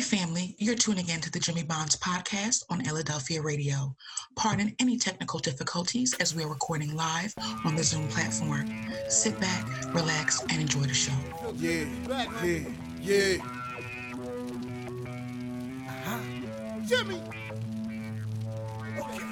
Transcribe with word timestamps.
Hey, 0.00 0.16
family, 0.16 0.56
you're 0.56 0.76
tuning 0.76 1.10
in 1.10 1.20
to 1.20 1.30
the 1.30 1.38
Jimmy 1.38 1.62
Bonds 1.62 1.94
podcast 1.94 2.64
on 2.70 2.82
Philadelphia 2.82 3.42
Radio. 3.42 3.94
Pardon 4.34 4.74
any 4.78 4.96
technical 4.96 5.38
difficulties 5.38 6.14
as 6.14 6.34
we're 6.34 6.48
recording 6.48 6.96
live 6.96 7.34
on 7.66 7.76
the 7.76 7.84
Zoom 7.84 8.08
platform. 8.08 8.66
Sit 9.10 9.38
back, 9.38 9.66
relax, 9.94 10.40
and 10.44 10.52
enjoy 10.52 10.84
the 10.84 10.94
show. 10.94 11.12
Yeah, 11.56 11.84
yeah, 12.42 12.60
yeah. 13.02 13.36
Uh-huh. 15.86 16.18
Jimmy. 16.86 17.20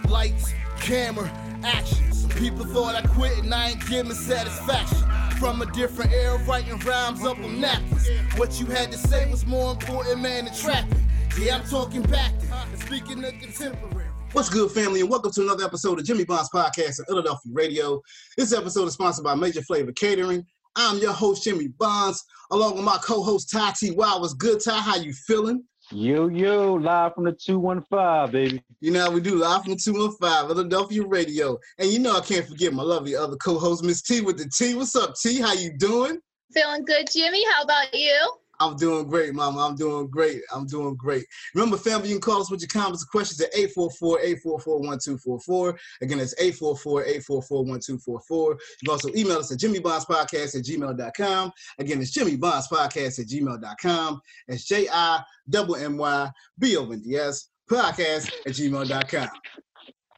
Lights, 0.06 0.52
camera, 0.80 1.30
action. 1.64 2.12
Some 2.12 2.30
people 2.32 2.66
thought 2.66 2.94
I 2.94 3.00
quit 3.06 3.38
and 3.38 3.54
I 3.54 3.70
ain't 3.70 3.88
giving 3.88 4.12
satisfaction. 4.12 4.98
From 5.38 5.62
a 5.62 5.66
different 5.66 6.12
era, 6.12 6.36
writing 6.48 6.76
rhymes 6.80 7.24
up 7.24 7.38
on 7.38 7.60
napkins. 7.60 8.08
What 8.36 8.58
you 8.58 8.66
had 8.66 8.90
to 8.90 8.98
say 8.98 9.30
was 9.30 9.46
more 9.46 9.70
important, 9.70 10.20
man, 10.20 10.46
than 10.46 10.54
trapping. 10.54 11.00
Yeah, 11.38 11.58
I'm 11.58 11.64
talking 11.64 12.02
back 12.02 12.32
and 12.72 12.80
speaking 12.80 13.24
of 13.24 13.32
contemporary. 13.38 14.08
What's 14.32 14.48
good, 14.48 14.72
family, 14.72 15.00
and 15.00 15.08
welcome 15.08 15.30
to 15.30 15.42
another 15.42 15.64
episode 15.64 16.00
of 16.00 16.04
Jimmy 16.04 16.24
Bonds 16.24 16.50
Podcast 16.52 16.98
on 16.98 17.06
Philadelphia 17.06 17.52
Radio. 17.52 18.02
This 18.36 18.52
episode 18.52 18.86
is 18.86 18.94
sponsored 18.94 19.24
by 19.24 19.36
Major 19.36 19.62
Flavor 19.62 19.92
Catering. 19.92 20.44
I'm 20.74 20.98
your 20.98 21.12
host, 21.12 21.44
Jimmy 21.44 21.68
Bonds, 21.68 22.24
along 22.50 22.74
with 22.74 22.84
my 22.84 22.98
co-host 23.04 23.48
Ty 23.48 23.74
T. 23.78 23.92
Wow, 23.92 24.18
what's 24.18 24.34
good, 24.34 24.58
Ty? 24.62 24.80
How 24.80 24.96
you 24.96 25.12
feeling? 25.12 25.62
Yo, 25.90 26.28
yo, 26.28 26.74
live 26.74 27.14
from 27.14 27.24
the 27.24 27.32
215, 27.32 28.30
baby. 28.30 28.62
You 28.80 28.90
know, 28.90 29.10
we 29.10 29.22
do 29.22 29.36
live 29.36 29.62
from 29.62 29.72
the 29.72 29.78
215, 29.78 30.48
Philadelphia 30.48 31.06
Radio. 31.06 31.58
And 31.78 31.88
you 31.88 31.98
know 31.98 32.14
I 32.14 32.20
can't 32.20 32.46
forget 32.46 32.74
my 32.74 32.82
lovely 32.82 33.16
other 33.16 33.36
co-host, 33.36 33.82
Miss 33.82 34.02
T 34.02 34.20
with 34.20 34.36
the 34.36 34.50
T. 34.54 34.74
What's 34.74 34.94
up, 34.94 35.14
T? 35.14 35.40
How 35.40 35.54
you 35.54 35.72
doing? 35.78 36.18
Feeling 36.52 36.84
good, 36.84 37.08
Jimmy. 37.10 37.42
How 37.52 37.62
about 37.62 37.94
you? 37.94 38.32
I'm 38.60 38.76
doing 38.76 39.06
great, 39.06 39.32
Mama. 39.34 39.66
I'm 39.66 39.76
doing 39.76 40.08
great. 40.08 40.42
I'm 40.52 40.66
doing 40.66 40.96
great. 40.96 41.24
Remember, 41.54 41.76
family, 41.76 42.08
you 42.08 42.16
can 42.16 42.20
call 42.20 42.40
us 42.40 42.50
with 42.50 42.60
your 42.60 42.66
comments 42.68 43.02
and 43.02 43.10
questions 43.10 43.40
at 43.40 43.54
844-844-1244. 43.54 45.78
Again, 46.02 46.18
it's 46.18 46.34
844-844-1244. 46.34 48.20
You 48.30 48.56
can 48.84 48.90
also 48.90 49.10
email 49.14 49.38
us 49.38 49.52
at 49.52 49.58
jimmybondspodcast 49.58 50.56
at 50.56 50.64
gmail.com. 50.64 51.52
Again, 51.78 52.02
it's 52.02 52.10
jimmybondspodcast 52.16 53.20
at 53.20 53.26
gmail.com. 53.26 54.20
It's 54.48 54.64
J-I-M-M-Y-B-O-N-D-S 54.64 57.48
podcast 57.70 58.32
at 58.46 58.52
gmail.com. 58.52 59.28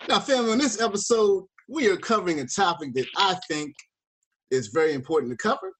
Now, 0.09 0.21
family, 0.21 0.53
on 0.53 0.59
this 0.59 0.81
episode, 0.81 1.45
we 1.69 1.91
are 1.91 1.97
covering 1.97 2.39
a 2.41 2.47
topic 2.47 2.95
that 2.95 3.07
I 3.17 3.35
think 3.49 3.75
is 4.51 4.69
very 4.69 4.95
important 4.95 5.33
to 5.33 5.37
cover 5.37 5.75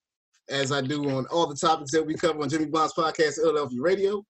as 0.51 0.73
I 0.73 0.81
do 0.81 1.09
on 1.11 1.27
all 1.27 1.47
the 1.47 1.57
topics 1.57 1.93
that 1.93 2.05
we 2.05 2.15
cover 2.15 2.43
on 2.43 2.49
Jimmy 2.49 2.67
Bond's 2.67 2.95
podcast, 2.95 3.37
Philadelphia 3.37 3.81
Radio. 3.81 4.25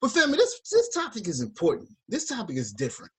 But 0.00 0.12
family, 0.12 0.36
this 0.36 0.60
this 0.70 0.88
topic 0.90 1.28
is 1.28 1.40
important. 1.40 1.88
This 2.08 2.26
topic 2.26 2.56
is 2.56 2.72
different. 2.72 3.12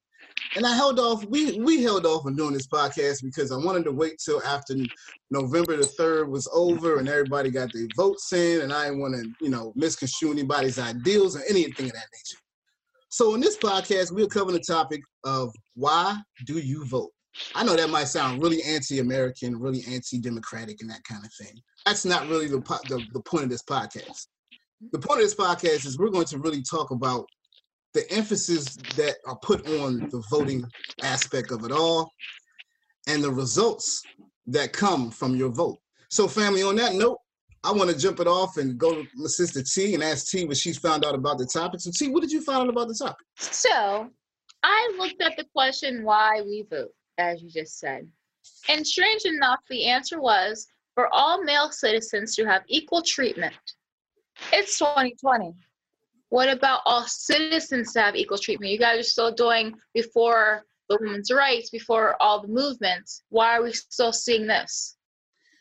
And 0.56 0.66
I 0.66 0.76
held 0.76 1.00
off, 1.00 1.26
we 1.26 1.60
we 1.60 1.84
held 1.84 2.06
off 2.06 2.26
on 2.26 2.36
doing 2.36 2.54
this 2.54 2.68
podcast 2.68 3.24
because 3.24 3.52
I 3.52 3.58
wanted 3.58 3.84
to 3.86 3.92
wait 3.92 4.20
till 4.24 4.42
after 4.44 4.76
November 5.30 5.78
the 5.78 5.84
3rd 5.84 6.30
was 6.30 6.48
over 6.54 7.00
and 7.00 7.08
everybody 7.08 7.50
got 7.50 7.72
their 7.74 7.88
votes 7.96 8.32
in, 8.34 8.62
and 8.62 8.74
I 8.74 8.86
didn't 8.86 9.02
want 9.02 9.16
to, 9.16 9.30
you 9.44 9.50
know, 9.50 9.74
misconstrue 9.76 10.32
anybody's 10.32 10.80
ideals 10.80 11.36
or 11.36 11.42
anything 11.50 11.88
of 11.88 11.94
that 11.94 12.08
nature. 12.14 12.42
So 13.10 13.36
in 13.36 13.42
this 13.42 13.58
podcast, 13.58 14.12
we're 14.12 14.28
covering 14.28 14.56
the 14.56 14.64
topic 14.64 15.02
of 15.24 15.54
why 15.76 16.18
do 16.46 16.60
you 16.60 16.86
vote? 16.86 17.12
I 17.56 17.64
know 17.64 17.76
that 17.76 17.90
might 17.90 18.06
sound 18.06 18.42
really 18.42 18.62
anti-American, 18.64 19.60
really 19.60 19.84
anti-democratic, 19.88 20.82
and 20.82 20.90
that 20.90 21.04
kind 21.04 21.24
of 21.24 21.32
thing. 21.34 21.60
That's 21.86 22.06
not 22.06 22.28
really 22.28 22.48
the, 22.48 22.60
the 22.60 23.04
the 23.14 23.22
point 23.22 23.44
of 23.44 23.50
this 23.50 23.64
podcast. 23.64 24.28
The 24.92 25.00
point 25.00 25.22
of 25.22 25.26
this 25.26 25.36
podcast 25.36 25.86
is 25.86 25.98
we're 25.98 26.10
going 26.10 26.26
to 26.26 26.40
really 26.40 26.62
talk 26.62 26.92
about 26.92 27.26
the 27.94 28.10
emphasis 28.12 28.76
that 28.96 29.16
are 29.26 29.38
put 29.42 29.68
on 29.68 30.10
the 30.10 30.24
voting 30.30 30.64
aspect 31.04 31.52
of 31.52 31.64
it 31.66 31.72
all, 31.72 32.12
and 33.08 33.24
the 33.24 33.32
results 33.32 34.04
that 34.48 34.74
come 34.74 35.12
from 35.12 35.36
your 35.36 35.50
vote. 35.50 35.78
So, 36.10 36.28
family, 36.28 36.64
on 36.64 36.76
that 36.78 36.94
note, 36.94 37.18
I 37.64 37.72
want 37.72 37.90
to 37.90 37.98
jump 37.98 38.20
it 38.20 38.28
off 38.28 38.58
and 38.58 38.78
go 38.78 38.96
to 38.96 39.08
my 39.16 39.28
sister 39.28 39.62
T 39.62 39.94
and 39.94 40.04
ask 40.04 40.30
T 40.30 40.46
what 40.46 40.58
she's 40.58 40.78
found 40.78 41.06
out 41.06 41.16
about 41.16 41.38
the 41.38 41.46
topic. 41.46 41.82
So, 41.82 41.92
T, 41.94 42.10
what 42.10 42.22
did 42.22 42.32
you 42.32 42.42
find 42.42 42.62
out 42.62 42.70
about 42.70 42.88
the 42.88 42.96
topic? 42.96 43.26
So, 43.38 44.10
I 44.64 44.92
looked 44.98 45.22
at 45.22 45.38
the 45.38 45.46
question 45.54 46.04
why 46.04 46.42
we 46.42 46.66
vote 46.70 46.92
as 47.20 47.44
you 47.44 47.50
just 47.50 47.80
said. 47.80 48.08
And 48.68 48.86
strange 48.86 49.26
enough, 49.26 49.60
the 49.70 49.86
answer 49.86 50.22
was 50.22 50.68
for 50.96 51.14
all 51.14 51.44
male 51.44 51.70
citizens 51.72 52.36
to 52.36 52.46
have 52.46 52.64
equal 52.68 53.02
treatment. 53.02 53.54
It's 54.52 54.80
2020. 54.80 55.54
What 56.30 56.50
about 56.50 56.82
all 56.86 57.06
citizens 57.08 57.94
to 57.94 58.02
have 58.02 58.16
equal 58.16 58.38
treatment? 58.38 58.72
You 58.72 58.80
guys 58.80 59.00
are 59.00 59.04
still 59.04 59.32
doing 59.32 59.76
before 59.94 60.64
the 60.88 60.98
women's 61.02 61.32
rights, 61.32 61.70
before 61.70 62.16
all 62.22 62.42
the 62.42 62.48
movements. 62.48 63.24
Why 63.30 63.58
are 63.58 63.64
we 63.64 63.74
still 63.74 64.14
seeing 64.14 64.48
this? 64.48 64.98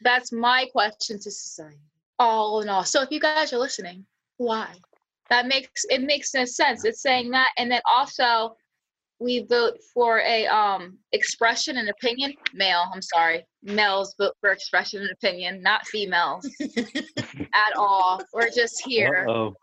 That's 0.03 0.33
my 0.33 0.67
question 0.73 1.19
to 1.19 1.31
society. 1.31 1.79
All 2.19 2.61
in 2.61 2.69
all. 2.69 2.85
So 2.85 3.03
if 3.03 3.11
you 3.11 3.21
guys 3.21 3.53
are 3.53 3.59
listening, 3.59 4.05
why? 4.37 4.75
That 5.31 5.47
makes 5.47 5.85
it 5.91 6.03
makes 6.03 6.35
no 6.35 6.45
sense. 6.45 6.85
It's 6.85 7.03
saying 7.03 7.31
that, 7.31 7.51
and 7.59 7.71
then 7.71 7.83
also 7.91 8.57
we 9.21 9.45
vote 9.45 9.79
for 9.93 10.21
a 10.21 10.47
um 10.47 10.97
expression 11.13 11.79
and 11.79 11.89
opinion 11.89 12.33
male 12.55 12.85
i'm 12.95 13.03
sorry 13.03 13.45
males 13.63 14.15
vote 14.19 14.35
for 14.41 14.51
expression 14.51 15.03
and 15.03 15.11
opinion 15.11 15.63
not 15.63 15.87
females 15.87 16.49
at 17.55 17.77
all. 17.77 18.23
We're 18.33 18.51
just 18.51 18.83
here. 18.85 19.27
Uh-oh. 19.29 19.55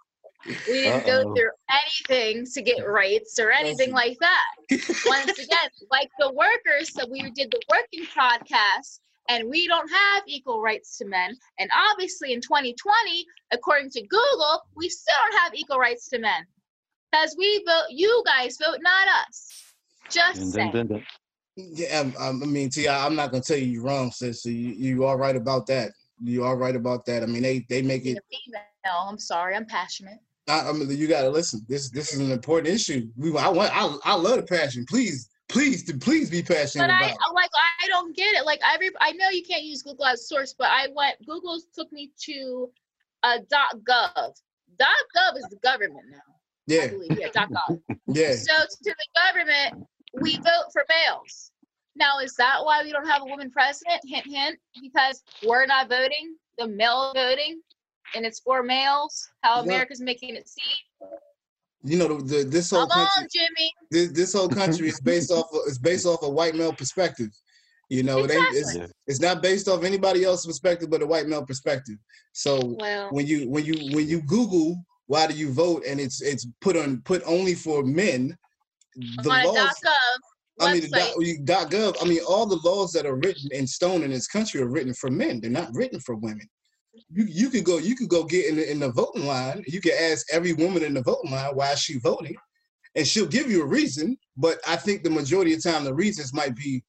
we 0.46 0.54
didn't 0.74 1.08
Uh-oh. 1.10 1.24
go 1.24 1.36
through 1.36 1.50
anything 1.70 2.46
to 2.54 2.62
get 2.62 2.88
rights 2.88 3.40
or 3.40 3.52
anything 3.52 3.92
like 3.92 4.18
that. 4.20 4.80
Once 5.06 5.32
again 5.40 5.70
like 5.92 6.10
the 6.20 6.32
workers 6.34 6.94
so 6.94 7.06
we 7.10 7.22
did 7.32 7.52
the 7.52 7.62
working 7.70 8.06
podcast 8.16 9.00
and 9.28 9.50
we 9.50 9.68
don't 9.68 9.90
have 9.90 10.24
equal 10.28 10.62
rights 10.62 10.98
to 11.00 11.06
men. 11.06 11.36
And 11.60 11.70
obviously 11.92 12.34
in 12.34 12.42
2020 12.42 13.26
according 13.52 13.90
to 13.92 14.02
google 14.02 14.62
we 14.76 14.90
still 14.90 15.16
don't 15.24 15.42
have 15.42 15.56
equal 15.56 15.80
rights 15.80 16.10
to 16.10 16.20
men 16.20 16.46
because 17.16 17.36
we 17.38 17.64
vote, 17.66 17.86
you 17.90 18.24
guys 18.26 18.58
vote, 18.58 18.80
not 18.82 19.08
us. 19.28 19.74
Just 20.10 20.40
Dun, 20.40 20.52
saying. 20.52 20.72
dun, 20.72 20.88
dun, 20.88 20.98
dun. 20.98 21.06
Yeah, 21.58 22.00
um, 22.00 22.14
um, 22.20 22.44
I 22.44 22.46
mean, 22.46 22.70
i'm 22.90 23.16
not 23.16 23.32
gonna 23.32 23.42
tell 23.42 23.58
you 23.58 23.66
you're 23.66 23.84
wrong, 23.84 24.12
sis. 24.12 24.44
So 24.44 24.50
you 24.50 24.74
you 24.74 25.06
are 25.06 25.18
right 25.18 25.38
about 25.38 25.66
that. 25.68 25.94
You 26.22 26.44
are 26.44 26.58
right 26.58 26.76
about 26.76 27.06
that. 27.06 27.24
I 27.24 27.28
mean, 27.28 27.44
they 27.44 27.66
they 27.70 27.82
make 27.82 28.06
it. 28.06 28.22
female, 28.30 28.62
I'm 29.08 29.18
sorry, 29.18 29.56
I'm 29.56 29.66
passionate. 29.66 30.20
I, 30.50 30.68
I 30.70 30.72
mean, 30.74 30.90
you 30.92 31.08
gotta 31.08 31.30
listen. 31.30 31.66
This 31.70 31.90
this 31.92 32.14
is 32.14 32.20
an 32.20 32.32
important 32.32 32.68
issue. 32.76 33.08
We 33.16 33.36
I 33.38 33.48
want 33.48 33.72
I, 33.74 33.96
I 34.04 34.16
love 34.16 34.36
the 34.36 34.44
passion. 34.44 34.86
Please 34.90 35.30
please 35.48 35.90
please 36.02 36.30
be 36.30 36.44
passionate 36.44 36.88
But 36.88 36.94
I 36.94 37.06
about. 37.06 37.12
it. 37.12 37.34
like 37.34 37.50
I 37.82 37.88
don't 37.88 38.14
get 38.14 38.36
it. 38.36 38.46
Like 38.46 38.60
every 38.74 38.90
I 39.00 39.14
know 39.14 39.30
you 39.30 39.44
can't 39.44 39.64
use 39.64 39.82
Google 39.82 40.08
as 40.08 40.20
a 40.20 40.24
source, 40.26 40.54
but 40.58 40.68
I 40.68 40.88
went 40.94 41.26
Google 41.26 41.58
took 41.74 41.90
me 41.94 42.12
to 42.26 42.70
uh, 43.24 43.38
.gov. 43.50 44.34
.gov 44.78 45.38
is 45.38 45.48
the 45.50 45.58
government 45.64 46.04
now. 46.12 46.35
I 46.70 46.74
Yeah 46.74 46.88
believe. 46.88 47.18
Yeah, 47.20 47.28
.gov. 47.30 47.80
yeah. 48.08 48.34
So 48.34 48.54
to 48.84 48.96
the 48.96 48.96
government, 49.16 49.88
we 50.22 50.36
vote 50.38 50.72
for 50.74 50.84
males. 50.90 51.52
Now, 51.96 52.20
is 52.20 52.36
that 52.36 52.58
why 52.64 52.84
we 52.84 52.92
don't 52.92 53.08
have 53.08 53.22
a 53.22 53.26
woman 53.26 53.50
president? 53.52 54.02
Hint, 54.06 54.26
hint. 54.28 54.60
Because 54.82 55.24
we're 55.46 55.66
not 55.66 55.88
voting, 55.90 56.36
the 56.58 56.68
male 56.68 57.14
voting, 57.14 57.62
and 58.16 58.26
it's 58.26 58.40
for 58.42 58.64
males. 58.64 59.30
How 59.44 59.58
Yeah. 59.58 59.64
America's 59.64 60.02
making 60.02 60.36
it 60.36 60.48
seem. 60.50 60.78
You 61.84 61.98
know 62.00 62.08
the, 62.20 62.38
the 62.38 62.44
this 62.44 62.72
whole 62.72 62.88
Come 62.88 63.06
country 63.06 63.22
on, 63.22 63.28
Jimmy. 63.32 63.72
this, 63.92 64.12
this 64.12 64.34
whole 64.34 64.50
country 64.50 64.88
is 64.88 65.00
based 65.00 65.30
off 65.38 65.46
of, 65.54 65.62
is 65.68 65.78
based 65.78 66.06
off 66.08 66.24
a 66.24 66.30
white 66.30 66.56
male 66.56 66.74
perspective. 66.74 67.30
You 67.90 68.02
know, 68.02 68.24
it 68.24 68.32
ain't, 68.32 68.48
it's, 68.56 68.76
Yeah. 68.76 68.88
it's 69.06 69.20
not 69.20 69.44
based 69.44 69.68
off 69.68 69.84
anybody 69.84 70.24
else's 70.24 70.48
perspective 70.48 70.90
but 70.90 71.04
a 71.04 71.06
white 71.06 71.28
male 71.28 71.46
perspective. 71.46 71.98
So 72.34 72.76
Well, 72.80 73.10
when 73.12 73.28
you 73.28 73.48
when 73.50 73.64
you 73.66 73.96
when 73.96 74.08
you 74.08 74.22
Google 74.24 74.84
why 75.08 75.28
do 75.28 75.36
you 75.36 75.52
vote 75.52 75.84
and 75.88 76.00
it's 76.00 76.22
it's 76.22 76.48
put 76.62 76.76
on 76.76 77.02
put 77.02 77.22
only 77.26 77.54
for 77.54 77.84
men, 77.84 78.38
the 78.96 79.30
on 79.30 79.46
laws. 79.46 79.76
I 80.62 80.74
mean, 80.74 80.84
the 80.90 81.38
dot, 81.44 81.70
gov. 81.70 81.98
I 82.02 82.06
mean, 82.06 82.22
all 82.28 82.46
the 82.46 82.62
laws 82.64 82.94
that 82.94 83.06
are 83.06 83.16
written 83.16 83.50
in 83.52 83.68
stone 83.68 84.04
in 84.04 84.12
this 84.12 84.28
country 84.28 84.62
are 84.62 84.70
written 84.70 84.94
for 84.94 85.12
men. 85.12 85.42
They're 85.42 85.52
not 85.52 85.74
written 85.74 86.00
for 86.00 86.16
women. 86.16 86.48
You 87.12 87.26
you 87.26 87.50
could 87.50 87.66
go 87.66 87.78
you 87.78 87.96
could 87.96 88.08
go 88.08 88.24
get 88.24 88.48
in 88.48 88.56
the, 88.56 88.72
in 88.72 88.80
the 88.80 88.92
voting 88.92 89.26
line. 89.26 89.64
You 89.68 89.82
can 89.82 89.92
ask 90.00 90.26
every 90.32 90.54
woman 90.54 90.84
in 90.84 90.94
the 90.94 91.04
voting 91.04 91.32
line 91.32 91.56
why 91.56 91.74
is 91.74 91.80
she 91.80 92.00
voting, 92.00 92.36
and 92.96 93.06
she'll 93.06 93.26
give 93.26 93.52
you 93.52 93.64
a 93.64 93.68
reason. 93.68 94.18
But 94.38 94.60
I 94.68 94.78
think 94.78 95.04
the 95.04 95.10
majority 95.10 95.54
of 95.54 95.62
the 95.62 95.72
time 95.72 95.84
the 95.84 95.94
reasons 95.94 96.34
might 96.34 96.56
be 96.56 96.84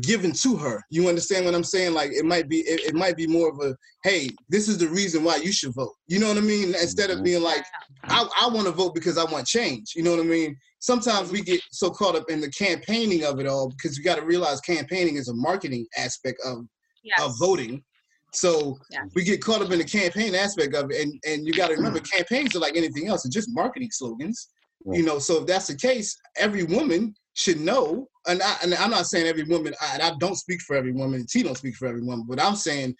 given 0.00 0.32
to 0.32 0.56
her. 0.56 0.82
You 0.90 1.08
understand 1.08 1.44
what 1.44 1.54
I'm 1.54 1.64
saying? 1.64 1.94
Like 1.94 2.10
it 2.12 2.24
might 2.24 2.48
be 2.48 2.60
it, 2.60 2.88
it 2.88 2.94
might 2.94 3.16
be 3.16 3.26
more 3.26 3.48
of 3.50 3.60
a 3.60 3.76
hey, 4.04 4.30
this 4.48 4.68
is 4.68 4.78
the 4.78 4.88
reason 4.88 5.24
why 5.24 5.36
you 5.36 5.52
should 5.52 5.74
vote. 5.74 5.94
You 6.06 6.18
know 6.18 6.28
what 6.28 6.38
I 6.38 6.40
mean? 6.40 6.68
Instead 6.68 7.10
of 7.10 7.18
Mhm. 7.18 7.24
being 7.24 7.42
like 7.42 7.64
I, 8.04 8.26
I 8.40 8.48
want 8.48 8.66
to 8.66 8.72
vote 8.72 8.94
because 8.94 9.18
I 9.18 9.24
want 9.24 9.46
change. 9.46 9.92
You 9.94 10.02
know 10.02 10.10
what 10.12 10.20
I 10.20 10.24
mean? 10.24 10.56
Sometimes 10.80 11.30
we 11.30 11.42
get 11.42 11.60
so 11.70 11.90
caught 11.90 12.16
up 12.16 12.28
in 12.30 12.40
the 12.40 12.50
campaigning 12.50 13.24
of 13.24 13.38
it 13.38 13.46
all 13.46 13.68
because 13.68 13.96
you 13.96 14.02
got 14.02 14.16
to 14.16 14.24
realize 14.24 14.60
campaigning 14.60 15.16
is 15.16 15.28
a 15.28 15.34
marketing 15.34 15.86
aspect 15.96 16.40
of, 16.44 16.66
yes. 17.04 17.20
of 17.22 17.38
voting. 17.38 17.84
So 18.32 18.78
we 19.14 19.22
get 19.22 19.42
caught 19.42 19.62
up 19.62 19.70
in 19.70 19.78
the 19.78 19.84
campaign 19.84 20.34
aspect 20.34 20.74
of 20.74 20.90
it, 20.90 21.02
and 21.02 21.20
and 21.26 21.46
you 21.46 21.52
got 21.52 21.68
to 21.68 21.74
remember, 21.74 22.00
campaigns 22.00 22.56
are 22.56 22.60
like 22.60 22.76
anything 22.76 23.08
else; 23.08 23.24
it's 23.24 23.34
just 23.34 23.50
marketing 23.52 23.90
slogans. 23.92 24.48
Right. 24.84 24.98
You 24.98 25.04
know, 25.04 25.18
so 25.18 25.40
if 25.40 25.46
that's 25.46 25.68
the 25.68 25.76
case, 25.76 26.16
every 26.36 26.64
woman 26.64 27.14
should 27.34 27.60
know. 27.60 28.08
And, 28.26 28.42
I, 28.42 28.56
and 28.62 28.74
I'm 28.74 28.90
not 28.90 29.06
saying 29.06 29.26
every 29.26 29.44
woman. 29.44 29.74
I, 29.80 29.94
and 29.94 30.02
I 30.02 30.12
don't 30.18 30.36
speak 30.36 30.60
for 30.62 30.76
every 30.76 30.92
woman. 30.92 31.26
T 31.28 31.42
don't 31.42 31.56
speak 31.56 31.76
for 31.76 31.88
every 31.88 32.02
woman, 32.02 32.26
but 32.28 32.40
I'm 32.40 32.56
saying 32.56 32.94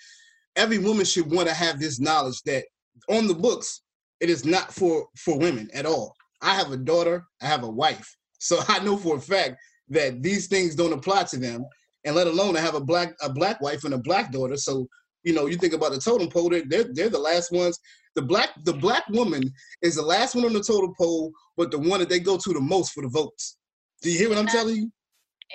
every 0.56 0.78
woman 0.78 1.04
should 1.04 1.30
want 1.30 1.48
to 1.48 1.54
have 1.54 1.78
this 1.78 2.00
knowledge 2.00 2.42
that 2.42 2.64
on 3.08 3.26
the 3.26 3.34
books 3.34 3.82
it 4.20 4.30
is 4.30 4.44
not 4.44 4.72
for 4.72 5.06
for 5.16 5.38
women 5.38 5.68
at 5.74 5.86
all. 5.86 6.14
I 6.40 6.54
have 6.54 6.72
a 6.72 6.76
daughter. 6.76 7.24
I 7.40 7.46
have 7.46 7.64
a 7.64 7.70
wife, 7.70 8.16
so 8.38 8.58
I 8.68 8.78
know 8.80 8.96
for 8.96 9.16
a 9.16 9.20
fact 9.20 9.56
that 9.88 10.22
these 10.22 10.46
things 10.46 10.74
don't 10.74 10.92
apply 10.92 11.24
to 11.24 11.38
them. 11.38 11.64
And 12.04 12.16
let 12.16 12.26
alone 12.26 12.56
I 12.56 12.60
have 12.60 12.74
a 12.74 12.80
black 12.80 13.14
a 13.22 13.30
black 13.30 13.60
wife 13.60 13.84
and 13.84 13.94
a 13.94 13.98
black 13.98 14.32
daughter. 14.32 14.56
So 14.56 14.88
you 15.24 15.32
know, 15.32 15.46
you 15.46 15.56
think 15.56 15.72
about 15.72 15.92
the 15.92 16.00
totem 16.00 16.28
pole. 16.28 16.50
They're 16.50 16.64
they're, 16.66 16.92
they're 16.92 17.08
the 17.08 17.18
last 17.18 17.52
ones. 17.52 17.78
The 18.14 18.22
black 18.22 18.50
the 18.64 18.72
black 18.72 19.08
woman 19.08 19.42
is 19.82 19.96
the 19.96 20.02
last 20.02 20.34
one 20.34 20.44
on 20.44 20.52
the 20.52 20.62
totem 20.62 20.94
pole, 20.98 21.32
but 21.56 21.70
the 21.70 21.78
one 21.78 22.00
that 22.00 22.08
they 22.08 22.20
go 22.20 22.36
to 22.36 22.52
the 22.52 22.60
most 22.60 22.92
for 22.92 23.02
the 23.02 23.08
votes. 23.08 23.56
Do 24.02 24.10
you 24.10 24.18
hear 24.18 24.28
what 24.28 24.38
I'm 24.38 24.48
telling 24.48 24.76
you? 24.76 24.92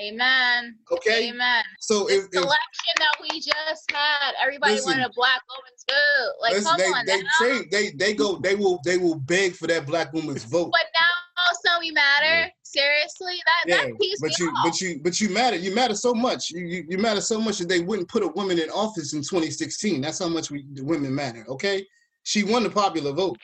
Amen. 0.02 0.78
Okay. 0.92 1.30
Amen. 1.30 1.64
So 1.80 2.08
This 2.08 2.26
if, 2.26 2.34
election 2.36 2.96
that 2.98 3.16
we 3.22 3.40
just 3.42 3.92
had, 3.92 4.34
everybody 4.42 4.74
Listen. 4.74 4.92
wanted 4.92 5.06
a 5.08 5.14
black 5.16 5.42
woman's 5.50 5.84
too. 5.88 6.32
Like, 6.42 6.54
listen, 6.54 6.78
come 6.78 6.80
they 6.80 6.92
on 7.00 7.06
they 7.06 7.22
now. 7.24 7.28
trade 7.38 7.72
they 7.72 7.90
they 7.92 8.14
go 8.14 8.38
they 8.38 8.56
will 8.56 8.80
they 8.86 8.98
will 8.98 9.16
beg 9.16 9.54
for 9.54 9.68
that 9.68 9.86
black 9.86 10.14
woman's 10.14 10.44
vote. 10.46 10.72
But 10.72 10.86
now 10.96 11.46
also 11.48 11.80
we 11.80 11.92
matter. 11.92 12.52
Seriously, 12.64 13.36
that 13.46 13.72
Yeah, 13.72 13.78
that 13.78 14.00
piece 14.00 14.20
but 14.22 14.38
you 14.38 14.48
off. 14.48 14.64
but 14.64 14.82
you 14.82 15.00
but 15.02 15.20
you 15.22 15.30
matter 15.30 15.58
you 15.58 15.74
matter 15.74 15.96
so 15.96 16.14
much 16.14 16.52
you, 16.52 16.66
you 16.66 16.86
you 16.90 16.98
matter 17.00 17.22
so 17.22 17.40
much 17.42 17.58
that 17.58 17.68
they 17.68 17.80
wouldn't 17.80 18.08
put 18.08 18.24
a 18.24 18.28
woman 18.28 18.60
in 18.60 18.70
office 18.70 19.14
in 19.14 19.22
2016 19.22 20.02
that's 20.02 20.20
how 20.20 20.28
much 20.28 20.52
we 20.52 20.66
the 20.74 20.84
women 20.84 21.16
matter 21.16 21.46
okay 21.48 21.84
she 22.24 22.44
won 22.44 22.62
the 22.64 22.70
popular 22.70 23.14
vote 23.14 23.38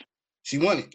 she 0.43 0.57
won 0.57 0.77
it 0.79 0.93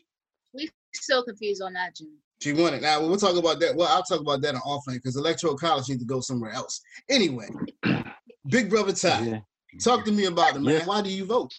we 0.53 0.71
still 0.95 1.25
confused 1.25 1.63
on 1.63 1.73
that, 1.75 1.95
Jimmy. 1.97 2.19
She 2.41 2.53
won 2.53 2.75
it 2.75 2.83
now 2.83 3.01
we'll 3.01 3.17
talk 3.17 3.37
about 3.37 3.59
that 3.61 3.75
well 3.75 3.89
i'll 3.89 4.03
talk 4.03 4.21
about 4.21 4.41
that 4.41 4.55
on 4.55 4.61
offline 4.63 4.95
because 4.95 5.17
electoral 5.17 5.57
college 5.57 5.89
needs 5.89 6.01
to 6.01 6.07
go 6.07 6.21
somewhere 6.21 6.53
else 6.53 6.81
anyway 7.11 7.49
big 8.49 8.71
brother 8.71 8.93
ty 8.93 9.21
Yeah. 9.25 9.39
talk 9.83 10.05
to 10.05 10.13
me 10.13 10.27
about 10.27 10.57
it 10.57 10.61
man 10.61 10.75
Yes. 10.75 10.87
why 10.87 11.03
do 11.03 11.11
you 11.11 11.25
vote 11.25 11.53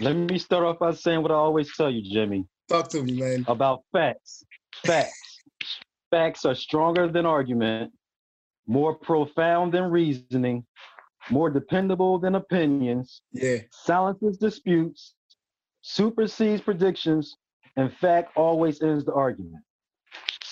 Let 0.00 0.14
me 0.16 0.38
start 0.38 0.64
off 0.64 0.78
by 0.78 0.92
saying 0.92 1.22
what 1.22 1.30
I 1.30 1.34
always 1.34 1.74
tell 1.76 1.90
you, 1.90 2.02
Jimmy, 2.02 2.44
talk 2.68 2.88
to 2.90 3.02
me 3.02 3.18
man 3.18 3.44
about 3.48 3.80
facts. 3.92 4.44
Facts. 4.86 5.40
Facts 6.10 6.44
are 6.44 6.54
stronger 6.54 7.08
than 7.08 7.24
argument, 7.26 7.90
more 8.66 8.94
profound 8.94 9.72
than 9.72 9.84
reasoning, 9.84 10.64
more 11.30 11.48
dependable 11.50 12.18
than 12.18 12.34
opinions, 12.34 13.22
yeah 13.32 13.58
silences 13.72 14.36
disputes, 14.38 15.14
supersedes 15.80 16.60
predictions, 16.62 17.36
and 17.76 17.92
fact 17.94 18.36
always 18.36 18.82
ends 18.82 19.04
the 19.06 19.14
argument. 19.14 19.64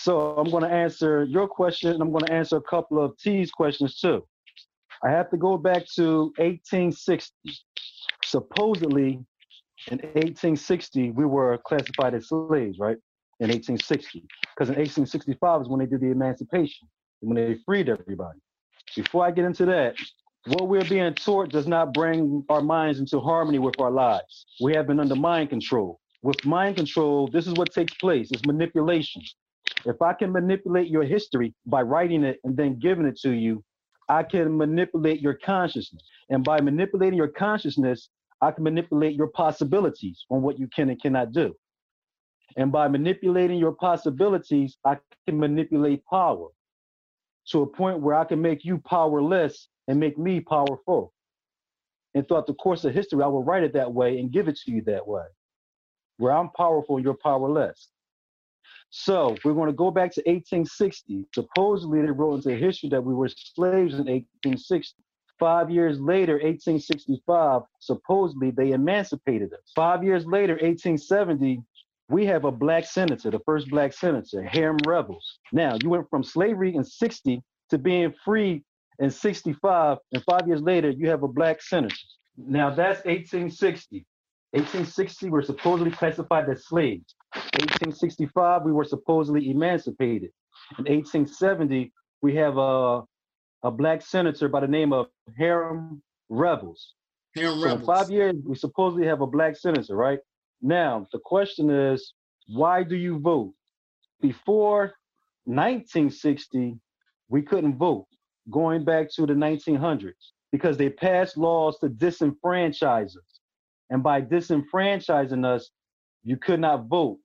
So 0.00 0.36
I'm 0.36 0.48
going 0.48 0.62
to 0.62 0.70
answer 0.70 1.24
your 1.24 1.48
question, 1.48 1.92
and 1.92 2.00
I'm 2.00 2.12
going 2.12 2.24
to 2.26 2.32
answer 2.32 2.56
a 2.56 2.62
couple 2.62 3.04
of 3.04 3.18
T's 3.18 3.50
questions 3.50 3.98
too. 3.98 4.24
I 5.04 5.10
have 5.10 5.28
to 5.30 5.36
go 5.36 5.58
back 5.58 5.84
to 5.96 6.32
1860. 6.38 7.32
Supposedly, 8.24 9.18
in 9.90 9.98
1860, 9.98 11.10
we 11.10 11.24
were 11.24 11.58
classified 11.58 12.14
as 12.14 12.28
slaves, 12.28 12.78
right? 12.78 12.96
In 13.40 13.48
1860, 13.48 14.24
because 14.54 14.68
in 14.68 14.76
1865 14.76 15.62
is 15.62 15.68
when 15.68 15.80
they 15.80 15.86
did 15.86 16.00
the 16.00 16.10
emancipation, 16.10 16.88
when 17.20 17.36
they 17.36 17.56
freed 17.66 17.88
everybody. 17.88 18.38
Before 18.94 19.26
I 19.26 19.30
get 19.32 19.44
into 19.44 19.66
that, 19.66 19.96
what 20.46 20.68
we're 20.68 20.84
being 20.84 21.12
taught 21.14 21.50
does 21.50 21.66
not 21.66 21.92
bring 21.92 22.44
our 22.48 22.62
minds 22.62 23.00
into 23.00 23.20
harmony 23.20 23.58
with 23.58 23.80
our 23.80 23.90
lives. 23.90 24.46
We 24.60 24.74
have 24.74 24.86
been 24.86 25.00
under 25.00 25.16
mind 25.16 25.50
control. 25.50 26.00
With 26.22 26.44
mind 26.44 26.76
control, 26.76 27.28
this 27.28 27.46
is 27.46 27.54
what 27.54 27.72
takes 27.72 27.94
place 27.94 28.30
it's 28.32 28.44
manipulation. 28.46 29.22
If 29.84 30.02
I 30.02 30.12
can 30.12 30.32
manipulate 30.32 30.88
your 30.88 31.04
history 31.04 31.54
by 31.66 31.82
writing 31.82 32.24
it 32.24 32.40
and 32.44 32.56
then 32.56 32.78
giving 32.78 33.06
it 33.06 33.18
to 33.20 33.30
you, 33.30 33.62
I 34.08 34.22
can 34.22 34.56
manipulate 34.56 35.20
your 35.20 35.34
consciousness. 35.34 36.02
And 36.30 36.42
by 36.42 36.60
manipulating 36.60 37.16
your 37.16 37.28
consciousness, 37.28 38.08
I 38.40 38.50
can 38.50 38.64
manipulate 38.64 39.16
your 39.16 39.28
possibilities 39.28 40.24
on 40.30 40.42
what 40.42 40.58
you 40.58 40.68
can 40.68 40.88
and 40.90 41.00
cannot 41.00 41.32
do. 41.32 41.54
And 42.56 42.72
by 42.72 42.88
manipulating 42.88 43.58
your 43.58 43.72
possibilities, 43.72 44.78
I 44.84 44.96
can 45.26 45.38
manipulate 45.38 46.04
power 46.06 46.48
to 47.50 47.62
a 47.62 47.66
point 47.66 48.00
where 48.00 48.14
I 48.14 48.24
can 48.24 48.40
make 48.40 48.64
you 48.64 48.78
powerless 48.78 49.68
and 49.86 50.00
make 50.00 50.18
me 50.18 50.40
powerful. 50.40 51.12
And 52.14 52.26
throughout 52.26 52.46
the 52.46 52.54
course 52.54 52.84
of 52.84 52.94
history, 52.94 53.22
I 53.22 53.26
will 53.26 53.44
write 53.44 53.62
it 53.62 53.74
that 53.74 53.92
way 53.92 54.18
and 54.18 54.32
give 54.32 54.48
it 54.48 54.58
to 54.64 54.72
you 54.72 54.82
that 54.82 55.06
way, 55.06 55.24
where 56.16 56.32
I'm 56.32 56.50
powerful 56.50 56.96
and 56.96 57.04
you're 57.04 57.14
powerless. 57.14 57.88
So 58.90 59.36
we're 59.44 59.54
going 59.54 59.68
to 59.68 59.76
go 59.76 59.90
back 59.90 60.12
to 60.14 60.20
1860. 60.20 61.26
Supposedly, 61.34 62.00
they 62.00 62.10
wrote 62.10 62.36
into 62.36 62.56
history 62.56 62.88
that 62.90 63.04
we 63.04 63.14
were 63.14 63.28
slaves 63.28 63.94
in 63.94 64.06
1860. 64.06 65.02
Five 65.38 65.70
years 65.70 66.00
later, 66.00 66.34
1865, 66.34 67.62
supposedly 67.78 68.50
they 68.50 68.72
emancipated 68.72 69.52
us. 69.52 69.60
Five 69.74 70.02
years 70.02 70.26
later, 70.26 70.54
1870, 70.54 71.62
we 72.08 72.26
have 72.26 72.44
a 72.44 72.50
black 72.50 72.86
senator, 72.86 73.30
the 73.30 73.38
first 73.40 73.68
black 73.68 73.92
senator, 73.92 74.42
Hiram 74.42 74.78
Revels. 74.86 75.38
Now, 75.52 75.76
you 75.80 75.90
went 75.90 76.08
from 76.10 76.24
slavery 76.24 76.74
in 76.74 76.82
60 76.82 77.42
to 77.70 77.78
being 77.78 78.14
free 78.24 78.64
in 78.98 79.10
65, 79.10 79.98
and 80.12 80.24
five 80.24 80.48
years 80.48 80.62
later, 80.62 80.90
you 80.90 81.08
have 81.08 81.22
a 81.22 81.28
black 81.28 81.62
senator. 81.62 81.94
Now, 82.36 82.70
that's 82.70 83.04
1860. 83.04 84.06
1860, 84.52 85.28
we're 85.28 85.42
supposedly 85.42 85.90
classified 85.90 86.48
as 86.48 86.66
slaves. 86.66 87.14
1865, 87.34 88.62
we 88.62 88.72
were 88.72 88.84
supposedly 88.84 89.50
emancipated. 89.50 90.30
In 90.78 90.84
1870, 90.84 91.92
we 92.22 92.34
have 92.36 92.56
a, 92.56 93.02
a 93.62 93.70
black 93.70 94.00
senator 94.00 94.48
by 94.48 94.60
the 94.60 94.68
name 94.68 94.92
of 94.92 95.08
Hiram 95.38 96.02
Revels. 96.30 96.94
Hiram 97.36 97.60
So 97.60 97.64
in 97.64 97.64
Revels 97.64 97.86
five 97.86 98.10
years, 98.10 98.36
we 98.44 98.56
supposedly 98.56 99.06
have 99.06 99.20
a 99.20 99.26
black 99.26 99.56
senator, 99.56 99.94
right? 99.94 100.20
Now, 100.62 101.06
the 101.12 101.18
question 101.18 101.70
is, 101.70 102.14
why 102.48 102.82
do 102.82 102.96
you 102.96 103.18
vote? 103.18 103.52
Before 104.20 104.94
1960, 105.44 106.78
we 107.28 107.42
couldn't 107.42 107.76
vote, 107.76 108.06
going 108.50 108.84
back 108.84 109.10
to 109.12 109.26
the 109.26 109.34
1900s, 109.34 110.32
because 110.50 110.78
they 110.78 110.88
passed 110.88 111.36
laws 111.36 111.78
to 111.80 111.88
disenfranchise 111.88 113.16
us. 113.16 113.37
And 113.90 114.02
by 114.02 114.20
disenfranchising 114.20 115.44
us, 115.44 115.70
you 116.24 116.36
could 116.36 116.60
not 116.60 116.88
vote. 116.88 117.18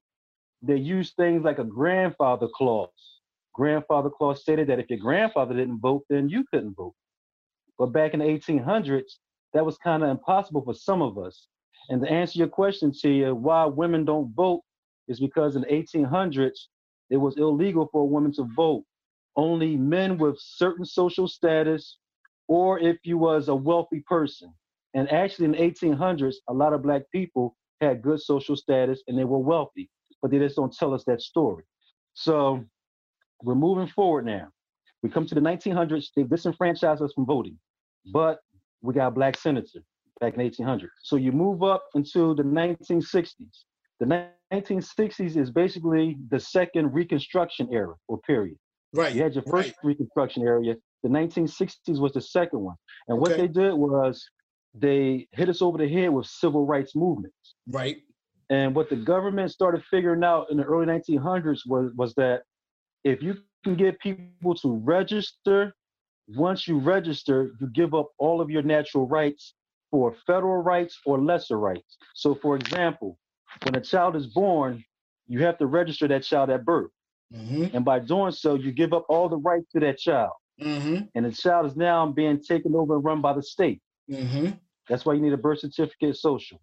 They 0.62 0.78
used 0.78 1.16
things 1.16 1.44
like 1.44 1.60
a 1.60 1.64
grandfather 1.64 2.48
clause. 2.56 2.90
Grandfather 3.54 4.10
clause 4.10 4.42
stated 4.42 4.68
that 4.68 4.80
if 4.80 4.90
your 4.90 5.00
grandfather 5.00 5.54
didn't 5.54 5.80
vote, 5.80 6.04
then 6.10 6.30
you 6.30 6.46
couldn't 6.52 6.76
vote. 6.76 6.96
But 7.78 7.88
back 7.88 8.14
in 8.14 8.20
the 8.20 8.26
1800s, 8.26 9.18
that 9.54 9.66
was 9.66 9.78
kind 9.78 10.04
of 10.04 10.10
impossible 10.10 10.64
for 10.64 10.74
some 10.74 11.02
of 11.02 11.18
us. 11.18 11.48
And 11.90 12.02
to 12.02 12.10
answer 12.10 12.40
your 12.40 12.48
question, 12.48 12.92
Tia, 12.94 13.36
why 13.36 13.66
women 13.66 14.06
don't 14.06 14.34
vote 14.34 14.62
is 15.08 15.20
because 15.20 15.56
in 15.56 15.64
the 15.64 15.68
1800s, 15.68 16.68
it 17.10 17.18
was 17.18 17.38
illegal 17.38 17.90
for 17.92 18.02
a 18.02 18.06
woman 18.06 18.32
to 18.34 18.48
vote. 18.56 18.86
Only 19.36 19.76
men 19.76 20.18
with 20.18 20.38
certain 20.40 20.86
social 20.86 21.28
status, 21.28 21.98
or 22.48 22.80
if 22.80 22.98
you 23.04 23.18
was 23.18 23.50
a 23.50 23.56
wealthy 23.56 24.04
person. 24.08 24.54
And 24.94 25.12
actually, 25.12 25.46
in 25.46 25.52
the 25.52 25.58
1800s, 25.58 26.36
a 26.50 26.54
lot 26.54 26.74
of 26.74 26.84
black 26.84 27.04
people 27.12 27.56
had 27.82 28.02
good 28.02 28.22
social 28.22 28.56
status 28.56 29.02
and 29.08 29.18
they 29.18 29.24
were 29.24 29.40
wealthy, 29.40 29.90
but 30.22 30.32
they 30.32 30.40
just 30.40 30.56
don't 30.56 30.74
tell 30.74 30.94
us 30.94 31.04
that 31.06 31.22
story. 31.22 31.64
So 32.14 32.64
we're 33.42 33.56
moving 33.56 33.88
forward 33.88 34.26
now. 34.26 34.50
We 35.02 35.10
come 35.10 35.26
to 35.26 35.36
the 35.36 35.42
1900s, 35.42 36.08
they 36.16 36.24
disenfranchised 36.24 37.02
us 37.02 37.12
from 37.14 37.26
voting, 37.26 37.58
but 38.14 38.40
we 38.82 38.94
got 38.94 39.08
a 39.08 39.12
black 39.12 39.38
senator 39.38 39.84
back 40.22 40.36
in 40.36 40.42
1800. 40.42 40.90
So 41.02 41.18
you 41.18 41.32
move 41.32 41.64
up 41.64 41.84
into 41.96 42.36
the 42.36 42.44
1960s. 42.44 43.66
The 44.00 44.30
1960s 44.54 45.38
is 45.38 45.52
basically 45.52 46.18
the 46.30 46.40
second 46.40 46.94
Reconstruction 46.94 47.68
era 47.72 47.96
or 48.08 48.20
period. 48.20 48.58
right 48.94 49.14
You 49.14 49.24
had 49.24 49.34
your 49.34 49.44
first 49.44 49.70
right. 49.70 49.76
Reconstruction 49.84 50.44
area. 50.44 50.76
The 51.04 51.10
1960s 51.10 52.00
was 52.00 52.14
the 52.14 52.22
second 52.22 52.60
one. 52.60 52.76
And 53.10 53.20
what 53.20 53.36
they 53.36 53.48
did 53.48 53.74
was 53.74 54.26
they 54.74 55.28
hit 55.32 55.50
us 55.50 55.62
over 55.62 55.78
the 55.78 55.88
head 55.88 56.10
with 56.10 56.26
civil 56.26 56.66
rights 56.66 56.96
movements. 56.96 57.56
right 57.70 57.98
And 58.50 58.76
what 58.76 58.90
the 58.90 58.96
government 58.96 59.52
started 59.52 59.84
figuring 59.90 60.24
out 60.24 60.50
in 60.52 60.58
the 60.58 60.64
early 60.64 60.86
1900s 60.86 61.62
was, 61.68 61.92
was 61.96 62.14
that 62.16 62.44
if 63.04 63.22
you 63.22 63.38
can 63.64 63.76
get 63.76 64.00
people 64.00 64.56
to 64.56 64.78
register, 64.84 65.74
once 66.28 66.68
you 66.68 66.80
register, 66.80 67.52
you 67.60 67.68
give 67.68 67.94
up 67.94 68.10
all 68.18 68.42
of 68.42 68.50
your 68.50 68.64
natural 68.64 69.08
rights 69.08 69.56
for 69.92 70.16
federal 70.26 70.62
rights 70.64 71.00
or 71.06 71.22
lesser 71.22 71.58
rights. 71.60 71.98
So, 72.16 72.34
for 72.36 72.56
example, 72.56 73.18
when 73.64 73.76
a 73.76 73.82
child 73.82 74.16
is 74.16 74.28
born, 74.28 74.84
you 75.28 75.44
have 75.44 75.58
to 75.60 75.68
register 75.68 76.08
that 76.08 76.24
child 76.24 76.50
at 76.50 76.66
birth. 76.66 76.92
mm-hmm 77.34 77.66
And 77.76 77.86
by 77.86 78.00
doing 78.00 78.32
so, 78.32 78.56
you 78.56 78.72
give 78.72 78.94
up 78.94 79.06
all 79.10 79.30
the 79.30 79.38
rights 79.38 79.68
to 79.74 79.80
that 79.82 79.98
child. 79.98 80.32
mm-hmm 80.62 81.06
And 81.16 81.26
the 81.26 81.32
child 81.32 81.66
is 81.68 81.76
now 81.76 82.08
being 82.08 82.42
taken 82.42 82.76
over 82.76 82.96
and 82.96 83.04
run 83.04 83.22
by 83.22 83.34
the 83.34 83.44
state. 83.44 83.82
Mm-hmm 84.10 84.50
That's 84.90 85.06
why 85.06 85.14
you 85.14 85.22
need 85.22 85.34
a 85.34 85.38
birth 85.38 85.60
certificate, 85.60 86.18
social. 86.18 86.60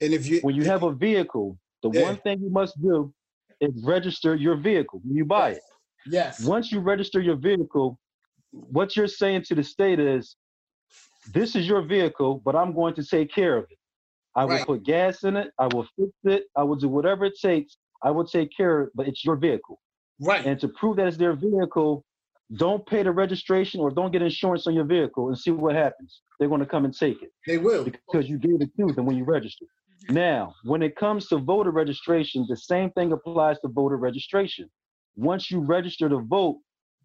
And 0.00 0.14
if 0.14 0.26
you 0.26 0.40
When 0.42 0.54
you 0.54 0.64
have 0.64 0.82
a 0.82 0.92
vehicle, 0.92 1.58
the 1.82 1.90
Yeah. 1.90 2.02
one 2.02 2.16
thing 2.18 2.40
you 2.40 2.50
must 2.50 2.80
do 2.80 3.12
is 3.60 3.72
register 3.84 4.34
your 4.34 4.56
vehicle 4.56 5.00
when 5.04 5.16
you 5.16 5.24
buy 5.24 5.50
it. 5.52 5.62
yes, 6.06 6.44
Once 6.46 6.70
you 6.72 6.80
register 6.80 7.20
your 7.20 7.36
vehicle, 7.36 7.98
what 8.50 8.96
you're 8.96 9.08
saying 9.08 9.42
to 9.44 9.54
the 9.54 9.62
state 9.64 9.98
is, 9.98 10.36
this 11.32 11.56
is 11.56 11.66
your 11.66 11.82
vehicle, 11.82 12.40
but 12.44 12.54
I'm 12.54 12.72
going 12.74 12.94
to 12.94 13.04
take 13.04 13.32
care 13.32 13.56
of 13.56 13.64
it. 13.70 13.78
I 14.36 14.44
will 14.44 14.64
put 14.64 14.82
gas 14.84 15.22
in 15.24 15.36
it. 15.36 15.52
I 15.58 15.66
will 15.68 15.86
fix 15.96 16.10
it. 16.24 16.44
I 16.56 16.62
will 16.64 16.76
do 16.76 16.88
whatever 16.88 17.24
it 17.24 17.34
takes. 17.40 17.78
I 18.02 18.10
will 18.10 18.26
take 18.26 18.50
care 18.56 18.80
of 18.80 18.86
it, 18.88 18.92
but 18.94 19.08
it's 19.08 19.24
your 19.24 19.36
vehicle. 19.36 19.80
right, 20.20 20.44
And 20.44 20.58
to 20.60 20.68
prove 20.68 20.96
that 20.96 21.06
it's 21.06 21.16
their 21.16 21.34
vehicle, 21.34 22.04
don't 22.56 22.86
pay 22.86 23.02
the 23.02 23.10
registration 23.10 23.80
or 23.80 23.90
don't 23.90 24.12
get 24.12 24.22
insurance 24.22 24.66
on 24.66 24.74
your 24.74 24.84
vehicle 24.84 25.28
and 25.28 25.38
see 25.38 25.50
what 25.50 25.74
happens. 25.74 26.20
They're 26.38 26.48
going 26.48 26.60
to 26.60 26.66
come 26.66 26.84
and 26.84 26.96
take 26.96 27.22
it 27.22 27.32
they 27.46 27.58
will. 27.58 27.84
because 27.84 28.28
you 28.28 28.38
gave 28.38 28.60
it 28.60 28.70
to 28.78 28.92
them 28.92 29.06
when 29.06 29.16
you 29.16 29.24
registered. 29.24 29.68
Now, 30.10 30.54
when 30.64 30.82
it 30.82 30.96
comes 30.96 31.28
to 31.28 31.38
voter 31.38 31.70
registration, 31.70 32.44
the 32.48 32.56
same 32.56 32.90
thing 32.90 33.12
applies 33.12 33.58
to 33.60 33.68
voter 33.68 33.96
registration. 33.96 34.68
Once 35.16 35.50
you 35.50 35.60
register 35.60 36.08
to 36.08 36.18
vote, 36.18 36.58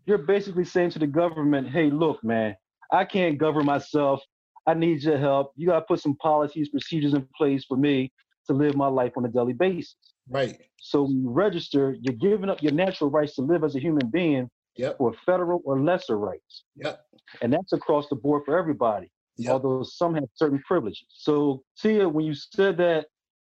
you're 0.05 0.17
basically 0.17 0.65
saying 0.65 0.89
to 0.91 0.99
the 0.99 1.07
government, 1.07 1.69
hey, 1.69 1.89
look, 1.89 2.21
man, 2.23 2.55
I 2.91 3.05
can't 3.05 3.37
govern 3.37 3.65
myself. 3.65 4.21
I 4.67 4.73
need 4.73 5.03
your 5.03 5.17
help. 5.17 5.53
You 5.55 5.67
got 5.67 5.79
to 5.79 5.85
put 5.85 6.01
some 6.01 6.15
policies, 6.17 6.69
procedures 6.69 7.13
in 7.13 7.27
place 7.37 7.63
for 7.65 7.77
me 7.77 8.11
to 8.47 8.53
live 8.53 8.75
my 8.75 8.87
life 8.87 9.13
on 9.15 9.25
a 9.25 9.29
daily 9.29 9.53
basis. 9.53 9.95
Right. 10.27 10.57
So 10.79 11.03
when 11.03 11.21
you 11.21 11.29
register, 11.29 11.95
you're 12.01 12.15
giving 12.15 12.49
up 12.49 12.61
your 12.61 12.73
natural 12.73 13.09
rights 13.09 13.35
to 13.35 13.41
live 13.41 13.63
as 13.63 13.75
a 13.75 13.79
human 13.79 14.09
being 14.09 14.49
Yep. 14.79 14.97
for 14.97 15.13
federal 15.25 15.61
or 15.65 15.79
lesser 15.79 16.17
rights. 16.17 16.63
Yep. 16.77 17.05
And 17.41 17.51
that's 17.53 17.73
across 17.73 18.07
the 18.09 18.15
board 18.15 18.43
for 18.45 18.57
everybody 18.57 19.11
Yep. 19.39 19.51
although 19.53 19.83
some 19.83 20.15
have 20.15 20.25
certain 20.35 20.61
privileges. 20.67 21.05
So, 21.09 21.63
Tia, 21.81 22.07
when 22.09 22.25
you 22.25 22.33
said 22.33 22.75
that 22.77 23.07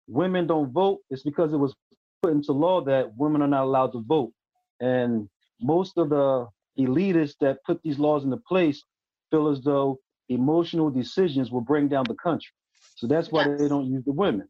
women 0.07 0.47
don't 0.47 0.71
vote, 0.71 0.99
it's 1.11 1.21
because 1.21 1.53
it 1.53 1.57
was 1.57 1.75
put 2.23 2.31
into 2.33 2.53
law 2.53 2.81
that 2.85 3.15
women 3.17 3.43
are 3.43 3.47
not 3.47 3.65
allowed 3.65 3.91
to 3.91 4.01
vote. 4.01 4.31
And 4.79 5.29
most 5.61 5.97
of 5.97 6.09
the 6.09 6.47
elitists 6.79 7.35
that 7.41 7.59
put 7.65 7.79
these 7.83 7.99
laws 7.99 8.23
into 8.23 8.37
place 8.37 8.81
feel 9.29 9.47
as 9.47 9.61
though 9.61 9.99
emotional 10.29 10.89
decisions 10.89 11.51
will 11.51 11.61
bring 11.61 11.87
down 11.87 12.05
the 12.07 12.15
country. 12.15 12.51
So 12.95 13.05
that's 13.05 13.31
why 13.31 13.43
they 13.55 13.67
don't 13.67 13.85
use 13.85 14.03
the 14.05 14.11
women, 14.11 14.47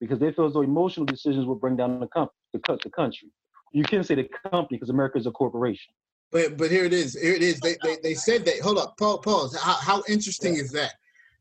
because 0.00 0.20
they 0.20 0.30
feel 0.30 0.46
as 0.46 0.52
though 0.52 0.62
emotional 0.62 1.04
decisions 1.04 1.46
will 1.46 1.56
bring 1.56 1.76
down 1.76 1.98
the, 1.98 2.06
com- 2.06 2.28
the, 2.52 2.60
the 2.84 2.90
country. 2.90 3.28
You 3.72 3.82
can't 3.82 4.06
say 4.06 4.14
the 4.14 4.28
company 4.50 4.76
because 4.78 4.90
America 4.90 5.18
is 5.18 5.26
a 5.26 5.32
corporation. 5.32 5.92
But 6.32 6.56
but 6.56 6.70
here 6.70 6.84
it 6.84 6.92
is. 6.92 7.18
Here 7.20 7.34
it 7.34 7.42
is. 7.42 7.60
They 7.60 7.76
they, 7.82 7.96
they 8.02 8.14
said 8.14 8.44
that. 8.46 8.60
Hold 8.60 8.78
up. 8.78 8.96
Pause. 8.96 9.20
Pause. 9.24 9.56
How, 9.60 9.74
how 9.74 10.02
interesting 10.08 10.56
is 10.56 10.70
that? 10.72 10.94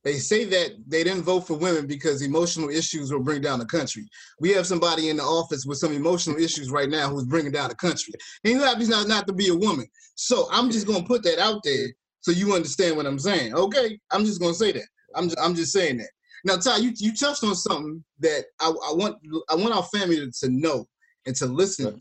They 0.06 0.20
say 0.20 0.46
that 0.46 0.76
they 0.88 1.04
didn't 1.04 1.24
vote 1.24 1.48
for 1.48 1.58
women 1.58 1.88
because 1.88 2.22
emotional 2.22 2.70
issues 2.70 3.12
will 3.12 3.24
bring 3.24 3.42
down 3.42 3.58
the 3.58 3.66
country. 3.66 4.08
We 4.40 4.52
have 4.52 4.68
somebody 4.68 5.10
in 5.10 5.18
the 5.18 5.24
office 5.24 5.66
with 5.66 5.80
some 5.80 5.94
emotional 5.94 6.38
issues 6.38 6.70
right 6.70 6.90
now 6.90 7.10
who's 7.10 7.26
bringing 7.26 7.52
down 7.52 7.70
the 7.70 7.76
country. 7.76 8.14
And 8.44 8.54
you 8.54 8.60
happens 8.62 8.88
not, 8.88 9.08
not 9.08 9.26
to 9.26 9.34
be 9.34 9.48
a 9.50 9.56
woman. 9.56 9.88
So 10.14 10.48
I'm 10.52 10.70
just 10.70 10.86
gonna 10.86 11.04
put 11.04 11.24
that 11.24 11.40
out 11.40 11.64
there 11.64 11.88
so 12.22 12.32
you 12.32 12.54
understand 12.54 12.96
what 12.96 13.08
I'm 13.08 13.18
saying. 13.18 13.56
Okay? 13.56 14.00
I'm 14.12 14.26
just 14.26 14.40
gonna 14.40 14.54
say 14.54 14.72
that. 14.74 14.86
I'm 15.16 15.26
just, 15.26 15.40
I'm 15.40 15.56
just 15.56 15.74
saying 15.74 15.98
that. 15.98 16.10
Now, 16.44 16.58
Ty, 16.58 16.78
you, 16.78 16.92
you 16.98 17.16
touched 17.16 17.44
on 17.44 17.56
something 17.56 18.04
that 18.20 18.46
I, 18.60 18.68
I 18.68 18.94
want 18.94 19.18
I 19.50 19.56
want 19.56 19.74
our 19.74 19.84
family 19.84 20.18
to, 20.18 20.32
to 20.42 20.50
know 20.50 20.86
and 21.26 21.36
to 21.38 21.48
listen. 21.48 22.00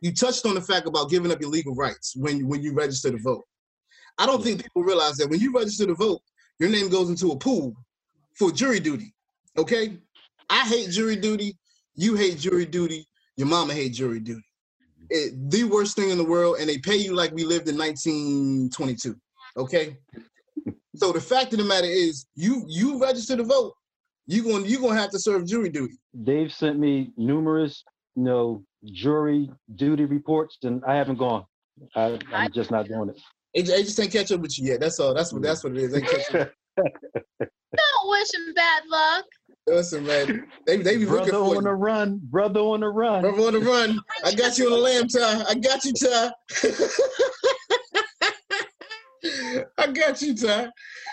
You 0.00 0.12
touched 0.14 0.46
on 0.46 0.54
the 0.54 0.60
fact 0.60 0.86
about 0.86 1.10
giving 1.10 1.30
up 1.30 1.40
your 1.40 1.50
legal 1.50 1.74
rights 1.74 2.14
when 2.16 2.46
when 2.48 2.62
you 2.62 2.72
register 2.72 3.10
to 3.10 3.18
vote. 3.18 3.44
I 4.18 4.26
don't 4.26 4.42
think 4.42 4.62
people 4.62 4.82
realize 4.82 5.16
that 5.16 5.28
when 5.28 5.40
you 5.40 5.52
register 5.52 5.86
to 5.86 5.94
vote, 5.94 6.20
your 6.58 6.70
name 6.70 6.88
goes 6.88 7.08
into 7.08 7.32
a 7.32 7.36
pool 7.36 7.74
for 8.34 8.50
jury 8.50 8.80
duty. 8.80 9.14
Okay? 9.56 9.96
I 10.48 10.60
hate 10.66 10.90
jury 10.90 11.16
duty. 11.16 11.56
You 11.94 12.16
hate 12.16 12.38
jury 12.38 12.66
duty. 12.66 13.06
Your 13.36 13.48
mama 13.48 13.72
hate 13.72 13.94
jury 13.94 14.20
duty. 14.20 14.44
It, 15.08 15.50
the 15.50 15.64
worst 15.64 15.96
thing 15.96 16.10
in 16.10 16.18
the 16.18 16.24
world, 16.24 16.56
and 16.60 16.68
they 16.68 16.78
pay 16.78 16.96
you 16.96 17.14
like 17.14 17.32
we 17.32 17.44
lived 17.44 17.68
in 17.68 17.76
1922. 17.76 19.16
Okay? 19.56 19.96
So 20.96 21.12
the 21.12 21.20
fact 21.20 21.52
of 21.52 21.58
the 21.58 21.64
matter 21.64 21.86
is, 21.86 22.26
you 22.34 22.64
you 22.68 23.00
register 23.00 23.36
to 23.36 23.44
vote, 23.44 23.74
you 24.26 24.42
going 24.42 24.66
you 24.66 24.80
gonna 24.80 25.00
have 25.00 25.10
to 25.10 25.18
serve 25.18 25.46
jury 25.46 25.70
duty. 25.70 25.94
They've 26.12 26.52
sent 26.52 26.78
me 26.78 27.12
numerous, 27.16 27.82
you 28.16 28.24
know, 28.24 28.64
jury 28.84 29.50
duty 29.76 30.04
reports, 30.04 30.58
and 30.62 30.82
I 30.86 30.94
haven't 30.96 31.18
gone. 31.18 31.44
I, 31.94 32.18
I'm 32.32 32.52
just 32.52 32.70
not 32.70 32.88
doing 32.88 33.10
it. 33.10 33.20
They, 33.54 33.62
they 33.62 33.82
just 33.82 33.98
ain't 34.00 34.12
catch 34.12 34.30
up 34.32 34.40
with 34.40 34.58
you 34.58 34.66
yet. 34.68 34.80
That's 34.80 34.98
all. 35.00 35.14
That's 35.14 35.32
what 35.32 35.42
that's 35.42 35.64
what 35.64 35.72
it 35.76 35.78
is. 35.78 35.92
They 35.92 36.00
catch 36.02 36.34
up. 36.34 36.50
Don't 37.38 38.08
wish 38.10 38.34
him 38.34 38.54
bad 38.54 38.82
luck. 38.88 39.24
Listen, 39.66 40.04
man. 40.06 40.46
They 40.66 40.76
they 40.78 40.96
be 40.96 41.06
looking 41.06 41.30
brother 41.30 41.30
for 41.32 41.38
on 41.50 41.54
you. 41.56 41.62
the 41.62 41.74
run, 41.74 42.20
brother 42.24 42.60
on 42.60 42.80
the 42.80 42.88
run. 42.88 43.22
Brother 43.22 43.42
on 43.42 43.52
the 43.54 43.60
run. 43.60 44.00
I 44.24 44.34
got 44.34 44.58
you 44.58 44.66
on 44.66 44.72
the 44.72 44.78
lam, 44.78 45.08
Ty. 45.08 45.44
I 45.48 45.54
got 45.54 45.84
you, 45.84 45.92
Ty. 45.92 46.32
I 49.78 49.86
got 49.92 50.22
you, 50.22 50.34
Ty. 50.34 50.68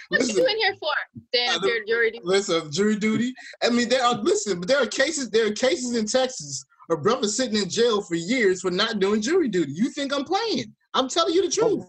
What 0.09 0.21
Listen. 0.21 0.38
you 0.38 0.45
in 0.47 0.57
here 0.57 0.75
for? 0.79 0.89
Damn, 1.33 1.50
I 1.50 1.53
don't- 1.59 1.88
you're, 1.88 2.03
you're. 2.05 2.12
Listen, 2.24 2.71
jury 2.71 2.95
duty. 2.95 3.33
I 3.63 3.69
mean, 3.69 3.89
there 3.89 4.03
are 4.03 4.15
listen, 4.15 4.59
but 4.59 4.67
there 4.67 4.81
are 4.81 4.86
cases. 4.88 5.29
There 5.29 5.47
are 5.47 5.51
cases 5.51 5.95
in 5.95 6.05
Texas 6.05 6.65
of 6.89 7.03
brothers 7.03 7.36
sitting 7.36 7.62
in 7.62 7.70
jail 7.70 8.01
for 8.01 8.15
years 8.15 8.62
for 8.62 8.72
not 8.72 9.00
doing 9.00 9.22
jury 9.22 9.48
duty. 9.48 9.72
You 9.74 9.89
think 9.89 10.13
I'm 10.13 10.24
playing? 10.24 10.74
I'm 10.94 11.10
telling 11.10 11.34
you 11.34 11.44
the 11.44 11.51
truth. 11.51 11.86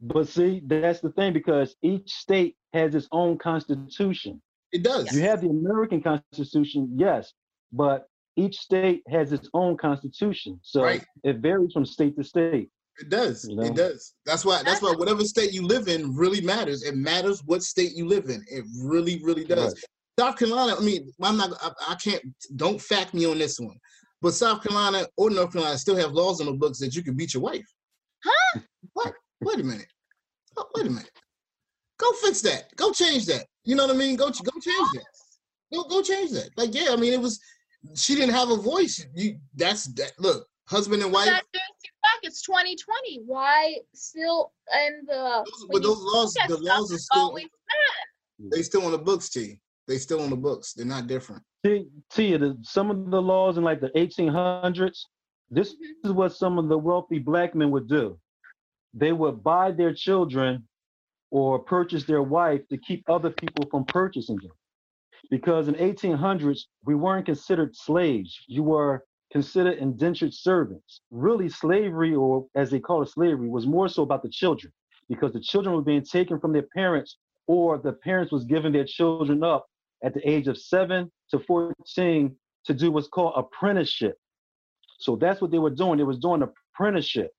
But 0.00 0.28
see, 0.28 0.62
that's 0.66 1.00
the 1.00 1.10
thing 1.12 1.32
because 1.32 1.74
each 1.82 2.10
state 2.10 2.56
has 2.72 2.94
its 2.94 3.08
own 3.12 3.38
constitution. 3.38 4.42
It 4.72 4.82
does. 4.82 5.12
You 5.14 5.22
have 5.22 5.40
the 5.40 5.48
American 5.48 6.02
Constitution, 6.02 6.94
yes, 6.96 7.32
but 7.72 8.06
each 8.36 8.56
state 8.56 9.02
has 9.08 9.32
its 9.32 9.48
own 9.54 9.76
constitution. 9.76 10.60
So 10.62 10.82
Right. 10.82 11.04
it 11.24 11.38
varies 11.38 11.72
from 11.72 11.86
state 11.86 12.16
to 12.16 12.24
state. 12.24 12.68
It 12.98 13.08
does. 13.08 13.46
You 13.48 13.56
know? 13.56 13.62
It 13.62 13.74
does. 13.74 14.14
That's 14.24 14.44
why. 14.44 14.62
That's 14.62 14.82
why. 14.82 14.92
Whatever 14.92 15.24
state 15.24 15.52
you 15.52 15.66
live 15.66 15.88
in 15.88 16.14
really 16.14 16.40
matters. 16.40 16.82
It 16.82 16.96
matters 16.96 17.42
what 17.44 17.62
state 17.62 17.94
you 17.94 18.06
live 18.06 18.28
in. 18.28 18.44
It 18.48 18.64
really, 18.82 19.22
really 19.22 19.44
does. 19.44 19.74
Right. 19.74 19.84
South 20.18 20.38
Carolina. 20.38 20.76
I 20.78 20.82
mean, 20.82 21.12
I'm 21.22 21.36
not. 21.36 21.52
I, 21.62 21.92
I 21.92 21.94
can't. 21.96 22.22
Don't 22.56 22.80
fact 22.80 23.12
me 23.12 23.26
on 23.26 23.38
this 23.38 23.60
one. 23.60 23.78
But 24.22 24.34
South 24.34 24.62
Carolina 24.62 25.06
or 25.16 25.30
North 25.30 25.52
Carolina 25.52 25.78
still 25.78 25.96
have 25.96 26.12
laws 26.12 26.40
on 26.40 26.46
the 26.46 26.52
books 26.52 26.78
that 26.78 26.94
you 26.94 27.02
can 27.02 27.14
beat 27.14 27.34
your 27.34 27.42
wife. 27.42 27.66
Huh? 28.24 28.60
What? 28.94 29.14
Wait 29.42 29.60
a 29.60 29.64
minute. 29.64 29.86
Oh, 30.56 30.66
wait 30.74 30.86
a 30.86 30.90
minute. 30.90 31.10
Go 31.98 32.12
fix 32.12 32.40
that. 32.42 32.74
Go 32.76 32.92
change 32.92 33.26
that. 33.26 33.46
You 33.64 33.74
know 33.74 33.86
what 33.86 33.94
I 33.94 33.98
mean? 33.98 34.16
Go 34.16 34.26
go 34.26 34.60
change 34.60 34.88
that. 34.94 35.04
Go 35.72 35.84
go 35.84 36.02
change 36.02 36.30
that. 36.32 36.50
Like 36.56 36.74
yeah, 36.74 36.88
I 36.90 36.96
mean 36.96 37.12
it 37.12 37.20
was. 37.20 37.40
She 37.94 38.14
didn't 38.14 38.34
have 38.34 38.50
a 38.50 38.56
voice. 38.56 39.06
You. 39.14 39.38
That's 39.54 39.84
that. 39.94 40.12
Look, 40.18 40.46
husband 40.68 41.02
and 41.02 41.12
wife. 41.12 41.26
That 41.26 41.44
dates 41.52 41.64
you 41.84 41.90
back. 42.02 42.20
It's 42.22 42.42
2020. 42.42 43.22
Why 43.26 43.76
still 43.94 44.52
in 44.86 45.06
the? 45.06 45.44
Those, 45.44 45.66
but 45.70 45.82
those 45.82 46.00
laws, 46.00 46.34
the 46.48 46.58
laws 46.58 46.92
are 46.92 46.98
still. 46.98 47.38
They 48.38 48.62
still 48.62 48.84
on 48.84 48.92
the 48.92 48.98
books, 48.98 49.28
T. 49.30 49.60
They 49.86 49.98
still 49.98 50.20
on 50.20 50.30
the 50.30 50.36
books. 50.36 50.72
They're 50.72 50.84
not 50.86 51.06
different. 51.06 51.42
See, 51.64 51.86
see 52.10 52.36
the, 52.36 52.56
some 52.62 52.90
of 52.90 53.10
the 53.10 53.22
laws 53.22 53.56
in 53.56 53.64
like 53.64 53.80
the 53.80 53.90
1800s, 53.90 55.06
this 55.50 55.74
Mhm. 55.74 56.04
is 56.04 56.12
what 56.12 56.32
some 56.32 56.58
of 56.58 56.68
the 56.68 56.78
wealthy 56.78 57.18
black 57.18 57.54
men 57.54 57.70
would 57.70 57.88
do. 57.88 58.18
They 58.94 59.12
would 59.12 59.42
buy 59.44 59.70
their 59.70 59.94
children 59.94 60.66
or 61.30 61.58
purchase 61.58 62.04
their 62.04 62.22
wife 62.22 62.66
to 62.68 62.78
keep 62.78 63.08
other 63.08 63.30
people 63.30 63.66
from 63.70 63.84
purchasing 63.84 64.38
them. 64.38 64.52
Because 65.30 65.68
in 65.68 65.74
1800s, 65.76 66.66
we 66.84 66.94
weren't 66.94 67.26
considered 67.26 67.74
slaves. 67.76 68.38
You 68.46 68.62
were 68.62 69.04
considered 69.30 69.78
indentured 69.78 70.32
servants. 70.32 71.00
Really, 71.10 71.48
slavery, 71.48 72.14
or 72.14 72.46
as 72.54 72.70
they 72.70 72.80
call 72.80 73.02
it 73.02 73.08
slavery, 73.08 73.48
was 73.48 73.66
more 73.66 73.88
so 73.88 74.02
about 74.02 74.22
the 74.22 74.28
children 74.30 74.72
because 75.08 75.32
the 75.32 75.40
children 75.40 75.74
were 75.74 75.82
being 75.82 76.02
taken 76.04 76.38
from 76.40 76.52
their 76.52 76.66
parents 76.74 77.18
or 77.46 77.78
the 77.78 77.92
parents 77.92 78.32
was 78.32 78.44
giving 78.44 78.72
their 78.72 78.84
children 78.84 79.42
up 79.42 79.66
at 80.04 80.14
the 80.14 80.28
age 80.28 80.48
of 80.48 80.58
7 80.58 81.10
to 81.30 81.38
14 81.40 82.36
to 82.66 82.74
do 82.74 82.90
what's 82.90 83.08
called 83.08 83.34
apprenticeship. 83.36 84.16
So 84.98 85.16
that's 85.16 85.40
what 85.40 85.50
they 85.50 85.58
were 85.58 85.70
doing. 85.70 85.98
They 85.98 86.04
was 86.04 86.18
doing 86.18 86.42
apprenticeship. 86.42 87.30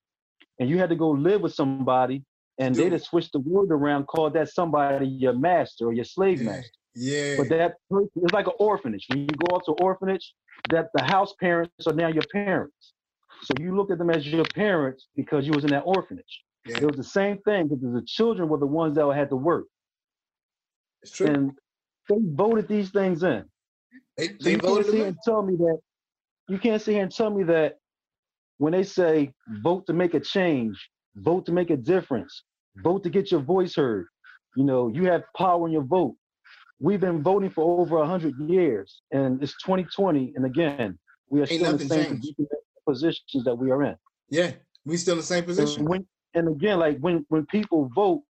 And 0.60 0.70
you 0.70 0.78
had 0.78 0.90
to 0.90 0.96
go 0.96 1.10
live 1.10 1.42
with 1.42 1.54
somebody 1.54 2.24
and 2.60 2.74
they 2.76 2.84
Dude. 2.84 2.94
just 2.94 3.06
switched 3.10 3.34
the 3.34 3.40
word 3.40 3.72
around, 3.72 4.08
called 4.08 4.34
that 4.34 4.50
somebody 4.50 5.08
your 5.08 5.34
master 5.34 5.86
or 5.86 5.94
your 5.94 6.06
slave 6.06 6.42
Yeah. 6.42 6.50
master. 6.52 6.72
Yeah. 6.96 7.36
But 7.38 7.50
that 7.50 7.76
person 7.90 8.10
it's 8.24 8.34
like 8.34 8.48
an 8.48 8.54
orphanage. 8.60 9.06
When 9.10 9.20
you 9.20 9.28
go 9.28 9.56
out 9.56 9.64
to 9.66 9.72
orphanage, 9.74 10.34
that 10.72 10.88
the 10.96 11.04
house 11.04 11.34
parents 11.40 11.86
are 11.86 11.94
now 11.94 12.08
your 12.08 12.24
parents. 12.34 12.94
So 13.44 13.54
you 13.60 13.76
look 13.76 13.92
at 13.92 14.00
them 14.00 14.10
as 14.10 14.28
your 14.28 14.46
parents 14.56 15.08
because 15.16 15.46
you 15.46 15.52
was 15.54 15.64
in 15.64 15.70
that 15.70 15.84
orphanage. 15.86 16.44
Yeah. 16.66 16.78
It 16.78 16.86
was 16.86 16.98
the 16.98 17.04
same 17.04 17.38
thing 17.40 17.68
because 17.68 17.94
the 17.94 18.02
children 18.08 18.50
were 18.50 18.58
the 18.58 18.66
ones 18.66 18.96
that 18.96 19.08
had 19.14 19.30
to 19.30 19.36
work. 19.36 19.66
It's 21.04 21.12
true. 21.12 21.28
And 21.28 21.52
they 22.10 22.18
voted 22.22 22.68
these 22.68 22.90
things 22.92 23.24
in. 23.24 23.44
They, 24.18 24.28
So 24.30 24.34
they 24.42 24.52
you 24.52 24.58
can't 24.60 24.64
voted 24.64 24.86
sit 24.88 24.96
in. 24.96 25.06
and 25.08 25.18
tell 25.24 25.42
me 25.44 25.56
that 25.58 25.80
you 26.50 26.58
can't 26.58 26.82
sit 26.82 26.94
here 26.94 27.04
and 27.04 27.12
tell 27.12 27.30
me 27.30 27.44
that 27.44 27.76
when 28.58 28.74
they 28.74 28.84
say 28.84 29.34
vote 29.64 29.86
to 29.88 29.94
make 29.94 30.14
a 30.14 30.20
change, 30.20 30.90
vote 31.16 31.46
to 31.46 31.52
make 31.52 31.70
a 31.70 31.78
difference, 31.78 32.44
vote 32.78 33.04
to 33.04 33.10
get 33.10 33.32
your 33.32 33.42
voice 33.42 33.76
heard, 33.76 34.08
you 34.56 34.64
know, 34.64 34.88
you 34.88 35.06
have 35.06 35.24
power 35.36 35.68
in 35.68 35.74
your 35.74 35.84
vote. 35.84 36.16
We've 36.80 37.00
been 37.00 37.22
voting 37.24 37.50
for 37.50 37.80
over 37.82 37.98
100 37.98 38.36
years, 38.50 39.02
and 39.12 39.42
it's 39.42 39.54
2020, 39.64 40.34
and 40.36 40.46
again, 40.46 40.98
we 41.30 41.40
are 41.42 41.44
Ain't 41.44 41.52
still 41.52 41.72
in 41.72 41.78
the 41.78 41.86
same 41.86 42.22
positions 42.88 43.44
that 43.44 43.56
we 43.56 43.72
are 43.72 43.84
in. 43.84 43.96
Yeah, 44.30 44.52
we 44.86 44.98
still 44.98 45.14
in 45.14 45.18
the 45.20 45.24
same 45.24 45.44
position. 45.44 45.82
And, 45.82 45.90
when, 45.90 46.08
and 46.34 46.48
again, 46.48 46.80
like 46.80 47.00
when 47.00 47.26
when 47.30 47.46
people 47.48 47.90
vote, 47.96 48.24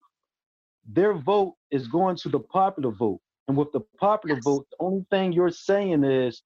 their 0.86 1.14
vote 1.14 1.54
is 1.70 1.88
going 1.88 2.16
to 2.18 2.28
the 2.28 2.38
popular 2.38 2.90
vote. 2.92 3.20
And 3.48 3.56
with 3.56 3.72
the 3.72 3.80
popular 3.98 4.36
Yes. 4.36 4.44
vote, 4.44 4.66
the 4.70 4.76
only 4.80 5.04
thing 5.10 5.32
you're 5.32 5.50
saying 5.50 6.04
is 6.04 6.42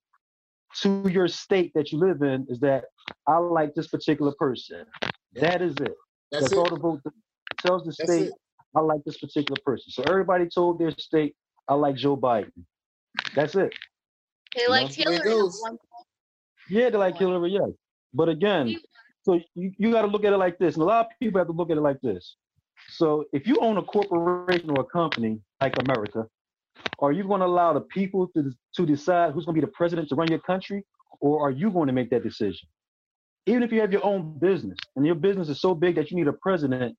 to 0.82 1.08
your 1.08 1.28
state 1.28 1.72
that 1.74 1.92
you 1.92 1.98
live 1.98 2.22
in 2.22 2.46
is 2.48 2.60
that 2.60 2.84
I 3.26 3.38
like 3.38 3.74
this 3.74 3.88
particular 3.88 4.32
person. 4.38 4.84
That 5.34 5.62
is 5.62 5.72
it. 5.80 5.94
That's, 6.30 6.44
That's, 6.44 6.52
it. 6.52 6.58
all 6.58 6.68
the 6.68 6.76
vote 6.76 7.00
tells 7.64 7.82
the 7.84 7.94
That's 7.98 8.10
state 8.12 8.28
it. 8.28 8.34
I 8.74 8.80
like 8.80 9.00
this 9.06 9.18
particular 9.18 9.56
person. 9.64 9.90
So 9.90 10.02
everybody 10.08 10.46
told 10.46 10.78
their 10.78 10.90
state 10.90 11.34
I 11.68 11.74
like 11.74 11.96
Joe 11.96 12.16
Biden. 12.16 12.52
That's 13.34 13.54
it. 13.54 13.72
They 14.56 14.64
know, 14.64 14.70
liked 14.70 14.96
that's 14.96 14.96
the 14.96 15.10
way 15.10 15.16
it 15.16 15.22
Hillary. 15.22 15.30
at 15.30 15.40
goes. 15.42 15.60
one 15.62 15.70
point. 15.72 16.06
Yeah, 16.70 16.90
they 16.90 16.98
like 16.98 17.16
Hillary, 17.16 17.50
yes. 17.52 17.70
But 18.12 18.28
again, 18.28 18.76
so 19.22 19.40
you, 19.54 19.72
you 19.78 19.90
got 19.92 20.02
to 20.02 20.08
look 20.08 20.24
at 20.24 20.32
it 20.32 20.36
like 20.38 20.58
this. 20.58 20.74
And 20.74 20.82
a 20.82 20.86
lot 20.86 21.06
of 21.06 21.12
people 21.20 21.38
have 21.38 21.46
to 21.48 21.52
look 21.52 21.70
at 21.70 21.76
it 21.76 21.80
like 21.82 22.00
this. 22.02 22.36
So 22.90 23.24
if 23.32 23.46
you 23.46 23.56
own 23.60 23.76
a 23.78 23.82
corporation 23.82 24.70
or 24.70 24.80
a 24.80 24.84
company 24.84 25.40
like 25.60 25.76
America, 25.82 26.26
are 27.00 27.12
you 27.12 27.24
going 27.24 27.40
to 27.40 27.46
allow 27.46 27.72
the 27.72 27.80
people 27.80 28.28
to, 28.28 28.52
to 28.74 28.86
decide 28.86 29.32
who's 29.32 29.44
going 29.44 29.54
to 29.54 29.60
be 29.60 29.66
the 29.66 29.72
president 29.72 30.08
to 30.08 30.14
run 30.14 30.28
your 30.28 30.40
country? 30.40 30.84
Or 31.20 31.46
are 31.46 31.50
you 31.50 31.70
going 31.70 31.86
to 31.86 31.92
make 31.92 32.10
that 32.10 32.22
decision? 32.22 32.68
Even 33.46 33.62
if 33.62 33.72
you 33.72 33.80
have 33.80 33.92
your 33.92 34.04
own 34.04 34.38
business 34.38 34.78
and 34.96 35.06
your 35.06 35.14
business 35.14 35.48
is 35.48 35.60
so 35.60 35.74
big 35.74 35.94
that 35.96 36.10
you 36.10 36.16
need 36.16 36.28
a 36.28 36.32
president, 36.32 36.96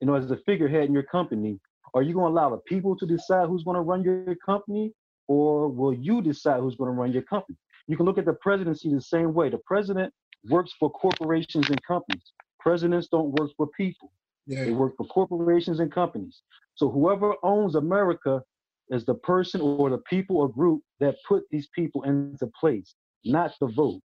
you 0.00 0.06
know, 0.06 0.14
as 0.14 0.30
a 0.30 0.36
figurehead 0.46 0.84
in 0.84 0.92
your 0.92 1.02
company, 1.02 1.58
are 1.94 2.02
you 2.02 2.14
going 2.14 2.32
to 2.32 2.38
allow 2.38 2.50
the 2.50 2.58
people 2.58 2.96
to 2.96 3.06
decide 3.06 3.48
who's 3.48 3.64
going 3.64 3.74
to 3.74 3.80
run 3.80 4.02
your 4.02 4.34
company? 4.44 4.92
Or 5.26 5.68
will 5.68 5.92
you 5.92 6.22
decide 6.22 6.60
who's 6.60 6.76
going 6.76 6.88
to 6.88 6.98
run 6.98 7.12
your 7.12 7.22
company? 7.22 7.56
You 7.86 7.96
can 7.96 8.06
look 8.06 8.18
at 8.18 8.24
the 8.26 8.34
presidency 8.34 8.92
the 8.94 9.00
same 9.00 9.34
way. 9.34 9.48
The 9.48 9.60
president 9.66 10.12
works 10.48 10.72
for 10.78 10.90
corporations 10.90 11.68
and 11.68 11.82
companies. 11.82 12.32
Presidents 12.60 13.08
don't 13.08 13.32
work 13.38 13.50
for 13.56 13.66
people. 13.76 14.12
They 14.46 14.70
work 14.70 14.96
for 14.96 15.06
corporations 15.06 15.80
and 15.80 15.92
companies. 15.92 16.42
So 16.74 16.90
whoever 16.90 17.34
owns 17.42 17.74
America 17.74 18.42
is 18.90 19.04
the 19.04 19.14
person 19.14 19.60
or 19.60 19.90
the 19.90 19.98
people 19.98 20.38
or 20.38 20.48
group 20.48 20.82
that 21.00 21.16
put 21.26 21.44
these 21.50 21.68
people 21.74 22.02
into 22.04 22.50
place, 22.58 22.94
not 23.24 23.52
the 23.60 23.66
vote. 23.68 24.00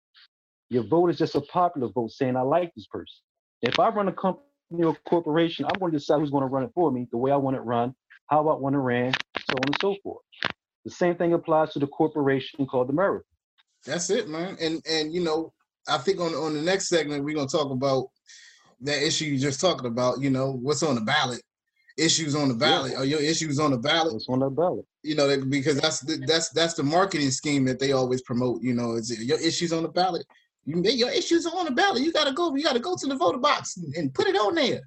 Your 0.69 0.83
vote 0.83 1.09
is 1.09 1.17
just 1.17 1.35
a 1.35 1.41
popular 1.41 1.89
vote 1.89 2.11
saying, 2.11 2.35
I 2.35 2.41
like 2.41 2.71
this 2.75 2.87
person. 2.87 3.15
If 3.61 3.79
I 3.79 3.89
run 3.89 4.07
a 4.07 4.13
company 4.13 4.83
or 4.83 4.95
corporation, 5.07 5.65
I'm 5.65 5.79
going 5.79 5.91
to 5.91 5.97
decide 5.97 6.19
who's 6.19 6.31
going 6.31 6.41
to 6.41 6.47
run 6.47 6.63
it 6.63 6.71
for 6.73 6.91
me, 6.91 7.07
the 7.11 7.17
way 7.17 7.31
I 7.31 7.35
want 7.35 7.55
it 7.55 7.61
run, 7.61 7.93
how 8.27 8.47
I 8.47 8.55
want 8.55 8.75
it 8.75 8.79
ran, 8.79 9.13
so 9.37 9.53
on 9.53 9.67
and 9.67 9.77
so 9.81 9.95
forth. 10.03 10.23
The 10.85 10.91
same 10.91 11.15
thing 11.15 11.33
applies 11.33 11.71
to 11.73 11.79
the 11.79 11.87
corporation 11.87 12.65
called 12.65 12.89
the 12.89 12.93
America. 12.93 13.25
that's 13.85 14.09
it, 14.09 14.27
man. 14.27 14.57
And 14.59 14.81
and 14.89 15.13
you 15.13 15.23
know, 15.23 15.53
I 15.87 15.97
think 15.97 16.19
on 16.19 16.33
on 16.33 16.53
the 16.53 16.61
next 16.61 16.89
segment 16.89 17.23
we're 17.23 17.35
gonna 17.35 17.47
talk 17.47 17.71
about 17.71 18.07
that 18.81 19.01
issue 19.01 19.25
you 19.25 19.37
just 19.37 19.61
talking 19.61 19.85
about. 19.85 20.21
You 20.21 20.29
know, 20.29 20.51
what's 20.51 20.83
on 20.83 20.95
the 20.95 21.01
ballot? 21.01 21.41
Issues 21.97 22.33
on 22.35 22.47
the 22.47 22.55
ballot. 22.55 22.95
Are 22.95 23.05
your 23.05 23.21
issues 23.21 23.59
on 23.59 23.71
the 23.71 23.77
ballot? 23.77 24.15
It's 24.15 24.27
on 24.27 24.39
the 24.39 24.49
ballot. 24.49 24.85
You 25.03 25.15
know, 25.15 25.37
because 25.45 25.79
that's 25.79 25.99
the, 25.99 26.17
that's 26.25 26.49
that's 26.49 26.73
the 26.73 26.83
marketing 26.83 27.29
scheme 27.29 27.65
that 27.65 27.79
they 27.79 27.91
always 27.91 28.21
promote. 28.21 28.63
You 28.63 28.73
know, 28.73 28.93
is 28.93 29.11
your 29.23 29.39
issues 29.39 29.71
on 29.71 29.83
the 29.83 29.89
ballot? 29.89 30.25
You 30.65 30.81
your 30.81 31.11
issues 31.11 31.45
are 31.45 31.55
on 31.55 31.65
the 31.65 31.71
ballot. 31.71 32.01
You 32.01 32.11
gotta 32.11 32.33
go. 32.33 32.55
You 32.55 32.63
gotta 32.63 32.79
go 32.79 32.95
to 32.95 33.05
the 33.07 33.15
voter 33.15 33.37
box 33.37 33.77
and, 33.77 33.93
and 33.95 34.13
put 34.13 34.27
it 34.27 34.35
on 34.35 34.55
there. 34.55 34.81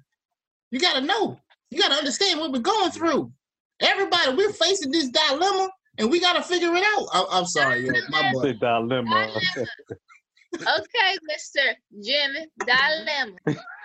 You 0.71 0.79
gotta 0.79 1.01
know. 1.01 1.39
You 1.69 1.79
gotta 1.81 1.95
understand 1.95 2.39
what 2.39 2.51
we're 2.51 2.59
going 2.59 2.91
through. 2.91 3.31
Everybody, 3.79 4.35
we're 4.35 4.51
facing 4.51 4.91
this 4.91 5.09
dilemma, 5.09 5.69
and 5.99 6.11
we 6.11 6.19
gotta 6.19 6.41
figure 6.41 6.73
it 6.73 6.83
out. 6.97 7.07
I, 7.13 7.25
I'm 7.31 7.45
sorry, 7.45 7.85
yo, 7.85 7.93
my 8.09 8.33
boy. 8.33 8.41
Big 8.43 8.59
dilemma. 8.59 9.29
Okay, 10.55 11.17
Mr. 11.29 11.75
Jimmy 12.01 12.47
Dilemma. 12.65 13.37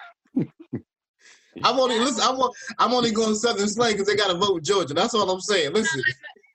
I'm 1.62 1.78
only 1.78 1.98
listen. 1.98 2.22
I'm, 2.22 2.40
I'm 2.78 2.92
only 2.94 3.10
going 3.10 3.34
Southern 3.34 3.68
slang 3.68 3.92
because 3.92 4.06
they 4.06 4.16
got 4.16 4.28
to 4.28 4.38
vote 4.38 4.54
with 4.54 4.64
Georgia. 4.64 4.94
That's 4.94 5.14
all 5.14 5.28
I'm 5.30 5.40
saying. 5.40 5.72
Listen, 5.72 6.02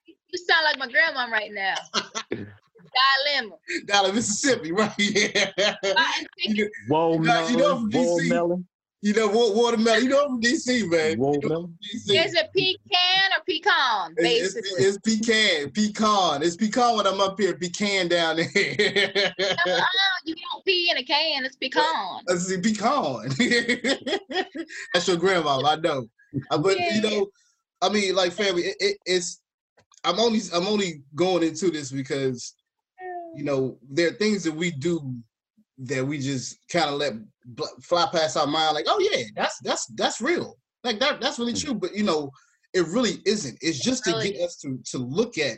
You 0.06 0.40
sound 0.40 0.64
like 0.64 0.80
my 0.80 0.88
grandma 0.92 1.30
right 1.32 1.52
now. 1.54 1.76
Dilemma. 2.30 3.56
down 3.86 4.10
in 4.10 4.16
Mississippi, 4.16 4.72
right? 4.72 4.92
Yeah. 4.98 5.52
I 5.84 6.26
think 6.38 6.58
you, 6.58 6.66
know, 6.66 6.70
Watermelon. 6.90 7.52
you 7.52 7.58
know 7.58 7.76
from 7.76 7.92
DC. 7.92 8.06
Watermelon. 8.08 8.68
You 9.02 9.14
know 9.14 9.28
wa- 9.28 9.52
watermelon. 9.52 10.04
You 10.04 10.10
know 10.10 10.26
I'm 10.26 10.32
from 10.32 10.42
DC, 10.42 10.90
man. 10.90 11.12
You 11.12 11.18
know 11.18 11.24
Watermelon. 11.24 11.78
DC. 11.84 12.26
Is 12.26 12.34
it 12.34 12.50
pecan 12.54 13.32
or 13.38 13.44
pecan? 13.48 14.14
It's, 14.18 14.54
Basically. 14.54 14.86
it's, 14.86 14.98
it's 14.98 15.26
pecan, 15.26 15.72
pecan. 15.72 16.44
It's 16.44 16.56
pecan 16.56 16.98
when 16.98 17.08
I'm 17.08 17.22
up 17.22 17.40
here. 17.40 17.56
Pecan 17.56 18.08
down 18.08 18.38
there. 18.38 18.46
Uh-uh, 19.40 19.82
you 20.26 20.36
don't 20.36 20.66
pee 20.66 20.90
in 20.90 20.98
a 20.98 21.04
can. 21.04 21.46
It's 21.46 21.56
pecan. 21.56 22.24
It's 22.28 22.56
pecan. 22.58 23.30
That's 24.94 25.08
your 25.08 25.18
grandma, 25.18 25.62
I 25.66 25.76
know. 25.76 26.08
Uh, 26.50 26.58
but 26.58 26.78
you 26.78 27.02
know, 27.02 27.28
I 27.82 27.90
mean, 27.90 28.16
like 28.16 28.32
family, 28.32 28.64
it, 28.64 28.76
it, 28.80 28.98
it's. 29.06 29.42
I'm 30.04 30.20
only 30.20 30.40
I'm 30.54 30.68
only 30.68 31.02
going 31.16 31.44
into 31.44 31.70
this 31.70 31.92
because 31.92 32.54
you 33.36 33.44
know 33.44 33.78
there 33.90 34.10
are 34.10 34.14
things 34.14 34.44
that 34.44 34.54
we 34.54 34.72
do 34.72 35.16
that 35.80 36.06
we 36.06 36.18
just 36.20 36.58
kind 36.70 36.90
of 36.90 36.96
let 36.96 37.14
bl- 37.16 37.24
fly 37.84 38.08
past 38.12 38.38
our 38.38 38.48
mind, 38.48 38.76
like, 38.76 38.86
oh 38.88 39.00
yeah, 39.12 39.24
that's 39.36 39.60
that's 39.64 39.86
that's 39.96 40.22
real, 40.22 40.58
like 40.84 41.00
that 41.00 41.22
that's 41.22 41.40
really 41.40 41.54
true. 41.54 41.74
But 41.74 41.96
you 41.96 42.04
know, 42.04 42.32
it 42.74 42.86
really 42.88 43.20
isn't. 43.26 43.58
It's 43.62 43.80
just 43.80 44.04
to 44.06 44.12
Really 44.12 44.32
get 44.32 44.42
us 44.42 44.58
to 44.58 44.80
to 44.92 44.98
look 44.98 45.38
at 45.38 45.58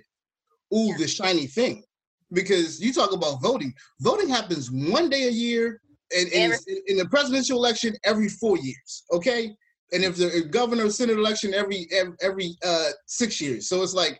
ooh 0.73 0.89
Yeah. 0.89 0.97
the 0.97 1.07
shiny 1.07 1.47
thing, 1.47 1.83
because 2.31 2.79
you 2.79 2.93
talk 2.93 3.11
about 3.13 3.41
voting. 3.41 3.73
Voting 4.01 4.29
happens 4.29 4.69
one 4.71 5.09
day 5.09 5.27
a 5.27 5.31
year, 5.31 5.81
and, 6.15 6.27
and 6.33 6.53
it's 6.53 6.65
in 6.87 6.97
the 6.97 7.07
presidential 7.09 7.57
election 7.57 7.95
every 8.03 8.29
four 8.29 8.57
years. 8.57 9.03
Okay, 9.11 9.55
and 9.91 10.03
if 10.03 10.15
the 10.17 10.45
governor 10.49 10.89
senate 10.89 11.17
election 11.17 11.53
every 11.53 11.87
every, 11.91 12.13
every 12.21 12.57
uh 12.63 12.89
six 13.07 13.41
years, 13.41 13.67
so 13.67 13.81
it's 13.81 13.93
like, 13.93 14.19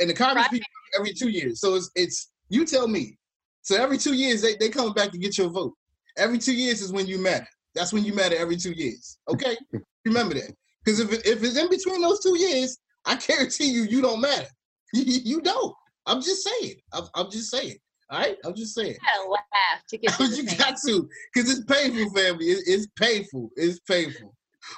and 0.00 0.08
the 0.08 0.14
Congress 0.14 0.44
Right. 0.46 0.52
people 0.52 0.66
every 0.98 1.12
two 1.12 1.28
years. 1.28 1.60
So 1.60 1.74
it's 1.74 1.90
it's 1.94 2.30
you 2.48 2.64
tell 2.64 2.88
me. 2.88 3.18
So 3.62 3.76
every 3.76 3.98
two 3.98 4.14
years 4.14 4.40
they 4.42 4.56
they 4.56 4.68
coming 4.68 4.92
back 4.94 5.10
to 5.12 5.18
get 5.18 5.36
your 5.38 5.48
vote. 5.48 5.74
Every 6.16 6.38
two 6.38 6.54
years 6.54 6.80
is 6.80 6.92
when 6.92 7.06
you 7.06 7.18
matter. 7.18 7.46
That's 7.74 7.92
when 7.92 8.04
you 8.04 8.14
matter 8.14 8.36
every 8.36 8.56
two 8.56 8.72
years. 8.72 9.18
Okay, 9.28 9.56
remember 10.04 10.34
that. 10.34 10.52
Because 10.84 11.00
if 11.00 11.12
it, 11.12 11.26
if 11.26 11.42
it's 11.42 11.56
in 11.56 11.68
between 11.68 12.00
those 12.02 12.20
two 12.20 12.38
years, 12.38 12.78
I 13.04 13.16
guarantee 13.16 13.70
you 13.70 13.82
you 13.82 14.00
don't 14.02 14.20
matter. 14.20 14.48
you 14.92 15.40
don't. 15.40 15.74
I'm 16.06 16.20
just 16.20 16.46
saying. 16.46 16.74
I'm, 16.92 17.04
I'm 17.14 17.30
just 17.30 17.50
saying. 17.50 17.76
All 18.10 18.18
right, 18.20 18.36
I'm 18.44 18.54
just 18.54 18.74
saying. 18.74 18.92
You 18.92 18.98
gotta 19.16 19.30
laugh 19.30 19.82
to 19.88 19.98
get 19.98 20.20
you 20.36 20.58
got 20.58 20.76
to, 20.86 21.08
because 21.32 21.50
it's 21.50 21.64
painful, 21.64 22.10
family. 22.14 22.46
It- 22.46 22.64
it's 22.66 22.86
painful. 22.98 23.50
It's 23.56 23.80
painful. 23.80 24.34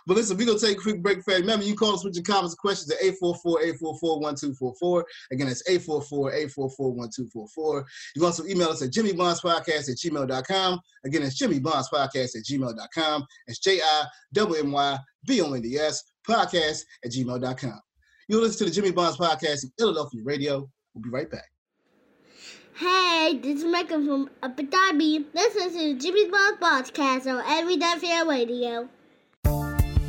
But 0.06 0.16
listen, 0.16 0.36
we're 0.36 0.46
going 0.46 0.58
to 0.58 0.66
take 0.66 0.78
a 0.78 0.80
quick 0.80 1.02
break, 1.02 1.22
family. 1.24 1.42
Remember, 1.42 1.64
you 1.64 1.74
call 1.74 1.94
us 1.94 2.04
with 2.04 2.14
your 2.14 2.24
comments 2.24 2.54
and 2.54 2.58
questions 2.58 2.90
at 2.90 3.00
844-844-1244. 3.20 5.04
Again, 5.32 5.48
it's 5.48 5.62
844-844-1244. 5.68 7.84
You 8.14 8.20
can 8.20 8.24
also 8.24 8.44
email 8.46 8.68
us 8.68 8.82
at 8.82 8.90
jimmybondspodcast 8.90 9.90
at 9.90 9.96
gmail.com. 9.96 10.80
Again, 11.04 11.22
it's 11.22 11.40
jimmybondspodcast 11.40 12.36
at 12.36 12.44
gmail.com. 12.44 13.26
It's 13.46 13.58
J-I-W-M-Y-B-O-N-D-S 13.60 16.04
podcast 16.28 16.82
at 17.04 17.12
gmail.com. 17.12 17.80
You'll 18.28 18.42
listen 18.42 18.58
to 18.58 18.64
the 18.64 18.72
Jimmy 18.72 18.90
Bonds 18.90 19.16
podcast 19.16 19.62
in 19.62 19.70
Philadelphia 19.78 20.20
Radio. 20.24 20.68
We'll 20.94 21.02
be 21.02 21.10
right 21.10 21.30
back. 21.30 21.48
Hey, 22.74 23.38
this 23.40 23.60
is 23.60 23.64
Michael 23.64 24.04
from 24.04 24.30
Abu 24.42 24.64
Dhabi. 24.64 25.26
Listen 25.32 25.72
to 25.72 25.94
Jimmy 25.94 26.28
Bond's 26.28 26.58
podcast 26.60 27.26
on 27.26 27.40
Everyday 27.46 27.94
Fair 28.00 28.26
Radio. 28.26 28.88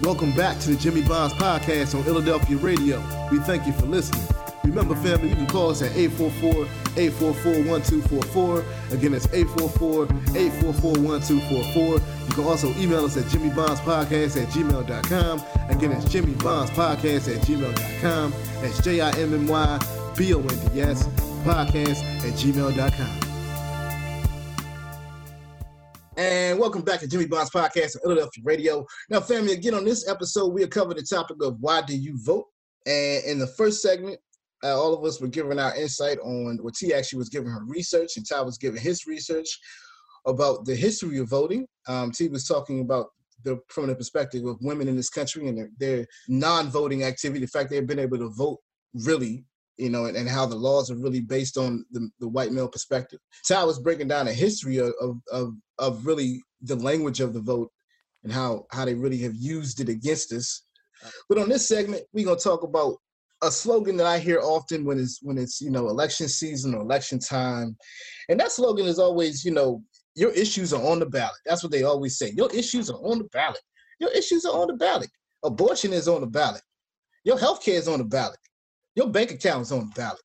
Welcome 0.02 0.32
back 0.34 0.60
to 0.60 0.70
the 0.70 0.76
Jimmy 0.78 1.02
Bonds 1.02 1.34
Podcast 1.34 1.96
on 1.96 2.04
Philadelphia 2.04 2.56
Radio. 2.58 3.00
We 3.32 3.40
thank 3.40 3.66
you 3.66 3.74
for 3.74 3.88
listening. 3.88 4.22
Remember, 4.64 4.96
family, 4.96 5.30
you 5.30 5.36
can 5.36 5.48
call 5.48 5.72
us 5.72 5.82
at 5.82 5.92
844-844-1244. 5.94 8.64
Again, 8.92 9.14
it's 9.16 9.26
844-844-1244. 9.28 12.02
You 12.28 12.34
can 12.34 12.44
also 12.44 12.68
email 12.76 13.06
us 13.06 13.16
at 13.18 13.24
jimmybondspodcast 13.26 14.40
at 14.42 14.50
gmail.com. 14.50 15.42
Again, 15.70 15.92
it's 15.94 16.06
jimmybondspodcast 16.06 17.36
at 17.36 17.42
gmail.com. 17.44 18.34
That's 18.62 18.80
J-I-M-M-Y-B-O-N-D-S 18.82 21.08
podcast 21.44 22.04
at 22.24 22.34
gmail.com. 22.34 23.27
And 26.18 26.58
welcome 26.58 26.82
back 26.82 27.00
to 27.02 27.08
Jimmy 27.08 27.28
Bonds 27.28 27.52
Podcast 27.52 27.96
on 27.96 28.02
Philadelphia 28.02 28.44
Radio. 28.44 28.84
Now, 29.08 29.20
family, 29.20 29.54
again, 29.54 29.76
on 29.76 29.86
this 29.86 30.10
episode, 30.10 30.48
we'll 30.48 30.68
cover 30.68 30.96
the 30.96 31.04
topic 31.04 31.38
of 31.44 31.58
why 31.60 31.84
do 31.84 31.96
you 31.96 32.18
vote? 32.24 32.46
And 32.88 33.24
in 33.26 33.38
the 33.38 33.46
first 33.46 33.84
segment, 33.84 34.18
uh, 34.64 34.76
all 34.76 34.96
of 34.96 35.06
us 35.06 35.22
were 35.22 35.28
giving 35.28 35.60
our 35.60 35.76
insight 35.76 36.18
on 36.24 36.58
what 36.64 36.74
T 36.74 36.92
actually 36.92 37.20
was 37.20 37.30
giving 37.30 37.52
her 37.52 37.64
research, 37.68 38.18
and 38.18 38.28
Ty 38.28 38.42
was 38.42 38.58
giving 38.58 38.82
his 38.82 39.06
research 39.06 39.48
about 40.26 40.66
the 40.66 40.76
history 40.76 41.20
of 41.20 41.30
voting. 41.30 41.68
Um, 41.88 42.12
T 42.12 42.30
was 42.30 42.48
talking 42.48 42.82
about 42.82 43.10
the 43.44 43.60
from 43.68 43.86
the 43.86 43.96
perspective 43.96 44.44
of 44.44 44.58
women 44.60 44.88
in 44.88 44.96
this 44.96 45.12
country 45.12 45.48
and 45.48 45.56
their, 45.56 45.70
their 45.78 46.08
non-voting 46.28 47.04
activity, 47.04 47.42
the 47.42 47.48
fact 47.48 47.70
they've 47.70 47.86
been 47.86 48.00
able 48.00 48.18
to 48.18 48.30
vote 48.30 48.58
really 48.96 49.46
you 49.78 49.90
know, 49.90 50.06
and, 50.06 50.18
and 50.18 50.28
how 50.28 50.46
the 50.46 50.56
laws 50.56 50.90
are 50.92 50.98
really 50.98 51.22
based 51.22 51.58
on 51.58 51.86
the, 51.92 52.10
the 52.20 52.28
white 52.28 52.52
male 52.52 52.68
perspective. 52.68 53.20
Ty 53.48 53.64
was 53.64 53.80
breaking 53.80 54.08
down 54.08 54.28
a 54.28 54.34
history 54.34 54.78
of, 54.78 54.94
of, 55.00 55.18
of, 55.32 55.54
of 55.80 56.06
really 56.06 56.42
the 56.62 56.76
language 56.76 57.20
of 57.20 57.34
the 57.34 57.42
vote 57.42 57.72
and 58.24 58.32
how, 58.32 58.66
how 58.72 58.86
they 58.86 58.96
really 58.96 59.20
have 59.20 59.36
used 59.36 59.80
it 59.80 59.90
against 59.90 60.34
us. 60.34 60.64
But 61.30 61.38
on 61.38 61.50
this 61.50 61.68
segment, 61.68 62.04
we're 62.14 62.26
gonna 62.26 62.40
talk 62.40 62.64
about 62.64 62.98
a 63.44 63.52
slogan 63.52 63.98
that 63.98 64.08
I 64.08 64.18
hear 64.20 64.40
often 64.42 64.84
when 64.84 65.00
it's 65.00 65.20
when 65.22 65.38
it's 65.38 65.62
you 65.62 65.70
know 65.70 65.90
election 65.90 66.28
season 66.28 66.74
or 66.74 66.82
election 66.82 67.20
time, 67.20 67.78
and 68.30 68.40
that 68.40 68.52
slogan 68.52 68.88
is 68.88 68.98
always 68.98 69.46
you 69.46 69.52
know 69.52 69.84
your 70.16 70.32
issues 70.32 70.74
are 70.74 70.84
on 70.84 71.00
the 71.00 71.06
ballot. 71.06 71.38
That's 71.46 71.64
what 71.64 71.72
they 71.72 71.84
always 71.84 72.18
say. 72.18 72.32
Your 72.36 72.52
issues 72.52 72.90
are 72.90 72.98
on 72.98 73.20
the 73.20 73.26
ballot. 73.26 73.62
Your 74.00 74.12
issues 74.12 74.46
are 74.46 74.60
on 74.60 74.68
the 74.68 74.74
ballot. 74.74 75.10
Abortion 75.44 75.94
is 75.94 76.08
on 76.08 76.22
the 76.22 76.28
ballot. 76.28 76.62
Your 77.24 77.38
health 77.38 77.64
care 77.64 77.76
is 77.76 77.88
on 77.88 78.00
the 78.00 78.06
ballot. 78.06 78.40
Your 78.98 79.08
bank 79.08 79.30
account 79.30 79.62
is 79.62 79.72
on 79.72 79.82
the 79.82 79.96
ballot. 79.96 80.20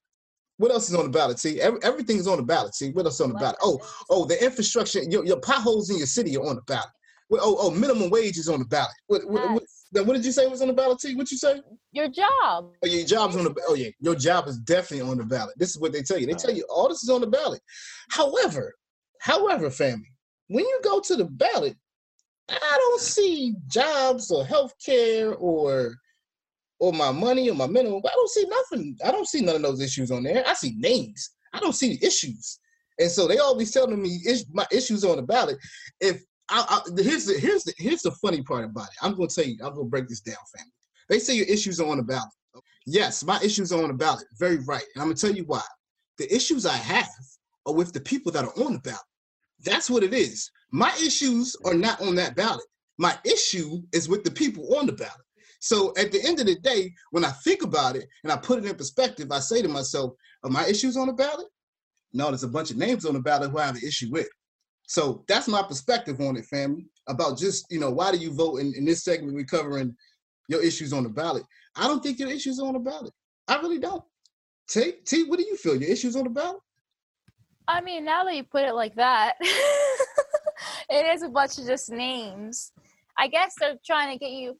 What 0.57 0.73
else 0.73 0.89
is 0.89 0.95
on 0.95 1.05
the 1.05 1.11
ballot? 1.11 1.39
See, 1.39 1.61
Every, 1.61 1.79
everything 1.83 2.17
is 2.17 2.27
on 2.27 2.39
the 2.39 2.43
ballot. 2.43 2.75
See, 2.75 2.91
what 2.91 3.05
else 3.05 3.17
is 3.17 3.21
on 3.21 3.29
the 3.29 3.39
ballot? 3.39 3.57
Oh, 3.61 3.79
oh, 4.09 4.25
the 4.25 4.43
infrastructure, 4.43 5.03
your, 5.03 5.27
your 5.27 5.41
potholes 5.41 5.91
in 5.91 5.99
your 5.99 6.07
city 6.07 6.37
are 6.39 6.47
on 6.47 6.57
the 6.57 6.63
ballot. 6.63 6.89
Oh, 7.33 7.57
oh, 7.59 7.71
minimum 7.71 8.09
wage 8.09 8.39
is 8.39 8.49
on 8.49 8.61
the 8.61 8.65
ballot. 8.65 8.95
What, 9.09 9.29
what, 9.29 9.51
what, 9.53 9.63
then 9.93 10.07
what 10.07 10.15
did 10.15 10.25
you 10.25 10.33
say 10.33 10.47
was 10.47 10.63
on 10.63 10.69
the 10.69 10.75
ballot? 10.75 11.01
T? 11.01 11.15
What 11.15 11.31
you 11.31 11.37
say? 11.37 11.61
Your 11.93 12.09
job. 12.09 12.73
Oh, 12.83 12.87
your 12.87 13.07
job's 13.07 13.37
on 13.37 13.45
the. 13.45 13.55
Oh 13.69 13.75
yeah, 13.75 13.89
your 14.01 14.15
job 14.15 14.49
is 14.49 14.59
definitely 14.59 15.09
on 15.09 15.19
the 15.19 15.25
ballot. 15.25 15.55
This 15.59 15.71
is 15.71 15.79
what 15.79 15.93
they 15.93 16.03
tell 16.03 16.19
you. 16.19 16.27
They 16.27 16.35
tell 16.35 16.55
you 16.55 16.67
all 16.69 16.89
this 16.89 17.03
is 17.03 17.09
on 17.09 17.23
the 17.23 17.27
ballot. 17.27 17.61
However, 18.11 18.75
however, 19.21 19.71
family, 19.71 20.13
when 20.49 20.65
you 20.65 20.81
go 20.83 21.01
to 21.01 21.17
the 21.17 21.25
ballot, 21.25 21.77
I 22.51 22.77
don't 22.79 23.01
see 23.01 23.55
jobs 23.67 24.31
or 24.31 24.45
health 24.45 24.75
care 24.85 25.35
or 25.35 25.97
or 26.83 26.93
my 26.93 27.13
money 27.13 27.49
or 27.49 27.55
my 27.55 27.69
minimum. 27.69 28.03
I 28.05 28.13
don't 28.13 28.31
see 28.31 28.45
nothing. 28.49 28.99
I 29.05 29.13
don't 29.13 29.29
see 29.29 29.41
none 29.41 29.55
of 29.55 29.63
those 29.63 29.81
issues 29.81 30.11
on 30.11 30.25
there. 30.25 30.43
I 30.45 30.53
see 30.55 30.75
names. 30.77 31.31
I 31.53 31.61
don't 31.61 31.75
see 31.75 31.97
issues. 32.03 32.59
And 32.99 33.09
so 33.09 33.29
they 33.29 33.39
always 33.39 33.71
telling 33.71 34.03
me 34.03 34.09
is 34.27 34.47
my 34.53 34.67
issues 34.73 35.05
on 35.05 35.15
the 35.17 35.23
ballot. 35.23 35.59
If 36.01 36.25
I, 36.49 36.65
I, 36.69 37.01
here's 37.01 37.27
the 37.27 37.35
here's 37.35 37.63
the 37.63 37.73
here's 37.79 38.03
the 38.03 38.11
funny 38.11 38.43
part 38.43 38.65
about 38.65 38.89
it. 38.89 38.97
I'm 39.01 39.15
gonna 39.15 39.29
tell 39.29 39.45
you. 39.45 39.59
I'm 39.63 39.77
gonna 39.77 39.85
break 39.85 40.09
this 40.09 40.21
down, 40.23 40.35
family. 40.57 40.73
They 41.09 41.21
say 41.21 41.37
your 41.37 41.47
issues 41.47 41.79
are 41.79 41.89
on 41.89 41.99
the 41.99 42.03
ballot. 42.03 42.29
Yes, 42.85 43.23
my 43.23 43.39
issues 43.45 43.73
are 43.73 43.81
on 43.81 43.89
the 43.89 43.95
ballot. 43.95 44.25
Very 44.41 44.59
right. 44.67 44.85
And 44.95 45.03
I'm 45.03 45.09
gonna 45.09 45.15
tell 45.15 45.31
you 45.31 45.45
why. 45.45 45.63
The 46.19 46.35
issues 46.35 46.67
I 46.67 46.77
have 46.77 47.09
are 47.65 47.75
with 47.75 47.93
the 47.93 48.01
people 48.01 48.33
that 48.33 48.45
are 48.45 48.65
on 48.65 48.73
the 48.73 48.81
ballot. 48.81 49.01
That's 49.65 49.89
what 49.89 50.03
it 50.03 50.13
is. 50.13 50.51
My 50.73 50.93
issues 51.01 51.55
are 51.65 51.75
not 51.75 52.01
on 52.03 52.17
that 52.17 52.35
ballot. 52.35 52.67
My 52.99 53.17
issue 53.25 53.83
is 53.93 54.09
with 54.09 54.25
the 54.25 54.33
people 54.33 54.77
on 54.77 54.87
the 54.87 54.93
ballot. 54.93 55.15
So 55.63 55.93
at 55.97 56.11
the 56.11 56.21
end 56.25 56.41
of 56.41 56.47
the 56.47 56.57
day, 56.57 56.93
when 57.13 57.25
I 57.25 57.31
think 57.45 57.63
about 57.63 57.97
it 57.97 58.07
and 58.25 58.33
I 58.33 58.37
put 58.37 58.59
it 58.59 58.69
in 58.69 58.75
perspective, 58.75 59.31
I 59.31 59.39
say 59.39 59.63
to 59.63 59.69
myself, 59.69 60.13
are 60.43 60.51
my 60.51 60.67
issues 60.67 60.97
on 60.97 61.07
the 61.07 61.13
ballot? 61.13 61.47
No, 62.13 62.29
there's 62.29 62.43
a 62.43 62.49
bunch 62.49 62.71
of 62.71 62.77
names 62.77 63.07
on 63.07 63.15
the 63.15 63.21
ballot 63.21 63.51
who 63.51 63.59
I 63.59 63.67
have 63.67 63.77
an 63.77 63.87
issue 63.87 64.09
with. 64.11 64.29
So 64.89 65.25
that's 65.29 65.49
my 65.49 65.63
perspective 65.63 66.21
on 66.21 66.37
it, 66.37 66.45
family, 66.47 66.87
about 67.09 67.39
just, 67.39 67.65
you 67.71 67.79
know, 67.79 67.91
why 67.91 68.11
do 68.11 68.19
you 68.19 68.35
vote 68.35 68.57
in, 68.57 68.75
in 68.77 68.85
this 68.85 69.05
segment 69.05 69.35
we're 69.35 69.45
covering 69.45 69.95
your 70.49 70.63
issues 70.63 70.93
on 70.93 71.05
the 71.05 71.09
ballot. 71.09 71.45
I 71.77 71.87
don't 71.87 72.03
think 72.03 72.19
your 72.19 72.31
issues 72.31 72.61
on 72.61 72.75
the 72.75 72.79
ballot. 72.79 73.13
I 73.49 73.57
really 73.57 73.79
don't. 73.79 74.03
T, 74.69 74.95
T, 75.05 75.25
what 75.25 75.39
do 75.39 75.45
you 75.45 75.57
feel? 75.57 75.77
Your 75.77 75.91
issues 75.91 76.17
on 76.17 76.25
the 76.25 76.31
ballot? 76.31 76.61
I 77.69 77.81
mean, 77.81 78.05
now 78.05 78.25
that 78.25 78.35
you 78.35 78.45
put 78.45 78.65
it 78.65 78.75
like 78.75 78.95
that, 78.97 79.35
it 80.91 81.07
is 81.15 81.23
a 81.23 81.29
bunch 81.29 81.59
of 81.59 81.67
just 81.67 81.91
names. 81.91 82.73
I 83.17 83.29
guess 83.29 83.55
they're 83.61 83.79
trying 83.87 84.13
to 84.13 84.19
get 84.19 84.33
you, 84.33 84.59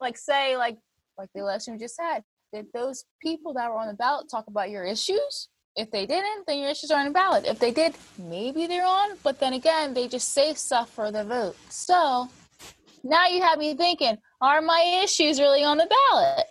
like, 0.00 0.16
say, 0.16 0.56
like, 0.56 0.78
like 1.18 1.28
the 1.34 1.40
election 1.40 1.74
we 1.74 1.78
just 1.78 2.00
had. 2.00 2.22
Did 2.52 2.66
those 2.74 3.04
people 3.22 3.54
that 3.54 3.70
were 3.70 3.76
on 3.76 3.88
the 3.88 3.94
ballot 3.94 4.28
talk 4.30 4.46
about 4.48 4.70
your 4.70 4.84
issues? 4.84 5.48
If 5.76 5.90
they 5.90 6.04
didn't, 6.04 6.46
then 6.46 6.58
your 6.58 6.68
issues 6.68 6.90
are 6.90 6.98
on 6.98 7.06
the 7.06 7.12
ballot. 7.12 7.44
If 7.46 7.60
they 7.60 7.70
did, 7.70 7.94
maybe 8.18 8.66
they're 8.66 8.86
on. 8.86 9.16
But 9.22 9.38
then 9.38 9.52
again, 9.52 9.94
they 9.94 10.08
just 10.08 10.30
say 10.30 10.52
stuff 10.54 10.90
for 10.90 11.12
the 11.12 11.24
vote. 11.24 11.56
So 11.68 12.28
now 13.04 13.28
you 13.28 13.40
have 13.40 13.58
me 13.58 13.74
thinking: 13.74 14.18
Are 14.40 14.60
my 14.60 15.00
issues 15.04 15.38
really 15.38 15.62
on 15.62 15.78
the 15.78 15.88
ballot? 16.10 16.46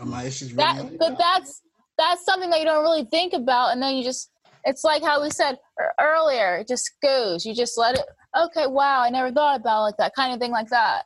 Are 0.00 0.06
my 0.06 0.24
issues 0.24 0.52
really 0.52 0.64
that, 0.64 0.80
on 0.80 0.86
the 0.92 0.98
but 0.98 0.98
ballot? 0.98 1.18
that's 1.18 1.62
that's 1.96 2.24
something 2.24 2.50
that 2.50 2.58
you 2.58 2.64
don't 2.64 2.82
really 2.82 3.04
think 3.04 3.32
about, 3.32 3.72
and 3.72 3.80
then 3.80 3.96
you 3.96 4.02
just 4.02 4.30
it's 4.64 4.82
like 4.82 5.02
how 5.02 5.22
we 5.22 5.30
said 5.30 5.58
earlier. 6.00 6.56
It 6.56 6.68
just 6.68 6.90
goes. 7.00 7.46
You 7.46 7.54
just 7.54 7.78
let 7.78 7.94
it. 7.96 8.04
Okay, 8.36 8.66
wow, 8.66 9.02
I 9.02 9.10
never 9.10 9.30
thought 9.30 9.60
about 9.60 9.80
it 9.80 9.82
like 9.82 9.96
that 9.98 10.14
kind 10.14 10.32
of 10.32 10.40
thing, 10.40 10.50
like 10.50 10.68
that. 10.70 11.04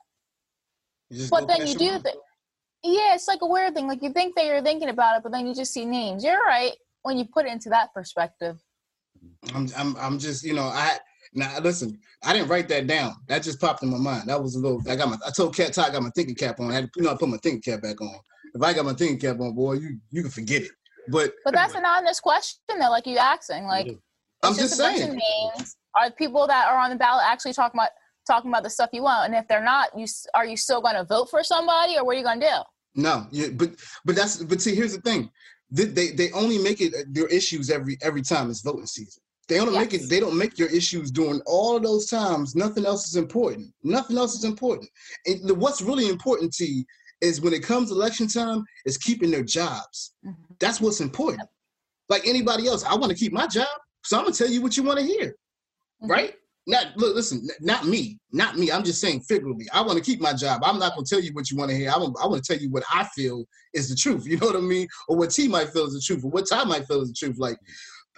But 1.30 1.48
then 1.48 1.66
you 1.66 1.74
do 1.74 1.98
think, 1.98 2.16
yeah, 2.82 3.14
it's 3.14 3.28
like 3.28 3.40
a 3.42 3.46
weird 3.46 3.74
thing. 3.74 3.86
Like 3.88 4.02
you 4.02 4.12
think 4.12 4.34
that 4.36 4.46
you're 4.46 4.62
thinking 4.62 4.88
about 4.88 5.16
it, 5.16 5.22
but 5.22 5.32
then 5.32 5.46
you 5.46 5.54
just 5.54 5.72
see 5.72 5.84
names. 5.84 6.24
You're 6.24 6.42
right 6.44 6.72
when 7.02 7.16
you 7.16 7.24
put 7.24 7.46
it 7.46 7.52
into 7.52 7.68
that 7.70 7.92
perspective. 7.94 8.58
I'm, 9.54 9.68
I'm, 9.76 9.96
I'm 9.96 10.18
just, 10.18 10.44
you 10.44 10.54
know, 10.54 10.64
I 10.64 10.98
now 11.36 11.58
listen. 11.60 11.98
I 12.24 12.32
didn't 12.32 12.48
write 12.48 12.68
that 12.68 12.86
down. 12.86 13.14
That 13.28 13.42
just 13.42 13.60
popped 13.60 13.82
in 13.82 13.90
my 13.90 13.98
mind. 13.98 14.28
That 14.28 14.42
was 14.42 14.54
a 14.54 14.58
little. 14.58 14.82
I 14.88 14.96
got 14.96 15.10
my. 15.10 15.16
I 15.26 15.30
told 15.30 15.54
Cat 15.54 15.72
Ty 15.72 15.88
I 15.88 15.90
got 15.90 16.02
my 16.02 16.10
thinking 16.10 16.34
cap 16.34 16.58
on. 16.60 16.70
I 16.70 16.74
had 16.74 16.84
to, 16.84 16.90
you 16.96 17.02
know, 17.02 17.10
I 17.10 17.16
put 17.16 17.28
my 17.28 17.36
thinking 17.38 17.60
cap 17.60 17.82
back 17.82 18.00
on. 18.00 18.18
If 18.54 18.62
I 18.62 18.72
got 18.72 18.86
my 18.86 18.94
thinking 18.94 19.18
cap 19.18 19.38
on, 19.40 19.54
boy, 19.54 19.74
you 19.74 19.98
you 20.10 20.22
can 20.22 20.30
forget 20.30 20.62
it. 20.62 20.70
But 21.08 21.32
But 21.44 21.54
that's 21.54 21.74
an 21.74 21.84
honest 21.84 22.22
question, 22.22 22.58
though. 22.80 22.90
Like 22.90 23.06
you 23.06 23.18
asking, 23.18 23.64
like 23.64 23.88
I'm 24.42 24.54
just, 24.54 24.76
just 24.76 24.76
saying. 24.78 25.10
names. 25.10 25.76
Are 25.94 26.08
the 26.08 26.14
people 26.14 26.46
that 26.46 26.68
are 26.68 26.78
on 26.78 26.90
the 26.90 26.96
ballot 26.96 27.24
actually 27.26 27.52
talking 27.52 27.78
about 27.78 27.90
talking 28.26 28.50
about 28.50 28.62
the 28.62 28.70
stuff 28.70 28.90
you 28.92 29.02
want? 29.02 29.26
And 29.26 29.34
if 29.34 29.46
they're 29.48 29.64
not, 29.64 29.88
you 29.96 30.06
are 30.34 30.46
you 30.46 30.56
still 30.56 30.80
going 30.80 30.96
to 30.96 31.04
vote 31.04 31.30
for 31.30 31.42
somebody, 31.42 31.96
or 31.96 32.04
what 32.04 32.16
are 32.16 32.18
you 32.18 32.24
going 32.24 32.40
to 32.40 32.46
do? 32.46 33.02
No, 33.02 33.26
yeah, 33.30 33.48
but 33.52 33.70
but 34.04 34.16
that's 34.16 34.42
but 34.42 34.60
see, 34.60 34.74
here's 34.74 34.94
the 34.94 35.00
thing. 35.02 35.30
They, 35.70 35.84
they 35.84 36.10
they 36.12 36.30
only 36.32 36.58
make 36.58 36.80
it 36.80 36.94
uh, 36.94 37.04
their 37.08 37.26
issues 37.26 37.70
every 37.70 37.98
every 38.02 38.22
time 38.22 38.50
it's 38.50 38.62
voting 38.62 38.86
season. 38.86 39.22
They 39.48 39.58
don't 39.58 39.74
make 39.74 39.94
it. 39.94 40.08
They 40.08 40.18
don't 40.18 40.36
make 40.36 40.58
your 40.58 40.68
issues 40.68 41.10
during 41.10 41.40
all 41.46 41.76
of 41.76 41.82
those 41.82 42.06
times. 42.06 42.56
Nothing 42.56 42.84
else 42.84 43.06
is 43.06 43.16
important. 43.16 43.72
Nothing 43.84 44.18
else 44.18 44.34
is 44.34 44.44
important. 44.44 44.90
And 45.24 45.46
the, 45.48 45.54
what's 45.54 45.80
really 45.82 46.08
important 46.08 46.52
to 46.54 46.66
you 46.66 46.84
is 47.20 47.40
when 47.40 47.52
it 47.54 47.62
comes 47.62 47.90
election 47.90 48.26
time, 48.28 48.64
is 48.84 48.98
keeping 48.98 49.30
their 49.30 49.44
jobs. 49.44 50.14
That's 50.58 50.80
what's 50.80 51.00
important. 51.00 51.48
Like 52.08 52.26
anybody 52.26 52.66
else, 52.66 52.84
I 52.84 52.94
want 52.94 53.10
to 53.10 53.18
keep 53.18 53.32
my 53.32 53.46
job, 53.46 53.68
so 54.04 54.18
I'm 54.18 54.24
gonna 54.24 54.34
tell 54.34 54.48
you 54.48 54.60
what 54.62 54.76
you 54.76 54.82
want 54.82 54.98
to 55.00 55.04
hear, 55.04 55.36
Mhm. 56.02 56.10
right? 56.10 56.34
Not 56.68 56.96
look, 56.96 57.14
listen, 57.14 57.46
not 57.60 57.86
me, 57.86 58.18
not 58.32 58.58
me. 58.58 58.72
I'm 58.72 58.82
just 58.82 59.00
saying 59.00 59.20
figuratively. 59.20 59.66
I 59.72 59.82
want 59.82 59.98
to 59.98 60.04
keep 60.04 60.20
my 60.20 60.32
job. 60.32 60.62
I'm 60.64 60.80
not 60.80 60.94
gonna 60.94 61.06
tell 61.06 61.20
you 61.20 61.32
what 61.32 61.48
you 61.48 61.56
want 61.56 61.70
to 61.70 61.76
hear. 61.76 61.92
I 61.92 61.96
want, 61.96 62.16
I 62.20 62.26
want 62.26 62.42
to 62.42 62.52
tell 62.52 62.60
you 62.60 62.70
what 62.70 62.82
I 62.92 63.04
feel 63.14 63.44
is 63.72 63.88
the 63.88 63.94
truth. 63.94 64.26
You 64.26 64.36
know 64.40 64.48
what 64.48 64.56
I 64.56 64.60
mean? 64.60 64.88
Or 65.08 65.16
what 65.16 65.30
T 65.30 65.46
might 65.46 65.68
feel 65.68 65.86
is 65.86 65.94
the 65.94 66.00
truth, 66.00 66.24
or 66.24 66.30
what 66.30 66.48
Ty 66.48 66.64
might 66.64 66.86
feel 66.86 67.02
is 67.02 67.08
the 67.08 67.14
truth. 67.14 67.38
Like, 67.38 67.56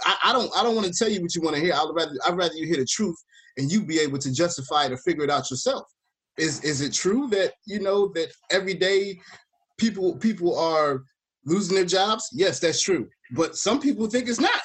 I, 0.05 0.17
I 0.25 0.33
don't, 0.33 0.51
I 0.57 0.63
don't 0.63 0.75
want 0.75 0.87
to 0.87 0.93
tell 0.93 1.11
you 1.11 1.21
what 1.21 1.35
you 1.35 1.43
want 1.43 1.57
to 1.57 1.63
hear. 1.63 1.75
I'd 1.75 1.91
rather, 1.93 2.13
I'd 2.27 2.37
rather 2.37 2.55
you 2.55 2.67
hear 2.67 2.79
the 2.79 2.87
truth 2.87 3.17
and 3.59 3.71
you 3.71 3.83
be 3.85 3.99
able 3.99 4.19
to 4.19 4.33
justify 4.33 4.87
it 4.87 4.93
or 4.93 4.97
figure 4.99 5.25
it 5.25 5.31
out 5.31 5.51
yourself. 5.51 5.85
Is, 6.39 6.63
is 6.63 6.81
it 6.81 6.93
true 6.95 7.29
that 7.31 7.53
you 7.67 7.81
know 7.81 8.09
that 8.15 8.33
every 8.51 8.75
day 8.75 9.19
people, 9.77 10.17
people 10.17 10.57
are 10.59 11.03
losing 11.45 11.75
their 11.75 11.85
jobs? 11.85 12.29
Yes, 12.33 12.61
that's 12.61 12.81
true. 12.81 13.09
But 13.33 13.57
some 13.57 13.81
people 13.81 14.07
think 14.09 14.29
it's 14.29 14.41
not. 14.41 14.51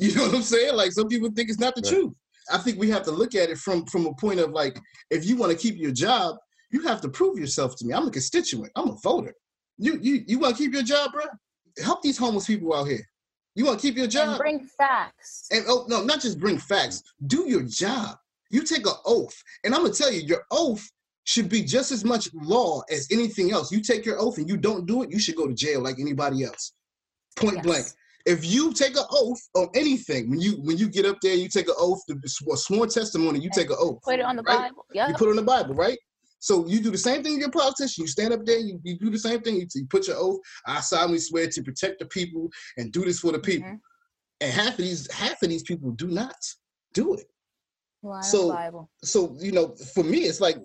You 0.00 0.14
know 0.14 0.26
what 0.26 0.34
I'm 0.36 0.42
saying? 0.42 0.76
Like 0.76 0.92
some 0.92 1.08
people 1.08 1.28
think 1.34 1.48
it's 1.50 1.58
not 1.58 1.74
the 1.74 1.82
Right. 1.82 1.92
truth. 1.92 2.12
I 2.52 2.58
think 2.58 2.78
we 2.78 2.90
have 2.90 3.02
to 3.04 3.10
look 3.10 3.34
at 3.34 3.50
it 3.50 3.58
from 3.58 3.84
from 3.86 4.06
a 4.06 4.14
point 4.14 4.40
of 4.40 4.50
like, 4.50 4.78
if 5.10 5.24
you 5.26 5.36
want 5.36 5.52
to 5.52 5.58
keep 5.58 5.76
your 5.76 5.92
job, 5.92 6.36
you 6.70 6.82
have 6.82 7.00
to 7.02 7.08
prove 7.08 7.38
yourself 7.38 7.76
to 7.76 7.86
me. 7.86 7.94
I'm 7.94 8.08
a 8.08 8.10
constituent. 8.10 8.72
I'm 8.76 8.90
a 8.90 8.96
voter. 9.02 9.34
You 9.78 9.98
you 10.00 10.24
you 10.26 10.38
want 10.38 10.56
to 10.56 10.62
keep 10.62 10.72
your 10.72 10.82
job, 10.82 11.12
bro? 11.12 11.24
Help 11.82 12.02
these 12.02 12.18
homeless 12.18 12.46
people 12.46 12.74
out 12.74 12.84
here. 12.88 13.06
You 13.54 13.64
want 13.64 13.80
to 13.80 13.86
keep 13.86 13.96
your 13.96 14.04
And 14.04 14.12
job? 14.12 14.38
bring 14.38 14.60
facts. 14.78 15.48
And 15.50 15.64
oh 15.68 15.84
no, 15.88 16.02
not 16.02 16.20
just 16.20 16.38
bring 16.38 16.58
facts. 16.58 17.02
Do 17.26 17.48
your 17.48 17.62
job. 17.62 18.16
You 18.50 18.62
take 18.62 18.86
an 18.86 18.94
oath, 19.04 19.36
and 19.64 19.74
I'm 19.74 19.82
gonna 19.82 19.92
tell 19.94 20.10
you, 20.12 20.20
your 20.22 20.44
oath 20.50 20.88
should 21.24 21.48
be 21.50 21.62
just 21.62 21.92
as 21.92 22.04
much 22.04 22.30
law 22.32 22.80
as 22.90 23.06
anything 23.10 23.52
else. 23.52 23.70
You 23.70 23.82
take 23.82 24.06
your 24.06 24.18
oath 24.18 24.38
and 24.38 24.48
you 24.48 24.56
don't 24.56 24.86
do 24.86 25.02
it, 25.02 25.10
you 25.10 25.18
should 25.18 25.36
go 25.36 25.46
to 25.46 25.52
jail 25.54 25.80
like 25.82 25.96
anybody 26.00 26.44
else. 26.44 26.72
Point 27.36 27.56
Yes. 27.56 27.64
blank. 27.64 27.86
If 28.26 28.44
you 28.44 28.72
take 28.72 28.96
an 28.96 29.04
oath 29.10 29.40
on 29.54 29.68
anything, 29.74 30.30
when 30.30 30.40
you 30.40 30.52
when 30.62 30.76
you 30.76 30.88
get 30.88 31.06
up 31.06 31.18
there, 31.22 31.34
you 31.34 31.48
take 31.48 31.68
an 31.68 31.74
oath, 31.78 32.00
to 32.06 32.18
a 32.52 32.56
sworn 32.56 32.88
testimony, 32.88 33.40
you 33.40 33.50
take 33.50 33.70
an 33.70 33.76
oath. 33.78 34.02
Put 34.02 34.18
it 34.18 34.24
on 34.24 34.36
the 34.36 34.42
right? 34.42 34.70
Bible. 34.70 34.84
You 34.92 35.14
put 35.14 35.28
it 35.28 35.30
on 35.30 35.36
the 35.36 35.42
Bible, 35.42 35.74
right? 35.74 35.98
So 36.40 36.66
you 36.66 36.80
do 36.80 36.90
the 36.90 36.98
same 36.98 37.22
thing 37.22 37.38
you're 37.38 37.48
a 37.48 37.52
politician. 37.52 38.02
You 38.02 38.08
stand 38.08 38.32
up 38.32 38.44
there, 38.44 38.58
you, 38.58 38.80
you 38.84 38.96
do 38.98 39.10
the 39.10 39.18
same 39.18 39.40
thing. 39.40 39.56
You, 39.56 39.66
you 39.74 39.86
put 39.86 40.06
your 40.06 40.16
oath. 40.18 40.38
I 40.66 40.80
solemnly 40.80 41.18
swear 41.18 41.48
to 41.48 41.62
protect 41.62 41.98
the 41.98 42.06
people 42.06 42.48
and 42.76 42.92
do 42.92 43.04
this 43.04 43.20
for 43.20 43.32
the 43.32 43.40
people. 43.40 43.70
Mhm. 43.70 43.80
And 44.40 44.52
half 44.52 44.72
of 44.72 44.76
these 44.78 45.10
half 45.10 45.42
of 45.42 45.48
these 45.48 45.64
people 45.64 45.90
do 45.92 46.06
not 46.08 46.36
do 46.94 47.14
it. 47.14 47.28
Of 48.04 48.24
So-. 48.24 48.88
So 49.02 49.36
you 49.40 49.52
know, 49.52 49.74
for 49.94 50.04
me, 50.04 50.18
it's 50.24 50.40
like 50.40 50.58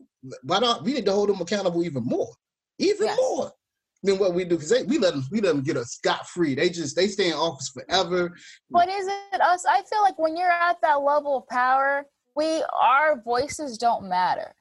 why 0.44 0.60
don't 0.60 0.84
we 0.84 0.94
need 0.94 1.06
to 1.06 1.12
hold 1.12 1.30
them 1.30 1.42
accountable 1.42 1.84
even 1.84 2.04
more, 2.04 2.32
even 2.78 3.08
Yes. 3.08 3.18
more 3.18 3.52
than 4.04 4.20
what 4.20 4.34
we 4.34 4.44
do? 4.44 4.58
Because 4.58 4.86
we 4.86 4.98
let 4.98 5.14
them 5.14 5.24
we 5.32 5.42
let 5.42 5.56
them 5.56 5.64
get 5.64 5.78
us 5.78 5.92
scot 5.92 6.28
free. 6.28 6.56
They 6.56 6.70
just 6.70 6.96
they 6.96 7.08
stay 7.08 7.28
in 7.28 7.34
office 7.34 7.70
forever. 7.70 8.36
But 8.70 8.90
is 8.90 9.08
it 9.08 9.42
us? 9.42 9.66
I 9.68 9.82
feel 9.84 10.02
like 10.02 10.20
when 10.20 10.36
you're 10.36 10.52
at 10.52 10.78
that 10.82 11.02
level 11.02 11.38
of 11.38 11.48
power, 11.48 12.06
we 12.36 12.64
our 12.80 13.22
voices 13.22 13.78
don't 13.78 14.08
matter 14.08 14.54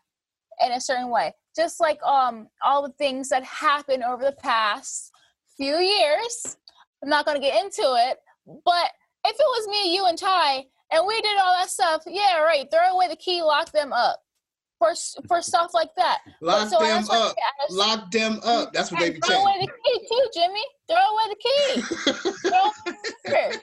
in 0.65 0.73
a 0.73 0.81
certain 0.81 1.11
way. 1.11 1.35
Just 1.57 1.81
like 1.81 2.03
um 2.05 2.49
all 2.65 2.83
the 2.83 2.95
things 2.95 3.29
that 3.31 3.45
happened 3.45 4.05
over 4.05 4.25
the 4.25 4.37
past 4.41 5.11
few 5.57 5.77
years, 5.77 6.57
I'm 7.03 7.09
not 7.09 7.27
gonna 7.27 7.41
get 7.41 7.63
into 7.63 7.83
it. 7.83 8.19
But 8.47 8.91
if 9.25 9.35
it 9.35 9.39
was 9.39 9.69
me, 9.69 9.95
you, 9.95 10.07
and 10.07 10.19
Ty, 10.19 10.67
and 10.91 11.07
we 11.07 11.21
did 11.21 11.39
all 11.39 11.55
that 11.55 11.71
stuff, 11.71 12.03
yeah, 12.07 12.39
right. 12.39 12.67
Throw 12.71 12.95
away 12.95 13.09
the 13.09 13.17
key, 13.17 13.43
lock 13.43 13.73
them 13.73 13.93
up 13.93 14.21
for 14.83 14.93
for 15.29 15.41
stuff 15.41 15.71
like 15.75 15.91
that. 15.97 16.19
Lock 16.41 16.69
so 16.69 16.79
them 16.81 17.05
up. 17.11 17.37
asked. 17.63 17.71
Lock 17.73 18.11
them 18.11 18.41
up. 18.45 18.73
That's 18.73 18.91
what 18.91 19.01
they 19.01 19.11
be 19.11 19.21
throw 19.21 19.37
saying. 19.37 19.47
away 19.47 19.67
the 19.67 19.73
key 19.85 20.07
too, 20.09 20.27
Jimmy. 20.35 20.65
Throw 20.89 21.05
away 21.13 21.27
the 21.29 21.37
key. 21.45 21.83
Throw 22.49 22.71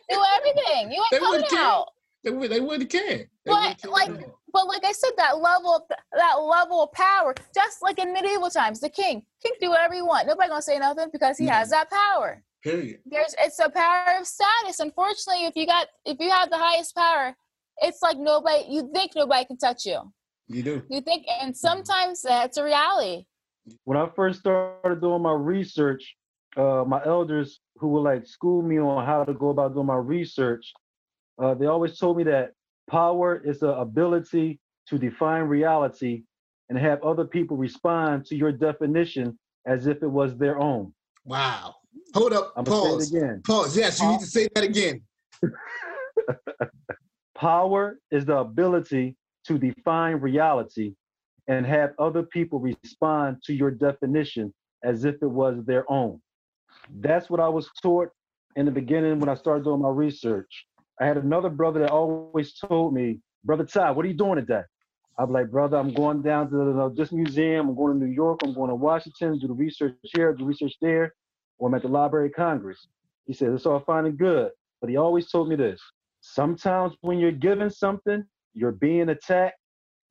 do 0.10 0.24
everything. 0.38 0.92
You 0.92 1.04
ain't 1.12 1.22
coming 1.22 1.44
out. 1.56 1.88
They, 2.24 2.32
would, 2.32 2.52
they 2.52 2.60
wouldn't 2.60 2.90
care. 2.90 3.18
They 3.18 3.28
But, 3.46 3.60
wouldn't 3.62 3.82
care 3.82 3.92
like. 3.92 4.12
But 4.52 4.68
like 4.68 4.84
I 4.84 4.92
said, 4.92 5.12
that 5.18 5.38
level 5.40 5.76
of 5.76 5.84
that 6.14 6.36
level 6.36 6.84
of 6.84 6.92
power, 6.94 7.36
just 7.54 7.82
like 7.84 8.00
in 8.00 8.12
medieval 8.14 8.50
times, 8.50 8.80
the 8.80 8.90
king 8.90 9.24
king 9.44 9.54
do 9.62 9.70
whatever 9.70 9.94
he 9.94 10.02
want. 10.02 10.28
Nobody 10.28 10.50
gonna 10.50 10.62
say 10.62 10.80
nothing 10.80 11.10
because 11.12 11.38
he 11.38 11.46
has 11.48 11.70
that 11.70 11.90
power. 11.92 12.44
period. 12.64 13.00
There's 13.06 13.36
it's 13.40 13.60
a 13.60 13.70
power 13.70 14.18
of 14.20 14.26
status. 14.26 14.80
Unfortunately, 14.80 15.46
if 15.46 15.56
you 15.56 15.66
got 15.68 15.88
if 16.06 16.18
you 16.20 16.30
have 16.32 16.50
the 16.50 16.58
highest 16.58 16.96
power, 16.96 17.36
it's 17.82 18.02
like 18.02 18.18
nobody 18.18 18.66
you 18.70 18.90
think 18.94 19.12
nobody 19.16 19.46
can 19.46 19.58
touch 19.58 19.86
you. 19.86 20.00
You 20.50 20.64
do. 20.64 20.82
You 20.90 21.02
think 21.02 21.26
and 21.42 21.56
sometimes 21.56 22.24
that's 22.24 22.58
a 22.58 22.64
reality. 22.64 23.26
when 23.84 23.98
I 23.98 24.10
first 24.16 24.40
started 24.40 25.00
doing 25.00 25.22
my 25.22 25.32
research, 25.32 26.16
uh, 26.58 26.84
my 26.88 27.02
elders 27.06 27.60
who 27.78 27.90
would 27.90 28.02
like 28.02 28.26
school 28.26 28.64
me 28.64 28.80
on 28.80 29.06
how 29.06 29.24
to 29.24 29.34
go 29.34 29.50
about 29.50 29.76
doing 29.76 29.86
my 29.86 29.96
research, 29.96 30.74
uh, 31.38 31.54
they 31.54 31.68
always 31.68 32.00
told 32.00 32.18
me 32.18 32.24
that 32.24 32.54
power 32.90 33.42
is 33.46 33.60
the 33.60 33.70
ability 33.70 34.60
to 34.88 34.98
define 34.98 35.44
reality 35.44 36.24
and 36.70 36.80
have 36.80 37.04
other 37.04 37.26
people 37.26 37.56
respond 37.56 38.26
to 38.26 38.36
your 38.36 38.52
definition 38.52 39.38
as 39.68 39.86
if 39.86 40.02
it 40.02 40.08
was 40.08 40.36
their 40.38 40.60
own. 40.60 40.92
Wow. 41.26 41.76
Hold 42.16 42.34
up. 42.34 42.54
I'm 42.58 42.64
gonna 42.64 42.76
Pause. 42.82 43.10
say 43.10 43.18
it 43.18 43.22
again. 43.22 43.42
Pause. 43.46 43.78
Yes, 43.78 44.02
you 44.02 44.08
need 44.08 44.20
to 44.20 44.26
say 44.26 44.48
that 44.56 44.64
again. 44.64 45.02
Power 47.36 48.00
is 48.10 48.26
the 48.26 48.38
ability 48.38 49.16
to 49.50 49.58
define 49.58 50.18
reality 50.18 50.94
and 51.48 51.66
have 51.66 51.94
other 51.98 52.22
people 52.22 52.60
respond 52.60 53.38
to 53.44 53.52
your 53.52 53.72
definition 53.72 54.54
as 54.84 55.06
if 55.06 55.16
it 55.24 55.30
was 55.30 55.66
their 55.66 55.92
own. 55.92 56.22
That's 57.00 57.32
what 57.32 57.40
I 57.40 57.50
was 57.50 57.68
taught 57.82 58.10
in 58.56 58.68
the 58.68 58.72
beginning 58.72 59.20
when 59.20 59.28
I 59.28 59.34
started 59.34 59.64
doing 59.64 59.82
my 59.82 59.90
research. 59.90 60.68
I 61.02 61.08
had 61.08 61.18
another 61.18 61.50
brother 61.50 61.80
that 61.80 61.90
always 61.90 62.54
told 62.60 62.94
me, 62.94 63.22
Brother 63.44 63.66
Ty, 63.66 63.90
what 63.92 64.06
are 64.06 64.08
you 64.08 64.14
doing 64.14 64.36
today? 64.36 64.62
I'm 65.18 65.32
like, 65.32 65.50
brother, 65.50 65.78
I'm 65.78 65.94
going 65.96 66.22
down 66.22 66.52
to 66.52 66.94
this 66.96 67.12
museum. 67.12 67.70
I'm 67.70 67.76
going 67.76 68.00
to 68.00 68.06
New 68.06 68.14
York. 68.14 68.42
I'm 68.44 68.54
going 68.54 68.70
to 68.70 68.76
Washington, 68.76 69.40
do 69.40 69.48
the 69.48 69.54
research 69.54 69.96
here, 70.04 70.32
do 70.34 70.46
research 70.46 70.76
there, 70.80 71.16
or 71.58 71.70
I'm 71.70 71.74
at 71.74 71.82
the 71.82 71.88
Library 71.88 72.28
of 72.28 72.34
Congress. 72.36 72.88
He 73.26 73.34
said, 73.34 73.50
it's 73.50 73.66
all 73.66 73.80
fine 73.80 74.06
and 74.06 74.18
good. 74.18 74.52
But 74.80 74.92
he 74.92 74.98
always 74.98 75.32
told 75.32 75.50
me 75.50 75.56
this 75.56 75.82
sometimes 76.22 76.94
when 77.02 77.18
you're 77.18 77.32
given 77.32 77.72
something, 77.72 78.24
you're 78.54 78.72
being 78.72 79.10
attacked, 79.10 79.58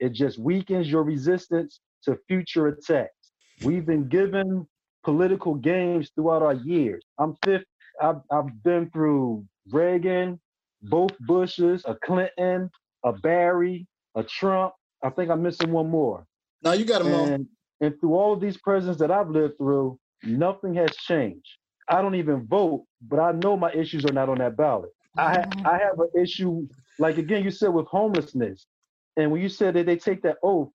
it 0.00 0.12
just 0.12 0.38
weakens 0.38 0.90
your 0.90 1.02
resistance 1.02 1.80
to 2.04 2.18
future 2.28 2.68
attacks. 2.68 3.32
We've 3.64 3.84
been 3.84 4.08
given 4.08 4.66
political 5.04 5.54
games 5.54 6.10
throughout 6.14 6.42
our 6.42 6.54
years. 6.54 7.02
I'm 7.18 7.36
fifth, 7.44 7.64
I've, 8.00 8.20
I've 8.30 8.62
been 8.62 8.90
through 8.90 9.44
Reagan, 9.70 10.40
both 10.82 11.12
Bushes, 11.20 11.82
a 11.86 11.96
Clinton, 12.04 12.70
a 13.04 13.12
Barry, 13.12 13.86
a 14.14 14.22
Trump. 14.22 14.74
I 15.02 15.10
think 15.10 15.30
I'm 15.30 15.42
missing 15.42 15.72
one 15.72 15.90
more. 15.90 16.24
Now 16.62 16.72
you 16.72 16.84
got 16.84 17.02
them 17.02 17.14
all. 17.14 17.24
And, 17.26 17.46
and 17.80 17.94
through 18.00 18.14
all 18.14 18.32
of 18.32 18.40
these 18.40 18.56
presidents 18.56 19.00
that 19.00 19.10
I've 19.10 19.30
lived 19.30 19.58
through, 19.58 19.98
nothing 20.24 20.74
has 20.74 20.96
changed. 20.96 21.48
I 21.88 22.02
don't 22.02 22.16
even 22.16 22.46
vote, 22.46 22.84
but 23.00 23.18
I 23.18 23.32
know 23.32 23.56
my 23.56 23.72
issues 23.72 24.04
are 24.04 24.12
not 24.12 24.28
on 24.28 24.38
that 24.38 24.56
ballot. 24.56 24.90
I 25.16 25.32
ha- 25.32 25.38
mm-hmm. 25.40 25.66
I 25.66 25.78
have 25.78 25.98
an 25.98 26.10
issue, 26.20 26.68
like 26.98 27.18
again, 27.18 27.44
you 27.44 27.50
said 27.50 27.68
with 27.68 27.86
homelessness, 27.86 28.66
and 29.16 29.30
when 29.30 29.40
you 29.40 29.48
said 29.48 29.74
that 29.74 29.86
they 29.86 29.96
take 29.96 30.22
that 30.22 30.36
oath, 30.42 30.70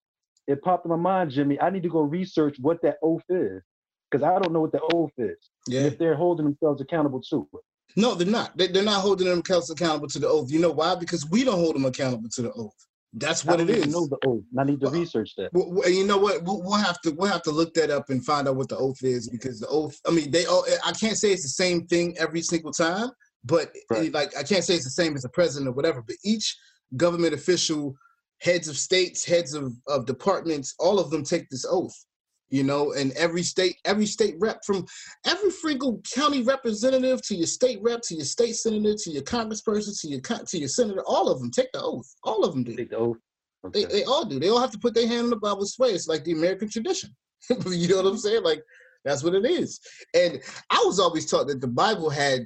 it 0.48 0.62
popped 0.62 0.86
in 0.86 0.90
my 0.92 0.98
mind, 0.98 1.32
Jimmy. 1.32 1.60
I 1.60 1.70
need 1.70 1.84
to 1.84 1.90
go 1.90 2.02
research 2.02 2.58
what 2.60 2.82
that 2.82 2.98
oath 3.02 3.24
is, 3.30 3.62
because 4.10 4.24
I 4.24 4.40
don't 4.40 4.52
know 4.54 4.62
what 4.62 4.72
the 4.72 4.82
oath 4.94 5.12
is. 5.18 5.38
Yeah. 5.68 5.82
If 5.82 5.98
they're 5.98 6.16
holding 6.16 6.46
themselves 6.46 6.82
accountable 6.82 7.22
to 7.30 7.48
it. 7.54 7.62
No, 7.96 8.16
they're 8.16 8.28
not. 8.28 8.58
They, 8.58 8.68
they're 8.68 8.84
not 8.84 9.02
holding 9.02 9.28
themselves 9.28 9.70
accountable 9.70 10.08
to 10.08 10.20
the 10.20 10.28
oath. 10.28 10.52
You 10.52 10.60
know 10.60 10.72
why? 10.72 10.96
Because 10.96 11.30
we 11.30 11.44
don't 11.44 11.60
hold 11.60 11.76
them 11.76 11.86
accountable 11.86 12.30
to 12.30 12.42
the 12.42 12.52
oath. 12.54 12.74
That's 13.16 13.46
what 13.46 13.60
I 13.60 13.64
it 13.64 13.68
don't 13.68 13.92
know 13.92 14.08
the 14.08 14.18
oath. 14.26 14.44
I 14.58 14.64
need 14.64 14.80
to 14.80 14.88
Well, 14.88 15.00
research 15.00 15.36
that. 15.38 15.54
Well, 15.54 15.72
well, 15.72 15.90
you 15.90 16.06
know 16.06 16.18
what? 16.18 16.44
We'll, 16.44 16.64
we'll 16.64 16.80
have 16.80 17.00
to 17.02 17.12
we'll 17.12 17.32
have 17.32 17.44
to 17.44 17.52
look 17.52 17.74
that 17.76 17.92
up 17.92 18.10
and 18.10 18.26
find 18.26 18.48
out 18.48 18.56
what 18.56 18.70
the 18.70 18.78
oath 18.78 19.04
is 19.04 19.30
because 19.30 19.60
the 19.60 19.68
oath. 19.68 19.96
I 20.08 20.12
mean, 20.12 20.32
they 20.32 20.46
all. 20.46 20.66
I 20.84 20.92
can't 20.94 21.18
say 21.18 21.32
it's 21.32 21.44
the 21.44 21.50
same 21.50 21.86
thing 21.86 22.16
every 22.18 22.42
single 22.42 22.72
time, 22.72 23.10
but 23.44 23.72
Right. 23.90 24.14
like 24.14 24.36
I 24.38 24.44
can't 24.44 24.64
say 24.64 24.76
it's 24.76 24.84
the 24.86 24.90
same 24.90 25.16
as 25.16 25.24
the 25.24 25.30
president 25.30 25.70
or 25.70 25.74
whatever. 25.74 26.02
But 26.02 26.18
each 26.24 26.56
government 26.98 27.34
official, 27.34 27.96
heads 28.42 28.68
of 28.68 28.78
states, 28.78 29.26
heads 29.26 29.54
of, 29.54 29.74
of 29.88 30.06
departments, 30.06 30.76
all 30.80 31.00
of 31.00 31.10
them 31.10 31.24
take 31.24 31.50
this 31.50 31.66
oath. 31.70 31.96
You 32.50 32.64
know, 32.64 32.94
and 32.94 33.12
every 33.14 33.42
state, 33.42 33.78
every 33.84 34.06
state 34.06 34.36
rep 34.38 34.64
from 34.64 34.86
every 35.26 35.50
single 35.50 36.00
county 36.14 36.44
representative 36.44 37.20
to 37.24 37.36
your 37.36 37.48
state 37.48 37.80
rep 37.82 38.02
to 38.04 38.16
your 38.16 38.26
state 38.26 38.56
senator 38.56 38.94
to 38.96 39.10
your 39.10 39.24
congressperson 39.24 40.00
to 40.02 40.08
your 40.08 40.20
to 40.22 40.58
your 40.60 40.68
senator, 40.68 41.02
all 41.08 41.32
of 41.32 41.40
them 41.40 41.50
take 41.50 41.72
the 41.74 41.82
oath. 41.82 42.06
All 42.24 42.44
of 42.44 42.54
them 42.54 42.64
do. 42.64 42.76
Take 42.76 42.92
the 42.92 42.98
oath. 42.98 43.18
They, 43.72 43.86
Okay. 43.86 43.94
they 43.94 44.04
all 44.04 44.26
do. 44.26 44.40
They 44.40 44.50
all 44.50 44.60
have 44.60 44.72
to 44.72 44.78
put 44.78 44.94
their 44.94 45.08
hand 45.08 45.24
on 45.24 45.30
the 45.32 45.36
Bible 45.38 45.66
sway. 45.66 45.92
It's 45.94 46.08
like 46.08 46.24
the 46.26 46.34
American 46.34 46.70
tradition. 46.70 47.16
you 47.66 47.88
know 47.88 47.98
what 47.98 48.06
I'm 48.06 48.18
saying? 48.18 48.44
Like 48.44 48.62
that's 49.04 49.24
what 49.24 49.34
it 49.34 49.46
is. 49.46 49.80
And 50.14 50.40
I 50.70 50.84
was 50.86 51.00
always 51.00 51.26
taught 51.26 51.48
that 51.48 51.60
the 51.60 51.68
Bible 51.68 52.10
had 52.10 52.44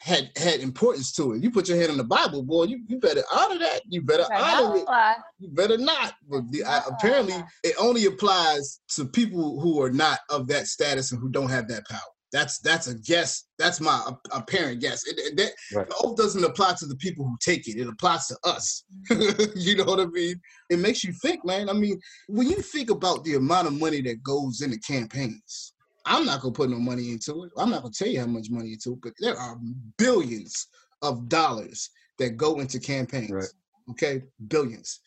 had 0.00 0.30
had 0.36 0.60
importance 0.60 1.12
to 1.12 1.32
it. 1.34 1.42
You 1.42 1.50
put 1.50 1.68
your 1.68 1.78
hand 1.78 1.90
in 1.92 1.98
the 1.98 2.04
Bible, 2.04 2.42
boy, 2.42 2.64
you, 2.64 2.80
you 2.88 2.98
better 2.98 3.22
honor 3.34 3.58
that. 3.58 3.80
You 3.88 4.02
better 4.02 4.24
Right, 4.30 4.42
honor 4.42 4.76
it. 4.78 4.84
not. 4.86 5.16
You 5.38 5.48
better 5.50 5.76
not. 5.78 6.14
But 6.28 6.50
the, 6.50 6.64
I, 6.64 6.82
apparently, 6.88 7.34
it 7.64 7.74
only 7.78 8.06
applies 8.06 8.80
to 8.96 9.04
people 9.04 9.60
who 9.60 9.82
are 9.82 9.90
not 9.90 10.20
of 10.30 10.46
that 10.48 10.66
status 10.68 11.12
and 11.12 11.20
who 11.20 11.28
don't 11.28 11.50
have 11.50 11.68
that 11.68 11.86
power. 11.88 12.00
That's 12.32 12.60
that's 12.60 12.86
a 12.86 12.94
guess. 12.94 13.44
That's 13.58 13.80
my 13.80 14.00
apparent 14.30 14.80
guess. 14.80 15.04
It, 15.06 15.18
it- 15.18 15.36
that, 15.36 15.50
Right. 15.74 15.88
The 15.88 15.94
oath 16.02 16.16
doesn't 16.16 16.44
apply 16.44 16.74
to 16.78 16.86
the 16.86 16.96
people 16.96 17.24
who 17.26 17.36
take 17.40 17.66
it. 17.68 17.76
It 17.76 17.88
applies 17.88 18.28
to 18.28 18.38
us. 18.44 18.84
you 19.56 19.76
know 19.76 19.84
what 19.84 20.00
I 20.00 20.06
mean? 20.06 20.40
It 20.70 20.78
makes 20.78 21.02
you 21.04 21.12
think, 21.20 21.44
man. 21.44 21.68
I 21.68 21.72
mean, 21.72 22.00
when 22.28 22.48
you 22.48 22.56
think 22.62 22.88
about 22.90 23.24
the 23.24 23.34
amount 23.34 23.66
of 23.66 23.78
money 23.78 24.00
that 24.02 24.22
goes 24.22 24.62
into 24.62 24.78
campaigns, 24.78 25.69
I'm 26.06 26.24
not 26.24 26.40
gonna 26.40 26.54
put 26.54 26.70
no 26.70 26.78
money 26.78 27.10
into 27.10 27.44
it. 27.44 27.52
I'm 27.56 27.70
not 27.70 27.82
gonna 27.82 27.92
tell 27.92 28.08
you 28.08 28.20
how 28.20 28.26
much 28.26 28.50
money 28.50 28.72
into 28.72 28.92
it, 28.92 29.00
but 29.02 29.12
there 29.18 29.36
are 29.36 29.58
billions 29.98 30.66
of 31.02 31.28
dollars 31.28 31.90
that 32.18 32.36
go 32.36 32.60
into 32.60 32.78
campaigns. 32.78 33.30
Right. 33.30 33.44
Okay, 33.90 34.22
billions. 34.48 35.00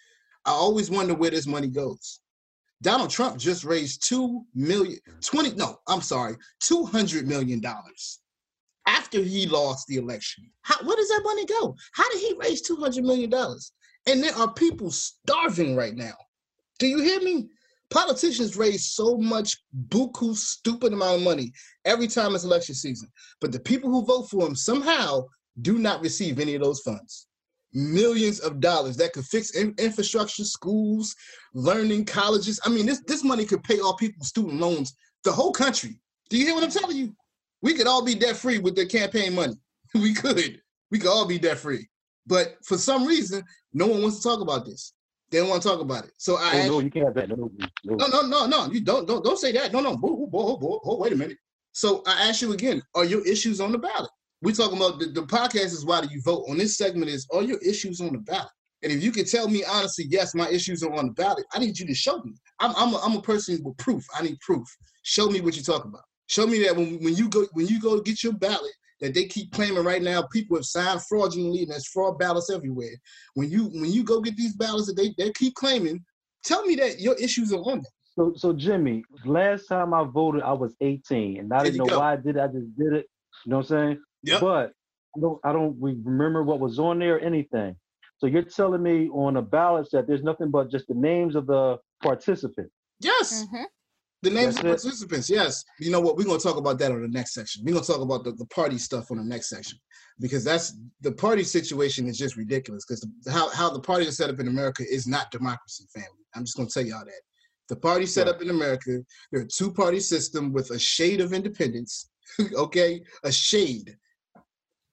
I 0.46 0.52
always 0.52 0.92
wonder 0.92 1.14
where 1.14 1.32
this 1.32 1.48
money 1.48 1.68
goes. 1.68 2.20
Donald 2.82 3.10
Trump 3.10 3.38
just 3.38 3.64
raised 3.64 4.06
two 4.06 4.44
million, 4.54 5.00
20, 5.24 5.52
no, 5.56 5.80
I'm 5.88 6.02
sorry, 6.02 6.36
$200 6.62 7.26
million 7.26 7.62
after 8.86 9.22
he 9.22 9.48
lost 9.48 9.88
the 9.88 9.96
election. 9.96 10.50
How, 10.64 10.86
where 10.86 10.98
does 10.98 11.08
that 11.08 11.22
money 11.24 11.46
go? 11.46 11.76
How 11.94 12.10
did 12.12 12.20
he 12.20 12.36
raise 12.38 12.68
$200 12.68 13.02
million? 13.04 13.34
And 14.06 14.22
there 14.22 14.36
are 14.36 14.54
people 14.54 14.92
starving 14.92 15.78
right 15.78 15.96
now. 15.96 16.16
Do 16.80 16.88
you 16.88 17.00
hear 17.02 17.22
me? 17.22 17.48
Politicians 17.94 18.58
raise 18.58 18.88
so 18.88 19.18
much 19.18 19.56
buku 19.90 20.36
stupid 20.36 20.94
amount 20.94 21.18
of 21.18 21.22
money 21.22 21.54
every 21.86 22.08
time 22.08 22.34
it's 22.34 22.44
election 22.44 22.74
season. 22.74 23.08
But 23.40 23.52
the 23.52 23.60
people 23.60 23.92
who 23.92 24.04
vote 24.04 24.32
for 24.32 24.48
him 24.48 24.56
somehow 24.56 25.28
do 25.62 25.78
not 25.78 26.02
receive 26.02 26.40
any 26.40 26.56
of 26.56 26.64
those 26.64 26.80
funds. 26.80 27.28
Millions 27.72 28.40
of 28.40 28.60
dollars 28.60 28.98
that 28.98 29.14
could 29.14 29.26
fix 29.26 29.52
in- 29.52 29.76
infrastructure, 29.78 30.44
schools, 30.44 31.16
learning, 31.54 32.06
colleges. 32.06 32.60
I 32.66 32.70
mean, 32.70 32.88
this, 32.88 33.04
this 33.06 33.24
money 33.24 33.46
could 33.46 33.64
pay 33.64 33.80
all 33.80 33.96
people's 33.96 34.30
student 34.30 34.60
loans, 34.60 34.96
the 35.24 35.32
whole 35.32 35.52
country. 35.52 36.00
Do 36.32 36.38
you 36.40 36.46
hear 36.46 36.56
what 36.56 36.64
I'm 36.64 36.72
telling 36.72 36.98
you? 36.98 37.16
We 37.62 37.76
could 37.76 37.86
all 37.86 38.04
be 38.04 38.16
debt 38.16 38.38
free 38.38 38.58
with 38.58 38.76
the 38.76 38.88
campaign 38.88 39.36
money. 39.36 39.56
We 39.94 40.16
could. 40.16 40.60
We 40.90 40.98
could 40.98 41.12
all 41.12 41.28
be 41.28 41.38
debt 41.38 41.60
free. 41.60 41.88
But 42.26 42.56
for 42.66 42.80
some 42.80 43.06
reason, 43.06 43.44
no 43.72 43.86
one 43.86 44.02
wants 44.02 44.18
to 44.18 44.24
talk 44.28 44.42
about 44.42 44.66
this. 44.66 44.94
They 45.34 45.40
don't 45.40 45.50
want 45.50 45.64
to 45.64 45.68
talk 45.68 45.82
about 45.82 46.06
it. 46.06 46.12
So 46.20 46.38
I 46.38 46.68
Oh, 46.68 46.74
no, 46.74 46.80
you 46.80 46.92
can't 46.92 47.06
have 47.06 47.16
that. 47.16 47.28
No, 47.28 47.50
no, 47.86 48.06
no. 48.06 48.22
no, 48.28 48.46
no. 48.46 48.72
You 48.72 48.82
don't, 48.82 49.08
don't, 49.08 49.24
don't 49.24 49.40
say 49.40 49.52
that. 49.54 49.74
No, 49.74 49.80
no. 49.80 49.96
Whoa, 49.96 50.14
whoa, 50.14 50.28
whoa, 50.28 50.58
whoa, 50.58 50.80
whoa, 50.84 50.98
wait 50.98 51.12
a 51.12 51.16
minute. 51.16 51.38
So 51.72 52.04
I 52.06 52.30
ask 52.30 52.44
you 52.44 52.54
again: 52.54 52.84
Are 52.94 53.04
your 53.04 53.26
issues 53.26 53.60
on 53.60 53.72
the 53.72 53.80
ballot? 53.80 54.12
We're 54.44 54.54
talking 54.54 54.78
about 54.78 55.00
the, 55.00 55.08
the 55.08 55.24
podcast. 55.24 55.74
Is 55.74 55.88
why 55.88 56.02
do 56.02 56.08
you 56.12 56.22
vote? 56.22 56.46
On 56.50 56.58
this 56.60 56.78
segment 56.78 57.10
is: 57.10 57.26
Are 57.34 57.42
your 57.42 57.58
issues 57.64 58.00
on 58.00 58.12
the 58.12 58.20
ballot? 58.20 58.52
And 58.84 58.92
if 58.92 59.04
you 59.04 59.12
can 59.12 59.26
tell 59.26 59.48
me 59.48 59.64
honestly, 59.64 60.06
yes, 60.08 60.36
my 60.36 60.48
issues 60.50 60.84
are 60.84 60.94
on 60.94 61.08
the 61.08 61.14
ballot. 61.14 61.46
I 61.52 61.58
need 61.58 61.80
you 61.80 61.88
to 61.88 61.96
show 61.96 62.20
me. 62.20 62.34
I'm, 62.60 62.76
I'm, 62.76 62.94
a, 62.94 62.98
I'm 63.00 63.16
a 63.16 63.22
person 63.22 63.60
with 63.64 63.76
proof. 63.78 64.04
I 64.16 64.22
need 64.22 64.40
proof. 64.42 64.68
Show 65.02 65.30
me 65.30 65.42
what 65.42 65.56
you're 65.56 65.64
talking 65.64 65.90
about. 65.90 66.04
Show 66.28 66.46
me 66.46 66.62
that 66.64 66.76
when, 66.76 67.02
when 67.04 67.16
you 67.16 67.28
go 67.28 67.48
when 67.54 67.66
you 67.66 67.82
go 67.82 68.00
get 68.02 68.24
your 68.24 68.34
ballot, 68.34 68.72
that 69.04 69.14
they 69.14 69.26
keep 69.26 69.52
claiming 69.52 69.84
right 69.84 70.02
now 70.02 70.22
people 70.32 70.56
have 70.56 70.66
signed 70.66 71.02
fraudulently 71.04 71.64
and 71.64 71.72
there's 71.72 71.88
fraud 71.90 72.18
ballots 72.18 72.50
everywhere. 72.50 72.96
When 73.34 73.50
you 73.50 73.66
when 73.66 73.92
you 73.92 74.02
go 74.04 74.22
get 74.22 74.38
these 74.38 74.56
ballots 74.56 74.88
that 74.88 74.96
they, 74.96 75.14
they 75.18 75.32
keep 75.34 75.56
claiming, 75.56 76.04
tell 76.46 76.66
me 76.66 76.76
that 76.76 77.02
your 77.02 77.16
issues 77.16 77.52
are 77.52 77.60
on 77.60 77.82
there. 77.82 77.92
So, 78.16 78.32
so 78.38 78.54
Jimmy, 78.54 79.04
last 79.26 79.66
time 79.68 79.94
I 79.94 80.06
voted, 80.06 80.42
I 80.42 80.54
was 80.54 80.74
18, 80.80 81.38
and 81.40 81.52
I 81.52 81.58
There 81.64 81.72
didn't 81.72 81.80
know 81.80 81.92
go. 81.92 82.00
why 82.00 82.14
I 82.14 82.16
did 82.16 82.38
it. 82.38 82.40
I 82.40 82.48
just 82.48 82.78
did 82.78 82.94
it. 82.94 83.08
You 83.46 83.50
know 83.50 83.58
what 83.58 83.72
I'm 83.72 83.78
saying? 83.88 84.02
Yep. 84.24 84.40
but 84.40 84.72
I 85.18 85.20
don't, 85.20 85.40
I 85.44 85.52
don't 85.52 85.76
remember 85.82 86.44
what 86.44 86.60
was 86.62 86.80
on 86.80 87.00
there 87.00 87.18
or 87.18 87.20
anything. 87.20 87.76
So 88.20 88.28
you're 88.28 88.44
telling 88.44 88.82
me 88.82 89.10
on 89.10 89.36
a 89.36 89.42
ballot 89.42 89.90
that 89.92 90.08
there's 90.08 90.24
nothing 90.24 90.50
but 90.50 90.72
just 90.72 90.88
the 90.88 90.94
names 90.94 91.36
of 91.36 91.46
the 91.46 91.78
participants. 92.02 92.72
Yes. 93.02 93.46
Mhm. 93.52 93.66
The 94.24 94.30
names 94.30 94.56
of 94.56 94.62
the 94.64 94.70
it. 94.70 94.80
participants, 94.82 95.30
yes. 95.30 95.64
You 95.80 95.92
know 95.92 96.00
what? 96.00 96.16
We're 96.16 96.24
gonna 96.24 96.40
talk 96.40 96.56
about 96.56 96.80
that 96.80 96.92
on 96.92 97.02
the 97.02 97.10
next 97.10 97.34
section. 97.34 97.64
We're 97.66 97.74
gonna 97.74 97.86
talk 97.86 98.00
about 98.00 98.24
the, 98.24 98.32
the 98.32 98.46
party 98.46 98.78
stuff 98.78 99.12
on 99.12 99.18
the 99.18 99.24
next 99.24 99.50
section. 99.50 99.78
Because 100.20 100.44
that's 100.46 100.78
the 101.02 101.12
party 101.12 101.44
situation 101.44 102.08
is 102.08 102.18
just 102.18 102.38
ridiculous. 102.38 102.86
Because 102.88 103.06
how, 103.30 103.50
how 103.50 103.70
the 103.70 103.82
party 103.82 104.06
is 104.08 104.16
set 104.16 104.30
up 104.30 104.40
in 104.40 104.48
America 104.48 104.84
is 104.90 105.08
not 105.08 105.30
democracy, 105.32 105.86
family. 105.94 106.24
I'm 106.36 106.46
just 106.46 106.56
gonna 106.56 106.70
tell 106.70 106.86
y'all 106.86 107.04
that. 107.04 107.22
The 107.68 107.76
party 107.76 108.06
set 108.06 108.28
Right. 108.28 108.36
up 108.36 108.42
in 108.42 108.50
America, 108.50 109.00
they're 109.32 109.42
a 109.42 109.48
two-party 109.48 110.00
system 110.00 110.54
with 110.54 110.72
a 110.72 110.80
shade 110.80 111.20
of 111.20 111.34
independence. 111.34 112.10
okay, 112.56 113.02
a 113.26 113.32
shade. 113.32 113.96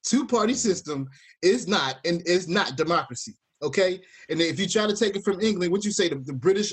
Two-party 0.04 0.54
system 0.54 1.06
is 1.42 1.68
not 1.68 1.98
and 2.04 2.20
is 2.26 2.48
not 2.48 2.76
democracy. 2.76 3.36
Okay, 3.62 4.00
and 4.30 4.40
if 4.40 4.58
you 4.58 4.66
try 4.66 4.86
to 4.86 4.96
take 4.96 5.16
it 5.16 5.24
from 5.24 5.40
England, 5.40 5.70
what 5.70 5.84
you 5.84 5.92
say 5.92 6.08
the, 6.08 6.16
the 6.16 6.32
British, 6.32 6.72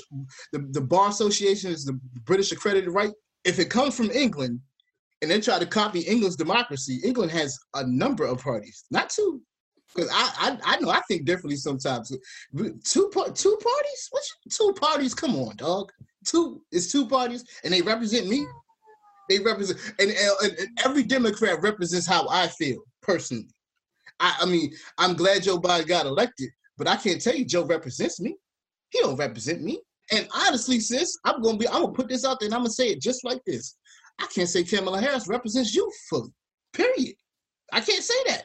the, 0.52 0.60
the 0.70 0.80
Bar 0.80 1.10
Association 1.10 1.70
is 1.70 1.84
the 1.84 2.00
British 2.24 2.50
accredited, 2.50 2.90
right? 2.94 3.12
If 3.44 3.58
it 3.58 3.68
comes 3.68 3.94
from 3.96 4.10
England, 4.10 4.60
and 5.20 5.30
they 5.30 5.40
try 5.40 5.58
to 5.58 5.66
copy 5.66 6.00
England's 6.00 6.36
democracy, 6.36 7.00
England 7.04 7.30
has 7.32 7.58
a 7.74 7.86
number 7.86 8.24
of 8.24 8.42
parties, 8.42 8.84
not 8.90 9.10
two. 9.10 9.42
Because 9.94 10.10
I, 10.12 10.58
I 10.64 10.74
I 10.74 10.80
know 10.80 10.90
I 10.90 11.00
think 11.08 11.24
differently 11.24 11.56
sometimes. 11.56 12.10
Two 12.10 12.78
two 12.84 13.58
parties? 13.62 14.08
What 14.10 14.22
two 14.50 14.74
parties? 14.78 15.14
Come 15.14 15.34
on, 15.36 15.56
dog. 15.56 15.90
Two 16.24 16.62
it's 16.70 16.92
two 16.92 17.08
parties, 17.08 17.44
and 17.64 17.72
they 17.72 17.82
represent 17.82 18.28
me. 18.28 18.46
They 19.28 19.38
represent, 19.40 19.78
and, 19.98 20.10
and, 20.10 20.58
and 20.58 20.68
every 20.84 21.02
Democrat 21.02 21.60
represents 21.62 22.06
how 22.06 22.28
I 22.28 22.48
feel 22.48 22.78
personally. 23.02 23.48
I, 24.20 24.38
I 24.40 24.46
mean, 24.46 24.72
I'm 24.96 25.14
glad 25.14 25.42
Joe 25.42 25.58
Biden 25.58 25.86
got 25.86 26.06
elected, 26.06 26.50
but 26.78 26.88
I 26.88 26.96
can't 26.96 27.20
tell 27.20 27.34
you 27.34 27.44
Joe 27.44 27.64
represents 27.64 28.20
me. 28.20 28.36
He 28.90 29.00
don't 29.00 29.16
represent 29.16 29.62
me. 29.62 29.80
And 30.10 30.26
honestly, 30.34 30.80
sis, 30.80 31.18
I'm 31.24 31.42
gonna 31.42 31.58
be. 31.58 31.68
I'm 31.68 31.82
gonna 31.82 31.92
put 31.92 32.08
this 32.08 32.24
out 32.24 32.40
there, 32.40 32.46
and 32.46 32.54
I'm 32.54 32.60
gonna 32.60 32.70
say 32.70 32.88
it 32.88 33.02
just 33.02 33.24
like 33.24 33.42
this. 33.44 33.76
I 34.18 34.26
can't 34.34 34.48
say 34.48 34.64
Kamala 34.64 35.00
Harris 35.00 35.28
represents 35.28 35.74
you 35.74 35.90
fully. 36.08 36.30
Period. 36.72 37.14
I 37.72 37.80
can't 37.80 38.02
say 38.02 38.14
that. 38.28 38.44